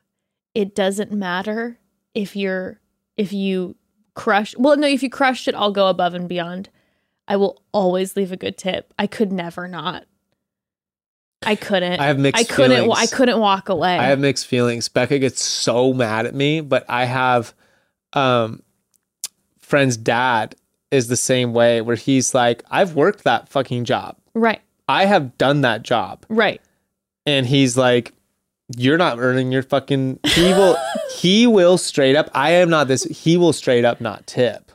It 0.53 0.75
doesn't 0.75 1.11
matter 1.13 1.77
if 2.13 2.35
you're 2.35 2.79
if 3.15 3.31
you 3.31 3.75
crush. 4.15 4.55
Well, 4.57 4.75
no, 4.75 4.87
if 4.87 5.01
you 5.03 5.09
crushed 5.09 5.47
it, 5.47 5.55
I'll 5.55 5.71
go 5.71 5.87
above 5.87 6.13
and 6.13 6.27
beyond. 6.27 6.67
I 7.29 7.37
will 7.37 7.61
always 7.71 8.17
leave 8.17 8.31
a 8.33 8.37
good 8.37 8.57
tip. 8.57 8.93
I 8.99 9.07
could 9.07 9.31
never 9.31 9.67
not. 9.67 10.03
I 11.45 11.55
couldn't. 11.55 11.99
I 12.01 12.07
have 12.07 12.19
mixed 12.19 12.41
I 12.41 12.43
couldn't. 12.53 12.83
feelings. 12.85 12.99
I 12.99 13.15
couldn't 13.15 13.39
walk 13.39 13.69
away. 13.69 13.97
i 13.97 14.03
have 14.07 14.19
mixed 14.19 14.45
feelings 14.47 14.89
Bekah 14.89 15.21
gets 15.21 15.41
so 15.41 15.93
mad 15.93 16.25
at 16.25 16.35
me 16.35 16.59
but 16.59 16.83
i 16.89 17.05
have 17.05 17.53
um 18.11 18.61
friend's 19.59 19.95
dad 19.95 20.55
is 20.91 21.07
the 21.07 21.15
same 21.15 21.53
way 21.53 21.79
where 21.79 21.95
he's 21.95 22.33
like 22.33 22.63
i've 22.69 22.93
worked 22.95 23.23
that 23.23 23.47
fucking 23.47 23.85
job 23.85 24.17
right. 24.33 24.59
i 24.89 25.05
have 25.05 25.37
done 25.37 25.61
that 25.61 25.83
job 25.83 26.25
Right. 26.27 26.59
and 27.25 27.45
he's 27.45 27.77
like 27.77 28.11
you're 28.75 28.97
not 28.97 29.17
earning 29.19 29.51
your 29.51 29.63
fucking 29.63 30.19
he 30.25 30.43
will 30.53 30.75
he 31.15 31.47
will 31.47 31.77
straight 31.77 32.15
up 32.17 32.29
i 32.33 32.51
am 32.51 32.69
not 32.69 32.87
this 32.89 33.03
he 33.05 33.37
will 33.37 33.53
straight 33.53 33.85
up 33.85 34.01
not 34.01 34.27
tip 34.27 34.68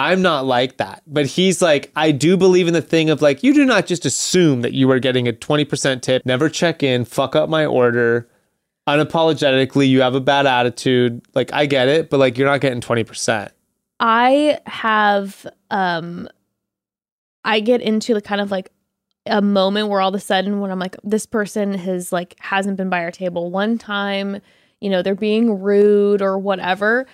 i'm 0.00 0.22
not 0.22 0.46
like 0.46 0.78
that. 0.78 1.02
But 1.06 1.26
he's 1.26 1.60
like 1.60 1.90
i 1.96 2.10
do 2.10 2.36
believe 2.36 2.68
in 2.68 2.74
the 2.74 2.82
thing 2.82 3.10
of 3.10 3.22
like 3.22 3.42
you 3.42 3.54
do 3.54 3.64
not 3.64 3.86
just 3.86 4.04
assume 4.06 4.62
that 4.62 4.72
you 4.72 4.90
are 4.90 4.98
getting 4.98 5.28
a 5.28 5.32
20% 5.32 6.02
tip. 6.02 6.24
Never 6.24 6.48
check 6.48 6.82
in 6.82 7.04
fuck 7.04 7.36
up 7.36 7.48
my 7.48 7.66
order. 7.66 8.28
Unapologetically 8.88 9.88
you 9.88 10.00
have 10.02 10.14
a 10.14 10.20
bad 10.20 10.46
attitude. 10.46 11.22
Like 11.34 11.52
i 11.52 11.66
get 11.66 11.88
it 11.88 12.10
but 12.10 12.18
like 12.18 12.38
you're 12.38 12.48
not 12.48 12.60
getting 12.60 12.80
20% 12.80 13.50
I 14.00 14.58
have 14.66 15.46
um 15.70 16.28
I 17.44 17.60
get 17.60 17.80
into 17.80 18.14
the 18.14 18.22
kind 18.22 18.40
of 18.40 18.50
like 18.50 18.70
a 19.26 19.42
moment 19.42 19.88
where 19.88 20.00
all 20.00 20.08
of 20.08 20.14
a 20.14 20.20
sudden 20.20 20.60
when 20.60 20.70
I'm 20.70 20.78
like 20.78 20.96
this 21.04 21.26
person 21.26 21.74
has 21.74 22.12
like 22.12 22.36
hasn't 22.40 22.76
been 22.76 22.88
by 22.88 23.04
our 23.04 23.10
table 23.10 23.50
one 23.50 23.78
time, 23.78 24.40
you 24.80 24.90
know, 24.90 25.02
they're 25.02 25.14
being 25.14 25.60
rude 25.60 26.22
or 26.22 26.38
whatever. 26.38 27.06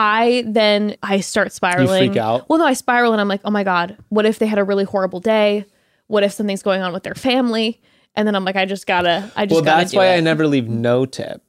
I 0.00 0.44
then 0.46 0.96
I 1.02 1.18
start 1.20 1.50
spiraling. 1.52 1.88
You 2.04 2.08
freak 2.10 2.16
out? 2.16 2.48
Well, 2.48 2.60
no, 2.60 2.66
I 2.66 2.74
spiral 2.74 3.12
and 3.12 3.20
I'm 3.20 3.26
like, 3.28 3.40
"Oh 3.44 3.50
my 3.50 3.64
god, 3.64 3.96
what 4.10 4.26
if 4.26 4.38
they 4.38 4.46
had 4.46 4.58
a 4.58 4.64
really 4.64 4.84
horrible 4.84 5.18
day? 5.18 5.64
What 6.06 6.22
if 6.22 6.32
something's 6.32 6.62
going 6.62 6.82
on 6.82 6.92
with 6.92 7.02
their 7.02 7.16
family?" 7.16 7.80
And 8.14 8.26
then 8.26 8.34
I'm 8.36 8.44
like, 8.44 8.54
"I 8.56 8.64
just 8.64 8.86
got 8.86 9.02
to 9.02 9.30
I 9.34 9.46
just 9.46 9.54
well 9.54 9.62
that's 9.64 9.92
why 9.92 10.06
it. 10.06 10.18
i 10.18 10.20
never 10.20 10.46
leave 10.46 10.68
no 10.68 11.04
tip 11.04 11.42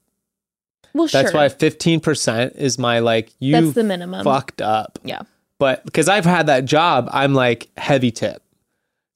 Well, 0.94 1.08
that's 1.08 1.32
sure. 1.32 1.40
why 1.40 1.48
15% 1.48 2.56
is 2.56 2.80
my 2.80 3.00
like 3.00 3.32
you 3.40 3.54
That's 3.54 3.74
the 3.74 3.84
minimum. 3.84 4.24
fucked 4.24 4.62
up 4.62 4.98
Yeah. 5.04 5.22
but 5.60 5.86
because 5.86 6.10
I've 6.10 6.26
had 6.26 6.48
that 6.48 6.66
job, 6.66 7.08
I'm 7.14 7.34
like 7.36 7.70
heavy 7.78 8.10
tip. 8.12 8.42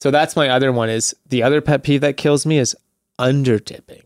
So 0.01 0.11
that's 0.11 0.35
my 0.35 0.49
other 0.49 0.71
one 0.71 0.89
is 0.89 1.15
the 1.29 1.41
other 1.43 1.61
pet 1.61 1.81
peeve 1.83 2.01
that 2.01 2.17
kills 2.17 2.45
me 2.45 2.57
is 2.59 2.75
under 3.17 3.57
tipping. 3.57 4.03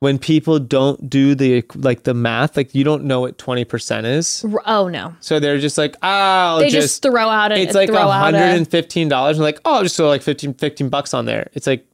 When 0.00 0.18
people 0.18 0.60
don't 0.60 1.10
do 1.10 1.34
the 1.34 1.64
like 1.74 2.04
the 2.04 2.14
math, 2.14 2.56
like 2.56 2.72
you 2.72 2.84
don't 2.84 3.04
know 3.04 3.20
what 3.20 3.36
20% 3.36 4.04
is. 4.04 4.44
Oh 4.64 4.88
no. 4.88 5.16
So 5.18 5.40
they're 5.40 5.58
just 5.58 5.76
like, 5.76 5.96
oh, 6.02 6.60
They 6.60 6.70
just, 6.70 7.02
just, 7.02 7.02
throw 7.02 7.28
out 7.28 7.50
a 7.50 7.60
it's 7.60 7.74
like 7.74 7.88
throw 7.88 7.98
$115 7.98 9.30
and 9.30 9.38
like, 9.40 9.58
oh, 9.64 9.74
I'll 9.74 9.82
just 9.82 9.96
throw 9.96 10.06
like 10.08 10.22
15, 10.22 10.54
15 10.54 10.88
bucks 10.88 11.14
on 11.14 11.26
there. 11.26 11.50
It's 11.54 11.66
like, 11.66 11.84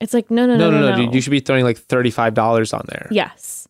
It's 0.00 0.12
like 0.12 0.28
no, 0.28 0.46
no, 0.46 0.56
no, 0.56 0.70
no, 0.70 0.80
no, 0.80 0.90
no, 0.90 0.96
dude, 0.96 1.14
you 1.14 1.20
should 1.20 1.30
be 1.30 1.38
throwing 1.40 1.64
like 1.64 1.78
$35 1.78 2.74
on 2.76 2.84
there. 2.88 3.06
Yes. 3.12 3.68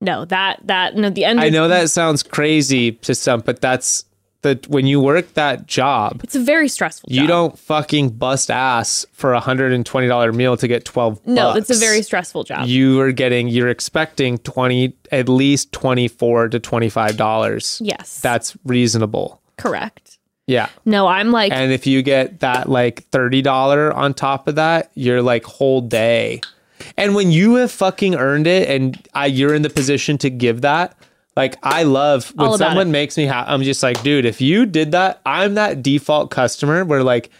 No, 0.00 0.24
that 0.26 0.60
that 0.66 0.96
no 0.96 1.10
the 1.10 1.24
end. 1.24 1.40
I 1.40 1.50
know 1.50 1.68
that 1.68 1.90
sounds 1.90 2.22
crazy 2.22 2.92
to 2.92 3.14
some, 3.14 3.40
but 3.40 3.60
that's 3.60 4.06
the 4.42 4.58
when 4.68 4.86
you 4.86 5.00
work 5.00 5.34
that 5.34 5.66
job, 5.66 6.20
It's 6.24 6.34
a 6.34 6.40
very 6.40 6.68
stressful 6.68 7.08
you 7.12 7.20
job. 7.20 7.28
don't 7.28 7.58
fucking 7.58 8.10
bust 8.10 8.50
ass 8.50 9.04
for 9.12 9.32
a 9.34 9.40
hundred 9.40 9.72
and 9.72 9.84
twenty 9.84 10.06
dollar 10.08 10.32
meal 10.32 10.56
to 10.56 10.66
get 10.68 10.84
twelve. 10.84 11.20
No, 11.26 11.52
it's 11.54 11.70
a 11.70 11.74
very 11.78 12.02
stressful 12.02 12.44
job. 12.44 12.66
You 12.66 13.00
are 13.00 13.12
getting. 13.12 13.48
You're 13.48 13.68
expecting 13.68 14.38
twenty, 14.38 14.94
at 15.12 15.28
least 15.28 15.72
twenty 15.72 16.08
four 16.08 16.48
to 16.48 16.58
twenty 16.58 16.88
five 16.88 17.16
dollars. 17.16 17.80
yes. 17.84 18.20
That's 18.20 18.56
reasonable. 18.64 19.40
correct. 19.58 20.18
Yeah. 20.46 20.68
No, 20.84 21.06
I'm 21.06 21.30
like 21.30 21.52
And 21.52 21.70
if 21.70 21.86
you 21.86 22.02
get 22.02 22.40
that 22.40 22.68
like 22.68 23.04
thirty 23.10 23.40
dollar 23.42 23.92
on 23.92 24.14
top 24.14 24.48
of 24.48 24.56
that, 24.56 24.90
you're 24.94 25.22
like 25.22 25.44
whole 25.44 25.80
day. 25.80 26.40
And 26.96 27.14
when 27.14 27.30
you 27.30 27.56
have 27.56 27.70
fucking 27.70 28.14
earned 28.16 28.46
it, 28.46 28.68
and 28.68 28.96
I, 29.14 29.26
you're 29.26 29.54
in 29.54 29.62
the 29.62 29.70
position 29.70 30.16
to 30.18 30.30
give 30.30 30.62
that, 30.62 30.96
like 31.36 31.56
I 31.62 31.84
love 31.84 32.32
when 32.34 32.58
someone 32.58 32.88
it. 32.88 32.90
makes 32.90 33.16
me 33.16 33.24
happy. 33.26 33.50
I'm 33.50 33.62
just 33.62 33.82
like, 33.82 34.02
dude, 34.02 34.24
if 34.24 34.40
you 34.40 34.66
did 34.66 34.92
that, 34.92 35.20
I'm 35.24 35.54
that 35.54 35.82
default 35.82 36.30
customer 36.30 36.84
where 36.84 37.02
like, 37.02 37.30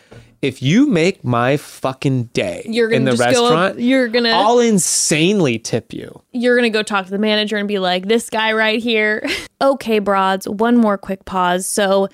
if 0.43 0.63
you 0.63 0.87
make 0.87 1.23
my 1.23 1.59
fucking 1.59 2.25
day 2.33 2.63
you're 2.65 2.89
gonna 2.89 2.97
in 2.97 3.05
the 3.05 3.11
just 3.11 3.23
go 3.35 3.43
restaurant, 3.51 3.81
you're 3.81 4.09
gonna 4.09 4.31
I'll 4.31 4.61
insanely 4.61 5.59
tip 5.59 5.93
you. 5.93 6.23
you're 6.33 6.57
gonna 6.57 6.71
go 6.71 6.83
talk 6.83 7.05
to 7.05 7.11
the 7.11 7.19
manager 7.19 7.57
and 7.57 7.69
be 7.69 7.79
like, 7.79 8.07
this 8.07 8.31
guy 8.31 8.53
right 8.53 8.81
here. 8.81 9.27
okay, 9.61 9.99
broads, 9.99 10.49
one 10.49 10.77
more 10.77 10.97
quick 10.97 11.25
pause. 11.25 11.67
So 11.67 12.09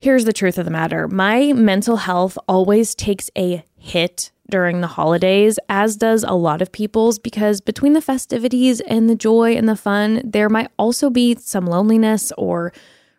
here's 0.00 0.24
the 0.24 0.32
truth 0.32 0.58
of 0.58 0.64
the 0.64 0.70
matter. 0.70 1.08
My 1.08 1.52
mental 1.54 1.96
health 1.96 2.36
always 2.48 2.94
takes 2.94 3.30
a 3.36 3.64
hit 3.76 4.30
during 4.50 4.80
the 4.80 4.86
holidays, 4.86 5.58
as 5.68 5.96
does 5.96 6.24
a 6.24 6.34
lot 6.34 6.62
of 6.62 6.72
people's, 6.72 7.18
because 7.18 7.60
between 7.60 7.92
the 7.92 8.00
festivities 8.00 8.80
and 8.80 9.08
the 9.08 9.14
joy 9.14 9.54
and 9.54 9.68
the 9.68 9.76
fun, 9.76 10.22
there 10.24 10.48
might 10.48 10.70
also 10.78 11.10
be 11.10 11.34
some 11.36 11.66
loneliness 11.66 12.32
or 12.38 12.72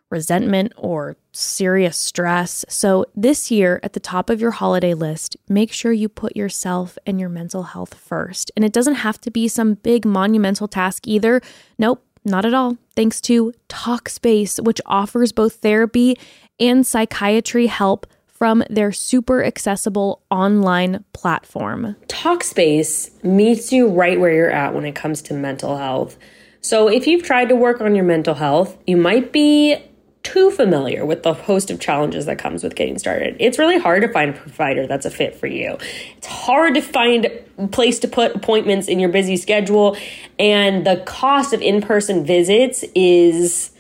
resentment 0.10 0.74
or 0.76 1.18
serious 1.32 1.98
stress. 1.98 2.66
So, 2.68 3.06
this 3.16 3.52
year, 3.52 3.80
at 3.84 3.94
the 3.94 4.00
top 4.00 4.30
of 4.30 4.42
your 4.42 4.52
holiday 4.52 4.94
list, 4.94 5.38
make 5.48 5.72
sure 5.72 5.92
you 5.92 6.10
put 6.10 6.36
yourself 6.36 6.98
and 7.06 7.20
your 7.20 7.30
mental 7.30 7.64
health 7.64 7.94
first. 7.94 8.52
And 8.56 8.66
it 8.66 8.74
doesn't 8.74 8.96
have 8.96 9.22
to 9.22 9.32
be 9.32 9.48
some 9.48 9.76
big 9.76 10.06
monumental 10.06 10.68
task 10.68 11.08
either. 11.08 11.42
Nope, 11.78 12.04
not 12.26 12.46
at 12.46 12.54
all. 12.54 12.78
Thanks 12.96 13.22
to 13.22 13.54
Talkspace, 13.70 14.64
which 14.64 14.82
offers 14.86 15.32
both 15.32 15.56
therapy 15.56 16.18
and 16.60 16.86
psychiatry 16.86 17.68
help 17.68 18.08
from 18.40 18.64
their 18.70 18.92
super 18.92 19.44
accessible 19.44 20.24
online 20.32 21.04
platform. 21.14 21.96
Talkspace 22.08 23.12
meets 23.24 23.72
you 23.72 23.90
right 23.90 24.20
where 24.20 24.34
you're 24.34 24.50
at 24.50 24.74
when 24.74 24.86
it 24.86 24.96
comes 24.96 25.22
to 25.24 25.34
mental 25.34 25.78
health. 25.78 26.18
So, 26.62 26.88
if 26.88 27.06
you've 27.06 27.24
tried 27.24 27.50
to 27.50 27.56
work 27.56 27.80
on 27.82 27.96
your 27.96 28.06
mental 28.06 28.34
health, 28.34 28.78
you 28.88 28.98
might 28.98 29.32
be 29.32 29.78
too 30.24 30.52
familiar 30.52 31.06
with 31.06 31.24
the 31.24 31.34
host 31.34 31.72
of 31.72 31.80
challenges 31.80 32.26
that 32.26 32.38
comes 32.38 32.64
with 32.64 32.76
getting 32.76 32.98
started. 33.00 33.36
It's 33.40 33.58
really 33.58 33.80
hard 33.80 34.02
to 34.02 34.10
find 34.10 34.32
a 34.32 34.34
provider 34.34 34.86
that's 34.86 35.06
a 35.06 35.10
fit 35.10 35.36
for 35.36 35.48
you. 35.48 35.78
It's 36.18 36.28
hard 36.28 36.76
to 36.76 36.82
find 36.82 37.26
a 37.58 37.68
place 37.68 38.00
to 38.00 38.08
put 38.08 38.36
appointments 38.36 38.88
in 38.88 39.00
your 39.00 39.10
busy 39.10 39.38
schedule, 39.38 39.98
and 40.38 40.86
the 40.86 40.98
cost 41.06 41.54
of 41.54 41.62
in-person 41.62 42.26
visits 42.26 42.84
is 42.96 43.72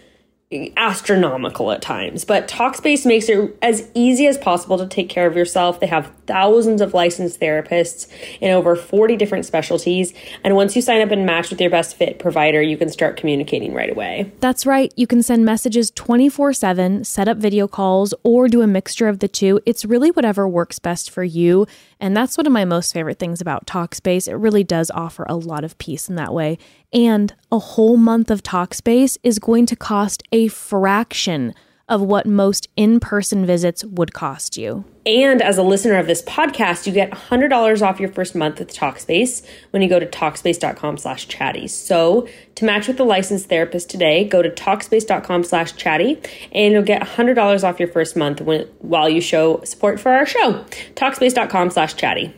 astronomical 0.51 1.71
at 1.71 1.81
times. 1.81 2.25
But 2.25 2.47
Talkspace 2.47 3.05
makes 3.05 3.29
it 3.29 3.55
as 3.61 3.87
easy 3.93 4.25
as 4.27 4.37
possible 4.37 4.77
to 4.79 4.87
take 4.87 5.09
care 5.09 5.27
of 5.27 5.35
yourself. 5.35 5.79
They 5.79 5.87
have 5.87 6.11
thousands 6.30 6.80
of 6.80 6.93
licensed 6.93 7.39
therapists 7.39 8.07
in 8.39 8.51
over 8.51 8.75
40 8.75 9.17
different 9.17 9.45
specialties. 9.45 10.13
And 10.43 10.55
once 10.55 10.75
you 10.75 10.82
sign 10.82 11.01
up 11.01 11.09
and 11.09 11.25
match 11.25 11.49
with 11.49 11.59
your 11.59 11.71
best 11.71 11.95
fit 11.95 12.19
provider, 12.19 12.61
you 12.61 12.77
can 12.77 12.89
start 12.89 13.17
communicating 13.17 13.73
right 13.73 13.89
away. 13.89 14.32
That's 14.39 14.63
right. 14.63 14.93
You 14.95 15.07
can 15.07 15.23
send 15.23 15.43
messages 15.43 15.89
24 15.91 16.53
7, 16.53 17.03
set 17.03 17.27
up 17.27 17.38
video 17.38 17.67
calls, 17.67 18.13
or 18.23 18.47
do 18.47 18.61
a 18.61 18.67
mixture 18.67 19.07
of 19.07 19.19
the 19.19 19.27
two. 19.27 19.59
It's 19.65 19.84
really 19.84 20.11
whatever 20.11 20.47
works 20.47 20.77
best 20.77 21.09
for 21.09 21.23
you. 21.23 21.65
And 21.99 22.15
that's 22.15 22.38
one 22.38 22.45
of 22.45 22.53
my 22.53 22.63
most 22.63 22.93
favorite 22.93 23.17
things 23.17 23.41
about 23.41 23.65
Talkspace. 23.65 24.27
It 24.27 24.36
really 24.36 24.63
does 24.63 24.91
offer 24.91 25.25
a 25.27 25.36
lot 25.36 25.63
of 25.63 25.77
peace 25.80 26.07
in 26.07 26.15
that 26.15 26.34
way. 26.34 26.59
And 26.93 27.34
a 27.51 27.57
whole 27.57 27.97
month 27.97 28.30
of 28.30 28.43
Talkspace 28.43 29.17
is 29.23 29.39
going 29.39 29.65
to 29.65 29.75
cost 29.75 30.21
a 30.32 30.47
fraction 30.47 31.55
of 31.89 32.01
what 32.01 32.25
most 32.25 32.69
in 32.75 32.99
person 32.99 33.45
visits 33.45 33.83
would 33.83 34.13
cost 34.13 34.55
you. 34.57 34.85
And 35.05 35.41
as 35.41 35.57
a 35.57 35.63
listener 35.63 35.97
of 35.97 36.07
this 36.07 36.21
podcast, 36.21 36.85
you 36.85 36.93
get 36.93 37.09
$100 37.11 37.81
off 37.81 37.99
your 37.99 38.09
first 38.09 38.35
month 38.35 38.59
with 38.59 38.73
Talkspace 38.73 39.45
when 39.71 39.81
you 39.81 39.89
go 39.89 39.99
to 39.99 40.05
Talkspace.com 40.05 40.97
slash 40.97 41.27
chatty. 41.27 41.67
So 41.67 42.27
to 42.55 42.65
match 42.65 42.87
with 42.87 42.97
the 42.97 43.05
licensed 43.05 43.49
therapist 43.49 43.89
today, 43.89 44.23
go 44.23 44.41
to 44.41 44.49
Talkspace.com 44.49 45.43
slash 45.43 45.75
chatty 45.75 46.21
and 46.51 46.73
you'll 46.73 46.83
get 46.83 47.01
$100 47.01 47.63
off 47.63 47.79
your 47.79 47.89
first 47.89 48.15
month 48.15 48.39
when, 48.41 48.67
while 48.79 49.09
you 49.09 49.19
show 49.19 49.61
support 49.63 49.99
for 49.99 50.11
our 50.11 50.25
show. 50.25 50.63
Talkspace.com 50.95 51.71
slash 51.71 51.95
chatty. 51.95 52.33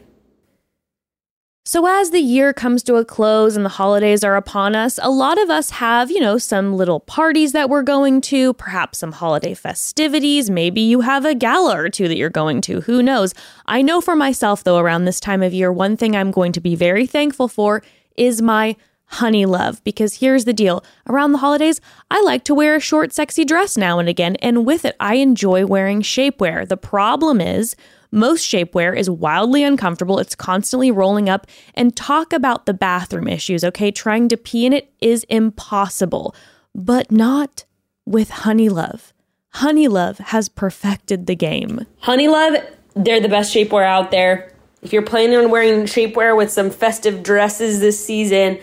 So, 1.64 1.86
as 1.86 2.10
the 2.10 2.20
year 2.20 2.54
comes 2.54 2.82
to 2.84 2.96
a 2.96 3.06
close 3.06 3.56
and 3.56 3.64
the 3.64 3.70
holidays 3.70 4.24
are 4.24 4.36
upon 4.36 4.76
us, 4.76 4.98
a 5.00 5.12
lot 5.12 5.40
of 5.40 5.52
us 5.52 5.70
have, 5.70 6.10
you 6.10 6.20
know, 6.20 6.40
some 6.40 6.76
little 6.76 7.00
parties 7.00 7.52
that 7.52 7.70
we're 7.70 7.84
going 7.84 8.20
to, 8.22 8.54
perhaps 8.54 8.98
some 8.98 9.12
holiday 9.12 9.54
festivities. 9.54 10.50
Maybe 10.50 10.82
you 10.82 11.02
have 11.02 11.24
a 11.24 11.36
gala 11.36 11.78
or 11.78 11.88
two 11.88 12.08
that 12.08 12.18
you're 12.18 12.32
going 12.32 12.62
to. 12.62 12.82
Who 12.82 13.04
knows? 13.04 13.36
I 13.68 13.84
know 13.84 14.02
for 14.02 14.16
myself, 14.16 14.64
though, 14.64 14.80
around 14.80 15.06
this 15.06 15.20
time 15.20 15.44
of 15.44 15.54
year, 15.54 15.72
one 15.72 15.98
thing 15.98 16.16
I'm 16.16 16.32
going 16.32 16.52
to 16.54 16.60
be 16.60 16.76
very 16.76 17.06
thankful 17.06 17.48
for 17.48 17.84
is 18.18 18.42
my 18.42 18.76
Honeylove. 19.12 19.84
Because 19.84 20.16
here's 20.16 20.46
the 20.46 20.54
deal 20.54 20.84
around 21.08 21.32
the 21.32 21.38
holidays, 21.38 21.80
I 22.10 22.24
like 22.24 22.44
to 22.46 22.56
wear 22.56 22.76
a 22.76 22.80
short, 22.80 23.14
sexy 23.14 23.46
dress 23.46 23.78
now 23.78 24.00
and 24.00 24.10
again. 24.10 24.36
And 24.38 24.66
with 24.66 24.84
it, 24.84 24.96
I 25.00 25.16
enjoy 25.16 25.68
wearing 25.68 26.02
shapewear. 26.02 26.68
The 26.68 26.76
problem 26.78 27.40
is, 27.40 27.76
most 28.12 28.46
shapewear 28.46 28.96
is 28.96 29.10
wildly 29.10 29.64
uncomfortable. 29.64 30.20
It's 30.20 30.36
constantly 30.36 30.92
rolling 30.92 31.30
up. 31.30 31.48
And 31.74 31.96
talk 31.96 32.34
about 32.34 32.66
the 32.66 32.74
bathroom 32.74 33.28
issues, 33.28 33.64
okay? 33.64 33.92
Trying 33.92 34.30
to 34.30 34.38
pee 34.38 34.66
in 34.66 34.74
it 34.74 34.94
is 35.00 35.24
impossible, 35.26 36.36
but 36.76 37.12
not 37.12 37.66
with 38.06 38.30
Honeylove. 38.30 39.14
Honey 39.54 39.88
Love 39.88 40.18
has 40.18 40.50
perfected 40.50 41.28
the 41.28 41.36
game. 41.36 41.86
Honeylove, 42.04 42.66
they're 42.96 43.20
the 43.20 43.30
best 43.30 43.54
shapewear 43.54 43.86
out 43.86 44.12
there. 44.12 44.54
If 44.82 44.94
you're 44.94 45.02
planning 45.02 45.38
on 45.38 45.52
wearing 45.52 45.84
shapewear 45.84 46.36
with 46.36 46.52
some 46.52 46.70
festive 46.70 47.22
dresses 47.22 47.80
this 47.80 48.04
season, 48.04 48.60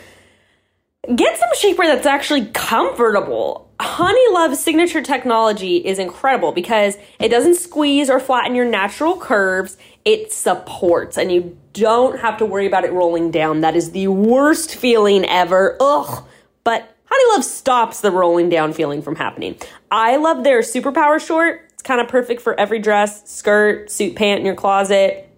get 1.15 1.39
some 1.39 1.49
shapewear 1.61 1.87
that's 1.87 2.07
actually 2.07 2.47
comfortable. 2.47 3.71
Honeylove's 3.81 4.61
signature 4.61 5.03
technology 5.03 5.77
is 5.77 5.99
incredible 5.99 6.53
because 6.53 6.97
it 7.21 7.29
doesn't 7.29 7.55
squeeze 7.55 8.11
or 8.11 8.19
flatten 8.19 8.55
your 8.55 8.65
natural 8.65 9.17
curves. 9.17 9.77
It 10.05 10.33
supports, 10.33 11.17
and 11.17 11.31
you 11.31 11.57
don't 11.73 12.19
have 12.21 12.39
to 12.39 12.47
worry 12.47 12.67
about 12.67 12.85
it 12.85 12.93
rolling 12.93 13.31
down. 13.31 13.61
That 13.61 13.77
is 13.77 13.93
the 13.93 14.09
worst 14.09 14.75
feeling 14.75 15.25
ever. 15.25 15.77
Ugh. 15.81 16.25
But 16.65 16.97
Honeylove 17.11 17.45
stops 17.45 18.01
the 18.01 18.11
rolling 18.11 18.49
down 18.49 18.73
feeling 18.73 19.01
from 19.01 19.17
happening. 19.17 19.57
I 19.91 20.17
love 20.17 20.45
their 20.45 20.61
superpower 20.61 21.25
short. 21.25 21.71
It's 21.73 21.83
kind 21.83 22.01
of 22.01 22.09
perfect 22.09 22.43
for 22.43 22.59
every 22.59 22.81
dress, 22.81 23.31
skirt, 23.31 23.91
suit 23.91 24.17
pant 24.17 24.41
in 24.41 24.47
your 24.47 24.57
closet. 24.57 25.29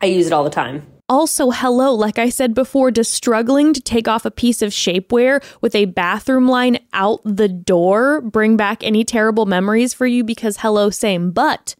I 0.00 0.06
use 0.06 0.26
it 0.26 0.32
all 0.32 0.44
the 0.44 0.50
time. 0.50 0.86
Also, 1.08 1.50
hello, 1.50 1.94
like 1.94 2.18
I 2.18 2.28
said 2.30 2.52
before, 2.52 2.90
does 2.90 3.08
struggling 3.08 3.72
to 3.72 3.80
take 3.80 4.08
off 4.08 4.24
a 4.24 4.30
piece 4.30 4.60
of 4.60 4.72
shapewear 4.72 5.40
with 5.60 5.76
a 5.76 5.84
bathroom 5.84 6.48
line 6.48 6.80
out 6.92 7.20
the 7.24 7.48
door 7.48 8.20
bring 8.20 8.56
back 8.56 8.82
any 8.82 9.04
terrible 9.04 9.46
memories 9.46 9.94
for 9.94 10.06
you? 10.06 10.24
Because 10.24 10.58
hello, 10.58 10.90
same. 10.90 11.30
But 11.30 11.76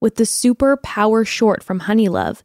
with 0.00 0.14
the 0.14 0.24
Super 0.24 0.78
Power 0.78 1.26
Short 1.26 1.62
from 1.62 1.80
Honeylove, 1.80 2.40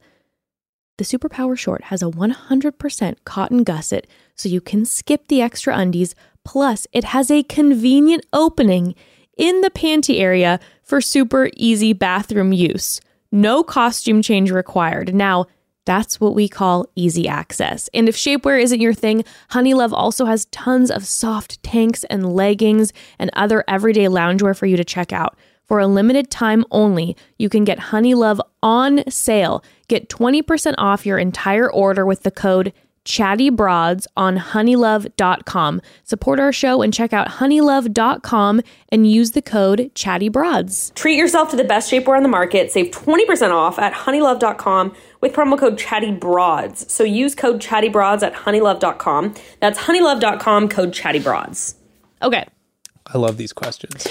the 0.97 1.05
Super 1.05 1.29
Power 1.29 1.55
Short 1.55 1.85
has 1.85 2.01
a 2.01 2.07
100% 2.07 3.15
cotton 3.23 3.63
gusset, 3.63 4.05
so 4.35 4.49
you 4.49 4.59
can 4.59 4.83
skip 4.83 5.29
the 5.29 5.41
extra 5.41 5.77
undies. 5.77 6.15
Plus, 6.43 6.85
it 6.91 7.05
has 7.05 7.31
a 7.31 7.43
convenient 7.43 8.25
opening 8.33 8.93
in 9.37 9.61
the 9.61 9.69
panty 9.69 10.19
area 10.19 10.59
for 10.83 10.99
super 10.99 11.49
easy 11.55 11.93
bathroom 11.93 12.51
use. 12.51 12.99
No 13.31 13.63
costume 13.63 14.21
change 14.21 14.51
required. 14.51 15.13
Now, 15.13 15.47
that's 15.85 16.19
what 16.19 16.35
we 16.35 16.47
call 16.47 16.87
easy 16.95 17.27
access. 17.27 17.89
And 17.93 18.09
if 18.09 18.15
shapewear 18.15 18.61
isn't 18.61 18.81
your 18.81 18.93
thing, 18.93 19.23
Honeylove 19.51 19.93
also 19.93 20.25
has 20.25 20.45
tons 20.45 20.91
of 20.91 21.05
soft 21.05 21.61
tanks 21.63 22.03
and 22.05 22.33
leggings 22.33 22.91
and 23.19 23.29
other 23.33 23.63
everyday 23.67 24.05
loungewear 24.05 24.57
for 24.57 24.65
you 24.65 24.77
to 24.77 24.83
check 24.83 25.13
out. 25.13 25.37
For 25.65 25.79
a 25.79 25.87
limited 25.87 26.29
time 26.29 26.63
only, 26.69 27.17
you 27.39 27.49
can 27.49 27.63
get 27.63 27.79
Honeylove 27.79 28.39
on 28.61 29.09
sale. 29.09 29.63
Get 29.87 30.09
20% 30.09 30.75
off 30.77 31.05
your 31.05 31.17
entire 31.17 31.71
order 31.71 32.05
with 32.05 32.23
the 32.23 32.31
code 32.31 32.71
chattybroads 33.05 34.07
on 34.17 34.37
honeylove.com. 34.37 35.81
Support 36.03 36.39
our 36.39 36.51
show 36.51 36.81
and 36.81 36.93
check 36.93 37.13
out 37.13 37.27
honeylove.com 37.27 38.61
and 38.89 39.09
use 39.09 39.31
the 39.31 39.41
code 39.41 39.91
chattybroads. 39.95 40.93
Treat 40.95 41.17
yourself 41.17 41.51
to 41.51 41.55
the 41.55 41.63
best 41.63 41.91
shapewear 41.91 42.17
on 42.17 42.23
the 42.23 42.29
market. 42.29 42.71
Save 42.71 42.91
20% 42.91 43.51
off 43.51 43.79
at 43.79 43.93
honeylove.com 43.93 44.95
with 45.25 45.33
promo 45.33 45.57
code 45.57 45.77
chattybroads. 45.79 46.89
So 46.89 47.03
use 47.03 47.33
code 47.33 47.59
chattybroads 47.59 48.21
at 48.21 48.33
honeylove.com. 48.33 49.33
That's 49.59 49.79
honeylove.com, 49.79 50.69
code 50.69 50.91
chattybroads. 50.91 51.75
Okay. 52.21 52.45
I 53.07 53.17
love 53.17 53.37
these 53.37 53.51
questions. 53.51 54.07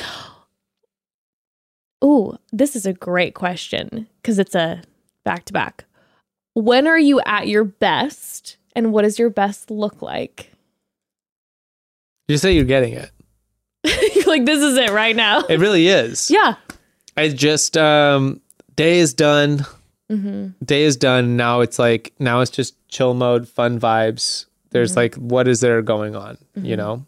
Ooh, 2.04 2.36
this 2.52 2.74
is 2.74 2.84
a 2.84 2.92
great 2.92 3.34
question 3.34 4.08
because 4.20 4.38
it's 4.38 4.54
a 4.54 4.82
back 5.24 5.44
to 5.46 5.52
back. 5.52 5.84
When 6.54 6.86
are 6.86 6.98
you 6.98 7.20
at 7.24 7.46
your 7.46 7.64
best 7.64 8.56
and 8.74 8.92
what 8.92 9.02
does 9.02 9.18
your 9.18 9.30
best 9.30 9.70
look 9.70 10.02
like? 10.02 10.50
You 12.26 12.38
say 12.38 12.54
you're 12.54 12.64
getting 12.64 12.94
it. 12.94 13.10
You're 13.84 14.24
like, 14.26 14.46
this 14.46 14.60
is 14.60 14.76
it 14.76 14.90
right 14.90 15.14
now. 15.14 15.40
It 15.42 15.60
really 15.60 15.86
is. 15.86 16.30
Yeah. 16.30 16.56
I 17.16 17.28
just 17.28 17.76
um 17.76 18.40
day 18.74 18.98
is 18.98 19.14
done. 19.14 19.64
Mm-hmm. 20.14 20.64
Day 20.64 20.82
is 20.84 20.96
done. 20.96 21.36
Now 21.36 21.60
it's 21.60 21.78
like 21.78 22.12
now 22.18 22.40
it's 22.40 22.50
just 22.50 22.76
chill 22.88 23.14
mode, 23.14 23.48
fun 23.48 23.80
vibes. 23.80 24.46
There's 24.70 24.92
mm-hmm. 24.92 24.98
like 24.98 25.14
what 25.16 25.48
is 25.48 25.60
there 25.60 25.82
going 25.82 26.16
on? 26.16 26.38
You 26.54 26.76
mm-hmm. 26.76 26.76
know, 26.76 27.06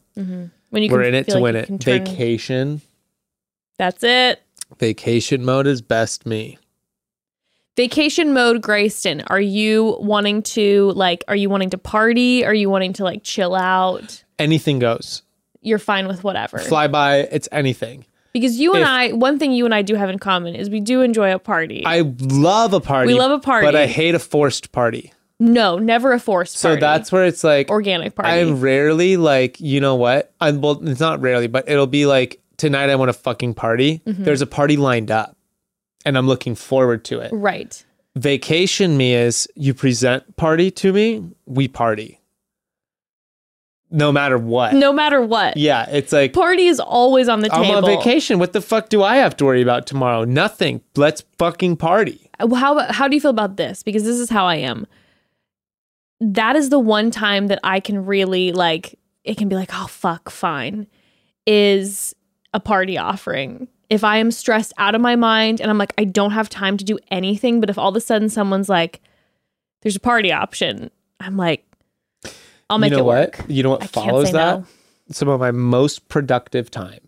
When 0.71 0.83
you 0.83 0.91
we're 0.91 1.03
can 1.03 1.09
in 1.09 1.15
it 1.15 1.29
to 1.29 1.35
like 1.35 1.43
win 1.43 1.57
it. 1.57 1.67
turn- 1.81 2.05
Vacation, 2.05 2.81
That's 3.79 4.03
it. 4.03 4.43
vacation 4.79 5.45
mode 5.45 5.67
is 5.67 5.83
best 5.83 6.27
me. 6.27 6.59
Vacation 7.77 8.33
mode, 8.33 8.63
Grayston. 8.63 9.23
Are 9.27 9.41
you 9.41 9.99
wanting 10.01 10.43
to 10.43 10.93
like? 10.93 11.25
Are 11.29 11.37
you 11.37 11.51
wanting 11.51 11.71
to 11.71 11.79
party? 11.79 12.45
Are 12.45 12.55
you 12.55 12.71
wanting 12.71 12.95
to 12.95 13.05
like 13.05 13.23
chill 13.23 13.55
out? 13.55 14.25
Anything 14.39 14.79
goes. 14.79 15.23
You're 15.61 15.79
fine 15.79 16.09
with 16.09 16.25
whatever. 16.25 16.59
Fly 16.59 16.89
by. 16.89 17.17
It's 17.19 17.49
anything. 17.53 18.07
Because 18.41 18.59
you 18.59 18.75
and 18.75 18.83
If- 18.83 18.89
I, 18.89 19.13
one 19.13 19.39
thing 19.39 19.53
you 19.53 19.65
and 19.65 19.75
I 19.75 19.83
do 19.83 19.95
have 19.95 20.11
in 20.11 20.19
common 20.19 20.55
is 20.55 20.69
we 20.71 20.81
do 20.81 21.03
enjoy 21.03 21.33
a 21.35 21.39
party. 21.39 21.83
I 21.87 22.01
love 22.21 22.73
a 22.73 22.81
party. 22.81 23.13
We 23.13 23.19
love 23.19 23.31
a 23.33 23.39
party. 23.39 23.67
but 23.67 23.75
I 23.77 23.87
hate 23.87 24.15
a 24.15 24.19
forced 24.19 24.73
party. 24.73 25.13
no, 25.39 25.79
never 25.79 26.13
a 26.13 26.19
forced 26.21 26.61
Party. 26.63 26.77
So 26.77 26.81
that's 26.81 27.13
where 27.13 27.25
it's 27.27 27.45
like 27.45 27.69
organic 27.71 28.15
party. 28.15 28.31
I'm 28.31 28.61
rarely 28.61 29.17
like, 29.17 29.61
you 29.61 29.81
know 29.81 29.95
what? 29.97 30.33
I'm 30.41 30.61
well, 30.61 30.81
it's 30.89 31.01
not 31.01 31.21
rarely, 31.21 31.47
but 31.47 31.69
it'll 31.69 31.87
be 31.87 32.07
like 32.07 32.41
tonight 32.57 32.89
I 32.91 32.97
want 32.97 33.11
a 33.11 33.13
fucking 33.15 33.55
party. 33.55 34.01
Mm-hmm. 34.07 34.25
There's 34.25 34.41
a 34.41 34.47
party 34.47 34.77
lined 34.77 35.11
up 35.11 35.37
and 36.07 36.17
I'm 36.17 36.27
looking 36.27 36.55
forward 36.55 37.05
to 37.07 37.21
it. 37.21 37.31
right. 37.33 37.85
Vacation 38.17 38.97
me 38.97 39.13
is 39.15 39.47
you 39.57 39.75
present 39.75 40.37
party 40.37 40.71
to 40.71 40.91
me, 40.93 41.23
we 41.45 41.69
party. 41.69 42.19
No 43.91 44.11
matter 44.11 44.37
what. 44.37 44.75
No 44.75 44.93
matter 44.93 45.21
what. 45.23 45.57
Yeah, 45.57 45.89
it's 45.89 46.13
like 46.13 46.33
Party 46.33 46.67
is 46.67 46.81
always 46.81 47.29
on 47.29 47.41
the 47.41 47.53
I'm 47.55 47.63
table. 47.63 47.77
on 47.77 47.85
vacation. 47.85 48.39
What 48.39 48.53
the 48.53 48.61
fuck 48.61 48.89
do 48.89 49.03
I 49.03 49.17
have 49.17 49.37
to 49.37 49.45
worry 49.45 49.63
about 49.63 49.87
tomorrow? 49.87 50.25
Nothing. 50.25 50.81
Let's 50.97 51.23
fucking 51.39 51.77
party. 51.77 52.31
Uh, 52.41 52.53
how 52.55 52.93
how 52.93 53.07
do 53.09 53.15
you 53.15 53.21
feel 53.21 53.31
about 53.31 53.57
this? 53.57 53.83
Because 53.83 54.05
this 54.05 54.19
is 54.19 54.29
how 54.29 54.47
I 54.47 54.57
am. 54.57 54.87
That 56.21 56.57
is 56.57 56.71
the 56.71 56.79
one 56.79 57.11
time 57.11 57.47
that 57.49 57.61
I 57.63 57.81
can 57.81 58.05
really 58.05 58.53
like. 58.53 58.99
It 59.25 59.37
can 59.37 59.49
be 59.49 59.55
like, 59.57 59.71
oh 59.73 59.87
fuck, 59.87 60.31
fine. 60.31 60.87
Is 61.47 62.15
a 62.55 62.61
party 62.61 62.99
offering. 62.99 63.69
If 63.89 64.03
I 64.03 64.17
am 64.17 64.33
stressed 64.33 64.73
out 64.79 64.97
of 64.97 65.01
my 65.01 65.15
mind 65.15 65.61
and 65.61 65.71
I'm 65.71 65.79
like, 65.79 65.95
I 65.97 66.05
don't 66.05 66.33
have 66.33 66.49
time 66.49 66.77
to 66.79 66.85
do 66.85 66.99
anything, 67.13 67.61
but 67.61 67.71
if 67.71 67.79
all 67.79 67.91
of 67.91 67.97
a 67.97 68.01
sudden 68.01 68.29
someone's 68.29 68.69
like, 68.69 69.01
there's 69.83 69.95
a 69.95 70.01
party 70.01 70.33
option, 70.33 70.91
I'm 71.21 71.37
like, 71.37 71.65
I'll 72.71 72.79
make 72.79 72.91
you 72.91 72.97
know 72.99 73.03
it 73.03 73.07
what? 73.07 73.39
work. 73.39 73.45
You 73.49 73.63
know 73.63 73.71
what 73.71 73.83
I 73.83 73.87
follows 73.87 74.33
that? 74.33 74.59
no. 74.61 74.67
Some 75.11 75.29
of 75.29 75.39
my 75.39 75.51
most 75.53 76.09
productive 76.09 76.71
time. 76.71 77.01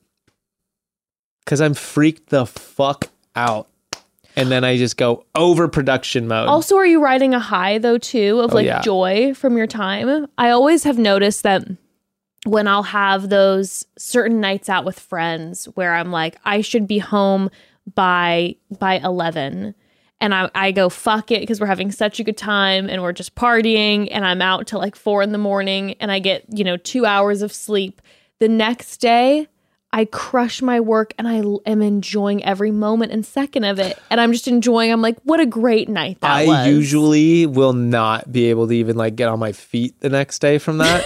Cause 1.47 1.60
I'm 1.60 1.74
freaked 1.74 2.28
the 2.28 2.47
fuck 2.47 3.09
out. 3.35 3.68
And 4.36 4.51
then 4.52 4.62
I 4.62 4.76
just 4.76 4.97
go 4.97 5.24
over 5.35 5.66
production 5.66 6.28
mode. 6.28 6.48
Also, 6.48 6.76
are 6.76 6.86
you 6.86 7.02
riding 7.02 7.35
a 7.35 7.40
high 7.40 7.78
though 7.78 7.98
too 7.98 8.39
of 8.40 8.52
Oh, 8.52 8.55
like 8.55 8.66
yeah. 8.66 8.82
joy 8.82 9.35
from 9.35 9.56
your 9.56 9.66
time? 9.66 10.28
I 10.39 10.51
always 10.51 10.85
have 10.85 10.97
noticed 10.98 11.43
that 11.43 11.64
when 12.47 12.68
I'll 12.68 12.85
have 12.85 13.30
those 13.30 13.85
certain 13.98 14.40
nights 14.40 14.68
out 14.68 14.85
with 14.85 15.01
friends 15.01 15.64
where 15.74 15.94
I'm 15.94 16.12
like, 16.12 16.36
I 16.44 16.60
should 16.60 16.86
be 16.86 16.98
home 16.98 17.51
by 17.94 18.55
by 18.78 18.98
eleven. 18.98 19.74
And 20.20 20.35
I, 20.35 20.51
I 20.55 20.73
go 20.73 20.89
fuck 20.89 21.31
it 21.31 21.40
because 21.40 21.61
we're 21.61 21.66
having 21.66 21.93
such 21.93 22.19
a 22.19 22.24
good 22.24 22.36
time 22.36 22.89
and 22.90 23.03
we're 23.03 23.12
just 23.12 23.35
partying 23.35 24.09
and 24.11 24.24
I'm 24.24 24.43
out 24.43 24.66
till 24.66 24.81
like 24.81 24.97
four 24.97 25.23
in 25.23 25.31
the 25.32 25.39
morning 25.39 25.95
and 26.01 26.11
I 26.11 26.19
get 26.19 26.45
you 26.51 26.65
know 26.65 26.77
two 26.77 27.07
hours 27.07 27.43
of 27.43 27.53
sleep. 27.53 28.03
The 28.40 28.49
next 28.49 28.99
day, 28.99 29.47
I 29.90 30.05
crush 30.05 30.61
my 30.61 30.81
work 30.81 31.15
and 31.16 31.27
i 31.27 31.43
am 31.70 31.81
enjoying 31.81 32.45
every 32.45 32.70
moment 32.70 33.11
and 33.11 33.24
second 33.24 33.65
of 33.65 33.78
it. 33.78 33.99
And 34.11 34.20
I'm 34.20 34.32
just 34.32 34.47
enjoying. 34.47 34.93
I'm 34.93 35.01
like, 35.01 35.19
what 35.23 35.40
a 35.40 35.47
great 35.47 35.89
night 35.89 36.20
that 36.20 36.31
I 36.31 36.47
was. 36.47 36.66
usually 36.66 37.47
will 37.47 37.73
not 37.73 38.31
be 38.31 38.51
able 38.51 38.69
to 38.69 38.74
even 38.74 38.97
like 38.97 39.16
get 39.16 39.28
on 39.28 39.39
my 39.39 39.53
feet 39.53 39.99
the 40.01 40.11
next 40.11 40.40
day 40.40 40.59
from 40.59 40.78
that. 40.78 41.05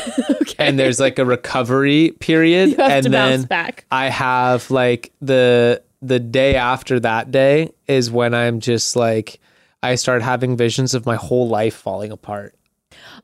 And 0.58 0.78
there's 0.78 1.00
like 1.00 1.18
a 1.18 1.24
recovery 1.24 2.12
period. 2.20 2.78
And 2.78 3.06
then 3.06 3.44
back. 3.44 3.84
I 3.90 4.10
have 4.10 4.70
like 4.70 5.12
the 5.20 5.82
the 6.02 6.18
day 6.20 6.56
after 6.56 6.98
that 7.00 7.30
day 7.30 7.72
is 7.86 8.10
when 8.10 8.34
I'm 8.34 8.60
just 8.60 8.96
like 8.96 9.40
I 9.82 9.94
start 9.94 10.22
having 10.22 10.56
visions 10.56 10.94
of 10.94 11.06
my 11.06 11.16
whole 11.16 11.48
life 11.48 11.74
falling 11.74 12.12
apart. 12.12 12.54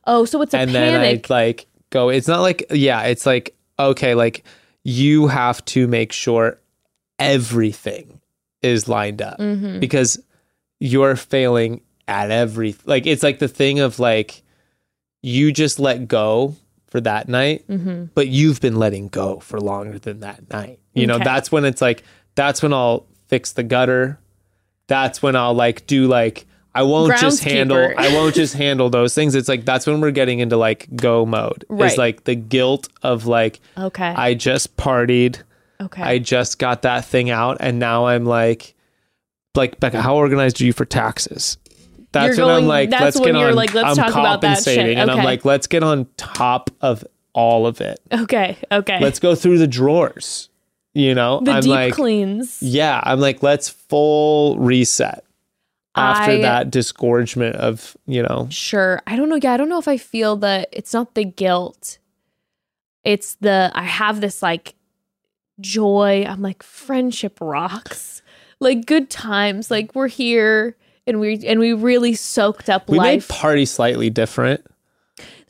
Oh, 0.07 0.25
so 0.25 0.41
it's 0.41 0.53
a 0.53 0.57
and 0.59 0.71
then. 0.71 0.99
I 1.01 1.21
like 1.29 1.67
go. 1.89 2.09
It's 2.09 2.27
not 2.27 2.39
like 2.41 2.65
yeah. 2.71 3.03
It's 3.03 3.25
like 3.25 3.55
okay, 3.77 4.15
like 4.15 4.43
you 4.83 5.27
have 5.27 5.63
to 5.65 5.87
make 5.87 6.11
sure 6.13 6.59
everything 7.17 8.19
is 8.61 8.87
lined 8.87 9.21
up 9.21 9.37
Mm-hmm. 9.39 9.79
because 9.79 10.21
you're 10.79 11.15
failing 11.15 11.81
at 12.07 12.31
every 12.31 12.75
like 12.85 13.05
it's 13.05 13.23
like 13.23 13.39
the 13.39 13.47
thing 13.47 13.79
of 13.79 13.99
like 13.99 14.41
you 15.21 15.51
just 15.51 15.79
let 15.79 16.07
go 16.07 16.55
for 16.87 16.99
that 17.01 17.27
night, 17.29 17.67
Mm-hmm. 17.67 18.05
but 18.15 18.27
you've 18.29 18.61
been 18.61 18.77
letting 18.77 19.09
go 19.09 19.39
for 19.39 19.59
longer 19.59 19.99
than 19.99 20.21
that 20.21 20.49
night. 20.49 20.79
You 20.93 21.05
know, 21.07 21.19
that's 21.19 21.51
when 21.51 21.63
it's 21.65 21.81
like 21.81 22.03
that's 22.39 22.63
when 22.63 22.71
I'll 22.71 23.05
fix 23.27 23.51
the 23.51 23.63
gutter. 23.63 24.17
That's 24.87 25.21
when 25.21 25.35
I'll 25.35 25.53
like 25.53 25.85
do 25.87 26.07
like 26.07 26.45
I 26.73 26.83
won't 26.83 27.17
just 27.19 27.43
handle 27.43 27.91
I 27.97 28.13
won't 28.13 28.33
just 28.33 28.53
handle 28.53 28.89
those 28.89 29.13
things. 29.13 29.35
It's 29.35 29.49
like 29.49 29.65
that's 29.65 29.85
when 29.85 29.99
we're 29.99 30.11
getting 30.11 30.39
into 30.39 30.55
like 30.55 30.87
go 30.95 31.25
mode. 31.25 31.65
Right. 31.67 31.87
It's 31.87 31.97
like 31.97 32.23
the 32.23 32.35
guilt 32.35 32.87
of 33.03 33.25
like 33.25 33.59
okay. 33.77 34.05
I 34.07 34.35
just 34.35 34.77
partied. 34.77 35.41
okay. 35.81 36.01
I 36.01 36.17
just 36.19 36.59
got 36.59 36.83
that 36.83 37.03
thing 37.03 37.29
out 37.29 37.57
and 37.59 37.77
now 37.77 38.07
I'm 38.07 38.25
like 38.25 38.73
like 39.53 39.79
Bekah, 39.81 39.99
how 39.99 40.15
organized 40.15 40.61
are 40.61 40.65
you 40.65 40.71
for 40.71 40.85
taxes? 40.85 41.57
That's 42.13 42.37
You're 42.37 42.47
when 42.47 42.55
I'm 42.55 42.67
like, 42.67 42.89
that's 42.89 43.03
let's 43.03 43.19
when 43.19 43.33
get 43.33 43.39
you're 43.39 43.49
on. 43.49 43.55
like, 43.55 43.73
let's 43.73 43.89
I'm 43.89 43.95
talk 43.95 44.11
about 44.13 44.41
that 44.41 44.63
shit. 44.63 44.77
compensating, 44.77 44.97
and 44.97 45.11
I'm 45.11 45.23
like, 45.23 45.45
let's 45.45 45.67
get 45.67 45.83
on 45.83 46.07
top 46.17 46.71
of 46.81 47.05
all 47.33 47.67
of 47.67 47.81
it. 47.81 47.99
okay. 48.11 48.57
Okay. 48.71 48.99
Let's 48.99 49.19
go 49.19 49.35
through 49.35 49.59
the 49.59 49.67
drawers. 49.67 50.48
You 50.93 51.13
know, 51.13 51.39
the 51.41 51.51
I'm 51.51 51.61
deep 51.61 51.69
like, 51.69 51.93
cleans. 51.93 52.57
yeah, 52.61 52.99
I'm 53.03 53.19
like, 53.19 53.43
let's 53.43 53.69
full 53.69 54.57
reset 54.57 55.23
after 55.95 56.31
I- 56.31 56.41
that 56.41 56.71
disgorgement 56.71 57.55
of 57.57 57.95
you 58.07 58.23
know. 58.23 58.47
Sure. 58.49 59.01
I 59.05 59.15
don't 59.15 59.29
know. 59.29 59.39
Yeah, 59.41 59.53
I 59.53 59.57
don't 59.57 59.69
know 59.69 59.79
if 59.79 59.87
I 59.87 59.97
feel 59.97 60.35
that 60.37 60.69
it's 60.71 60.93
not 60.93 61.13
the 61.15 61.25
guilt. 61.25 61.99
It's 63.03 63.35
the 63.35 63.71
I 63.73 63.83
have 63.83 64.19
this 64.19 64.41
like 64.41 64.75
joy. 65.59 66.25
I'm 66.27 66.41
like 66.41 66.63
friendship 66.63 67.37
rocks. 67.41 68.21
Like 68.59 68.85
good 68.85 69.09
times. 69.09 69.71
Like 69.71 69.93
we're 69.95 70.07
here 70.09 70.75
and 71.07 71.19
we 71.19 71.45
and 71.45 71.59
we 71.59 71.73
really 71.73 72.13
soaked 72.13 72.69
up 72.69 72.89
We 72.89 72.99
made 72.99 73.27
party 73.27 73.65
slightly 73.65 74.09
different. 74.09 74.65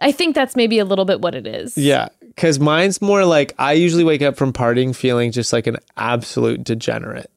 I 0.01 0.11
think 0.11 0.35
that's 0.35 0.55
maybe 0.55 0.79
a 0.79 0.85
little 0.85 1.05
bit 1.05 1.21
what 1.21 1.33
it 1.35 1.47
is. 1.47 1.77
Yeah, 1.77 2.09
because 2.35 2.59
mine's 2.59 3.01
more 3.01 3.25
like 3.25 3.53
I 3.57 3.73
usually 3.73 4.03
wake 4.03 4.21
up 4.21 4.37
from 4.37 4.53
partying 4.53 4.95
feeling 4.95 5.31
just 5.31 5.51
like 5.53 5.67
an 5.67 5.77
absolute 5.97 6.63
degenerate. 6.63 7.29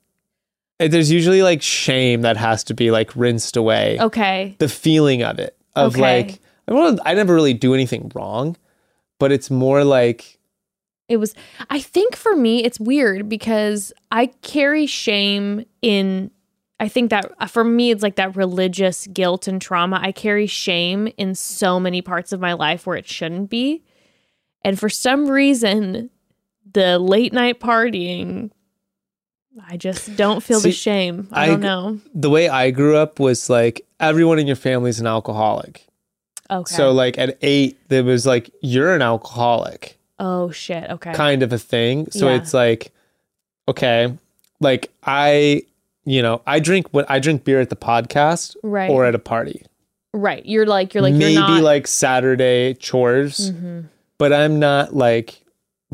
There's 0.79 1.11
usually 1.11 1.43
like 1.43 1.63
shame 1.63 2.23
that 2.23 2.37
has 2.37 2.65
to 2.65 2.75
be 2.75 2.91
like 2.91 3.15
rinsed 3.15 3.57
away. 3.57 3.99
Okay. 4.01 4.57
The 4.59 4.69
feeling 4.69 5.23
of 5.23 5.39
it, 5.39 5.57
of 5.77 5.93
Okay. 5.95 6.01
like, 6.01 6.41
I, 6.67 6.73
don't, 6.73 6.99
I 7.05 7.15
never 7.15 7.35
really 7.35 7.55
do 7.55 7.73
anything 7.75 8.11
wrong, 8.15 8.57
but 9.19 9.31
it's 9.31 9.51
more 9.51 9.85
like, 9.85 10.39
It 11.09 11.19
was 11.19 11.35
I 11.71 11.81
think 11.81 12.17
for 12.17 12.35
me 12.35 12.65
it's 12.65 12.81
weird 12.81 13.29
because 13.29 13.93
I 14.11 14.27
carry 14.43 14.87
shame 14.87 15.65
in 15.83 16.31
I 16.81 16.89
think 16.89 17.11
that 17.11 17.31
uh, 17.39 17.47
for 17.47 17.63
me 17.63 17.93
it's 17.93 18.03
like 18.03 18.17
that 18.17 18.35
religious 18.35 19.07
guilt 19.07 19.47
and 19.47 19.63
trauma. 19.63 20.01
I 20.03 20.11
carry 20.11 20.49
shame 20.49 21.07
in 21.17 21.37
so 21.37 21.79
many 21.79 22.03
parts 22.03 22.33
of 22.33 22.41
my 22.41 22.55
life 22.55 22.87
where 22.87 22.97
it 22.97 23.07
shouldn't 23.07 23.51
be. 23.51 23.85
And 24.65 24.79
for 24.79 24.89
some 24.89 25.29
reason 25.29 26.11
the 26.73 26.99
late 26.99 27.33
night 27.33 27.61
partying 27.61 28.51
I 29.69 29.77
just 29.77 30.17
don't 30.17 30.43
feel 30.43 30.61
the 30.61 30.73
shame. 30.73 31.29
I, 31.31 31.45
I 31.45 31.47
don't 31.49 31.61
know. 31.61 32.01
the 32.15 32.31
way 32.31 32.49
I 32.49 32.71
grew 32.71 32.97
up 32.97 33.21
was 33.21 33.51
like 33.51 33.85
everyone 34.01 34.39
in 34.39 34.47
your 34.47 34.57
family's 34.57 34.99
an 34.99 35.07
alcoholic. 35.07 35.87
Okay. 36.51 36.75
So 36.75 36.93
like 36.93 37.19
at 37.19 37.37
eight, 37.43 37.79
there 37.89 38.03
was 38.05 38.25
like, 38.27 38.51
you're 38.63 38.95
an 38.95 39.03
alcoholic. 39.03 39.99
oh 40.19 40.51
shit. 40.51 40.89
Okay. 40.91 41.13
kind 41.13 41.43
of 41.43 41.53
a 41.53 41.59
thing. 41.59 42.11
So 42.11 42.29
Yeah. 42.29 42.37
it's 42.37 42.55
like, 42.55 42.93
okay, 43.69 44.17
like 44.61 44.91
I, 45.03 45.63
you 46.07 46.23
know, 46.23 46.41
I 46.47 46.59
drink 46.59 46.87
what 46.93 47.11
I 47.11 47.19
drink 47.19 47.45
beer 47.45 47.61
at 47.61 47.69
the 47.69 47.77
podcast 47.77 48.57
Right. 48.63 48.91
or 48.91 49.05
at 49.05 49.15
a 49.15 49.19
party. 49.19 49.65
right. 50.15 50.45
You're 50.47 50.67
like 50.67 50.95
you're 50.95 51.03
like 51.03 51.13
Maybe 51.15 51.33
you're 51.35 51.41
not 51.43 51.63
like 51.63 51.87
Saturday 51.87 52.73
chores, 52.75 53.51
Mhm. 53.51 53.89
But 54.19 54.33
I'm 54.33 54.59
not 54.59 54.95
like, 54.95 55.43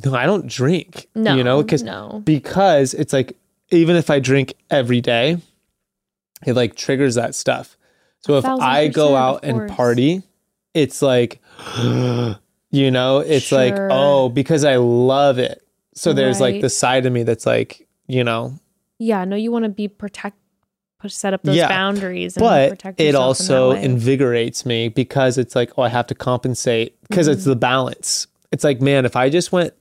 no, 0.05 0.15
I 0.15 0.27
don't 0.27 0.47
drink. 0.47 1.07
No. 1.15 1.35
you 1.35 1.45
know, 1.45 1.63
because 1.63 1.83
no. 1.83 2.23
because 2.25 2.95
it's 2.95 3.13
like 3.13 3.37
even 3.71 3.97
if 3.97 4.11
I 4.11 4.21
drink 4.21 4.55
every 4.71 5.01
day, 5.01 5.39
it 6.47 6.55
like 6.55 6.77
triggers 6.77 7.17
that 7.17 7.35
stuff. 7.35 7.77
So 8.21 8.37
if 8.39 8.45
I 8.45 8.89
go 8.89 9.15
out 9.17 9.45
and 9.45 9.69
party, 9.71 10.23
it's 10.75 11.03
like, 11.03 11.41
you 12.71 12.91
know, 12.91 13.19
it's 13.21 13.53
like, 13.53 13.75
oh, 13.77 14.29
because 14.29 14.65
I 14.65 14.77
love 14.77 15.39
it. 15.39 15.63
So 15.95 16.13
there's 16.13 16.41
like 16.41 16.61
the 16.61 16.71
side 16.71 17.07
of 17.07 17.13
me 17.13 17.25
that's 17.25 17.47
like, 17.47 17.89
you 18.07 18.25
know, 18.25 18.59
Yeah, 18.99 19.25
no, 19.25 19.37
you 19.37 19.53
want 19.53 19.65
to 19.65 19.69
be 19.69 19.89
protect, 19.89 20.38
push, 20.99 21.13
set 21.15 21.35
up 21.35 21.43
those 21.43 21.57
Yeah, 21.57 21.69
boundaries, 21.69 22.37
and 22.37 22.43
but 22.43 22.71
protect 22.71 23.01
it 23.01 23.15
also 23.15 23.73
in 23.73 23.93
invigorates 23.93 24.67
me 24.67 24.89
because 24.89 25.39
it's 25.39 25.55
like, 25.57 25.73
oh, 25.79 25.83
I 25.83 25.89
have 25.89 26.07
to 26.09 26.15
compensate 26.15 27.01
because 27.09 27.29
it's 27.29 27.43
Mm-hmm. 27.43 27.51
the 27.51 27.57
balance. 27.57 28.27
It's 28.51 28.65
like, 28.65 28.81
man, 28.81 29.05
if 29.05 29.15
I 29.17 29.29
just 29.29 29.53
went 29.53 29.75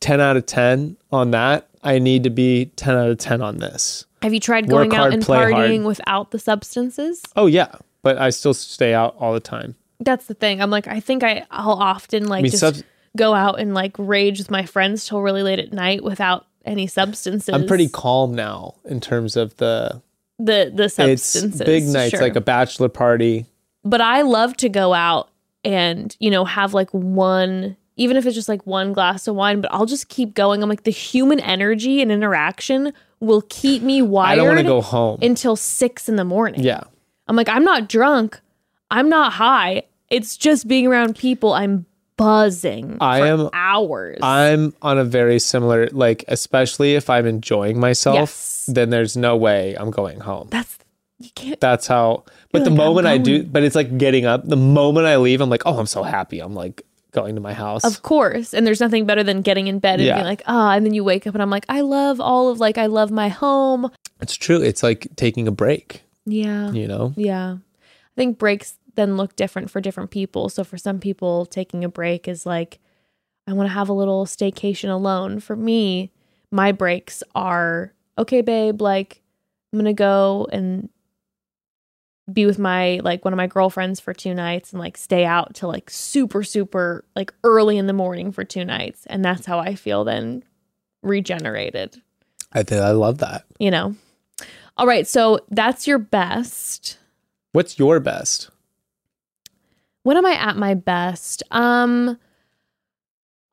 10 0.00 0.20
out 0.20 0.36
of 0.36 0.46
10 0.46 0.96
on 1.10 1.32
that, 1.32 1.68
I 1.82 1.98
need 1.98 2.22
to 2.24 2.30
be 2.30 2.66
10 2.76 2.94
out 2.96 3.08
of 3.10 3.18
10 3.18 3.42
on 3.42 3.58
this. 3.58 4.06
Have 4.22 4.32
you 4.32 4.38
tried 4.40 4.66
work 4.68 4.90
going 4.90 4.94
out 4.94 5.00
hard, 5.00 5.14
and 5.14 5.22
play 5.22 5.38
hard. 5.38 5.52
partying 5.54 5.84
without 5.84 6.30
the 6.30 6.38
substances? 6.38 7.22
Oh, 7.34 7.46
yeah. 7.46 7.74
But 8.02 8.18
I 8.18 8.30
still 8.30 8.54
stay 8.54 8.94
out 8.94 9.16
all 9.18 9.32
the 9.32 9.40
time. 9.40 9.74
That's 9.98 10.26
the 10.26 10.34
thing. 10.34 10.62
I'm 10.62 10.70
like, 10.70 10.86
I 10.86 11.00
think 11.00 11.24
I, 11.24 11.44
I'll 11.50 11.72
often 11.72 12.28
like 12.28 12.42
mean, 12.42 12.50
just 12.52 12.60
subs- 12.60 12.84
go 13.16 13.34
out 13.34 13.58
and 13.60 13.74
like 13.74 13.96
rage 13.98 14.38
with 14.38 14.50
my 14.52 14.64
friends 14.66 15.06
till 15.08 15.20
really 15.20 15.42
late 15.42 15.58
at 15.58 15.72
night 15.72 16.04
without 16.04 16.46
any 16.64 16.86
substances. 16.86 17.52
I'm 17.52 17.66
pretty 17.66 17.88
calm 17.88 18.34
now 18.34 18.76
in 18.84 19.00
terms 19.00 19.36
of 19.36 19.56
the 19.56 20.00
the 20.44 20.72
the 20.74 20.88
substances. 20.88 21.60
it's 21.60 21.64
big 21.64 21.84
nights 21.84 22.10
sure. 22.10 22.20
like 22.20 22.36
a 22.36 22.40
bachelor 22.40 22.88
party. 22.88 23.46
but 23.84 24.00
I 24.00 24.22
love 24.22 24.56
to 24.58 24.68
go 24.68 24.92
out 24.94 25.30
and 25.64 26.16
you 26.18 26.30
know 26.30 26.44
have 26.44 26.74
like 26.74 26.90
one 26.90 27.76
even 27.96 28.16
if 28.16 28.26
it's 28.26 28.34
just 28.34 28.48
like 28.48 28.66
one 28.66 28.92
glass 28.92 29.28
of 29.28 29.34
wine 29.36 29.60
but 29.60 29.72
I'll 29.72 29.86
just 29.86 30.08
keep 30.08 30.34
going 30.34 30.62
I'm 30.62 30.68
like 30.68 30.82
the 30.84 30.90
human 30.90 31.40
energy 31.40 32.02
and 32.02 32.10
interaction 32.10 32.92
will 33.20 33.42
keep 33.48 33.82
me 33.82 34.02
wired. 34.02 34.32
I 34.32 34.36
don't 34.36 34.48
want 34.48 34.58
to 34.58 34.64
go 34.64 34.80
home. 34.80 35.18
until 35.22 35.54
6 35.54 36.08
in 36.08 36.16
the 36.16 36.24
morning 36.24 36.62
yeah. 36.62 36.82
I'm 37.28 37.36
like 37.36 37.48
I'm 37.48 37.64
not 37.64 37.88
drunk 37.88 38.40
I'm 38.90 39.08
not 39.08 39.34
high 39.34 39.84
it's 40.10 40.36
just 40.36 40.66
being 40.66 40.86
around 40.86 41.16
people 41.16 41.52
I'm 41.52 41.86
buzzing 42.22 42.96
I 43.00 43.20
for 43.20 43.26
am- 43.26 43.50
hours 43.52 44.18
I'm 44.22 44.74
on 44.82 44.98
a 44.98 45.04
very 45.04 45.38
similar 45.38 45.88
like 45.92 46.24
especially 46.28 46.94
if 46.94 47.10
I'm 47.10 47.26
enjoying 47.26 47.78
myself, 47.80 48.16
Yes. 48.16 48.64
then 48.72 48.90
there's 48.90 49.16
no 49.16 49.36
way 49.36 49.74
I'm 49.74 49.90
going 49.90 50.20
home. 50.20 50.48
that's 50.50 50.78
you 51.18 51.30
can't 51.34 51.60
That's 51.60 51.86
how 51.86 52.24
but 52.52 52.64
the 52.64 52.70
like, 52.70 52.76
moment 52.76 53.06
I 53.06 53.18
do 53.18 53.42
but 53.44 53.62
it's 53.62 53.76
like 53.76 53.96
getting 53.98 54.24
up, 54.26 54.46
the 54.46 54.56
moment 54.56 55.06
I 55.06 55.16
leave, 55.18 55.40
I'm 55.40 55.48
like, 55.50 55.62
"Oh, 55.66 55.78
I'm 55.78 55.86
so 55.86 56.02
happy." 56.02 56.40
I'm 56.40 56.54
like 56.54 56.82
going 57.12 57.34
to 57.36 57.40
my 57.40 57.52
house. 57.52 57.84
Of 57.84 58.00
course. 58.02 58.54
And 58.54 58.66
there's 58.66 58.80
nothing 58.80 59.04
better 59.06 59.22
than 59.22 59.42
getting 59.42 59.66
in 59.68 59.78
bed 59.78 60.00
and 60.00 60.06
Yeah. 60.06 60.14
being 60.14 60.26
like, 60.26 60.42
ah, 60.46 60.72
and 60.72 60.84
then 60.86 60.94
you 60.94 61.04
wake 61.04 61.26
up 61.26 61.34
and 61.34 61.42
I'm 61.42 61.50
like, 61.50 61.66
I 61.68 61.82
love 61.82 62.20
all 62.20 62.48
of 62.48 62.58
like 62.58 62.78
I 62.78 62.86
love 62.86 63.10
my 63.10 63.28
home. 63.28 63.90
it's 64.20 64.34
true. 64.34 64.60
It's 64.62 64.82
like 64.82 65.08
taking 65.14 65.46
a 65.46 65.50
break, 65.52 66.02
Yeah. 66.26 66.72
you 66.72 66.88
know? 66.88 67.12
Yeah. 67.16 67.56
I 67.60 68.14
think 68.16 68.38
breaks 68.38 68.74
then 68.94 69.16
look 69.16 69.36
different 69.36 69.70
for 69.70 69.80
different 69.80 70.10
people. 70.10 70.48
So 70.48 70.64
for 70.64 70.76
some 70.76 70.98
people, 70.98 71.46
taking 71.46 71.84
a 71.84 71.88
break 71.88 72.28
is 72.28 72.44
like, 72.46 72.78
I 73.46 73.52
want 73.52 73.68
to 73.68 73.72
have 73.72 73.88
a 73.88 73.94
little 73.94 74.26
staycation 74.26 74.90
alone. 74.90 75.40
For 75.40 75.56
me, 75.56 76.12
my 76.50 76.72
breaks 76.72 77.22
are 77.34 77.92
okay, 78.18 78.42
babe, 78.42 78.80
like 78.82 79.22
I'm 79.72 79.78
going 79.78 79.86
to 79.86 79.94
go 79.94 80.46
and 80.52 80.90
be 82.32 82.46
with 82.46 82.58
my 82.58 83.00
like 83.02 83.24
one 83.24 83.32
of 83.34 83.36
my 83.36 83.48
girlfriends 83.48 83.98
for 83.98 84.14
two 84.14 84.32
nights 84.32 84.72
and 84.72 84.78
like 84.80 84.96
stay 84.96 85.24
out 85.24 85.54
till 85.54 85.68
like 85.68 85.90
super 85.90 86.44
super 86.44 87.04
like 87.16 87.34
early 87.42 87.76
in 87.76 87.88
the 87.88 87.92
morning 87.92 88.30
for 88.30 88.44
two 88.44 88.64
nights 88.64 89.04
and 89.06 89.24
that's 89.24 89.44
how 89.44 89.58
I 89.58 89.74
feel 89.74 90.04
then 90.04 90.44
regenerated 91.02 92.00
I 92.52 92.62
think 92.62 92.80
I 92.80 92.92
love 92.92 93.18
that. 93.18 93.44
you 93.58 93.72
know 93.72 93.96
all 94.76 94.86
right 94.86 95.06
so 95.06 95.40
that's 95.50 95.88
your 95.88 95.98
best 95.98 96.96
What's 97.52 97.78
your 97.78 98.00
best? 98.00 98.48
When 100.02 100.16
am 100.16 100.26
I 100.26 100.34
at 100.34 100.56
my 100.56 100.74
best? 100.74 101.42
Um 101.50 102.18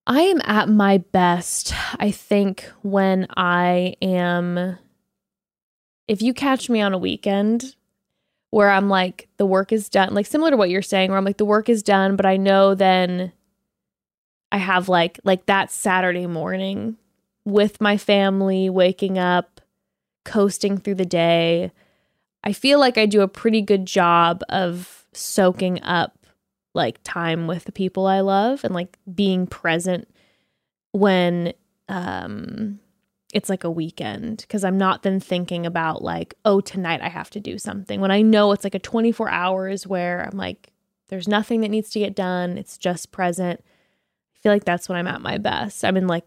I 0.07 0.21
am 0.21 0.41
at 0.43 0.67
my 0.69 0.97
best, 0.97 1.71
I 1.99 2.09
think, 2.09 2.63
when 2.81 3.27
I 3.38 3.95
am 4.01 4.77
if 6.07 6.23
you 6.23 6.34
catch 6.34 6.67
me 6.67 6.81
on 6.81 6.93
a 6.93 6.97
weekend 6.97 7.76
where 8.49 8.71
I'm 8.71 8.89
like 8.89 9.30
the 9.38 9.45
work 9.45 9.71
is 9.71 9.89
done, 9.89 10.15
like 10.15 10.26
similar 10.26 10.49
to 10.49 10.57
what 10.57 10.71
you're 10.71 10.81
saying, 10.81 11.09
where 11.11 11.17
I'm 11.19 11.26
like 11.26 11.38
the 11.38 11.45
work 11.45 11.69
is 11.69 11.84
done, 11.84 12.15
but 12.15 12.26
I 12.26 12.38
know 12.38 12.73
then 12.73 13.31
I 14.51 14.57
have 14.57 14.89
like 14.89 15.19
like 15.23 15.45
that 15.45 15.71
Saturday 15.71 16.26
morning 16.26 16.97
with 17.45 17.80
my 17.80 17.97
family, 17.97 18.69
waking 18.69 19.19
up, 19.19 19.61
coasting 20.26 20.80
through 20.80 20.95
the 20.95 21.05
day. 21.05 21.71
I 22.43 22.53
feel 22.53 22.80
like 22.80 22.97
I 22.97 23.05
do 23.05 23.21
a 23.21 23.27
pretty 23.27 23.61
good 23.61 23.85
job 23.85 24.41
of 24.49 25.05
soaking 25.13 25.84
up 25.84 26.18
like 26.73 26.99
time 27.03 27.47
with 27.47 27.65
the 27.65 27.71
people 27.71 28.05
I 28.05 28.19
love 28.19 28.63
and 28.63 28.73
like 28.73 28.97
being 29.13 29.47
present 29.47 30.07
when 30.91 31.53
um 31.87 32.79
it's 33.33 33.49
like 33.49 33.63
a 33.63 33.71
weekend. 33.71 34.37
Because 34.37 34.63
I'm 34.63 34.77
not 34.77 35.03
then 35.03 35.19
thinking 35.19 35.65
about 35.65 36.01
like 36.01 36.33
oh 36.45 36.61
tonight 36.61 37.01
I 37.01 37.09
have 37.09 37.29
to 37.31 37.39
do 37.39 37.57
something. 37.57 38.01
When 38.01 38.11
I 38.11 38.21
know 38.21 38.51
it's 38.51 38.63
like 38.63 38.75
a 38.75 38.79
24 38.79 39.29
hours 39.29 39.87
where 39.87 40.27
I'm 40.29 40.37
like 40.37 40.71
there's 41.09 41.27
nothing 41.27 41.61
that 41.61 41.69
needs 41.69 41.89
to 41.91 41.99
get 41.99 42.15
done. 42.15 42.57
It's 42.57 42.77
just 42.77 43.11
present. 43.11 43.63
I 44.35 44.37
feel 44.41 44.51
like 44.51 44.65
that's 44.65 44.87
when 44.87 44.97
I'm 44.97 45.07
at 45.07 45.21
my 45.21 45.37
best. 45.37 45.83
I'm 45.83 45.97
in 45.97 46.07
like 46.07 46.25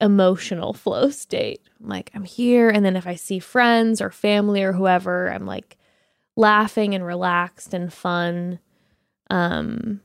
emotional 0.00 0.72
flow 0.72 1.10
state. 1.10 1.62
I'm 1.80 1.88
like 1.88 2.10
I'm 2.14 2.24
here 2.24 2.70
and 2.70 2.84
then 2.84 2.96
if 2.96 3.06
I 3.06 3.14
see 3.14 3.38
friends 3.38 4.00
or 4.00 4.10
family 4.10 4.62
or 4.62 4.72
whoever 4.72 5.30
I'm 5.32 5.46
like 5.46 5.76
laughing 6.36 6.94
and 6.94 7.04
relaxed 7.04 7.74
and 7.74 7.92
fun 7.92 8.58
um 9.30 10.00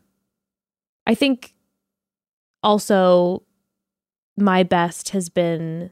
I 1.08 1.16
think 1.16 1.54
also 2.64 3.44
my 4.38 4.64
best 4.64 5.10
has 5.10 5.30
been 5.30 5.92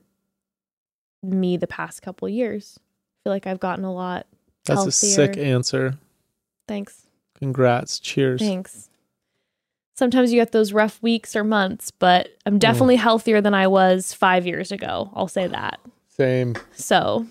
me 1.21 1.57
the 1.57 1.67
past 1.67 2.01
couple 2.01 2.27
years. 2.27 2.79
I 2.79 3.17
feel 3.23 3.33
like 3.33 3.47
I've 3.47 3.59
gotten 3.59 3.85
a 3.85 3.93
lot. 3.93 4.27
That's 4.65 4.85
a 4.85 4.91
sick 4.91 5.35
healthier. 5.35 5.55
answer. 5.55 5.97
Thanks. 6.67 7.05
Congrats. 7.35 7.99
Cheers. 7.99 8.41
Thanks. 8.41 8.89
Sometimes 9.95 10.33
you 10.33 10.39
get 10.39 10.51
those 10.51 10.73
rough 10.73 11.01
weeks 11.03 11.35
or 11.35 11.43
months, 11.43 11.91
but 11.91 12.29
I'm 12.45 12.57
definitely 12.57 12.95
healthier 12.95 13.41
than 13.41 13.53
I 13.53 13.67
was 13.67 14.11
5 14.13 14.47
years 14.47 14.71
ago. 14.71 15.11
I'll 15.13 15.27
say 15.27 15.47
that. 15.47 15.79
Same. 16.07 16.55
So 16.73 17.27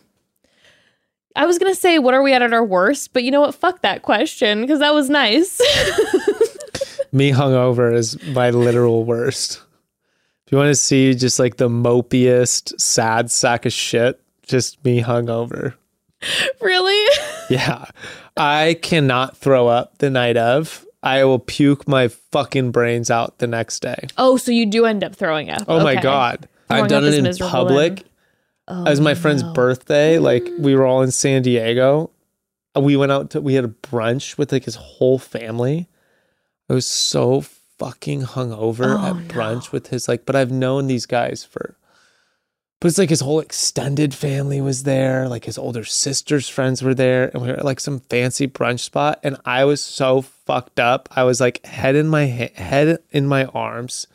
I 1.36 1.46
was 1.46 1.59
going 1.59 1.72
to 1.72 1.78
say 1.78 1.98
what 1.98 2.14
are 2.14 2.22
we 2.22 2.32
at 2.32 2.42
at 2.42 2.52
our 2.52 2.64
worst, 2.64 3.12
but 3.12 3.24
you 3.24 3.30
know 3.30 3.40
what? 3.40 3.54
Fuck 3.54 3.82
that 3.82 4.02
question 4.02 4.60
because 4.60 4.80
that 4.80 4.94
was 4.94 5.09
nice. 5.09 5.60
Me 7.12 7.30
hungover 7.30 7.94
is 7.94 8.20
my 8.28 8.50
literal 8.50 9.04
worst. 9.04 9.60
If 10.46 10.52
you 10.52 10.59
want 10.59 10.68
to 10.68 10.74
see 10.74 11.14
just 11.14 11.38
like 11.38 11.56
the 11.56 11.68
mopiest, 11.68 12.80
sad 12.80 13.30
sack 13.30 13.66
of 13.66 13.72
shit, 13.72 14.20
just 14.42 14.82
me 14.84 15.02
hungover. 15.02 15.74
really? 16.60 17.09
Yeah. 17.50 17.84
I 18.34 18.78
cannot 18.80 19.36
throw 19.36 19.68
up 19.68 19.98
the 19.98 20.09
night 20.09 20.38
of. 20.38 20.86
I 21.02 21.24
will 21.24 21.38
puke 21.38 21.86
my 21.86 22.09
fucking 22.09 22.70
brains 22.70 23.10
out 23.10 23.38
the 23.38 23.46
next 23.46 23.80
day. 23.80 24.06
Oh, 24.16 24.38
so 24.38 24.52
you 24.52 24.64
do 24.64 24.86
end 24.86 25.04
up 25.04 25.14
throwing 25.14 25.50
up. 25.50 25.64
Oh 25.68 25.82
my 25.82 25.96
God. 25.96 26.48
Throwing 26.68 26.84
I've 26.84 26.88
done 26.88 27.04
it 27.04 27.12
in 27.12 27.36
public. 27.36 28.04
Then. 28.68 28.86
It 28.86 28.90
was 28.90 29.01
my 29.01 29.14
friend's 29.14 29.43
birthday. 29.43 30.18
Like 30.18 30.48
we 30.59 30.74
were 30.74 30.84
all 30.86 31.02
in 31.02 31.10
San 31.10 31.43
Diego. 31.43 32.10
Uh, 32.76 32.80
We 32.80 32.97
went 32.97 33.12
out 33.12 33.30
to 33.30 33.40
we 33.40 33.55
had 33.55 33.64
a 33.64 33.68
brunch 33.68 34.39
with 34.39 34.52
like 34.52 34.64
his 34.64 34.76
whole 34.76 35.18
family. 35.18 35.89
I 36.70 36.74
was 36.74 36.86
so 36.86 37.43
fucking 37.78 38.22
hungover 38.22 38.97
Oh, 38.98 39.06
at 39.18 39.28
brunch 39.28 39.72
with 39.72 39.89
his 39.89 40.09
like, 40.09 40.24
but 40.24 40.36
I've 40.36 40.52
known 40.52 40.86
these 40.86 41.06
guys 41.06 41.44
for 41.44 41.76
but 42.80 42.89
it's 42.89 42.98
like 42.98 43.10
his 43.10 43.20
whole 43.20 43.39
extended 43.39 44.12
family 44.12 44.60
was 44.60 44.82
there, 44.82 45.28
like 45.28 45.44
his 45.44 45.56
older 45.56 45.84
sister's 45.84 46.48
friends 46.48 46.82
were 46.82 46.94
there, 46.94 47.30
and 47.32 47.40
we 47.40 47.47
were 47.47 47.55
at 47.55 47.64
like 47.64 47.78
some 47.78 48.01
fancy 48.01 48.48
brunch 48.48 48.80
spot. 48.80 49.20
And 49.22 49.36
I 49.44 49.64
was 49.64 49.80
so 49.80 50.22
fucked 50.22 50.80
up. 50.80 51.09
I 51.12 51.22
was 51.22 51.40
like 51.40 51.64
head 51.64 51.94
in 51.94 52.09
my 52.09 52.26
ha- 52.26 52.52
head 52.56 52.98
in 53.12 53.28
my 53.28 53.44
arms, 53.44 54.09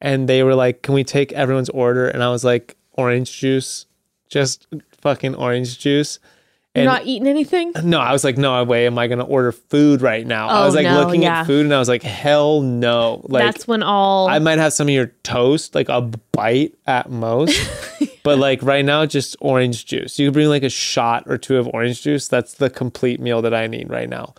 and 0.00 0.30
they 0.30 0.42
were 0.42 0.54
like, 0.54 0.80
"Can 0.80 0.94
we 0.94 1.04
take 1.04 1.30
everyone's 1.32 1.68
order?" 1.68 2.08
And 2.08 2.22
I 2.22 2.30
was 2.30 2.42
like, 2.42 2.75
"Orange 2.96 3.38
juice, 3.38 3.86
just 4.28 4.66
fucking 5.00 5.34
orange 5.34 5.78
juice." 5.78 6.18
You're 6.74 6.82
And 6.82 6.92
not 6.92 7.06
eating 7.06 7.26
anything? 7.26 7.72
no, 7.84 7.98
I 8.00 8.12
was 8.12 8.22
like, 8.22 8.36
"No 8.36 8.62
way, 8.64 8.86
am 8.86 8.98
I 8.98 9.06
gonna 9.06 9.24
order 9.24 9.50
food 9.50 10.02
right 10.02 10.26
now?" 10.26 10.48
I 10.48 10.60
Oh, 10.62 10.66
was 10.66 10.74
like 10.74 10.84
no, 10.84 11.00
looking 11.00 11.22
yeah. 11.22 11.40
at 11.40 11.46
food, 11.46 11.64
and 11.64 11.72
I 11.74 11.78
was 11.78 11.88
like, 11.88 12.02
"Hell 12.02 12.60
no!" 12.60 13.22
Like 13.28 13.44
That's 13.44 13.66
when 13.66 13.82
all 13.82 14.28
I 14.28 14.38
might 14.40 14.58
have 14.58 14.74
some 14.74 14.86
of 14.88 14.92
your 14.94 15.12
toast, 15.22 15.74
like 15.74 15.88
a 15.88 16.02
bite 16.32 16.74
at 16.86 17.08
most. 17.10 17.58
but 18.24 18.38
like 18.38 18.62
right 18.62 18.84
now, 18.84 19.06
just 19.06 19.36
orange 19.40 19.86
juice. 19.86 20.18
You 20.18 20.26
could 20.26 20.34
bring 20.34 20.48
like 20.48 20.64
a 20.64 20.68
shot 20.68 21.22
or 21.26 21.38
two 21.38 21.56
of 21.56 21.66
orange 21.68 22.02
juice. 22.02 22.28
That's 22.28 22.52
the 22.54 22.68
complete 22.68 23.20
meal 23.20 23.40
that 23.40 23.54
I 23.54 23.68
need 23.68 23.88
right 23.88 24.08
now. 24.10 24.34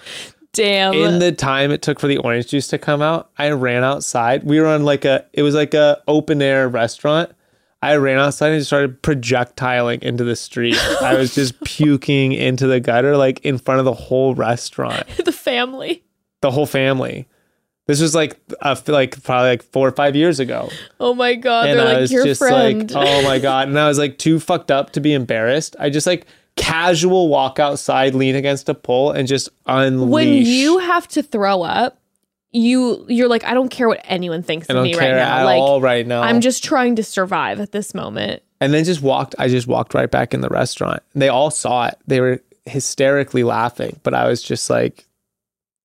damn. 0.53 0.93
In 0.93 1.17
the 1.17 1.31
time 1.31 1.71
it 1.71 1.81
took 1.81 1.99
for 1.99 2.07
the 2.07 2.17
orange 2.17 2.47
juice 2.49 2.67
to 2.67 2.77
come 2.77 3.01
out, 3.01 3.29
I 3.39 3.49
ran 3.49 3.83
outside. 3.83 4.43
We 4.43 4.59
were 4.59 4.67
on 4.67 4.85
like 4.85 5.05
a 5.05 5.25
it 5.33 5.41
was 5.41 5.55
like 5.55 5.73
a 5.73 6.03
open 6.07 6.41
air 6.43 6.69
restaurant. 6.69 7.31
I 7.87 7.95
ran 7.97 8.19
outside 8.19 8.51
and 8.51 8.65
started 8.65 9.01
projectiling 9.01 10.01
into 10.01 10.23
the 10.23 10.35
street. 10.35 10.75
I 11.01 11.15
was 11.15 11.33
just 11.35 11.59
puking 11.63 12.33
into 12.33 12.67
the 12.67 12.79
gutter, 12.79 13.17
like 13.17 13.39
in 13.45 13.57
front 13.57 13.79
of 13.79 13.85
the 13.85 13.93
whole 13.93 14.35
restaurant, 14.35 15.07
the 15.25 15.31
family. 15.31 16.03
the 16.41 16.51
whole 16.51 16.65
family. 16.65 17.27
This 17.87 18.01
was 18.01 18.13
like, 18.13 18.37
uh, 18.61 18.75
like 18.87 19.23
probably 19.23 19.49
like 19.49 19.63
four 19.63 19.87
or 19.87 19.91
five 19.93 20.13
years 20.15 20.41
ago, 20.41 20.69
Oh 20.99 21.13
my 21.13 21.35
god, 21.35 21.69
and 21.69 21.79
they're 21.79 21.87
I 21.87 21.91
like 21.93 22.01
was 22.01 22.11
your 22.11 22.25
just 22.25 22.39
friend. 22.39 22.91
like, 22.91 23.07
oh 23.07 23.21
my 23.23 23.39
god, 23.39 23.69
and 23.69 23.79
I 23.79 23.87
was 23.87 23.97
like 23.97 24.17
too 24.17 24.39
fucked 24.41 24.71
up 24.71 24.91
to 24.91 24.99
be 24.99 25.13
embarrassed. 25.13 25.75
I 25.79 25.89
just 25.89 26.05
like 26.05 26.25
casual 26.57 27.29
walk 27.29 27.59
outside, 27.59 28.13
lean 28.13 28.35
against 28.35 28.67
a 28.67 28.73
pole, 28.73 29.11
and 29.11 29.25
just 29.27 29.47
unleash. 29.67 30.09
when 30.11 30.33
you 30.33 30.79
have 30.79 31.07
to 31.09 31.23
throw 31.23 31.61
up, 31.61 31.97
you 32.57 33.05
you're 33.07 33.27
like, 33.29 33.43
I 33.43 33.53
don't 33.53 33.69
care 33.69 33.87
what 33.87 34.01
anyone 34.05 34.43
thinks 34.43 34.67
of 34.67 34.81
me 34.83 34.95
right 34.95 35.11
now. 35.11 35.37
at 35.39 35.43
like 35.43 35.59
all 35.61 35.79
right 35.81 36.05
now. 36.05 36.21
I'm 36.21 36.41
just 36.41 36.63
trying 36.63 36.95
to 36.97 37.03
survive 37.03 37.59
at 37.59 37.71
this 37.71 37.93
moment. 37.93 38.41
and 38.59 38.73
then 38.73 38.83
just 38.83 39.01
walked 39.01 39.35
i 39.37 39.47
just 39.47 39.67
walked 39.67 39.93
right 39.93 40.09
back 40.09 40.33
in 40.33 40.41
the 40.41 40.49
restaurant 40.49 41.03
they 41.13 41.29
all 41.29 41.51
saw 41.51 41.85
it 41.87 41.95
they 42.07 42.19
were 42.19 42.41
hysterically 42.65 43.43
laughing 43.43 43.99
but 44.03 44.13
i 44.15 44.27
was 44.27 44.41
just 44.41 44.69
like 44.69 45.05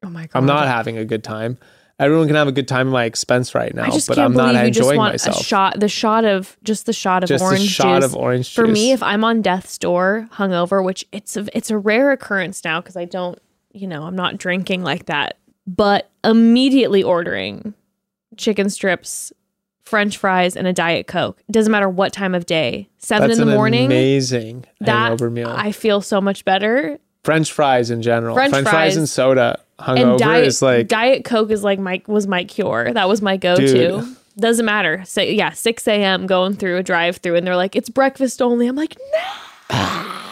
Oh 0.03 0.09
my 0.09 0.23
god. 0.27 0.31
i'm 0.39 0.47
not 0.47 0.67
having 0.67 0.97
a 0.97 1.05
good 1.05 1.23
time 1.23 1.59
everyone 1.99 2.27
can 2.29 2.35
have 2.37 2.49
a 2.49 2.53
good 2.53 2.67
time 2.67 2.89
at 2.89 2.93
my 2.93 3.05
expense 3.05 3.55
right 3.55 3.75
now 3.75 3.85
I 3.85 3.91
just 3.91 4.09
but 4.09 4.15
can't 4.17 4.27
i'm 4.27 4.55
not 4.55 4.65
you 4.65 4.71
just 4.71 4.89
want 4.97 5.13
myself 5.13 5.39
a 5.41 5.45
shot 5.45 5.81
the 5.81 5.89
shot 5.89 6.25
of 6.25 6.57
just 6.65 6.87
the 6.87 6.93
shot 6.95 7.23
of 7.25 7.29
just 7.29 7.45
orange 7.45 7.69
shot 7.69 8.01
juice. 8.01 8.11
of 8.11 8.17
orange 8.17 8.47
juice 8.47 8.55
For 8.55 8.67
me, 8.67 8.93
if 8.93 9.03
I'm 9.03 9.23
on 9.23 9.43
death's 9.43 9.77
door 9.79 10.29
hungover, 10.33 10.83
which 10.83 11.05
it's 11.13 11.37
a, 11.37 11.47
it's 11.57 11.71
a 11.71 11.77
rare 11.79 12.11
occurrence 12.11 12.65
now 12.65 12.81
because 12.81 12.97
I 12.97 13.05
don't, 13.05 13.39
you 13.73 13.87
know, 13.87 14.05
I'm 14.05 14.17
not 14.17 14.39
drinking 14.39 14.83
like 14.83 15.07
that, 15.07 15.37
but 15.67 16.11
immediately 16.25 17.03
ordering 17.03 17.75
chicken 18.37 18.71
strips, 18.71 19.33
French 19.85 20.17
fries, 20.17 20.57
and 20.57 20.67
a 20.67 20.73
diet 20.73 21.07
coke. 21.07 21.43
Doesn't 21.51 21.71
matter 21.71 21.89
what 21.89 22.13
time 22.13 22.35
of 22.35 22.47
day. 22.47 22.89
Seven 22.99 23.29
that's 23.29 23.41
in 23.41 23.47
the 23.47 23.55
morning. 23.55 23.87
amazing 23.87 24.65
that 24.81 25.09
hangover 25.11 25.29
meal 25.31 25.49
I 25.51 25.73
feel 25.73 26.01
so 26.01 26.21
much 26.21 26.45
better. 26.45 26.99
french 27.25 27.53
fries 27.53 27.91
in 27.91 28.01
general 28.03 28.35
French 28.35 28.53
french, 28.53 28.65
fries. 28.65 28.95
fries. 28.95 28.97
and 28.97 29.09
soda 29.09 29.61
And 29.79 29.99
hungover 29.99 30.19
diet 30.19 30.47
is 30.47 30.63
like 30.63 30.89
diet 30.89 31.25
coke 31.25 31.51
is 31.51 31.63
like 31.63 31.79
my 31.79 32.01
was 32.07 32.27
my 32.27 32.45
cure. 32.45 32.93
That 32.93 33.09
was 33.09 33.21
my 33.21 33.37
go 33.37 33.57
to. 33.57 34.17
Doesn't 34.39 34.65
matter. 34.65 35.05
Say 35.05 35.35
yeah, 35.35 35.51
six 35.51 35.87
a.m. 35.87 36.27
going 36.27 36.55
through 36.57 36.79
a 36.79 36.83
drive 36.83 37.19
through, 37.19 37.37
and 37.37 37.47
they're 37.47 37.55
like, 37.57 37.77
"It's 37.77 37.91
breakfast 37.91 38.41
only." 38.41 38.67
I'm 38.67 38.77
like, 38.77 38.97
"No." 39.13 40.32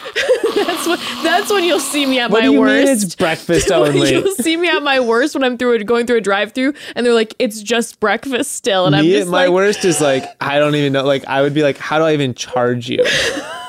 That's 0.55 0.87
what. 0.87 0.99
That's 1.23 1.49
when 1.51 1.63
you'll 1.63 1.79
see 1.79 2.05
me 2.05 2.19
at 2.19 2.29
what 2.31 2.39
my 2.39 2.45
do 2.47 2.53
you 2.53 2.59
worst. 2.59 2.85
mean 2.85 2.87
it's 2.93 3.15
breakfast 3.15 3.71
only 3.71 4.11
You'll 4.11 4.35
see 4.35 4.57
me 4.57 4.69
at 4.69 4.83
my 4.83 4.99
worst 4.99 5.33
when 5.35 5.43
I'm 5.43 5.57
through 5.57 5.73
it, 5.73 5.85
going 5.85 6.07
through 6.07 6.17
a 6.17 6.21
drive-through, 6.21 6.73
and 6.95 7.05
they're 7.05 7.13
like, 7.13 7.35
"It's 7.39 7.61
just 7.61 7.99
breakfast 7.99 8.53
still," 8.53 8.85
and 8.85 8.95
I'm 8.95 9.05
just 9.05 9.29
my 9.29 9.45
like, 9.45 9.53
worst 9.53 9.85
is 9.85 10.01
like 10.01 10.25
I 10.41 10.59
don't 10.59 10.75
even 10.75 10.93
know. 10.93 11.03
Like 11.03 11.25
I 11.25 11.41
would 11.41 11.53
be 11.53 11.63
like, 11.63 11.77
how 11.77 11.97
do 11.99 12.05
I 12.05 12.13
even 12.13 12.33
charge 12.33 12.89
you? 12.89 13.03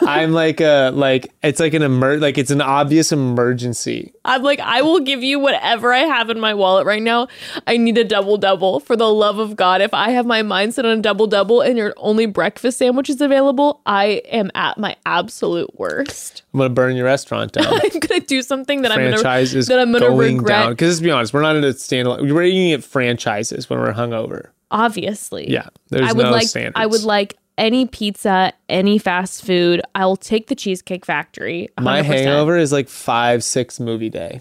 I'm 0.04 0.32
like 0.32 0.60
a 0.60 0.90
like 0.92 1.32
it's 1.42 1.60
like 1.60 1.74
an 1.74 1.82
emer 1.82 2.18
like 2.18 2.36
it's 2.36 2.50
an 2.50 2.60
obvious 2.60 3.12
emergency. 3.12 4.12
I'm 4.24 4.42
like, 4.42 4.60
I 4.60 4.82
will 4.82 5.00
give 5.00 5.22
you 5.22 5.38
whatever 5.38 5.92
I 5.92 6.00
have 6.00 6.30
in 6.30 6.40
my 6.40 6.54
wallet 6.54 6.86
right 6.86 7.02
now. 7.02 7.28
I 7.66 7.76
need 7.76 7.98
a 7.98 8.04
double 8.04 8.36
double 8.36 8.80
for 8.80 8.96
the 8.96 9.08
love 9.12 9.38
of 9.38 9.54
God. 9.56 9.80
If 9.80 9.94
I 9.94 10.10
have 10.10 10.26
my 10.26 10.42
mindset 10.42 10.84
on 10.84 10.98
a 10.98 11.02
double 11.02 11.26
double 11.26 11.60
and 11.60 11.76
your 11.76 11.94
only 11.96 12.26
breakfast 12.26 12.78
sandwich 12.78 13.10
is 13.10 13.20
available, 13.20 13.80
I 13.86 14.22
am 14.30 14.50
at 14.54 14.78
my 14.78 14.96
absolute 15.06 15.78
worst. 15.78 16.31
I'm 16.52 16.58
gonna 16.58 16.70
burn 16.70 16.96
your 16.96 17.06
restaurant 17.06 17.52
down. 17.52 17.66
I'm 17.68 17.98
gonna 18.00 18.20
do 18.20 18.42
something 18.42 18.82
that 18.82 18.92
I'm 18.92 18.98
gonna 18.98 19.38
is 19.38 19.66
that 19.68 19.78
I'm 19.78 19.92
gonna 19.92 20.08
going 20.08 20.38
regret. 20.38 20.70
Because 20.70 20.90
let's 20.90 21.00
be 21.00 21.10
honest, 21.10 21.34
we're 21.34 21.42
not 21.42 21.56
in 21.56 21.64
a 21.64 21.68
standalone. 21.68 22.32
We're 22.32 22.42
eating 22.42 22.72
at 22.72 22.84
franchises 22.84 23.68
when 23.68 23.78
we're 23.78 23.92
hungover. 23.92 24.48
Obviously, 24.70 25.50
Yeah, 25.50 25.68
there's 25.90 26.08
I 26.08 26.12
would 26.12 26.24
no 26.24 26.30
like 26.30 26.48
standards. 26.48 26.74
I 26.76 26.86
would 26.86 27.02
like 27.02 27.36
any 27.58 27.86
pizza, 27.86 28.52
any 28.68 28.98
fast 28.98 29.44
food. 29.44 29.82
I 29.94 30.06
will 30.06 30.16
take 30.16 30.46
the 30.46 30.54
Cheesecake 30.54 31.04
Factory. 31.04 31.68
100%. 31.78 31.84
My 31.84 32.02
hangover 32.02 32.56
is 32.56 32.72
like 32.72 32.88
five, 32.88 33.44
six 33.44 33.78
movie 33.78 34.08
day. 34.08 34.40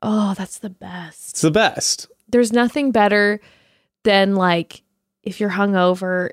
Oh, 0.00 0.34
that's 0.34 0.58
the 0.58 0.70
best. 0.70 1.30
It's 1.30 1.40
the 1.42 1.50
best. 1.50 2.08
there's 2.28 2.52
nothing 2.52 2.90
better 2.90 3.40
than 4.04 4.34
like 4.34 4.82
if 5.22 5.38
you're 5.38 5.50
hungover 5.50 6.30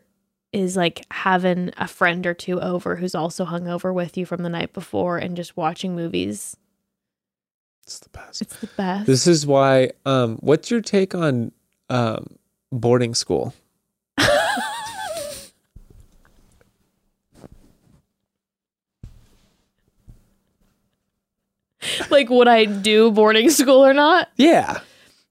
is 0.52 0.76
like 0.76 1.06
having 1.12 1.72
a 1.78 1.88
friend 1.88 2.26
or 2.26 2.34
two 2.34 2.60
over 2.60 2.96
who's 2.96 3.16
also 3.16 3.46
hungover 3.46 3.94
with 3.94 4.18
you 4.18 4.26
from 4.26 4.44
the 4.44 4.50
night 4.50 4.74
before 4.74 5.18
and 5.18 5.36
just 5.36 5.56
watching 5.56 5.96
movies. 5.96 6.58
It's 7.84 8.00
the 8.00 8.10
best. 8.10 8.42
It's 8.42 8.56
the 8.58 8.68
best. 8.68 9.08
This 9.08 9.28
is 9.28 9.46
why. 9.46 9.92
Um, 10.06 10.38
what's 10.38 10.70
your 10.72 10.82
take 10.82 11.14
on 11.16 11.52
um 11.90 12.36
boarding 12.72 13.16
school? 13.16 13.54
like 22.10 22.30
would 22.30 22.48
I 22.48 22.66
do 22.66 23.12
boarding 23.12 23.50
school 23.50 23.86
or 23.86 23.94
not? 23.94 24.30
Yeah, 24.36 24.80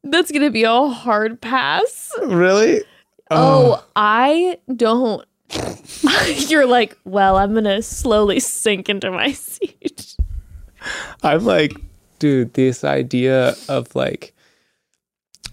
That's 0.04 0.32
gonna 0.32 0.50
be 0.50 0.64
a 0.64 0.88
hard 0.88 1.40
pass. 1.40 2.12
really. 2.22 2.82
Oh, 3.30 3.80
oh, 3.80 3.84
I 3.96 4.58
don't. 4.74 5.24
You're 6.48 6.66
like, 6.66 6.96
well, 7.04 7.36
I'm 7.36 7.54
gonna 7.54 7.82
slowly 7.82 8.40
sink 8.40 8.88
into 8.88 9.10
my 9.10 9.32
seat. 9.32 10.16
I'm 11.22 11.44
like, 11.44 11.74
dude, 12.18 12.54
this 12.54 12.84
idea 12.84 13.54
of 13.68 13.94
like 13.94 14.34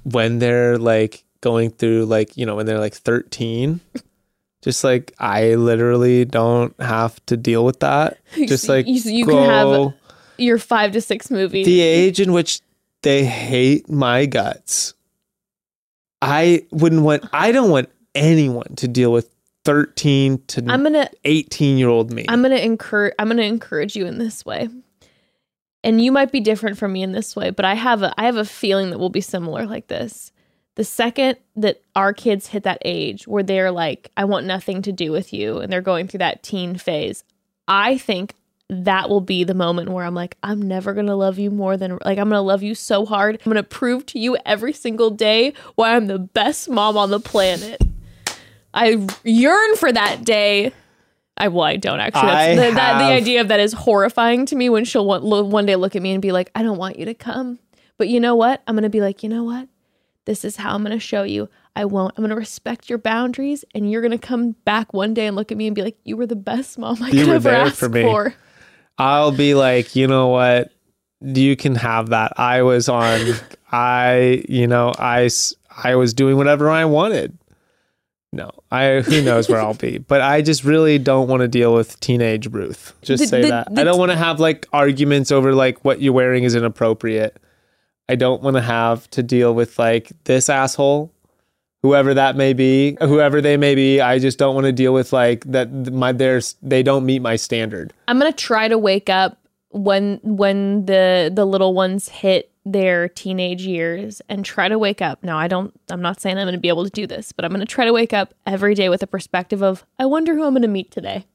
when 0.04 0.40
they're 0.40 0.78
like 0.78 1.24
going 1.42 1.70
through 1.72 2.06
like, 2.06 2.36
you 2.38 2.46
know, 2.46 2.56
when 2.56 2.66
they're 2.66 2.80
like 2.80 2.94
13, 2.94 3.80
just 4.62 4.84
like 4.84 5.14
I 5.20 5.56
literally 5.56 6.26
don't 6.26 6.80
have 6.82 7.24
to 7.28 7.38
deal 7.38 7.64
with 7.66 7.80
that. 7.82 8.18
Just 8.36 8.68
like 8.70 8.88
you- 8.88 9.02
you 9.12 9.26
can 9.26 9.44
have 9.50 9.94
Your 10.38 10.58
five 10.58 10.92
to 10.94 11.02
six 11.02 11.30
movies. 11.32 11.66
the 11.66 11.82
age 11.82 12.20
in 12.20 12.34
which 12.34 12.62
they 13.04 13.24
hate 13.26 13.90
my 13.90 14.26
guts. 14.26 14.94
I 16.22 16.66
wouldn't 16.72 17.04
want 17.04 17.26
I 17.34 17.52
don't 17.52 17.70
want 17.70 17.90
anyone 18.14 18.76
to 18.76 18.88
deal 18.88 19.12
with 19.12 19.30
13 19.66 20.44
to 20.48 20.66
I'm 20.68 20.84
gonna 20.84 21.10
18 21.26 21.78
year 21.78 21.90
old 21.90 22.12
me. 22.12 22.26
I'm 22.28 22.42
gonna 22.42 22.56
encourage 22.56 23.14
I'm 23.20 23.28
gonna 23.28 23.44
encourage 23.44 23.96
you 23.96 24.06
in 24.06 24.18
this 24.18 24.46
way. 24.46 24.70
And 25.84 26.04
you 26.04 26.12
might 26.12 26.32
be 26.32 26.40
different 26.40 26.78
from 26.80 26.94
me 26.94 27.04
in 27.04 27.12
this 27.12 27.36
way, 27.36 27.52
but 27.52 27.66
I 27.66 27.76
have 27.76 28.02
a 28.02 28.14
I 28.20 28.26
have 28.26 28.38
a 28.38 28.46
feeling 28.46 28.90
that 28.92 29.00
we'll 29.00 29.10
be 29.10 29.22
similar 29.22 29.66
like 29.66 29.88
this. 29.88 30.32
The 30.76 30.84
second 30.84 31.38
that 31.56 31.82
our 31.96 32.14
kids 32.14 32.48
hit 32.48 32.64
that 32.64 32.82
age 32.84 33.28
where 33.28 33.44
they're 33.44 33.72
like, 33.72 34.12
I 34.18 34.26
want 34.26 34.46
nothing 34.46 34.82
to 34.84 34.92
do 34.92 35.12
with 35.12 35.32
you, 35.32 35.60
and 35.60 35.72
they're 35.72 35.82
going 35.82 36.08
through 36.08 36.18
that 36.20 36.44
teen 36.44 36.76
phase, 36.78 37.24
I 37.68 37.98
think 37.98 38.34
that 38.70 39.10
will 39.10 39.22
be 39.22 39.44
the 39.44 39.54
moment 39.54 39.90
where 39.90 40.04
I'm 40.06 40.16
like, 40.16 40.38
I'm 40.42 40.62
never 40.62 40.94
gonna 40.94 41.16
love 41.16 41.38
you 41.38 41.52
more 41.52 41.78
than 41.78 42.00
like 42.04 42.18
I'm 42.18 42.30
gonna 42.30 42.42
love 42.42 42.64
you 42.64 42.74
so 42.76 43.06
hard. 43.06 43.36
I'm 43.46 43.50
gonna 43.52 43.64
prove 43.64 44.06
to 44.08 44.20
you 44.20 44.38
every 44.46 44.74
single 44.74 45.12
day 45.12 45.54
why 45.76 45.96
I'm 45.96 46.08
the 46.08 46.20
best 46.20 46.70
mom 46.70 46.98
on 46.98 47.12
the 47.12 47.20
planet. 47.20 47.82
I 48.74 49.08
yearn 49.24 49.76
for 49.76 49.92
that 49.92 50.24
day. 50.26 50.74
I 51.38 51.50
well, 51.50 51.64
I 51.66 51.76
don't 51.76 52.00
actually. 52.00 52.28
That's, 52.28 52.60
I 52.60 52.70
the, 52.70 52.76
that, 52.76 52.98
the 53.00 53.14
idea 53.14 53.42
of 53.42 53.50
that 53.50 53.60
is 53.60 53.74
horrifying 53.74 54.46
to 54.48 54.56
me. 54.56 54.70
When 54.70 54.86
she'll 54.86 55.06
one, 55.06 55.22
lo- 55.24 55.44
one 55.44 55.66
day 55.66 55.76
look 55.76 55.96
at 55.96 56.02
me 56.02 56.12
and 56.12 56.22
be 56.22 56.32
like, 56.32 56.50
"I 56.56 56.64
don't 56.64 56.78
want 56.78 56.98
you 56.98 57.06
to 57.06 57.14
come," 57.14 57.60
but 57.98 58.08
you 58.08 58.20
know 58.20 58.36
what? 58.36 58.64
I'm 58.68 58.76
gonna 58.76 58.90
be 58.90 59.02
like, 59.02 59.22
you 59.22 59.30
know 59.30 59.44
what? 59.44 59.68
This 60.26 60.44
is 60.44 60.56
how 60.56 60.74
I'm 60.74 60.82
gonna 60.82 61.00
show 61.00 61.24
you. 61.24 61.50
I 61.76 61.86
won't. 61.86 62.14
I'm 62.18 62.24
gonna 62.24 62.36
respect 62.36 62.90
your 62.90 62.98
boundaries, 62.98 63.64
and 63.76 63.92
you're 63.92 64.02
gonna 64.02 64.18
come 64.18 64.52
back 64.64 64.94
one 64.94 65.14
day 65.14 65.28
and 65.28 65.36
look 65.36 65.52
at 65.52 65.58
me 65.58 65.68
and 65.68 65.76
be 65.76 65.84
like, 65.84 65.98
"You 66.04 66.16
were 66.18 66.26
the 66.26 66.36
best 66.38 66.80
mom 66.80 67.04
I 67.04 67.10
You 67.10 67.26
could 67.26 67.36
ever 67.36 67.50
ask 67.50 67.76
for 67.76 67.90
me. 67.90 68.02
for." 68.02 68.34
I'll 68.98 69.32
be 69.32 69.54
like, 69.56 69.96
you 69.96 70.08
know 70.08 70.28
what? 70.28 70.72
You 71.22 71.56
can 71.56 71.76
have 71.76 72.10
that. 72.10 72.34
I 72.40 72.62
was 72.62 72.88
on, 72.90 73.34
I, 73.72 74.44
you 74.48 74.68
know, 74.68 74.94
I, 74.98 75.30
I 75.84 75.96
was 75.96 76.14
doing 76.14 76.38
whatever 76.38 76.70
I 76.70 76.86
wanted. 76.86 77.38
No, 78.32 78.52
I, 78.70 79.00
who 79.02 79.22
knows 79.22 79.48
where 79.48 79.62
I'll 79.62 79.74
be, 79.74 79.98
but 80.10 80.20
I 80.22 80.42
just 80.42 80.64
really 80.66 81.00
don't 81.00 81.28
want 81.30 81.40
to 81.42 81.48
deal 81.48 81.74
with 81.74 81.98
teenage 82.02 82.48
Ruth. 82.48 82.94
Just 83.02 83.24
The- 83.24 83.28
say 83.28 83.42
the- 83.44 83.48
that. 83.50 83.74
the 83.74 83.82
I 83.82 83.84
don't 83.86 83.98
want 83.98 84.12
to 84.12 84.18
have 84.18 84.40
like 84.42 84.68
arguments 84.74 85.32
over 85.32 85.54
like 85.56 85.84
what 85.86 86.02
you're 86.02 86.14
wearing 86.14 86.44
is 86.44 86.54
inappropriate. 86.56 87.38
I 88.10 88.16
don't 88.16 88.42
want 88.44 88.56
to 88.58 88.62
have 88.62 89.10
to 89.12 89.24
deal 89.24 89.56
with 89.56 89.80
like 89.80 90.12
this 90.26 90.50
asshole, 90.50 91.12
whoever 91.86 92.16
that 92.16 92.36
may 92.36 92.54
be, 92.54 92.98
whoever 93.00 93.42
they 93.42 93.58
may 93.58 93.76
be. 93.76 94.02
I 94.02 94.18
just 94.18 94.40
don't 94.40 94.56
want 94.56 94.66
to 94.66 94.72
deal 94.72 94.94
with 94.94 95.14
like 95.14 95.46
that. 95.46 95.72
My, 95.72 96.12
there's, 96.12 96.56
they 96.64 96.82
don't 96.82 97.06
meet 97.06 97.22
my 97.22 97.36
standard. 97.36 97.94
I'm 98.08 98.18
gonna 98.18 98.32
try 98.32 98.68
to 98.68 98.78
wake 98.78 99.10
up 99.10 99.38
when 99.70 100.20
when 100.24 100.86
the 100.86 101.32
the 101.34 101.46
little 101.46 101.74
ones 101.74 102.10
hit 102.10 102.50
their 102.66 103.10
teenage 103.10 103.62
years 103.64 104.22
and 104.30 104.44
try 104.44 104.68
to 104.68 104.80
wake 104.80 105.02
up. 105.02 105.24
Now 105.24 105.38
I 105.38 105.48
don't 105.48 105.74
I'm 105.90 106.02
not 106.02 106.20
saying 106.20 106.38
I'm 106.38 106.48
gonna 106.48 106.58
be 106.58 106.70
able 106.70 106.86
to 106.86 106.90
do 106.90 107.06
this, 107.06 107.32
but 107.32 107.46
I'm 107.46 107.52
gonna 107.52 107.66
try 107.66 107.86
to 107.86 107.94
wake 107.94 108.14
up 108.14 108.34
every 108.48 108.74
day 108.74 108.90
with 108.90 109.04
a 109.04 109.08
perspective 109.08 109.62
of 109.62 109.86
I 110.00 110.06
wonder 110.08 110.34
who 110.34 110.44
I'm 110.44 110.54
gonna 110.54 110.68
meet 110.68 110.92
today. 110.92 111.26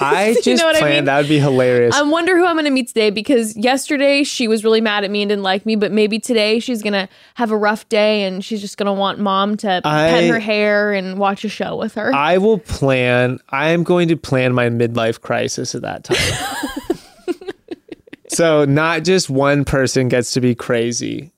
I 0.00 0.28
You 0.36 0.42
just 0.42 0.60
know 0.62 0.66
what 0.66 0.82
I 0.82 0.90
mean? 0.90 1.04
that 1.06 1.18
would 1.18 1.28
be 1.28 1.38
hilarious. 1.38 1.94
I 1.94 2.02
wonder 2.02 2.36
who 2.36 2.44
I'm 2.44 2.54
going 2.56 2.64
to 2.66 2.70
meet 2.70 2.88
today 2.88 3.10
because 3.10 3.56
yesterday 3.56 4.22
she 4.22 4.48
was 4.48 4.64
really 4.64 4.80
mad 4.80 5.04
at 5.04 5.10
me 5.10 5.22
and 5.22 5.28
didn't 5.30 5.42
like 5.42 5.64
me, 5.64 5.76
but 5.76 5.92
maybe 5.92 6.18
today 6.18 6.58
she's 6.60 6.82
going 6.82 6.92
to 6.92 7.08
have 7.34 7.50
a 7.50 7.56
rough 7.56 7.88
day 7.88 8.24
and 8.24 8.44
she's 8.44 8.60
just 8.60 8.76
going 8.76 8.86
to 8.86 8.92
want 8.92 9.18
mom 9.18 9.56
to 9.58 9.80
I- 9.84 10.10
pet 10.10 10.28
her 10.30 10.38
hair 10.40 10.92
and 10.92 11.18
watch 11.18 11.44
a 11.44 11.48
show 11.48 11.76
with 11.76 11.94
her. 11.94 12.14
I 12.14 12.38
will 12.38 12.58
plan. 12.58 13.38
I 13.48 13.70
am 13.70 13.82
going 13.82 14.08
to 14.08 14.16
plan 14.16 14.52
my 14.52 14.68
midlife 14.68 15.20
crisis 15.20 15.74
at 15.74 15.82
that 15.82 16.04
time. 16.04 17.36
so 18.28 18.64
not 18.64 19.04
just 19.04 19.30
one 19.30 19.64
person 19.64 20.08
gets 20.08 20.32
to 20.32 20.40
be 20.40 20.54
crazy. 20.54 21.32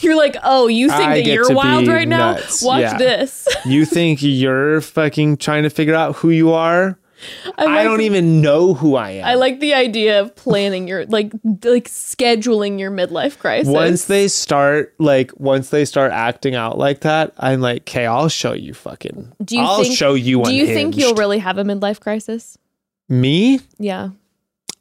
You're 0.00 0.16
like, 0.16 0.34
oh, 0.44 0.66
you 0.66 0.88
think 0.88 1.00
I 1.10 1.14
that 1.22 1.26
you're 1.26 1.52
wild 1.54 1.86
right 1.88 2.08
now? 2.08 2.32
nuts. 2.32 2.62
Watch 2.62 2.80
Yeah. 2.80 2.96
this. 2.96 3.46
You 3.66 3.84
think 3.84 4.20
you're 4.22 4.80
fucking 4.80 5.36
trying 5.36 5.64
to 5.64 5.70
figure 5.70 5.94
out 5.94 6.16
who 6.16 6.30
you 6.30 6.52
are? 6.52 6.98
I, 7.56 7.64
like 7.64 7.84
don't 7.84 7.98
the- 7.98 8.04
even 8.06 8.40
know 8.40 8.74
who 8.74 8.94
I 8.96 9.10
am. 9.10 9.24
I 9.24 9.34
like 9.34 9.60
the 9.60 9.74
idea 9.74 10.20
of 10.20 10.34
planning 10.36 10.86
your 10.86 11.06
like 11.06 11.32
like 11.64 11.88
scheduling 11.88 12.78
your 12.78 12.90
midlife 12.90 13.38
crisis. 13.38 13.68
once 13.72 14.04
they 14.04 14.28
start 14.28 14.94
like 14.98 15.32
once 15.38 15.70
they 15.70 15.84
start 15.84 16.12
acting 16.12 16.54
out 16.54 16.78
like 16.78 17.00
that, 17.00 17.32
I'm 17.38 17.60
like, 17.60 17.82
okay, 17.82 18.06
I'll 18.06 18.28
show 18.28 18.52
you 18.52 18.74
fucking. 18.74 19.32
do 19.44 19.56
you 19.56 19.62
I'll 19.62 19.82
think, 19.82 19.96
show 19.96 20.14
you. 20.14 20.42
Do 20.44 20.54
you 20.54 20.66
think 20.66 20.96
you'll 20.96 21.14
really 21.14 21.38
have 21.38 21.58
a 21.58 21.64
midlife 21.64 22.00
crisis? 22.00 22.56
me? 23.08 23.60
Yeah, 23.78 24.10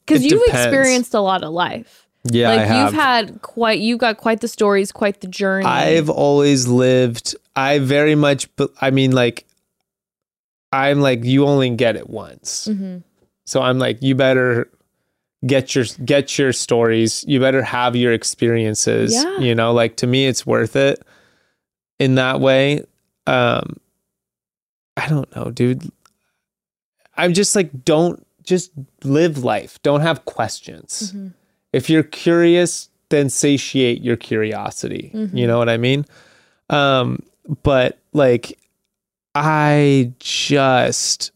because 0.05 0.23
you've 0.23 0.43
depends. 0.45 0.65
experienced 0.65 1.13
a 1.13 1.21
lot 1.21 1.43
of 1.43 1.51
life. 1.51 2.05
Yeah, 2.29 2.49
like 2.49 2.59
I 2.59 2.65
have. 2.65 2.85
you've 2.91 2.93
had 3.01 3.41
quite 3.41 3.79
you've 3.79 3.99
got 3.99 4.17
quite 4.17 4.41
the 4.41 4.47
stories, 4.49 4.91
quite 4.91 5.21
the 5.21 5.27
journey. 5.27 5.65
I've 5.65 6.09
always 6.09 6.67
lived. 6.67 7.35
I 7.55 7.79
very 7.79 8.15
much. 8.15 8.49
I 8.81 8.91
mean, 8.91 9.11
like, 9.11 9.45
I'm 10.71 11.01
like 11.01 11.23
you 11.23 11.45
only 11.45 11.69
get 11.71 11.95
it 11.95 12.09
once. 12.09 12.67
Mm-hmm. 12.69 12.99
So 13.45 13.61
I'm 13.61 13.79
like, 13.79 14.01
you 14.01 14.15
better 14.15 14.69
get 15.45 15.75
your 15.75 15.85
get 16.03 16.37
your 16.37 16.51
stories. 16.51 17.23
You 17.27 17.39
better 17.39 17.61
have 17.61 17.95
your 17.95 18.13
experiences. 18.13 19.13
Yeah. 19.13 19.37
You 19.39 19.55
know, 19.55 19.73
like 19.73 19.95
to 19.97 20.07
me, 20.07 20.27
it's 20.27 20.45
worth 20.45 20.75
it 20.75 21.01
in 21.99 22.15
that 22.15 22.39
way. 22.39 22.83
Um, 23.25 23.77
I 24.95 25.07
don't 25.07 25.33
know, 25.35 25.51
dude. 25.51 25.91
I'm 27.15 27.33
just 27.33 27.55
like, 27.55 27.85
don't 27.85 28.25
just 28.43 28.71
live 29.03 29.43
life. 29.43 29.81
Don't 29.83 30.01
have 30.01 30.25
questions. 30.25 31.11
Mm-hmm. 31.13 31.27
If 31.73 31.89
you're 31.89 32.03
curious, 32.03 32.89
then 33.09 33.29
satiate 33.29 34.01
your 34.01 34.17
curiosity. 34.17 35.11
Mm-hmm. 35.13 35.37
You 35.37 35.47
know 35.47 35.57
what 35.57 35.69
I 35.69 35.77
mean? 35.77 36.05
Um, 36.69 37.23
but 37.63 37.99
like, 38.13 38.57
I 39.45 40.13
just 40.19 41.31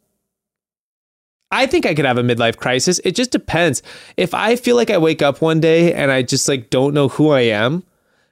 I 1.52 1.68
think 1.68 1.86
I 1.86 1.94
could 1.94 2.06
have 2.06 2.18
a 2.18 2.24
midlife 2.24 2.58
crisis. 2.58 3.00
It 3.04 3.16
just 3.16 3.32
depends. 3.32 3.84
If 4.18 4.34
I 4.34 4.56
feel 4.56 4.76
like 4.76 4.90
I 4.90 4.98
wake 4.98 5.22
up 5.22 5.42
one 5.42 5.60
day 5.60 5.94
and 5.94 6.10
I 6.10 6.22
just 6.22 6.48
like 6.48 6.70
don't 6.70 6.94
know 6.94 7.10
who 7.10 7.32
I 7.32 7.42
am, 7.42 7.84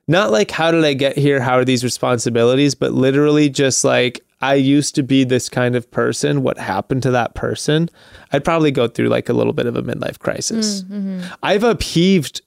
not 0.07 0.31
like 0.31 0.51
how 0.51 0.71
did 0.71 0.85
I 0.85 0.93
get 0.93 1.17
here? 1.17 1.41
How 1.41 1.55
are 1.55 1.65
these 1.65 1.83
responsibilities? 1.83 2.75
But 2.75 2.93
literally 2.93 3.49
just 3.49 3.83
like 3.83 4.21
I 4.41 4.55
used 4.55 4.95
to 4.95 5.03
be 5.03 5.25
this 5.25 5.49
kind 5.49 5.75
of 5.75 5.91
person. 5.91 6.43
What 6.43 6.57
happened 6.57 7.03
to 7.03 7.11
that 7.11 7.35
person? 7.35 7.89
I'd 8.31 8.45
probably 8.45 8.71
go 8.71 8.87
through 8.87 9.09
like 9.09 9.27
a 9.27 9.33
little 9.33 9.53
bit 9.53 9.65
of 9.65 9.75
a 9.75 9.83
midlife 9.83 10.19
crisis. 10.19 10.83
Mm, 10.83 10.89
mm-hmm. 10.89 11.33
I've 11.43 11.63
upheaved 11.63 12.41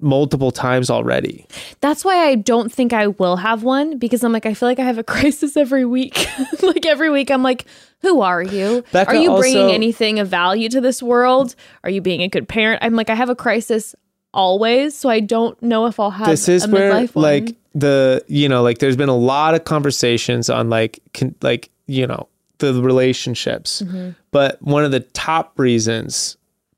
multiple 0.00 0.50
times 0.50 0.90
already. 0.90 1.46
That's 1.80 2.04
why 2.04 2.26
I 2.28 2.34
don't 2.36 2.72
think 2.72 2.92
I 2.92 3.08
will 3.08 3.36
have 3.36 3.62
one 3.64 3.98
because 3.98 4.22
I'm 4.22 4.32
like 4.32 4.46
I 4.46 4.54
feel 4.54 4.68
like 4.68 4.78
I 4.78 4.84
have 4.84 4.98
a 4.98 5.02
crisis 5.14 5.56
every 5.56 5.84
week. 5.84 6.28
like 6.62 6.86
every 6.86 7.10
week 7.10 7.30
I'm 7.30 7.42
like 7.42 7.64
who 8.02 8.20
are 8.20 8.42
you? 8.42 8.82
Bekah 8.92 9.08
are 9.08 9.14
you 9.16 9.36
bringing 9.36 9.62
also- 9.62 9.74
anything 9.74 10.18
of 10.20 10.28
value 10.28 10.68
to 10.68 10.80
this 10.80 11.02
world? 11.02 11.54
Are 11.82 11.90
you 11.90 12.00
being 12.00 12.22
a 12.22 12.28
good 12.28 12.48
parent? 12.48 12.80
I'm 12.84 12.94
like 12.94 13.10
I 13.10 13.14
have 13.16 13.28
a 13.28 13.34
crisis 13.34 13.94
always, 14.32 14.96
so 14.96 15.08
I 15.08 15.20
don't 15.20 15.60
know 15.62 15.86
if 15.86 15.98
I'll 15.98 16.10
have 16.10 16.28
this 16.28 16.48
is 16.48 16.64
a 16.64 16.68
where 16.68 16.92
midlife 16.92 17.14
one. 17.14 17.22
like 17.24 17.56
the 17.74 18.24
you 18.28 18.48
know 18.48 18.62
like 18.62 18.78
there's 18.78 18.96
been 18.96 19.08
a 19.08 19.16
lot 19.16 19.54
of 19.54 19.64
conversations 19.64 20.48
on 20.48 20.70
like 20.70 21.00
con- 21.14 21.34
like 21.42 21.70
you 21.86 22.06
know 22.06 22.28
the 22.58 22.74
relationships 22.82 23.82
Mm-hmm. 23.82 24.10
but 24.32 24.60
one 24.62 24.84
of 24.84 24.90
the 24.90 25.00
top 25.00 25.58
reasons 25.58 26.36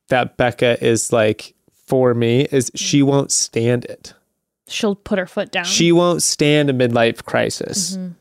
that 0.08 0.36
Bekah 0.36 0.80
is 0.82 1.12
like 1.12 1.54
for 1.90 2.14
me 2.14 2.46
is 2.50 2.70
she 2.74 3.02
won't 3.02 3.30
stand 3.32 3.84
it 3.84 4.14
she'll 4.68 4.94
put 4.94 5.18
her 5.18 5.26
foot 5.26 5.50
down. 5.50 5.64
she 5.64 5.90
won't 5.92 6.22
stand 6.22 6.70
a 6.70 6.72
midlife 6.72 7.24
crisis 7.24 7.96
Mm-hmm. 7.96 8.12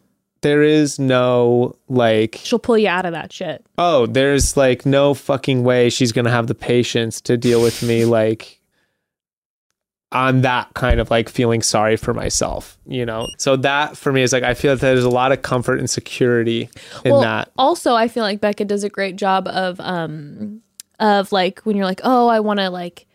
There 0.41 0.63
is 0.63 0.97
no 0.99 1.75
like 1.89 2.39
she'll 2.43 2.59
pull 2.59 2.77
you 2.77 2.87
out 2.87 3.05
of 3.05 3.11
that 3.11 3.31
shit. 3.33 3.65
oh 3.77 4.05
there's 4.07 4.55
like 4.55 4.85
no 4.85 5.13
fucking 5.13 5.63
way 5.65 5.89
she's 5.89 6.13
gonna 6.13 6.31
have 6.31 6.47
the 6.47 6.55
patience 6.55 7.19
to 7.21 7.35
deal 7.37 7.61
with 7.61 7.83
me 7.83 8.05
like 8.19 8.59
on 10.11 10.41
that 10.41 10.73
kind 10.73 10.99
of 10.99 11.11
like 11.11 11.29
feeling 11.29 11.61
sorry 11.61 11.95
for 11.97 12.13
myself 12.13 12.79
you 12.87 13.05
know 13.05 13.27
so 13.37 13.55
that 13.55 13.95
for 13.95 14.11
me 14.11 14.23
is 14.23 14.33
like 14.33 14.41
i 14.43 14.53
feel 14.55 14.73
that 14.75 14.81
there's 14.81 15.03
a 15.03 15.09
lot 15.09 15.31
of 15.31 15.41
comfort 15.43 15.77
and 15.77 15.89
security 15.89 16.67
in 17.05 17.11
well, 17.11 17.21
that 17.21 17.51
also 17.57 17.93
I 17.93 18.07
feel 18.07 18.23
like 18.23 18.39
Bekah 18.41 18.65
does 18.65 18.83
a 18.83 18.89
great 18.89 19.17
job 19.17 19.47
of 19.47 19.79
um 19.81 20.61
of 20.99 21.31
like 21.31 21.59
when 21.61 21.75
you're 21.77 21.85
like, 21.85 22.01
"Oh, 22.03 22.27
I 22.27 22.39
want 22.41 22.59
to 22.59 22.69
like, 22.69 23.05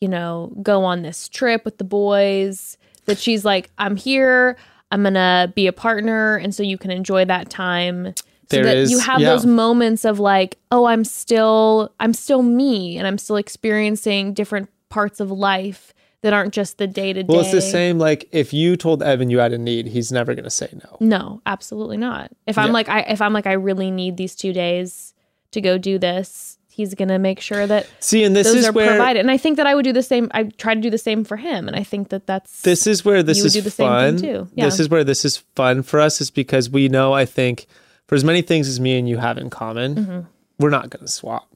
you 0.00 0.08
know, 0.08 0.52
go 0.62 0.84
on 0.84 1.02
this 1.02 1.28
trip 1.28 1.64
with 1.64 1.78
the 1.78 1.84
boys." 1.84 2.76
That 3.06 3.18
she's 3.18 3.44
like, 3.44 3.70
"I'm 3.78 3.96
here. 3.96 4.56
I'm 4.90 5.02
to 5.04 5.52
be 5.54 5.66
a 5.66 5.72
partner 5.72 6.36
and 6.36 6.54
so 6.54 6.62
you 6.62 6.78
can 6.78 6.90
enjoy 6.90 7.24
that 7.26 7.50
time." 7.50 8.14
So 8.50 8.56
There 8.56 8.64
that 8.64 8.76
is- 8.76 8.90
you 8.90 8.98
have 8.98 9.20
yeah. 9.20 9.30
those 9.30 9.46
moments 9.46 10.04
of 10.04 10.20
like, 10.20 10.58
"Oh, 10.70 10.84
I'm 10.86 11.04
still 11.04 11.92
I'm 12.00 12.12
still 12.14 12.42
me 12.42 12.96
and 12.98 13.06
I'm 13.06 13.18
still 13.18 13.36
experiencing 13.36 14.32
different 14.34 14.68
parts 14.90 15.18
of 15.20 15.30
life 15.30 15.92
that 16.22 16.32
aren't 16.32 16.54
just 16.54 16.78
the 16.78 16.86
day 16.86 17.12
to 17.12 17.22
day." 17.22 17.26
well 17.28 17.40
it's 17.40 17.50
the 17.52 17.60
same 17.60 17.98
like 17.98 18.28
if 18.32 18.52
you 18.52 18.76
told 18.76 19.02
evan 19.02 19.28
you 19.30 19.38
had 19.38 19.52
a 19.52 19.58
need 19.58 19.86
he's 19.88 20.12
never 20.12 20.34
gonna 20.34 20.50
say 20.50 20.68
no 20.72 20.96
No, 21.00 21.40
absolutely 21.46 21.96
not. 21.96 22.30
If 22.46 22.56
I'm 22.58 22.66
Yeah. 22.68 22.72
like 22.72 22.88
I 22.88 23.00
if 23.00 23.20
I'm 23.20 23.32
like 23.32 23.46
I 23.46 23.52
really 23.54 23.90
need 23.90 24.16
these 24.18 24.34
2 24.36 24.52
days 24.52 25.12
to 25.52 25.60
go 25.60 25.76
do 25.78 25.98
this, 25.98 26.53
he's 26.74 26.94
going 26.94 27.08
to 27.08 27.18
make 27.18 27.40
sure 27.40 27.66
that 27.66 27.86
see 28.00 28.24
and 28.24 28.34
this 28.34 28.46
those 28.48 28.56
is 28.56 28.66
are 28.66 28.72
where 28.72 28.88
provided. 28.88 29.20
And 29.20 29.30
I 29.30 29.36
think 29.36 29.56
that 29.58 29.66
I 29.66 29.74
would 29.74 29.84
do 29.84 29.92
the 29.92 30.02
same 30.02 30.30
I 30.34 30.44
try 30.44 30.74
to 30.74 30.80
do 30.80 30.90
the 30.90 30.98
same 30.98 31.24
for 31.24 31.36
him 31.36 31.68
and 31.68 31.76
I 31.76 31.82
think 31.84 32.08
that 32.10 32.26
that's 32.26 32.62
this 32.62 32.86
is 32.86 33.04
where 33.04 33.22
this 33.22 33.38
You 33.38 33.44
would 33.44 33.46
is 33.48 33.52
do 33.54 33.60
the 33.60 33.70
same 33.70 33.88
fun 33.88 34.18
thing 34.18 34.28
too. 34.34 34.48
this 34.56 34.80
is 34.80 34.88
where 34.88 35.04
this 35.04 35.24
is 35.24 35.38
fun 35.56 35.82
for 35.82 36.00
us 36.00 36.20
is 36.20 36.30
because 36.30 36.68
we 36.68 36.88
know 36.88 37.12
i 37.12 37.24
think 37.24 37.66
for 38.08 38.14
as 38.16 38.24
many 38.24 38.42
things 38.42 38.68
as 38.68 38.78
me 38.80 38.98
and 38.98 39.08
you 39.08 39.18
have 39.18 39.38
in 39.38 39.48
common 39.50 39.94
Mm-hmm. 39.94 40.20
we're 40.58 40.70
not 40.70 40.90
gonna 40.90 41.08
swap 41.08 41.48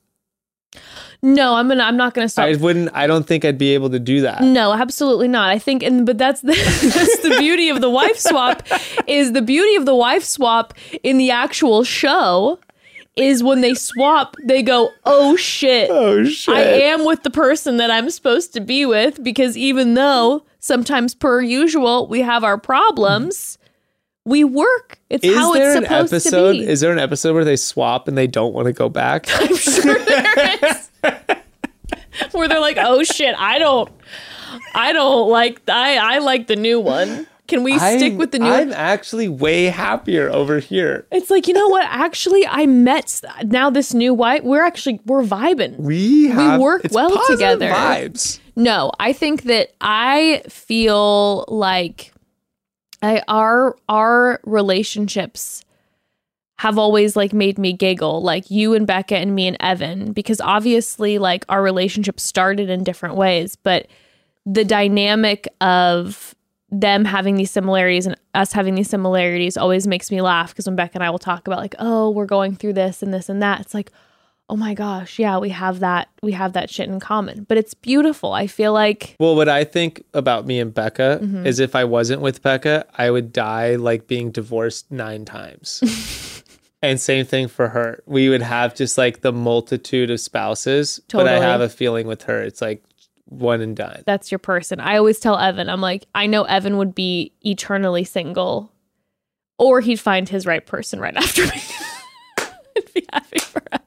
No, 1.20 1.54
I'm 1.54 1.66
going 1.66 1.78
to 1.78 1.84
I'm 1.84 1.96
not 1.96 2.14
going 2.14 2.24
to 2.26 2.28
stop 2.28 2.44
i 2.46 2.54
wouldn't 2.54 2.90
i 2.94 3.06
don't 3.06 3.26
think 3.26 3.44
i'd 3.44 3.58
be 3.58 3.74
able 3.74 3.90
to 3.90 3.98
do 3.98 4.20
that 4.22 4.40
No, 4.42 4.72
absolutely 4.72 5.26
not. 5.28 5.48
I 5.50 5.58
think, 5.58 5.82
and 5.82 6.06
but 6.06 6.16
that's 6.18 6.40
the 6.42 6.52
that's 6.94 7.18
the 7.26 7.36
beauty 7.40 7.68
of 7.70 7.80
the 7.80 7.90
wife 7.90 8.18
swap. 8.18 8.62
Is 9.06 9.32
the 9.32 9.42
beauty 9.42 9.74
of 9.76 9.84
the 9.86 9.94
wife 9.96 10.22
swap 10.24 10.74
in 11.02 11.18
the 11.18 11.30
actual 11.32 11.82
show 11.84 12.58
is 13.18 13.42
when 13.42 13.60
they 13.60 13.74
swap, 13.74 14.36
they 14.44 14.62
go, 14.62 14.90
"Oh 15.04 15.36
shit, 15.36 15.90
oh 15.90 16.24
shit 16.24 16.54
I 16.54 16.60
am 16.62 17.04
with 17.04 17.22
the 17.22 17.30
person 17.30 17.76
that 17.78 17.90
I'm 17.90 18.08
supposed 18.10 18.52
to 18.54 18.60
be 18.60 18.86
with." 18.86 19.22
Because 19.22 19.56
even 19.56 19.94
though 19.94 20.44
sometimes, 20.58 21.14
per 21.14 21.40
usual, 21.40 22.06
we 22.06 22.20
have 22.20 22.44
our 22.44 22.58
problems, 22.58 23.58
we 24.24 24.44
work. 24.44 24.98
It's 25.10 25.24
Is 25.24 25.36
how 25.36 25.52
there 25.54 25.70
it's 25.70 25.76
an 25.78 25.84
supposed 25.84 26.12
episode? 26.12 26.52
to 26.54 26.58
be. 26.60 26.68
Is 26.68 26.80
there 26.80 26.92
an 26.92 26.98
episode 26.98 27.34
where 27.34 27.44
they 27.44 27.56
swap 27.56 28.08
and 28.08 28.16
they 28.18 28.26
don't 28.26 28.52
want 28.54 28.66
to 28.66 28.72
go 28.72 28.88
back? 28.88 29.26
I'm 29.34 29.56
sure 29.56 29.98
there 29.98 30.58
is. 30.62 30.88
Where 32.32 32.48
they're 32.48 32.60
like, 32.60 32.76
"Oh 32.80 33.02
shit, 33.04 33.34
I 33.38 33.58
don't, 33.58 33.90
I 34.74 34.92
don't 34.92 35.28
like, 35.30 35.62
I 35.68 35.96
I 36.16 36.18
like 36.18 36.46
the 36.46 36.56
new 36.56 36.80
one." 36.80 37.26
Can 37.48 37.64
we 37.64 37.78
stick 37.78 38.12
I'm- 38.12 38.18
with 38.18 38.32
the 38.32 38.38
new 38.38 38.46
I'm 38.46 38.72
actually 38.72 39.28
way 39.28 39.64
happier 39.64 40.30
over 40.30 40.58
here. 40.58 41.06
It's 41.10 41.30
like, 41.30 41.48
you 41.48 41.54
know 41.54 41.68
what? 41.68 41.84
Actually, 41.88 42.46
I 42.46 42.66
met 42.66 43.22
now 43.44 43.70
this 43.70 43.94
new 43.94 44.14
wife. 44.14 44.42
We're 44.44 44.62
actually 44.62 45.00
we're 45.06 45.24
vibing. 45.24 45.76
We 45.78 46.26
have 46.28 46.60
work 46.60 46.84
it's 46.84 46.94
well 46.94 47.26
together. 47.26 47.70
Vibes. 47.70 48.38
No, 48.54 48.92
I 49.00 49.12
think 49.12 49.42
that 49.44 49.72
I 49.80 50.42
feel 50.48 51.46
like 51.48 52.12
I 53.02 53.22
our 53.28 53.76
our 53.88 54.40
relationships 54.44 55.64
have 56.58 56.76
always 56.76 57.14
like 57.16 57.32
made 57.32 57.56
me 57.56 57.72
giggle 57.72 58.20
like 58.20 58.50
you 58.50 58.74
and 58.74 58.86
Bekah 58.86 59.12
and 59.12 59.34
me 59.34 59.46
and 59.46 59.56
Evan 59.60 60.12
because 60.12 60.40
obviously 60.40 61.18
like 61.18 61.44
our 61.48 61.62
relationship 61.62 62.18
started 62.18 62.68
in 62.68 62.82
different 62.82 63.14
ways 63.14 63.54
but 63.54 63.86
the 64.44 64.64
dynamic 64.64 65.46
of 65.60 66.34
them 66.70 67.04
having 67.04 67.36
these 67.36 67.50
similarities 67.50 68.06
and 68.06 68.14
us 68.34 68.52
having 68.52 68.74
these 68.74 68.90
similarities 68.90 69.56
always 69.56 69.86
makes 69.86 70.10
me 70.10 70.20
laugh 70.20 70.50
because 70.50 70.66
when 70.66 70.76
Bekah 70.76 70.94
and 70.96 71.04
I 71.04 71.10
will 71.10 71.18
talk 71.18 71.46
about 71.46 71.60
like 71.60 71.74
oh 71.78 72.10
we're 72.10 72.26
going 72.26 72.54
through 72.56 72.74
this 72.74 73.02
and 73.02 73.12
this 73.14 73.28
and 73.30 73.42
that 73.42 73.60
it's 73.62 73.72
like 73.72 73.90
oh 74.50 74.56
my 74.56 74.74
gosh 74.74 75.18
yeah 75.18 75.38
we 75.38 75.48
have 75.48 75.80
that 75.80 76.08
we 76.22 76.32
have 76.32 76.52
that 76.52 76.68
shit 76.68 76.88
in 76.88 77.00
common 77.00 77.44
but 77.44 77.56
it's 77.56 77.72
beautiful 77.74 78.32
I 78.34 78.46
feel 78.46 78.72
like 78.74 79.16
Well, 79.18 79.34
what 79.34 79.48
I 79.48 79.64
think 79.64 80.04
about 80.12 80.46
me 80.46 80.60
and 80.60 80.74
Bekah 80.74 81.20
Mm-hmm. 81.20 81.46
is 81.46 81.58
if 81.58 81.74
I 81.74 81.84
wasn't 81.84 82.20
with 82.22 82.42
Bekah, 82.42 82.84
I 82.96 83.10
would 83.10 83.32
die 83.32 83.76
like 83.76 84.06
being 84.06 84.30
divorced 84.30 84.90
nine 84.90 85.24
times. 85.24 85.82
And 86.80 87.00
same 87.00 87.26
thing 87.26 87.48
for 87.48 87.70
her. 87.70 88.04
We 88.06 88.28
would 88.28 88.40
have 88.42 88.72
just 88.72 88.96
like 88.96 89.22
the 89.22 89.32
multitude 89.32 90.10
of 90.12 90.20
spouses, 90.20 91.00
but 91.10 91.26
I 91.26 91.40
have 91.40 91.60
a 91.60 91.68
feeling 91.68 92.06
with 92.06 92.22
her, 92.22 92.40
it's 92.40 92.62
like 92.62 92.84
one 93.28 93.60
and 93.60 93.76
done. 93.76 94.02
That's 94.06 94.30
your 94.32 94.38
person. 94.38 94.80
I 94.80 94.96
always 94.96 95.20
tell 95.20 95.38
Evan, 95.38 95.68
I'm 95.68 95.80
like, 95.80 96.06
I 96.14 96.26
know 96.26 96.44
Evan 96.44 96.78
would 96.78 96.94
be 96.94 97.32
eternally 97.42 98.04
single, 98.04 98.72
or 99.58 99.80
he'd 99.80 100.00
find 100.00 100.28
his 100.28 100.46
right 100.46 100.64
person 100.64 101.00
right 101.00 101.16
after 101.16 101.42
me. 101.46 101.62
I'd 102.38 102.94
be 102.94 103.06
happy 103.12 103.38
forever. 103.40 103.82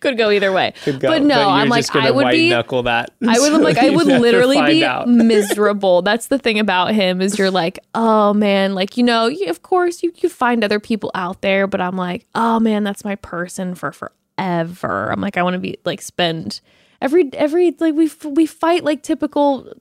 Could 0.00 0.18
go 0.18 0.30
either 0.30 0.52
way. 0.52 0.72
Could 0.84 1.00
go, 1.00 1.08
but 1.08 1.22
no, 1.22 1.38
you're 1.40 1.48
I'm 1.48 1.68
like, 1.68 1.94
I 1.94 2.10
would 2.10 2.24
white 2.24 2.32
be. 2.32 2.50
knuckle 2.50 2.84
that. 2.84 3.12
I 3.26 3.38
would 3.38 3.52
so 3.52 3.58
like 3.58 3.78
I 3.78 3.90
would 3.94 4.06
literally 4.06 4.60
be 4.62 4.86
miserable. 5.06 6.02
That's 6.02 6.26
the 6.26 6.38
thing 6.38 6.58
about 6.58 6.92
him 6.92 7.20
is 7.20 7.38
you're 7.38 7.50
like, 7.50 7.78
oh 7.94 8.32
man, 8.34 8.74
like 8.74 8.96
you 8.96 9.04
know, 9.04 9.26
you, 9.26 9.46
of 9.46 9.62
course 9.62 10.02
you 10.02 10.12
you 10.16 10.28
find 10.28 10.64
other 10.64 10.80
people 10.80 11.10
out 11.14 11.42
there, 11.42 11.66
but 11.66 11.80
I'm 11.80 11.96
like, 11.96 12.26
oh 12.34 12.58
man, 12.58 12.82
that's 12.84 13.04
my 13.04 13.14
person 13.16 13.74
for 13.74 13.92
forever. 13.92 14.14
I'm 14.44 15.20
like, 15.20 15.36
I 15.36 15.42
want 15.42 15.54
to 15.54 15.60
be 15.60 15.78
like 15.84 16.00
spend 16.02 16.60
every 17.00 17.30
every 17.34 17.74
like 17.78 17.94
we 17.94 18.10
we 18.24 18.46
fight 18.46 18.84
like 18.84 19.02
typical 19.02 19.72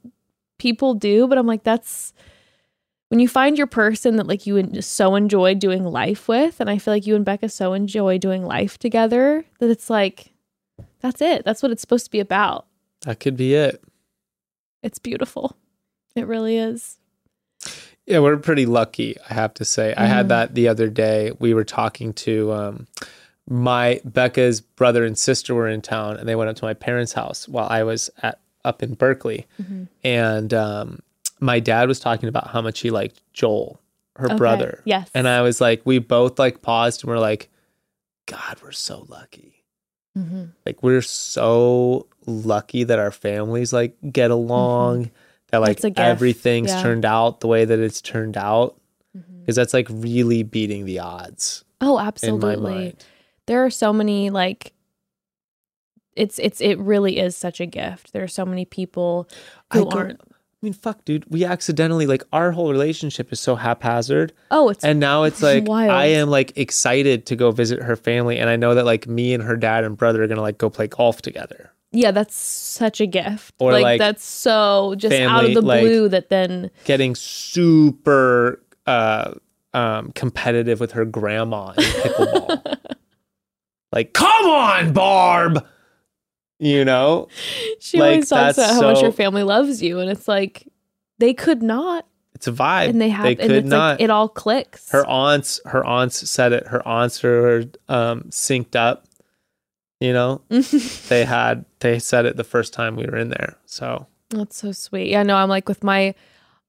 people 0.57 0.94
do, 0.94 1.27
but 1.27 1.38
I'm 1.38 1.48
like 1.48 1.64
that's 1.64 2.14
when 3.10 3.19
you 3.19 3.27
find 3.27 3.57
your 3.57 3.68
person 3.68 4.18
that 4.18 4.27
like 4.27 4.45
you 4.45 4.81
so 4.81 5.15
enjoy 5.15 5.56
doing 5.56 5.84
life 5.84 6.27
with, 6.27 6.60
and 6.60 6.69
I 6.69 6.77
feel 6.77 6.94
like 6.94 7.07
you 7.07 7.15
and 7.15 7.26
Bekah 7.26 7.52
so 7.52 7.73
enjoy 7.73 8.18
doing 8.18 8.45
life 8.45 8.77
together 8.77 9.45
that 9.60 9.69
it's 9.69 9.90
like 9.90 10.34
that's 10.99 11.22
it. 11.22 11.44
That's 11.45 11.64
what 11.64 11.72
it's 11.72 11.81
supposed 11.81 12.06
to 12.06 12.11
be 12.11 12.19
about. 12.19 12.65
That 13.02 13.19
could 13.19 13.38
be 13.38 13.53
it. 13.56 13.81
It's 14.84 14.99
beautiful. 14.99 15.56
It 16.15 16.27
really 16.27 16.57
is. 16.57 16.98
Yeah, 18.06 18.19
we're 18.19 18.38
pretty 18.38 18.65
lucky, 18.65 19.15
I 19.30 19.34
have 19.34 19.53
to 19.56 19.65
say. 19.65 19.94
I 19.95 20.03
Mm-hmm. 20.03 20.14
had 20.14 20.30
that 20.30 20.56
the 20.56 20.68
other 20.68 20.90
day. 20.90 21.31
We 21.40 21.53
were 21.53 21.64
talking 21.64 22.11
to 22.14 22.52
um, 22.53 22.88
my 23.49 23.99
Bekah's 24.07 24.61
brother 24.61 25.03
and 25.03 25.17
sister 25.17 25.53
were 25.55 25.67
in 25.67 25.81
town, 25.81 26.17
and 26.17 26.27
they 26.30 26.35
went 26.35 26.49
up 26.49 26.55
to 26.57 26.65
my 26.65 26.73
parents' 26.73 27.13
house 27.13 27.47
while 27.47 27.67
I 27.69 27.84
was 27.84 28.09
at 28.21 28.39
up 28.63 28.84
in 28.84 28.93
Berkeley. 28.93 29.47
Mm-hmm. 29.61 29.84
And 30.03 30.53
um, 30.53 30.99
my 31.39 31.59
dad 31.59 31.88
was 31.88 31.99
talking 31.99 32.30
about 32.30 32.47
how 32.49 32.61
much 32.61 32.81
he 32.81 32.91
liked 32.91 33.21
Joel, 33.34 33.80
her 34.17 34.27
Okay, 34.27 34.35
brother. 34.35 34.81
yes. 34.85 35.09
And 35.15 35.27
I 35.27 35.41
was 35.41 35.59
like, 35.61 35.81
we 35.85 35.97
both 35.99 36.38
like 36.38 36.61
paused 36.61 37.03
and 37.03 37.09
we're 37.09 37.19
like, 37.19 37.49
God, 38.26 38.57
we're 38.61 38.71
so 38.73 39.05
lucky. 39.07 39.63
Mm-hmm. 40.17 40.45
Like 40.65 40.84
we're 40.84 41.01
so 41.01 42.07
lucky 42.26 42.84
that 42.84 42.99
our 42.99 43.11
families 43.11 43.71
like 43.71 43.95
get 44.11 44.30
along, 44.30 45.11
that 45.51 45.59
like 45.61 45.77
Mm-hmm. 45.77 45.81
That's 45.81 45.84
a 45.85 45.89
gift, 45.91 45.99
everything's 45.99 46.69
yeah. 46.69 46.76
Mm-hmm. 46.76 46.84
turned 46.84 47.05
out 47.05 47.39
the 47.39 47.47
way 47.47 47.63
that 47.65 47.80
it's 47.80 48.01
turned 48.01 48.38
out. 48.38 48.76
Because 49.39 49.55
that's 49.55 49.73
like 49.73 49.88
really 49.89 50.43
beating 50.43 50.85
the 50.85 50.99
odds 50.99 51.63
Oh, 51.81 51.97
absolutely. 51.97 52.95
There 53.49 53.65
are 53.65 53.71
so 53.71 53.91
many 53.91 54.30
like 54.30 54.73
it's 56.15 56.38
it's 56.39 56.61
it 56.61 56.77
really 56.77 57.17
is 57.17 57.35
such 57.35 57.59
a 57.59 57.65
gift. 57.65 58.13
There 58.13 58.23
are 58.23 58.27
so 58.27 58.45
many 58.45 58.63
people 58.63 59.27
I 59.71 59.77
who 59.80 59.85
go- 59.89 59.97
aren't 59.97 60.21
I 60.21 60.65
mean, 60.65 60.73
fuck, 60.73 61.05
dude. 61.05 61.23
We 61.30 61.45
accidentally 61.45 62.05
like 62.05 62.21
our 62.34 62.51
whole 62.51 62.69
relationship 62.69 63.31
is 63.31 63.39
so 63.39 63.55
haphazard, 63.55 64.34
Oh, 64.51 64.67
it's 64.69 64.84
and 64.84 64.99
now 64.99 65.23
it's 65.23 65.41
like 65.41 65.65
wild. 65.67 65.89
I 65.89 66.05
am 66.07 66.30
like 66.30 66.57
excited 66.57 67.26
to 67.27 67.35
go 67.38 67.49
visit 67.51 67.81
her 67.81 67.95
family, 67.95 68.38
and 68.38 68.49
I 68.49 68.55
know 68.57 68.76
that 68.76 68.85
like 68.85 69.07
me 69.07 69.34
and 69.34 69.41
her 69.41 69.55
dad 69.55 69.84
and 69.85 69.97
brother 69.97 70.21
are 70.21 70.27
gonna 70.27 70.41
like 70.41 70.57
go 70.57 70.69
play 70.69 70.88
golf 70.88 71.21
together. 71.21 71.71
yeah, 71.91 72.11
that's 72.11 72.35
such 72.35 72.99
a 73.01 73.07
gift. 73.07 73.55
Or, 73.57 73.71
like, 73.71 73.84
like, 73.84 73.99
that's 73.99 74.23
so 74.23 74.93
just 74.97 75.15
out 75.15 75.45
of 75.45 75.53
the 75.55 75.61
like- 75.61 75.81
blue 75.81 76.09
that 76.09 76.30
then 76.30 76.69
Getting 76.84 77.15
super 77.15 78.61
uh, 78.85 79.34
um, 79.73 80.11
competitive 80.11 80.80
with 80.81 80.91
her 80.91 81.05
grandma 81.05 81.69
in 81.77 81.84
pickleball. 81.85 82.77
like, 83.91 84.13
come 84.13 84.45
on, 84.45 84.93
Barb. 84.93 85.65
You 86.61 86.83
know, 86.83 87.27
she 87.79 87.99
Like, 87.99 88.09
always 88.09 88.29
talks 88.29 88.57
about 88.57 88.71
how 88.71 88.81
much 88.81 89.01
your 89.01 89.11
family 89.13 89.43
loves 89.43 89.81
you 89.81 89.99
and 89.99 90.09
it's 90.11 90.27
like 90.27 90.67
they 91.17 91.33
could 91.33 91.63
not 91.63 92.05
it's 92.35 92.47
a 92.47 92.51
vibe. 92.51 92.89
and 92.89 92.99
they 92.99 93.07
have 93.09 93.23
They 93.23 93.37
and 93.37 93.51
it's 93.53 93.69
not. 93.69 93.91
like 93.93 94.01
it 94.01 94.09
all 94.09 94.27
clicks. 94.27 94.89
her 94.91 95.05
aunts 95.07 95.61
her 95.65 95.85
aunts 95.85 96.29
said 96.29 96.51
it 96.51 96.67
her 96.67 96.85
aunts 96.85 97.23
are 97.23 97.63
um 97.87 98.23
synced 98.23 98.75
up 98.75 99.05
you 100.01 100.11
know 100.11 100.41
they 101.07 101.23
had 101.23 101.63
they 101.79 101.97
said 101.97 102.25
it 102.25 102.35
the 102.35 102.43
first 102.43 102.73
time 102.73 102.97
we 102.97 103.05
were 103.05 103.15
in 103.17 103.29
there 103.29 103.55
so 103.65 104.07
That's 104.29 104.57
so 104.57 104.73
sweet. 104.73 105.09
Yeah, 105.09 105.23
no, 105.23 105.37
I'm 105.37 105.47
like 105.49 105.69
with 105.69 105.81
my 105.81 106.13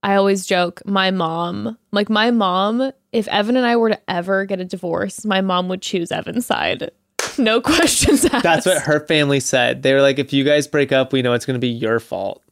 I 0.05 0.15
always 0.15 0.47
joke, 0.47 0.83
my 0.87 1.11
mom, 1.11 1.77
like 1.91 2.09
my 2.09 2.31
mom, 2.31 2.93
if 3.13 3.27
Evan 3.29 3.57
and 3.57 3.67
I 3.67 3.77
were 3.77 3.91
to 3.91 4.01
ever 4.09 4.47
get 4.47 4.61
a 4.61 4.65
divorce, 4.65 5.25
my 5.27 5.41
mom 5.43 5.69
would 5.69 5.83
choose 5.83 6.11
Evan's 6.13 6.47
side. 6.47 6.91
No 7.39 7.61
questions 7.61 8.25
asked. 8.25 8.43
that's 8.43 8.67
what 8.67 8.83
her 8.83 9.07
family 9.07 9.41
said 9.41 9.83
they 9.83 9.93
were 9.95 10.03
like 10.03 10.19
if 10.19 10.33
you 10.33 10.45
guys 10.45 10.67
break 10.67 10.93
up 10.93 11.13
we 11.13 11.23
know 11.23 11.33
it's 11.33 11.47
going 11.47 11.55
to 11.55 11.61
be 11.61 11.69
your 11.69 12.01
fault 12.01 12.43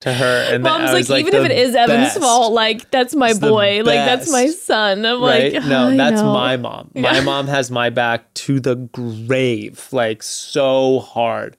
to 0.00 0.12
her 0.12 0.48
and 0.52 0.62
Mom's 0.62 0.84
like, 0.92 0.94
was 0.94 1.10
like 1.10 1.20
even 1.26 1.34
if 1.34 1.50
it 1.50 1.56
is 1.56 1.74
Evan's 1.74 2.08
best. 2.08 2.20
fault, 2.20 2.52
like 2.52 2.90
that's 2.90 3.14
my 3.14 3.30
It's 3.30 3.38
boy. 3.38 3.82
Like 3.84 3.94
that's 3.96 4.30
my 4.30 4.48
son. 4.48 5.06
I'm 5.06 5.22
right 5.22 5.52
like, 5.54 5.64
no 5.64 5.88
I 5.88 5.96
that's 5.96 6.20
know. 6.20 6.32
my 6.32 6.56
mom 6.58 6.90
my 6.94 7.20
mom 7.20 7.46
has 7.46 7.70
my 7.70 7.88
back 7.90 8.32
to 8.34 8.60
the 8.60 8.74
grave 8.74 9.88
like 9.92 10.22
so 10.22 10.98
hard 10.98 11.56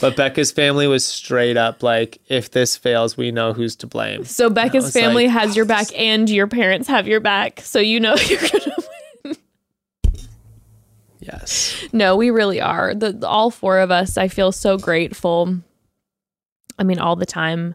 but 0.00 0.16
Bekah's 0.16 0.50
family 0.50 0.86
was 0.86 1.06
straight 1.06 1.56
up 1.56 1.82
like 1.82 2.18
if 2.28 2.50
this 2.50 2.76
fails 2.76 3.16
we 3.16 3.30
know 3.30 3.52
who's 3.54 3.76
to 3.76 3.86
blame 3.86 4.24
So 4.24 4.50
Bekah's 4.50 4.92
family 4.92 5.28
like, 5.28 5.32
has 5.32 5.56
your 5.56 5.64
back 5.64 5.86
and 5.96 6.28
your 6.28 6.48
parents 6.48 6.88
have 6.88 7.06
your 7.08 7.20
back. 7.20 7.60
So 7.60 7.78
you 7.78 8.00
know 8.00 8.16
you're 8.28 8.40
gonna 8.40 8.74
win. 8.76 8.86
Yes 11.22 11.84
No, 11.92 12.16
we 12.16 12.30
really 12.30 12.60
are. 12.60 12.94
The, 12.94 13.26
all 13.26 13.50
four 13.50 13.78
of 13.78 13.90
us, 13.90 14.16
I 14.16 14.28
feel 14.28 14.50
so 14.50 14.78
grateful. 14.78 15.58
I 16.78 16.84
mean, 16.84 16.98
all 16.98 17.16
the 17.16 17.26
time. 17.26 17.74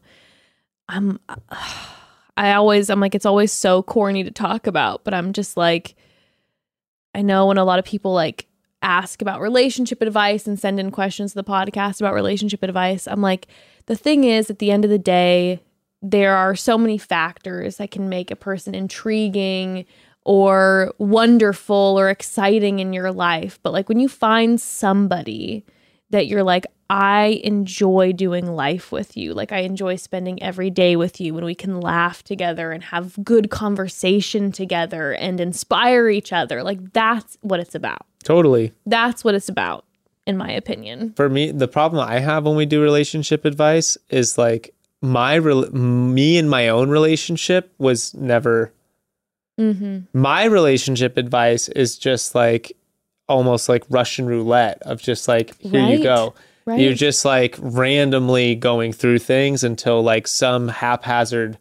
I'm 0.90 1.19
I 2.38 2.53
always 2.53 2.90
I'm 2.90 2.99
like 2.99 3.15
it's 3.15 3.26
always 3.26 3.52
so 3.52 3.82
corny 3.82 4.24
to 4.24 4.32
talk 4.32 4.68
about, 4.68 5.03
but 5.03 5.14
I'm 5.14 5.34
just 5.34 5.57
like 5.57 5.95
I 7.15 7.22
know 7.22 7.48
when 7.48 7.57
a 7.57 7.65
lot 7.65 7.80
of 7.80 7.86
people 7.86 8.14
like 8.14 8.48
ask 8.84 9.22
about 9.22 9.41
relationship 9.41 10.03
advice 10.03 10.45
and 10.45 10.60
send 10.60 10.80
in 10.80 10.91
questions 10.91 11.32
to 11.32 11.36
the 11.36 11.44
podcast 11.44 11.99
about 11.99 12.14
relationship 12.14 12.61
advice, 12.61 13.07
I'm 13.07 13.22
like 13.22 13.48
the 13.88 13.95
thing 13.95 14.24
is 14.24 14.49
at 14.49 14.60
the 14.60 14.72
end 14.72 14.84
of 14.84 14.91
the 14.91 14.99
day 14.99 15.61
there 16.03 16.36
are 16.36 16.56
so 16.56 16.78
many 16.78 16.98
factors 16.98 17.78
that 17.78 17.90
can 17.90 18.07
make 18.07 18.30
a 18.30 18.36
person 18.36 18.76
intriguing 18.76 19.86
or 20.27 20.93
wonderful 20.97 21.95
or 21.97 22.09
exciting 22.09 22.79
in 22.79 22.91
your 22.91 23.13
life. 23.13 23.59
But 23.63 23.71
like 23.71 23.87
when 23.87 23.99
you 24.01 24.09
find 24.09 24.59
somebody 24.59 25.65
that 26.09 26.27
you're 26.27 26.43
like, 26.43 26.65
I 26.89 27.41
enjoy 27.45 28.11
doing 28.11 28.45
life 28.51 28.91
with 28.91 29.15
you. 29.15 29.33
Like 29.33 29.53
I 29.53 29.59
enjoy 29.59 29.95
spending 29.95 30.43
every 30.43 30.69
day 30.69 30.97
with 30.97 31.21
you 31.21 31.33
when 31.33 31.45
we 31.45 31.55
can 31.55 31.79
laugh 31.79 32.23
together 32.23 32.73
and 32.73 32.83
have 32.83 33.17
good 33.23 33.49
conversation 33.49 34.51
together 34.51 35.13
and 35.13 35.39
inspire 35.39 36.09
each 36.09 36.33
other. 36.33 36.61
Like 36.61 36.91
that's 36.91 37.37
what 37.41 37.61
it's 37.61 37.75
about. 37.75 38.05
totally 38.23 38.73
That's 38.85 39.23
what 39.23 39.33
it's 39.33 39.47
about, 39.49 39.85
in 40.25 40.35
my 40.35 40.51
opinion. 40.51 41.13
for 41.15 41.29
me 41.29 41.51
the 41.51 41.69
problem 41.69 42.05
i 42.05 42.19
have 42.19 42.43
when 42.45 42.57
we 42.57 42.65
do 42.65 42.81
relationship 42.81 43.45
advice 43.45 43.97
is 44.09 44.37
like 44.37 44.73
my 45.01 45.37
rel 45.37 45.69
me 45.71 46.37
and 46.37 46.49
my 46.49 46.67
own 46.67 46.89
relationship 46.89 47.73
was 47.77 48.13
never 48.13 48.73
Mm-hmm. 49.57 49.99
my 50.19 50.45
relationship 50.45 51.17
advice 51.17 51.67
is 51.69 51.97
just 51.97 52.35
like 52.35 52.77
almost 53.27 53.67
like 53.67 53.84
russian 53.89 54.25
roulette 54.27 54.81
of 54.84 55.01
just 55.01 55.27
like 55.27 55.57
here 55.59 55.81
Right, 55.81 55.97
you 55.97 56.03
go 56.03 56.34
right. 56.65 56.79
you're 56.79 56.93
just 56.93 57.25
like 57.25 57.55
randomly 57.59 58.53
going 58.55 58.93
through 58.93 59.19
things 59.19 59.63
until 59.63 60.03
like 60.03 60.27
some 60.27 60.67
haphazard 60.67 61.57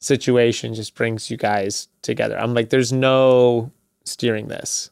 situation 0.00 0.74
just 0.74 0.94
brings 0.94 1.30
you 1.30 1.36
guys 1.36 1.88
together 2.02 2.38
i'm 2.38 2.54
like 2.54 2.70
there's 2.70 2.92
no 2.92 3.70
steering 4.04 4.48
this 4.48 4.90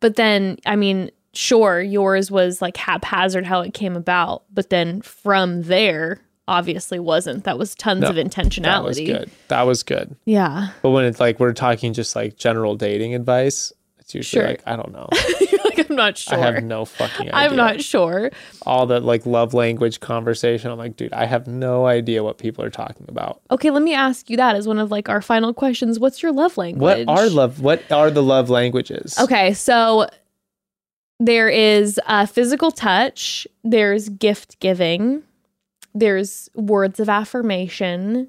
But 0.00 0.14
then, 0.16 0.58
I 0.66 0.76
mean, 0.76 1.10
sure, 1.32 1.80
yours 1.80 2.30
was 2.30 2.60
like 2.62 2.76
haphazard 2.76 3.46
how 3.46 3.60
it 3.62 3.74
came 3.74 3.96
about, 3.96 4.42
but 4.52 4.70
then 4.70 5.00
from 5.02 5.62
there, 5.62 6.20
obviously 6.48 6.98
wasn't. 6.98 7.44
That 7.44 7.58
was 7.58 7.74
tons 7.76 8.00
No, 8.00 8.08
of 8.08 8.16
intentionality. 8.16 8.62
that 8.64 8.82
was 8.84 8.98
good 9.00 9.30
that 9.48 9.62
was 9.62 9.82
good 9.84 10.16
Yeah. 10.24 10.70
But 10.82 10.90
when 10.90 11.04
it's 11.04 11.20
like 11.20 11.38
we're 11.38 11.52
talking 11.52 11.92
just 11.92 12.16
like 12.16 12.36
general 12.36 12.74
dating 12.74 13.14
advice, 13.14 13.72
it's 14.00 14.14
usually 14.14 14.40
Sure. 14.42 14.48
like 14.48 14.62
I 14.66 14.74
don't 14.76 14.92
know. 14.92 15.08
Like, 15.78 15.90
I'm 15.90 15.96
not 15.96 16.16
sure. 16.18 16.36
I 16.36 16.40
have 16.40 16.64
no 16.64 16.84
fucking 16.84 17.28
idea. 17.28 17.32
I'm 17.34 17.54
not 17.54 17.80
sure. 17.82 18.30
all 18.66 18.86
that 18.86 19.04
like 19.04 19.26
love 19.26 19.54
language 19.54 20.00
conversation. 20.00 20.70
I'm 20.72 20.78
like, 20.78 20.96
dude, 20.96 21.12
I 21.12 21.24
have 21.26 21.46
no 21.46 21.86
idea 21.86 22.24
what 22.24 22.38
people 22.38 22.64
are 22.64 22.70
talking 22.70 23.06
about. 23.08 23.40
Okay, 23.50 23.70
let 23.70 23.82
me 23.82 23.94
ask 23.94 24.28
you 24.28 24.36
that 24.38 24.56
as 24.56 24.66
one 24.66 24.78
of 24.78 24.90
like 24.90 25.08
our 25.08 25.20
final 25.22 25.52
questions. 25.54 26.00
What's 26.00 26.20
your 26.22 26.32
love 26.32 26.56
language? 26.56 27.06
What 27.06 27.18
are 27.18 27.28
love 27.28 27.60
what 27.60 27.90
are 27.92 28.10
the 28.10 28.22
love 28.22 28.50
languages? 28.50 29.16
Okay, 29.20 29.52
so 29.54 30.08
there 31.20 31.48
is 31.48 32.00
uh, 32.06 32.26
physical 32.26 32.70
touch, 32.70 33.46
there's 33.64 34.08
gift 34.08 34.58
giving, 34.60 35.22
there's 35.98 36.48
words 36.54 37.00
of 37.00 37.08
affirmation, 37.08 38.28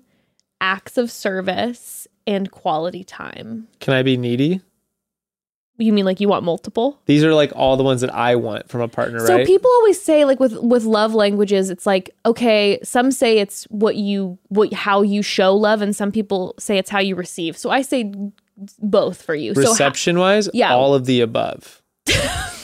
acts 0.62 0.98
of 0.98 1.12
service, 1.12 2.08
and 2.28 2.52
quality 2.52 3.04
time. 3.04 3.68
Can 3.80 3.94
I 3.94 4.04
be 4.04 4.18
needy? 4.18 4.62
You 5.82 5.94
mean 5.94 6.04
like 6.04 6.20
you 6.20 6.28
want 6.28 6.44
multiple? 6.44 7.00
These 7.06 7.24
are 7.24 7.34
like 7.34 7.54
all 7.56 7.78
the 7.78 7.84
ones 7.84 8.02
that 8.02 8.14
I 8.14 8.36
want 8.36 8.68
from 8.68 8.82
a 8.82 8.90
partner, 8.90 9.26
So 9.26 9.38
right? 9.38 9.48
people 9.48 9.72
always 9.76 10.02
say 10.02 10.26
like 10.26 10.38
with 10.38 10.58
with 10.62 10.84
love 10.84 11.14
languages 11.16 11.70
it's 11.70 11.86
like 11.86 12.10
okay 12.26 12.80
some 12.84 13.12
say 13.12 13.38
it's 13.40 13.64
what 13.70 13.96
you 13.96 14.38
what 14.50 14.74
how 14.74 15.02
you 15.04 15.22
show 15.22 15.56
love 15.56 15.82
and 15.82 15.96
some 15.96 16.12
people 16.12 16.54
say 16.60 16.78
it's 16.78 16.90
how 16.90 17.00
you 17.00 17.16
receive. 17.16 17.58
So 17.58 17.70
I 17.70 17.82
say 17.82 18.12
both 18.80 19.22
for 19.22 19.36
you. 19.36 19.56
So 19.56 19.62
ha- 19.64 19.70
Reception 19.70 20.20
wise, 20.20 20.50
Yeah. 20.54 20.74
all 20.76 20.94
of 20.94 21.06
the 21.06 21.22
above. 21.22 21.82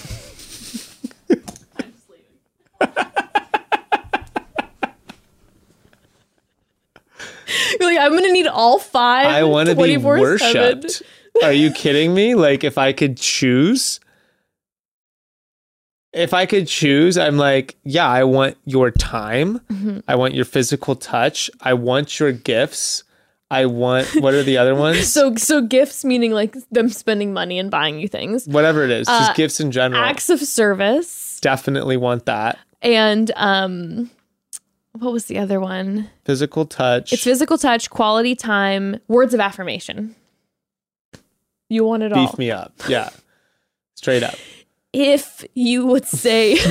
you're 7.79 7.89
like 7.89 7.99
I'm 7.99 8.17
to 8.17 8.31
need 8.31 8.47
all 8.47 8.79
5 8.79 9.25
I 9.27 9.43
want 9.43 9.69
to 9.69 9.75
be 9.75 9.97
worshipped. 9.97 11.01
Are 11.43 11.51
you 11.53 11.71
kidding 11.83 12.13
me? 12.13 12.35
Like, 12.35 12.63
if 12.63 12.77
I 12.77 12.93
could 12.93 13.17
choose, 13.17 13.99
if 16.13 16.33
I 16.33 16.45
could 16.45 16.67
choose, 16.67 17.17
I'm 17.17 17.37
like, 17.37 17.75
yeah, 17.83 18.07
I 18.07 18.23
want 18.23 18.57
your 18.65 18.89
time. 18.91 19.59
Mm-hmm. 19.69 19.99
I 20.07 20.15
want 20.15 20.33
your 20.33 20.45
physical 20.45 20.95
touch. 20.95 21.49
I 21.61 21.73
want 21.73 22.19
your 22.19 22.31
gifts. 22.31 23.03
I 23.51 23.65
want, 23.65 24.07
what 24.15 24.33
are 24.33 24.41
the 24.43 24.57
other 24.57 24.73
ones? 24.85 25.11
So 25.11 25.35
so 25.35 25.61
gifts 25.61 26.03
meaning 26.05 26.31
like 26.31 26.55
them 26.71 26.89
spending 26.89 27.33
money 27.33 27.59
and 27.59 27.69
buying 27.69 27.99
you 27.99 28.07
things. 28.07 28.47
Whatever 28.47 28.83
it 28.83 28.91
is, 28.91 29.07
just 29.07 29.31
Uh, 29.31 29.33
gifts 29.33 29.59
in 29.59 29.71
general. 29.71 30.01
Acts 30.03 30.29
of 30.29 30.39
service 30.39 31.39
Definitely 31.41 31.97
want 31.97 32.25
that. 32.25 32.57
and 32.81 33.31
um 33.35 34.09
what 34.99 35.11
was 35.13 35.25
the 35.25 35.37
other 35.37 35.59
one? 35.59 36.09
Physical 36.23 36.65
touch. 36.65 37.13
It's 37.13 37.23
physical 37.23 37.57
touch, 37.57 37.89
quality 37.89 38.35
time, 38.35 38.99
words 39.07 39.33
of 39.33 39.39
affirmation. 39.39 40.15
You 41.69 41.83
want 41.83 42.03
it 42.03 42.13
all. 42.13 42.27
beef 42.27 42.37
me 42.37 42.51
up. 42.51 42.73
Yeah. 42.87 43.09
Straight 43.95 44.23
up. 44.23 44.35
If 44.93 45.43
you 45.55 45.85
would 45.87 46.05
say 46.05 46.57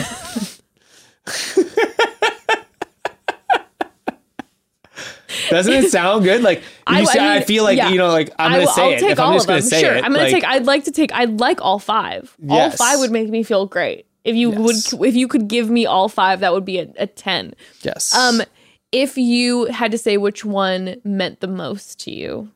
Doesn't 5.50 5.72
it 5.72 5.90
sound 5.90 6.24
good? 6.24 6.42
Like 6.42 6.58
you 6.60 6.64
I- 6.86 7.04
say, 7.04 7.18
I 7.18 7.36
I, 7.36 7.40
feel 7.42 7.64
like 7.64 7.76
yeah. 7.76 7.88
you 7.90 7.98
know, 7.98 8.08
like 8.08 8.30
I'm 8.38 8.52
I 8.52 8.54
gonna 8.56 8.66
will- 8.66 8.72
say 8.72 8.82
I'll 8.82 8.90
it. 8.92 9.00
take 9.00 9.10
If 9.10 9.18
I'm 9.20 9.26
all 9.26 9.32
just 9.34 9.44
of 9.46 9.48
gonna 9.48 9.60
them. 9.60 9.68
say 9.68 9.80
sure, 9.80 9.94
it, 9.94 10.04
I'm 10.04 10.12
gonna 10.12 10.24
like, 10.24 10.32
take. 10.32 10.44
I'd 10.44 10.64
like 10.66 10.84
to 10.84 10.90
take. 10.92 11.12
I'd 11.12 11.40
like 11.40 11.60
all 11.60 11.78
five. 11.78 12.34
All 12.48 12.70
five 12.70 13.00
would 13.00 13.10
make 13.10 13.28
me 13.28 13.42
feel 13.42 13.66
great. 13.66 14.06
If 14.24 14.36
you 14.36 14.50
Yes. 14.52 14.92
would, 14.92 15.06
if 15.06 15.14
you 15.14 15.28
could 15.28 15.48
give 15.48 15.68
me 15.70 15.86
all 15.86 16.08
five, 16.08 16.40
that 16.40 16.52
would 16.52 16.64
be 16.64 16.78
a, 16.78 16.92
a 16.98 17.06
ten. 17.06 17.54
yes. 17.82 18.14
Um, 18.14 18.42
if 18.90 19.18
you 19.18 19.66
had 19.66 19.90
to 19.90 19.98
say 19.98 20.16
which 20.16 20.44
one 20.44 20.96
meant 21.04 21.40
the 21.40 21.48
most 21.48 21.98
to 22.00 22.10
you, 22.12 22.50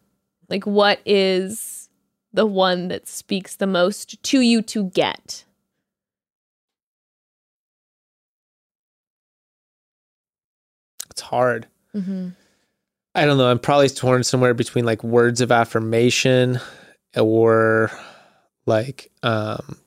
like 0.49 0.65
what 0.67 1.01
is 1.05 1.89
the 2.33 2.47
one 2.47 2.89
that 2.89 3.09
speaks 3.09 3.57
the 3.57 3.67
most 3.67 4.23
to 4.23 4.41
you 4.41 4.63
to 4.63 4.85
get? 4.85 5.45
it's 11.11 11.21
hard. 11.21 11.67
Mm-hmm. 11.95 12.29
I 13.15 13.25
don't 13.27 13.39
know. 13.39 13.51
I'm 13.51 13.59
probably 13.59 13.89
torn 13.89 14.23
somewhere 14.23 14.55
between 14.55 14.85
like 14.85 15.03
words 15.03 15.41
of 15.41 15.51
affirmation 15.51 16.61
or 17.17 17.91
like 18.67 19.11
um 19.23 19.79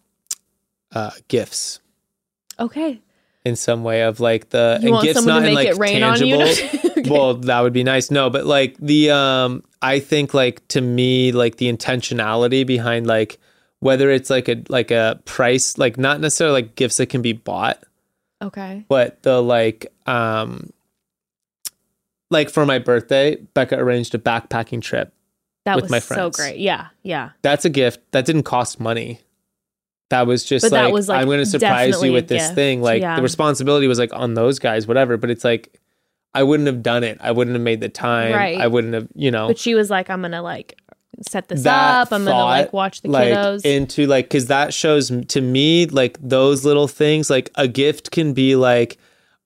uh 0.94 1.12
gifts 1.28 1.80
Okay, 2.60 3.02
in 3.46 3.56
some 3.56 3.84
way 3.84 4.04
of 4.04 4.20
like 4.20 4.50
the 4.50 4.80
you 4.82 4.94
and 4.94 5.04
gifts 5.04 5.26
not 5.26 5.44
in 5.46 5.54
like 5.54 5.76
tangible. 5.76 6.42
on 6.44 6.48
you? 6.48 6.80
Okay. 7.02 7.10
Well, 7.10 7.34
that 7.36 7.62
would 7.62 7.74
be 7.74 7.84
nice. 7.84 8.12
No, 8.12 8.30
but 8.30 8.46
like 8.46 8.78
the 8.78 9.10
um 9.10 9.64
I 9.82 10.00
think 10.00 10.36
like 10.36 10.68
to 10.68 10.82
me 10.82 11.32
like 11.32 11.56
the 11.58 11.72
intentionality 11.72 12.68
behind 12.68 13.08
like 13.08 13.40
whether 13.80 14.12
it's 14.12 14.30
like 14.30 14.48
a 14.48 14.62
like 14.70 14.92
a 14.92 15.20
price 15.26 15.80
like 15.80 15.98
not 15.98 16.20
necessarily 16.20 16.62
like 16.62 16.76
gifts 16.76 16.98
that 16.98 17.08
can 17.08 17.24
be 17.24 17.34
bought, 17.34 17.82
okay, 18.40 18.86
but 18.88 19.24
the 19.24 19.42
like 19.42 19.88
um 20.06 20.72
like 22.30 22.50
for 22.52 22.66
my 22.68 22.78
birthday, 22.78 23.38
Bekah 23.56 23.78
arranged 23.80 24.14
a 24.14 24.20
backpacking 24.20 24.82
trip. 24.84 25.12
that 25.66 25.76
with 25.78 25.86
was 25.86 25.92
my 25.92 26.00
friends. 26.02 26.38
so 26.38 26.44
great. 26.44 26.58
Yeah, 26.60 26.88
yeah. 27.02 27.32
That's 27.42 27.66
a 27.66 27.70
gift. 27.70 28.00
That 28.12 28.26
didn't 28.26 28.44
cost 28.44 28.80
money. 28.80 29.22
That 30.12 30.28
was 30.28 30.46
just 30.46 30.64
But 30.64 30.72
like, 30.72 30.84
that 30.88 30.94
was, 30.94 31.10
like, 31.10 31.20
I'm 31.20 31.26
going 31.28 31.40
to 31.40 31.46
surprise 31.46 32.02
you 32.04 32.14
with 32.14 32.28
this 32.30 32.44
gift. 32.44 32.56
thing. 32.56 32.82
Like 32.82 33.02
Yeah. 33.02 33.16
the 33.18 33.22
responsibility 33.22 33.88
was 33.88 34.00
like 34.00 34.14
on 34.14 34.36
those 34.36 34.60
guys, 34.60 34.88
whatever. 34.88 35.18
But 35.18 35.30
it's 35.32 35.44
like 35.44 35.78
I 36.34 36.44
wouldn't 36.44 36.68
have 36.68 36.82
done 36.82 37.04
it. 37.04 37.18
I 37.20 37.32
wouldn't 37.32 37.56
have 37.56 37.64
made 37.64 37.82
the 37.82 37.90
time. 37.90 38.32
Right. 38.34 38.58
I 38.58 38.68
wouldn't 38.68 38.94
have, 38.94 39.08
you 39.16 39.32
know. 39.32 39.48
But 39.50 39.58
she 39.58 39.76
was 39.76 39.90
like, 39.90 40.10
"I'm 40.10 40.22
gonna 40.22 40.42
like 40.42 40.78
set 41.28 41.50
this 41.50 41.64
that 41.64 42.02
up. 42.04 42.14
I'm 42.14 42.24
gonna 42.24 42.38
like 42.46 42.72
watch 42.72 43.02
the 43.02 43.10
like 43.10 43.34
kiddos." 43.34 43.66
into 43.66 44.08
like 44.08 44.26
because 44.26 44.46
that 44.48 44.74
shows 44.74 45.12
to 45.28 45.42
me 45.42 45.86
like 45.88 46.18
those 46.22 46.64
little 46.64 46.88
things 46.88 47.30
like 47.30 47.50
a 47.56 47.68
gift 47.68 48.12
can 48.12 48.34
be 48.34 48.56
like 48.56 48.98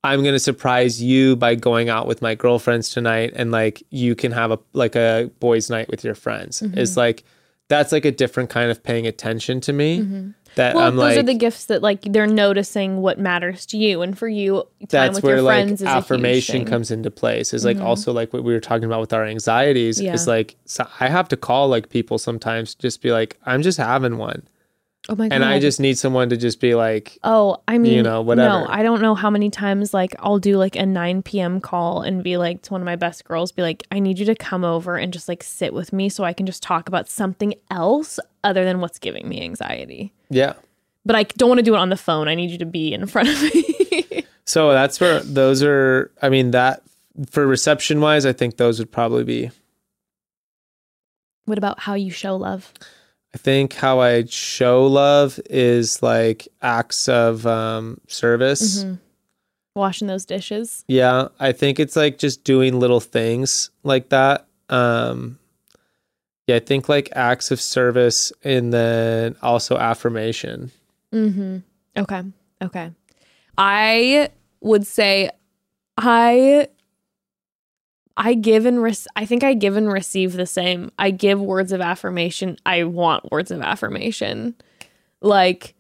i'm 0.03 0.23
gonna 0.23 0.37
surprise 0.39 1.01
you 1.01 1.35
by 1.35 1.55
going 1.55 1.89
out 1.89 2.05
with 2.07 2.21
my 2.21 2.35
girlfriends 2.35 2.91
tonight 2.91 3.33
and 3.35 3.51
like 3.51 3.81
you 3.89 4.13
can 4.15 4.31
have 4.31 4.51
a 4.51 4.59
like 4.73 4.95
a 4.95 5.29
boys 5.39 5.69
night 5.69 5.89
with 5.89 6.03
your 6.03 6.13
friends 6.15 6.61
Mm-hmm. 6.61 6.77
is 6.77 6.95
like 6.95 7.23
that's 7.67 7.91
like 7.91 8.05
a 8.05 8.11
different 8.11 8.51
kind 8.51 8.69
of 8.69 8.83
paying 8.83 9.07
attention 9.07 9.59
to 9.61 9.73
me 9.73 10.31
that 10.55 10.75
well, 10.75 10.87
i'm 10.87 10.95
those 10.95 11.03
like 11.03 11.17
are 11.19 11.23
the 11.23 11.33
gifts 11.33 11.65
that 11.65 11.81
like 11.81 12.01
they're 12.01 12.27
noticing 12.27 13.01
what 13.01 13.19
matters 13.19 13.65
to 13.67 13.77
you, 13.77 14.01
and 14.01 14.17
for 14.17 14.27
you, 14.27 14.63
time 14.79 14.87
that's 14.89 15.15
with 15.15 15.23
where 15.23 15.35
your 15.35 15.43
like 15.43 15.65
friends 15.65 15.81
is 15.81 15.87
affirmation 15.87 16.55
a 16.55 16.59
huge 16.59 16.65
thing. 16.65 16.71
comes 16.71 16.91
into 16.91 17.11
place 17.11 17.53
is 17.53 17.65
like 17.65 17.77
mm-hmm. 17.77 17.85
also 17.85 18.11
like 18.11 18.33
what 18.33 18.43
we 18.43 18.53
were 18.53 18.59
talking 18.59 18.85
about 18.85 19.01
with 19.01 19.13
our 19.13 19.25
anxieties 19.25 20.01
Yeah. 20.01 20.13
is 20.13 20.27
like 20.27 20.55
so 20.65 20.87
i 20.99 21.07
have 21.07 21.27
to 21.29 21.37
call 21.37 21.67
like 21.67 21.89
people 21.89 22.17
sometimes 22.17 22.75
just 22.75 23.01
be 23.01 23.11
like 23.11 23.37
i'm 23.45 23.61
just 23.61 23.77
having 23.77 24.17
one 24.17 24.47
Oh 25.07 25.15
my 25.15 25.27
god! 25.27 25.35
and 25.35 25.45
I 25.45 25.59
just 25.59 25.79
need 25.79 25.97
someone 25.99 26.29
to 26.29 26.37
just 26.37 26.59
be 26.59 26.73
like, 26.73 27.19
Oh, 27.23 27.57
I 27.67 27.77
mean, 27.77 27.93
you 27.93 28.01
know, 28.01 28.21
whatever. 28.21 28.65
No, 28.65 28.65
I 28.67 28.81
don't 28.81 29.01
know 29.01 29.13
how 29.13 29.29
many 29.29 29.51
times 29.51 29.93
like 29.93 30.15
I'll 30.19 30.39
do 30.39 30.57
like 30.57 30.75
a 30.75 30.85
9 30.85 31.21
p.m. 31.21 31.61
call 31.61 32.01
and 32.01 32.23
be 32.23 32.37
like 32.37 32.63
to 32.63 32.73
one 32.73 32.81
of 32.81 32.85
my 32.85 32.95
best 32.95 33.23
girls, 33.23 33.51
be 33.51 33.61
like, 33.61 33.85
I 33.91 33.99
need 33.99 34.17
you 34.17 34.25
to 34.25 34.35
come 34.35 34.63
over 34.63 34.95
and 34.97 35.13
just 35.13 35.27
like 35.29 35.43
sit 35.43 35.73
with 35.73 35.93
me 35.93 36.09
so 36.09 36.23
I 36.23 36.33
can 36.33 36.47
just 36.47 36.63
talk 36.63 36.87
about 36.87 37.07
something 37.07 37.53
else 37.69 38.19
other 38.43 38.65
than 38.65 38.79
what's 38.79 38.97
giving 38.97 39.29
me 39.29 39.43
anxiety. 39.43 40.11
Yeah. 40.29 40.53
But 41.05 41.15
I 41.15 41.23
don't 41.23 41.49
want 41.49 41.59
to 41.59 41.63
do 41.63 41.75
it 41.75 41.77
on 41.77 41.89
the 41.89 41.97
phone. 41.97 42.27
I 42.27 42.35
need 42.35 42.49
you 42.49 42.57
to 42.57 42.65
be 42.65 42.91
in 42.93 43.05
front 43.07 43.29
of 43.29 43.41
me. 43.41 44.25
So 44.47 44.71
that's 44.73 44.99
where 44.99 45.21
those 45.21 45.63
are. 45.63 46.11
I 46.21 46.29
mean, 46.29 46.51
that 46.51 46.83
for 47.31 47.47
reception 47.47 47.99
wise, 47.99 48.27
I 48.27 48.31
think 48.33 48.57
those 48.57 48.77
would 48.77 48.91
probably 48.91 49.23
be. 49.23 49.49
what 51.45 51.57
about 51.57 51.79
how 51.79 51.95
you 51.95 52.11
show 52.11 52.35
love? 52.35 52.71
I 53.33 53.37
think 53.39 53.73
how 53.73 54.01
I 54.01 54.25
show 54.25 54.85
love 54.85 55.39
is 55.49 56.01
like 56.03 56.47
acts 56.61 57.09
of 57.09 57.45
um, 57.47 57.99
service. 58.07 58.83
Mhm. 58.83 58.99
Washing 59.75 60.07
those 60.07 60.25
dishes. 60.25 60.85
Yeah, 60.87 61.29
I 61.39 61.51
think 61.51 61.79
it's 61.79 61.95
like 61.95 62.17
just 62.19 62.43
doing 62.43 62.79
little 62.79 62.99
things 63.01 63.71
like 63.83 64.09
that. 64.09 64.45
Um, 64.69 65.39
yeah, 66.47 66.57
I 66.57 66.59
think 66.59 66.87
like 66.87 67.09
acts 67.13 67.51
of 67.51 67.59
service 67.59 68.31
and 68.43 68.71
then 68.73 69.35
also 69.41 69.77
affirmation. 69.77 70.71
Mm-hmm. 71.11 71.57
Okay. 71.97 72.21
Okay. 72.61 72.91
I 73.57 74.29
would 74.61 74.85
say 74.85 75.31
I 75.97 76.67
I 78.17 78.33
give 78.33 78.65
and 78.65 78.81
rec- 78.81 79.07
I 79.15 79.25
think 79.25 79.43
I 79.43 79.53
give 79.53 79.75
and 79.75 79.91
receive 79.91 80.33
the 80.33 80.45
same. 80.45 80.91
I 80.97 81.11
give 81.11 81.41
words 81.41 81.71
of 81.71 81.81
affirmation. 81.81 82.57
I 82.65 82.83
want 82.83 83.31
words 83.31 83.51
of 83.51 83.61
affirmation. 83.61 84.55
Like 85.21 85.73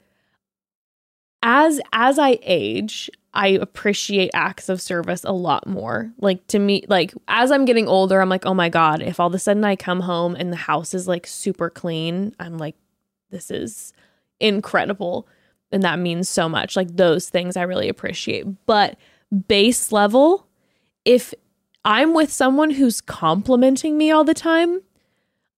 as 1.43 1.79
as 1.93 2.17
I 2.17 2.39
age, 2.41 3.09
I 3.35 3.49
appreciate 3.49 4.31
acts 4.33 4.69
of 4.69 4.81
service 4.81 5.23
a 5.25 5.33
lot 5.33 5.67
more. 5.67 6.11
Like 6.19 6.47
to 6.47 6.59
me, 6.59 6.85
like 6.87 7.13
as 7.27 7.51
I'm 7.51 7.65
getting 7.65 7.87
older, 7.87 8.21
I'm 8.21 8.29
like, 8.29 8.45
oh 8.45 8.53
my 8.53 8.69
God, 8.69 9.01
if 9.01 9.19
all 9.19 9.27
of 9.27 9.33
a 9.33 9.39
sudden 9.39 9.65
I 9.65 9.75
come 9.75 9.99
home 9.99 10.35
and 10.35 10.51
the 10.51 10.57
house 10.57 10.93
is 10.93 11.07
like 11.07 11.27
super 11.27 11.69
clean, 11.69 12.33
I'm 12.39 12.57
like, 12.57 12.75
this 13.31 13.51
is 13.51 13.93
incredible. 14.39 15.27
And 15.71 15.83
that 15.83 15.99
means 15.99 16.29
so 16.29 16.47
much. 16.47 16.77
Like 16.77 16.95
those 16.95 17.29
things 17.29 17.57
I 17.57 17.63
really 17.63 17.89
appreciate. 17.89 18.45
But 18.65 18.97
base 19.47 19.91
level, 19.91 20.47
if 21.03 21.33
I'm 21.83 22.13
with 22.13 22.31
someone 22.31 22.71
who's 22.71 23.01
complimenting 23.01 23.97
me 23.97 24.11
all 24.11 24.23
the 24.23 24.33
time, 24.33 24.81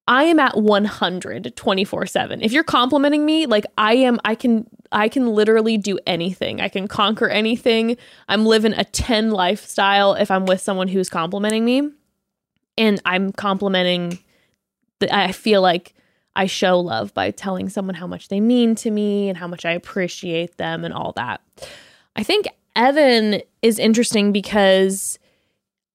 I 0.07 0.23
am 0.23 0.39
at 0.39 0.57
100 0.57 1.55
24/7. 1.55 2.41
If 2.41 2.51
you're 2.53 2.63
complimenting 2.63 3.25
me, 3.25 3.45
like 3.45 3.65
I 3.77 3.95
am 3.95 4.19
I 4.23 4.35
can 4.35 4.67
I 4.91 5.09
can 5.09 5.27
literally 5.27 5.77
do 5.77 5.99
anything. 6.07 6.61
I 6.61 6.69
can 6.69 6.87
conquer 6.87 7.27
anything. 7.27 7.97
I'm 8.29 8.45
living 8.45 8.73
a 8.73 8.85
10 8.85 9.31
lifestyle 9.31 10.13
if 10.13 10.31
I'm 10.31 10.45
with 10.45 10.61
someone 10.61 10.87
who's 10.87 11.09
complimenting 11.09 11.65
me. 11.65 11.91
And 12.77 13.01
I'm 13.05 13.31
complimenting 13.31 14.19
the, 14.99 15.13
I 15.13 15.31
feel 15.31 15.61
like 15.61 15.93
I 16.35 16.45
show 16.45 16.79
love 16.79 17.13
by 17.13 17.31
telling 17.31 17.67
someone 17.67 17.95
how 17.95 18.07
much 18.07 18.27
they 18.27 18.39
mean 18.39 18.75
to 18.75 18.91
me 18.91 19.27
and 19.27 19.37
how 19.37 19.47
much 19.47 19.65
I 19.65 19.71
appreciate 19.71 20.57
them 20.57 20.85
and 20.85 20.93
all 20.93 21.11
that. 21.13 21.41
I 22.15 22.23
think 22.23 22.47
Evan 22.75 23.41
is 23.63 23.79
interesting 23.79 24.31
because 24.31 25.17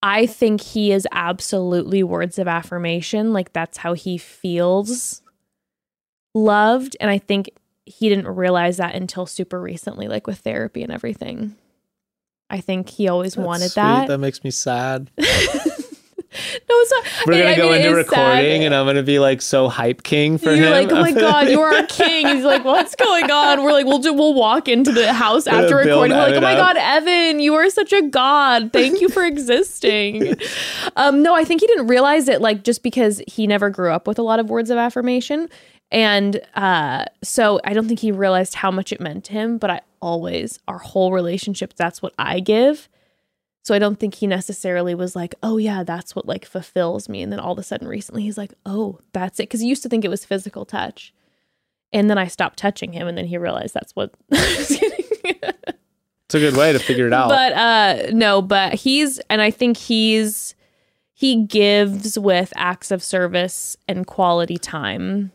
I 0.03 0.27
think 0.27 0.61
he 0.61 0.93
is 0.93 1.07
absolutely 1.13 2.03
words 2.03 2.39
of 2.39 2.49
affirmation. 2.49 3.33
Like 3.33 3.53
that's 3.53 3.79
how 3.79 3.93
he 3.95 4.19
feels 4.19 5.23
loved. 6.35 6.97
And 7.01 7.11
I 7.11 7.19
think 7.19 7.51
he 7.87 8.09
didn't 8.09 8.29
realize 8.29 8.79
that 8.79 8.95
until 8.95 9.27
super 9.27 9.61
recently, 9.61 10.09
like 10.09 10.27
with 10.27 10.39
therapy 10.39 10.83
and 10.83 10.93
everything. 10.93 11.57
I 12.51 12.61
think 12.61 12.91
he 12.91 13.09
always 13.09 13.35
That's 13.35 13.47
wanted 13.47 13.71
sweet. 13.71 13.83
that. 13.83 14.09
That 14.09 14.19
makes 14.19 14.45
me 14.45 14.51
sad. 14.51 15.11
no, 16.69 16.75
it's 16.77 16.91
not. 16.91 17.27
We're 17.27 17.39
gonna 17.39 17.51
I 17.51 17.55
go 17.57 17.71
mean, 17.71 17.83
into 17.83 17.99
it's 17.99 18.09
sad. 18.09 18.19
recording, 18.29 18.65
and 18.65 18.75
I'm 18.75 18.87
gonna 18.87 19.03
be 19.03 19.19
like 19.19 19.43
so 19.43 19.69
hype 19.69 20.03
king 20.03 20.39
for 20.39 20.53
You're 20.53 20.67
him. 20.67 20.73
like, 20.73 20.93
oh 20.93 21.01
my 21.01 21.13
god, 21.21 21.49
you're 21.49 21.75
our 21.75 21.87
king. 21.87 22.27
He's 22.27 22.45
like, 22.45 22.65
what's 22.65 22.95
going 22.97 23.31
on? 23.31 23.63
We're 23.63 23.73
like, 23.73 23.87
we'll 23.87 23.99
do, 23.99 24.13
we'll 24.15 24.35
walk 24.35 24.67
into 24.69 24.93
the 24.93 25.13
house 25.13 25.47
after 25.47 25.77
recording. 25.77 26.17
We're 26.17 26.23
like, 26.23 26.35
oh 26.35 26.41
my 26.41 26.55
up. 26.55 26.75
god, 26.75 26.77
Evan, 26.79 27.41
you 27.41 27.55
are 27.55 27.69
such 27.71 27.93
a 27.93 28.03
god. 28.03 28.73
Thank 28.73 29.01
you 29.01 29.09
for 29.09 29.25
existing. 29.27 30.35
um, 30.97 31.23
no, 31.23 31.35
I 31.35 31.45
think 31.45 31.61
he 31.61 31.67
didn't 31.67 31.89
realize 31.89 32.29
it, 32.29 32.41
like 32.41 32.65
just 32.65 32.83
because 32.83 33.21
he 33.27 33.47
never 33.47 33.69
grew 33.71 33.93
up 33.93 34.07
with 34.07 34.19
a 34.19 34.23
lot 34.23 34.41
of 34.41 34.49
words 34.49 34.71
of 34.71 34.79
affirmation, 34.79 35.49
and 35.91 36.41
uh, 36.55 37.05
so 37.23 37.61
I 37.65 37.75
don't 37.75 37.87
think 37.89 38.01
he 38.01 38.11
realized 38.13 38.55
how 38.55 38.71
much 38.71 38.93
it 38.93 39.01
meant 39.01 39.25
to 39.27 39.33
him. 39.33 39.59
But 39.59 39.71
I 39.71 39.81
always, 40.01 40.59
our 40.67 40.79
whole 40.79 41.13
relationship, 41.13 41.75
that's 41.75 42.01
what 42.01 42.15
I 42.19 42.41
give. 42.41 42.89
So 43.63 43.75
I 43.75 43.79
don't 43.79 43.99
think 43.99 44.15
he 44.15 44.27
necessarily 44.27 44.95
was 44.95 45.15
like, 45.15 45.35
oh 45.43 45.57
yeah, 45.57 45.85
that's 45.85 46.17
what 46.17 46.27
like 46.27 46.45
fulfills 46.45 47.09
me. 47.09 47.23
And 47.23 47.33
then 47.33 47.39
all 47.39 47.53
of 47.53 47.59
a 47.59 47.63
sudden 47.63 47.87
recently 47.87 48.23
he's 48.23 48.39
like, 48.39 48.53
oh, 48.67 48.99
that's 49.13 49.39
it. 49.39 49.49
Cause 49.49 49.61
he 49.61 49.69
used 49.69 49.85
to 49.85 49.89
think 49.89 50.05
it 50.05 50.09
was 50.09 50.25
physical 50.25 50.65
touch. 50.65 51.15
And 51.93 52.11
then 52.11 52.19
I 52.19 52.27
stopped 52.27 52.59
touching 52.59 52.93
him 52.93 53.07
and 53.07 53.17
then 53.17 53.27
he 53.27 53.39
realized 53.39 53.75
that's 53.75 53.95
what 53.95 54.13
It's 56.33 56.35
a 56.35 56.41
good 56.41 56.57
way 56.57 56.73
to 56.73 56.79
figure 56.79 57.07
it 57.07 57.13
out. 57.13 57.29
But 57.29 57.53
uh 57.53 58.11
no, 58.13 58.43
but 58.43 58.75
he's 58.75 59.19
and 59.31 59.41
I 59.41 59.51
think 59.51 59.77
he's 59.77 60.55
he 61.13 61.45
gives 61.45 62.19
with 62.19 62.53
acts 62.57 62.91
of 62.91 63.03
service 63.03 63.77
and 63.87 64.07
quality 64.07 64.57
time. 64.57 65.31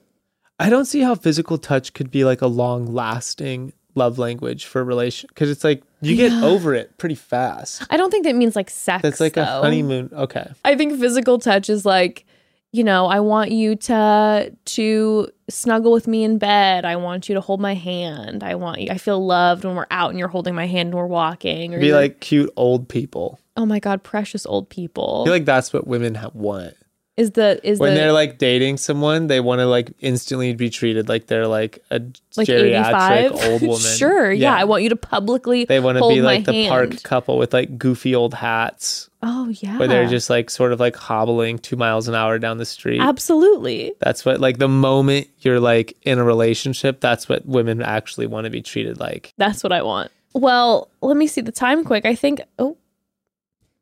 I 0.60 0.70
don't 0.70 0.86
see 0.86 1.02
how 1.02 1.16
physical 1.16 1.60
touch 1.60 1.94
could 1.94 2.10
be 2.10 2.26
like 2.26 2.42
a 2.42 2.48
long 2.48 2.88
lasting 2.88 3.74
love 3.98 4.18
language 4.18 4.66
for 4.66 4.80
a 4.80 4.84
relation 4.84 5.28
because 5.28 5.50
it's 5.50 5.64
like 5.64 5.84
you 6.02 6.16
get 6.16 6.32
over 6.44 6.74
it 6.74 6.98
pretty 6.98 7.16
fast. 7.16 7.84
I 7.90 7.98
don't 7.98 8.12
think 8.12 8.26
that 8.26 8.36
means 8.36 8.56
like 8.56 8.70
sex. 8.70 9.02
That's 9.02 9.20
like 9.20 9.36
a 9.38 9.46
honeymoon. 9.46 10.10
Okay. 10.14 10.50
I 10.64 10.76
think 10.76 11.00
physical 11.00 11.40
touch 11.40 11.70
is 11.70 11.86
like, 11.86 12.26
you 12.72 12.84
know, 12.84 13.08
I 13.08 13.20
want 13.20 13.52
you 13.52 13.76
to 13.76 14.54
to 14.66 15.30
snuggle 15.50 15.92
with 15.92 16.08
me 16.08 16.24
in 16.24 16.38
bed. 16.38 16.86
I 16.86 16.96
want 16.98 17.28
you 17.30 17.36
to 17.36 17.42
hold 17.42 17.60
my 17.60 17.74
hand. 17.74 18.44
I 18.44 18.56
want 18.56 18.82
you 18.82 18.90
I 18.92 18.98
feel 18.98 19.26
loved 19.26 19.66
when 19.66 19.76
we're 19.76 19.88
out 19.92 20.10
and 20.12 20.20
you're 20.20 20.28
holding 20.28 20.54
my 20.56 20.68
hand 20.68 20.88
and 20.90 20.96
we're 20.96 21.08
walking 21.08 21.74
or 21.74 21.80
Be 21.80 21.88
you're- 21.88 22.00
like 22.00 22.20
cute 22.20 22.52
old 22.56 22.88
people. 22.88 23.40
oh 23.56 23.66
my 23.66 23.80
god, 23.80 24.04
precious 24.04 24.46
old 24.46 24.70
people. 24.70 25.22
I 25.22 25.26
feel 25.26 25.34
like 25.34 25.46
that's 25.46 25.74
what 25.74 25.88
women 25.88 26.18
want. 26.34 26.76
Is 27.18 27.32
the 27.32 27.60
is 27.68 27.80
When 27.80 27.96
the 27.96 28.00
they're 28.00 28.12
like 28.14 28.38
dating 28.38 28.78
someone, 28.78 29.26
they 29.28 29.40
want 29.40 29.60
to 29.60 29.66
like 29.66 29.92
instantly 30.00 30.54
be 30.54 30.70
treated 30.70 31.10
like 31.10 31.26
they're 31.26 31.48
like 31.48 31.84
a 31.90 32.00
like 32.38 32.48
geriatric 32.48 33.32
85? 33.32 33.32
old 33.52 33.62
woman. 33.64 33.80
sure, 33.80 34.32
yeah. 34.32 34.56
I 34.56 34.64
want 34.66 34.84
you 34.84 34.90
to 34.90 34.96
publicly 34.96 35.66
They 35.66 35.80
want 35.80 35.98
to 35.98 36.08
be 36.08 36.22
like 36.22 36.46
the 36.46 36.70
park 36.70 37.02
couple 37.04 37.38
with 37.40 37.54
like 37.54 37.78
goofy 37.80 38.14
old 38.14 38.36
hats 38.36 39.10
Oh 39.24 39.50
yeah. 39.50 39.80
where 39.80 39.88
they're 39.88 40.08
just 40.08 40.30
like 40.30 40.52
sort 40.52 40.72
of 40.72 40.80
like 40.80 40.96
hobbling 40.96 41.58
two 41.58 41.76
miles 41.76 42.08
an 42.08 42.14
hour 42.14 42.38
down 42.38 42.60
the 42.60 42.66
street. 42.66 43.02
Absolutely. 43.02 43.94
That's 44.00 44.24
what 44.24 44.40
like 44.40 44.60
the 44.60 44.68
moment 44.68 45.28
you're 45.40 45.60
like 45.60 45.98
in 46.04 46.20
a 46.20 46.24
relationship, 46.24 47.00
that's 47.02 47.28
what 47.28 47.44
women 47.48 47.82
actually 47.82 48.28
want 48.28 48.46
to 48.46 48.52
be 48.52 48.62
treated 48.62 49.00
like. 49.00 49.34
That's 49.38 49.64
what 49.64 49.72
I 49.72 49.82
want. 49.82 50.12
Well, 50.34 50.88
let 51.02 51.18
me 51.18 51.26
see 51.26 51.42
the 51.42 51.52
time 51.52 51.84
quick. 51.84 52.06
I 52.06 52.14
think 52.14 52.42
oh 52.60 52.78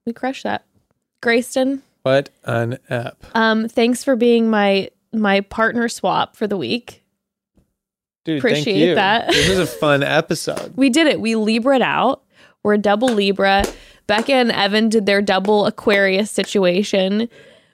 we 0.05 0.13
crushed 0.13 0.43
that. 0.43 0.63
Grayston, 1.21 1.81
What 2.05 2.29
an 2.43 2.77
app. 2.87 3.25
um, 3.33 3.67
thanks 3.67 4.03
for 4.03 4.15
being 4.15 4.47
my 4.47 4.91
my 5.11 5.41
partner 5.41 5.89
swap 5.89 6.35
for 6.35 6.45
the 6.45 6.55
week. 6.55 7.03
Dude, 8.25 8.43
thank 8.43 8.59
Appreciate 8.59 8.89
you. 8.89 8.95
that. 8.95 9.29
This 9.29 9.49
was 9.49 9.57
a 9.57 9.65
fun 9.65 10.03
episode. 10.03 10.77
We 10.77 10.91
did 10.91 11.07
it. 11.07 11.19
We 11.19 11.35
Libra 11.35 11.77
it 11.77 11.81
out. 11.81 12.21
We're 12.61 12.75
a 12.75 12.77
double 12.77 13.07
Libra. 13.07 13.63
Bekah 14.07 14.29
and 14.29 14.51
Evan 14.51 14.89
did 14.89 15.07
their 15.07 15.19
double 15.19 15.65
Aquarius 15.65 16.29
situation. 16.29 17.27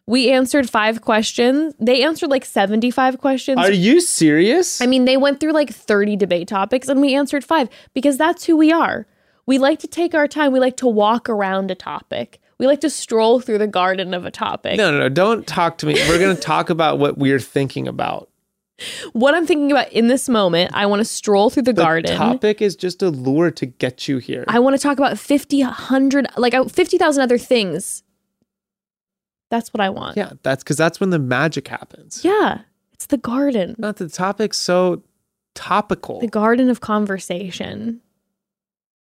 We 0.07 0.31
answered 0.31 0.69
five 0.69 1.01
questions. 1.01 1.73
They 1.77 2.01
answered 2.01 2.29
like 2.29 2.45
75 2.45 3.17
questions. 3.17 3.57
Are 3.57 3.69
you 3.69 3.99
serious? 3.99 4.81
I 4.81 4.85
mean, 4.85 5.03
they 5.03 5.17
went 5.17 5.41
through 5.41 5.51
like 5.51 5.73
30 5.73 6.15
debate 6.15 6.47
topics 6.47 6.87
and 6.87 7.01
we 7.01 7.15
answered 7.15 7.43
five 7.43 7.67
because 7.93 8.17
that's 8.17 8.45
who 8.45 8.55
we 8.55 8.71
are. 8.71 9.07
We 9.45 9.57
like 9.57 9.79
to 9.79 9.87
take 9.87 10.15
our 10.15 10.29
time. 10.29 10.53
We 10.53 10.59
like 10.61 10.77
to 10.77 10.87
walk 10.87 11.27
around 11.27 11.69
a 11.69 11.75
topic. 11.75 12.41
We 12.61 12.67
like 12.67 12.81
to 12.81 12.91
stroll 12.91 13.39
through 13.39 13.57
the 13.57 13.65
garden 13.65 14.13
of 14.13 14.23
a 14.23 14.29
topic. 14.29 14.77
no, 14.77 14.91
no, 14.91 14.99
no. 14.99 15.09
Don't 15.09 15.47
talk 15.47 15.79
to 15.79 15.87
me. 15.87 15.95
We're 16.07 16.19
going 16.19 16.35
to 16.37 16.39
talk 16.41 16.69
about 16.69 16.99
what 16.99 17.17
we're 17.17 17.39
thinking 17.39 17.87
about. 17.87 18.29
What 19.13 19.33
I'm 19.33 19.47
thinking 19.47 19.71
about 19.71 19.91
in 19.91 20.09
this 20.09 20.29
moment, 20.29 20.69
I 20.75 20.85
want 20.85 20.99
to 20.99 21.05
stroll 21.05 21.49
through 21.49 21.63
the, 21.63 21.73
The 21.73 21.81
garden. 21.81 22.15
topic 22.15 22.61
is 22.61 22.75
just 22.75 23.01
a 23.01 23.09
lure 23.09 23.49
to 23.49 23.65
get 23.65 24.07
you 24.07 24.19
here. 24.19 24.45
I 24.47 24.59
want 24.59 24.75
to 24.75 24.79
talk 24.79 24.99
about 24.99 25.17
50, 25.17 25.63
100, 25.63 26.27
like 26.37 26.53
uh, 26.53 26.65
50,000 26.65 27.23
other 27.23 27.39
things. 27.39 28.03
That's 29.49 29.73
what 29.73 29.81
I 29.81 29.89
want. 29.89 30.15
yeah, 30.17 30.33
that's 30.43 30.63
because 30.63 30.77
that's 30.77 30.99
when 30.99 31.09
the 31.09 31.17
magic 31.17 31.67
happens. 31.67 32.23
Yeah. 32.23 32.59
It's 32.93 33.07
the 33.07 33.17
garden. 33.17 33.75
Not 33.79 33.95
the 33.95 34.07
topic's 34.07 34.57
so 34.57 35.01
topical. 35.55 36.19
The 36.19 36.27
garden 36.27 36.69
of 36.69 36.79
conversation. 36.79 38.01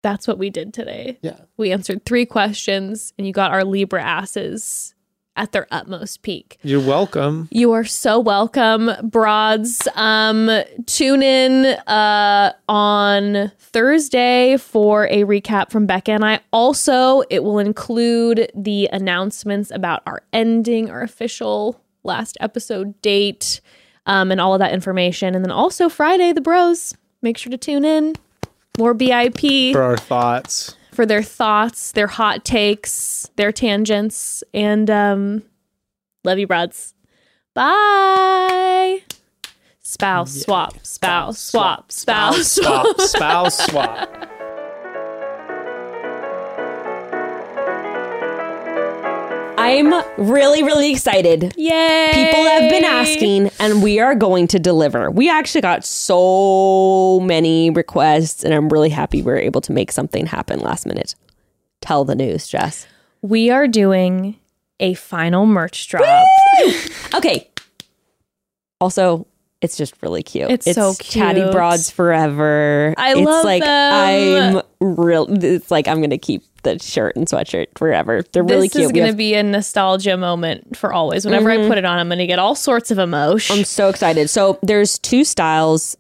That's 0.02 0.26
what 0.26 0.38
we 0.38 0.50
did 0.50 0.74
today. 0.74 1.18
yeah. 1.22 1.36
We 1.56 1.72
answered 1.72 2.04
three 2.04 2.26
questions 2.26 3.12
and 3.16 3.26
you 3.26 3.32
got 3.32 3.52
our 3.52 3.64
Libra 3.64 4.02
asses 4.02 4.94
at 5.36 5.52
their 5.52 5.66
utmost 5.70 6.22
peak. 6.22 6.58
You're 6.62 6.80
welcome. 6.80 7.48
You 7.50 7.72
are 7.72 7.84
so 7.84 8.20
welcome, 8.20 8.90
broads. 9.02 9.88
Um, 9.94 10.50
tune 10.86 11.22
in 11.22 11.64
uh, 11.86 12.52
on 12.68 13.50
Thursday 13.58 14.56
for 14.58 15.06
a 15.06 15.22
recap 15.22 15.70
from 15.70 15.86
Bekah 15.86 16.16
and 16.16 16.24
I. 16.24 16.40
Also, 16.52 17.22
it 17.30 17.42
will 17.42 17.58
include 17.58 18.50
the 18.54 18.88
announcements 18.92 19.70
about 19.70 20.02
our 20.06 20.22
ending, 20.32 20.90
our 20.90 21.02
official 21.02 21.80
last 22.04 22.36
episode 22.40 23.00
date, 23.00 23.60
um, 24.06 24.30
and 24.30 24.40
all 24.40 24.52
of 24.52 24.58
that 24.58 24.74
information. 24.74 25.34
And 25.34 25.44
then 25.44 25.52
also 25.52 25.88
Friday, 25.88 26.32
the 26.32 26.40
bros. 26.40 26.94
Make 27.22 27.38
sure 27.38 27.52
to 27.52 27.56
tune 27.56 27.84
in. 27.84 28.14
More 28.78 28.94
BIP 28.94 29.72
For 29.72 29.82
our 29.82 29.96
thoughts. 29.98 30.76
for 30.92 31.04
their 31.06 31.22
thoughts, 31.22 31.92
their 31.92 32.06
hot 32.06 32.44
takes, 32.44 33.30
their 33.36 33.52
tangents, 33.52 34.42
and 34.54 34.88
um, 34.90 35.42
love 36.24 36.38
you, 36.38 36.46
broads. 36.46 36.94
Bye. 37.54 39.02
Spouse 39.80 40.32
swap, 40.40 40.74
spouse 40.86 41.38
swap, 41.38 41.92
spouse 41.92 42.52
swap. 42.52 42.86
swap. 42.96 43.00
Spouse 43.08 43.66
swap. 43.66 44.28
I'm 49.62 49.92
really, 50.16 50.62
really 50.62 50.90
excited. 50.90 51.54
Yay! 51.56 52.10
People 52.12 52.44
have 52.44 52.70
been 52.70 52.84
asking, 52.84 53.50
and 53.60 53.82
we 53.82 54.00
are 54.00 54.14
going 54.14 54.48
to 54.48 54.58
deliver. 54.58 55.10
We 55.10 55.30
actually 55.30 55.60
got 55.60 55.84
so 55.84 57.20
many 57.20 57.70
requests, 57.70 58.44
and 58.44 58.52
I'm 58.52 58.68
really 58.68 58.90
happy 58.90 59.22
we 59.22 59.30
were 59.32 59.38
able 59.38 59.60
to 59.62 59.72
make 59.72 59.92
something 59.92 60.26
happen 60.26 60.58
last 60.60 60.86
minute. 60.86 61.14
Tell 61.80 62.04
the 62.04 62.14
news, 62.14 62.48
Jess. 62.48 62.86
We 63.22 63.50
are 63.50 63.68
doing 63.68 64.38
a 64.80 64.94
final 64.94 65.46
merch 65.46 65.88
drop. 65.88 66.26
Okay. 67.14 67.48
Also, 68.80 69.26
it's 69.62 69.76
just 69.78 69.94
really 70.02 70.22
cute. 70.22 70.50
It's 70.50 70.70
so 70.74 70.92
Chatty 70.94 71.40
cute. 71.40 71.52
Broads 71.52 71.90
forever. 71.90 72.92
I 72.98 73.12
it's 73.12 73.20
love 73.22 73.44
like 73.44 73.62
them. 73.62 74.56
I'm 74.80 74.96
real. 74.96 75.26
It's 75.30 75.70
like 75.70 75.88
I'm 75.88 76.02
gonna 76.02 76.18
keep 76.18 76.42
the 76.64 76.78
shirt 76.78 77.16
and 77.16 77.26
sweatshirt 77.26 77.66
forever. 77.76 78.22
They're 78.32 78.42
really 78.42 78.68
this 78.68 78.72
cute. 78.72 78.82
This 78.82 78.86
is 78.86 78.92
going 78.92 79.02
to 79.02 79.06
have- 79.06 79.14
Mm-hmm. 79.14 79.18
be 79.18 79.34
a 79.34 79.42
nostalgia 79.42 80.16
moment 80.16 80.76
for 80.76 80.92
always. 80.92 81.24
Whenever 81.24 81.50
I 81.50 81.56
put 81.66 81.76
it 81.78 81.84
on, 81.84 81.98
I'm 81.98 82.08
going 82.08 82.18
to 82.20 82.26
get 82.28 82.38
all 82.38 82.54
sorts 82.54 82.92
of 82.92 82.98
emotion. 82.98 83.56
I'm 83.58 83.64
so 83.64 83.88
excited. 83.88 84.30
So 84.30 84.60
there's 84.62 84.96
two 85.00 85.24
styles. 85.24 85.96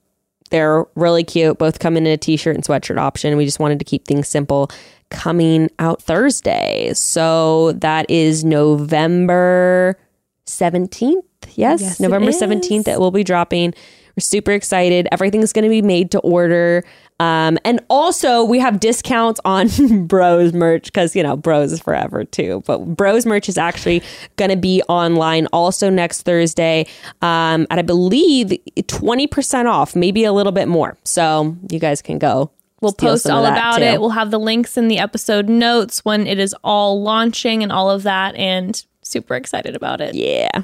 They're 0.50 0.84
really 0.94 1.24
cute. 1.24 1.58
Both 1.58 1.80
come 1.80 1.96
in 1.96 2.06
a 2.06 2.16
t-shirt 2.16 2.54
and 2.54 2.62
sweatshirt 2.64 2.96
option. 2.98 3.36
We 3.36 3.44
just 3.44 3.58
wanted 3.58 3.80
to 3.80 3.84
keep 3.84 4.06
things 4.06 4.28
simple. 4.28 4.70
Coming 5.10 5.68
out 5.80 6.00
Thursday. 6.00 6.92
So 6.94 7.72
that 7.72 8.08
is 8.08 8.44
November 8.44 9.98
17th. 10.46 11.22
Yes, 11.54 11.80
Yes, 11.80 12.00
November 12.00 12.30
is. 12.30 12.40
17th 12.40 12.88
it 12.88 12.98
will 13.00 13.10
be 13.10 13.24
dropping. 13.24 13.74
We're 14.16 14.20
super 14.20 14.50
excited. 14.52 15.08
Everything's 15.10 15.52
going 15.54 15.62
to 15.64 15.70
be 15.70 15.80
made 15.80 16.10
to 16.10 16.18
order. 16.20 16.84
Um, 17.18 17.56
and 17.64 17.80
also, 17.88 18.44
we 18.44 18.58
have 18.58 18.78
discounts 18.78 19.40
on 19.44 19.68
Bros 20.06 20.52
merch 20.52 20.84
because, 20.84 21.16
you 21.16 21.22
know, 21.22 21.34
Bros 21.36 21.72
is 21.72 21.80
forever 21.80 22.24
too. 22.24 22.62
But 22.66 22.78
Bros 22.96 23.24
merch 23.24 23.48
is 23.48 23.56
actually 23.56 24.02
going 24.36 24.50
to 24.50 24.56
be 24.56 24.82
online 24.88 25.46
also 25.52 25.88
next 25.88 26.22
Thursday 26.22 26.86
um, 27.22 27.66
at, 27.70 27.78
I 27.78 27.82
believe, 27.82 28.48
20% 28.76 29.64
off, 29.66 29.96
maybe 29.96 30.24
a 30.24 30.32
little 30.32 30.52
bit 30.52 30.68
more. 30.68 30.98
So 31.04 31.56
you 31.70 31.78
guys 31.78 32.02
can 32.02 32.18
go 32.18 32.50
We'll 32.82 32.92
post 32.92 33.30
all 33.30 33.46
about 33.46 33.76
too. 33.78 33.84
it. 33.84 34.00
We'll 34.00 34.10
have 34.10 34.30
the 34.32 34.40
links 34.40 34.76
in 34.76 34.88
the 34.88 34.98
episode 34.98 35.48
notes 35.48 36.04
when 36.04 36.26
it 36.26 36.38
is 36.40 36.54
all 36.64 37.00
launching 37.00 37.62
and 37.62 37.70
all 37.72 37.88
of 37.88 38.02
that. 38.02 38.34
And 38.34 38.84
super 39.02 39.36
excited 39.36 39.74
about 39.76 40.00
it. 40.02 40.14
yeah. 40.16 40.62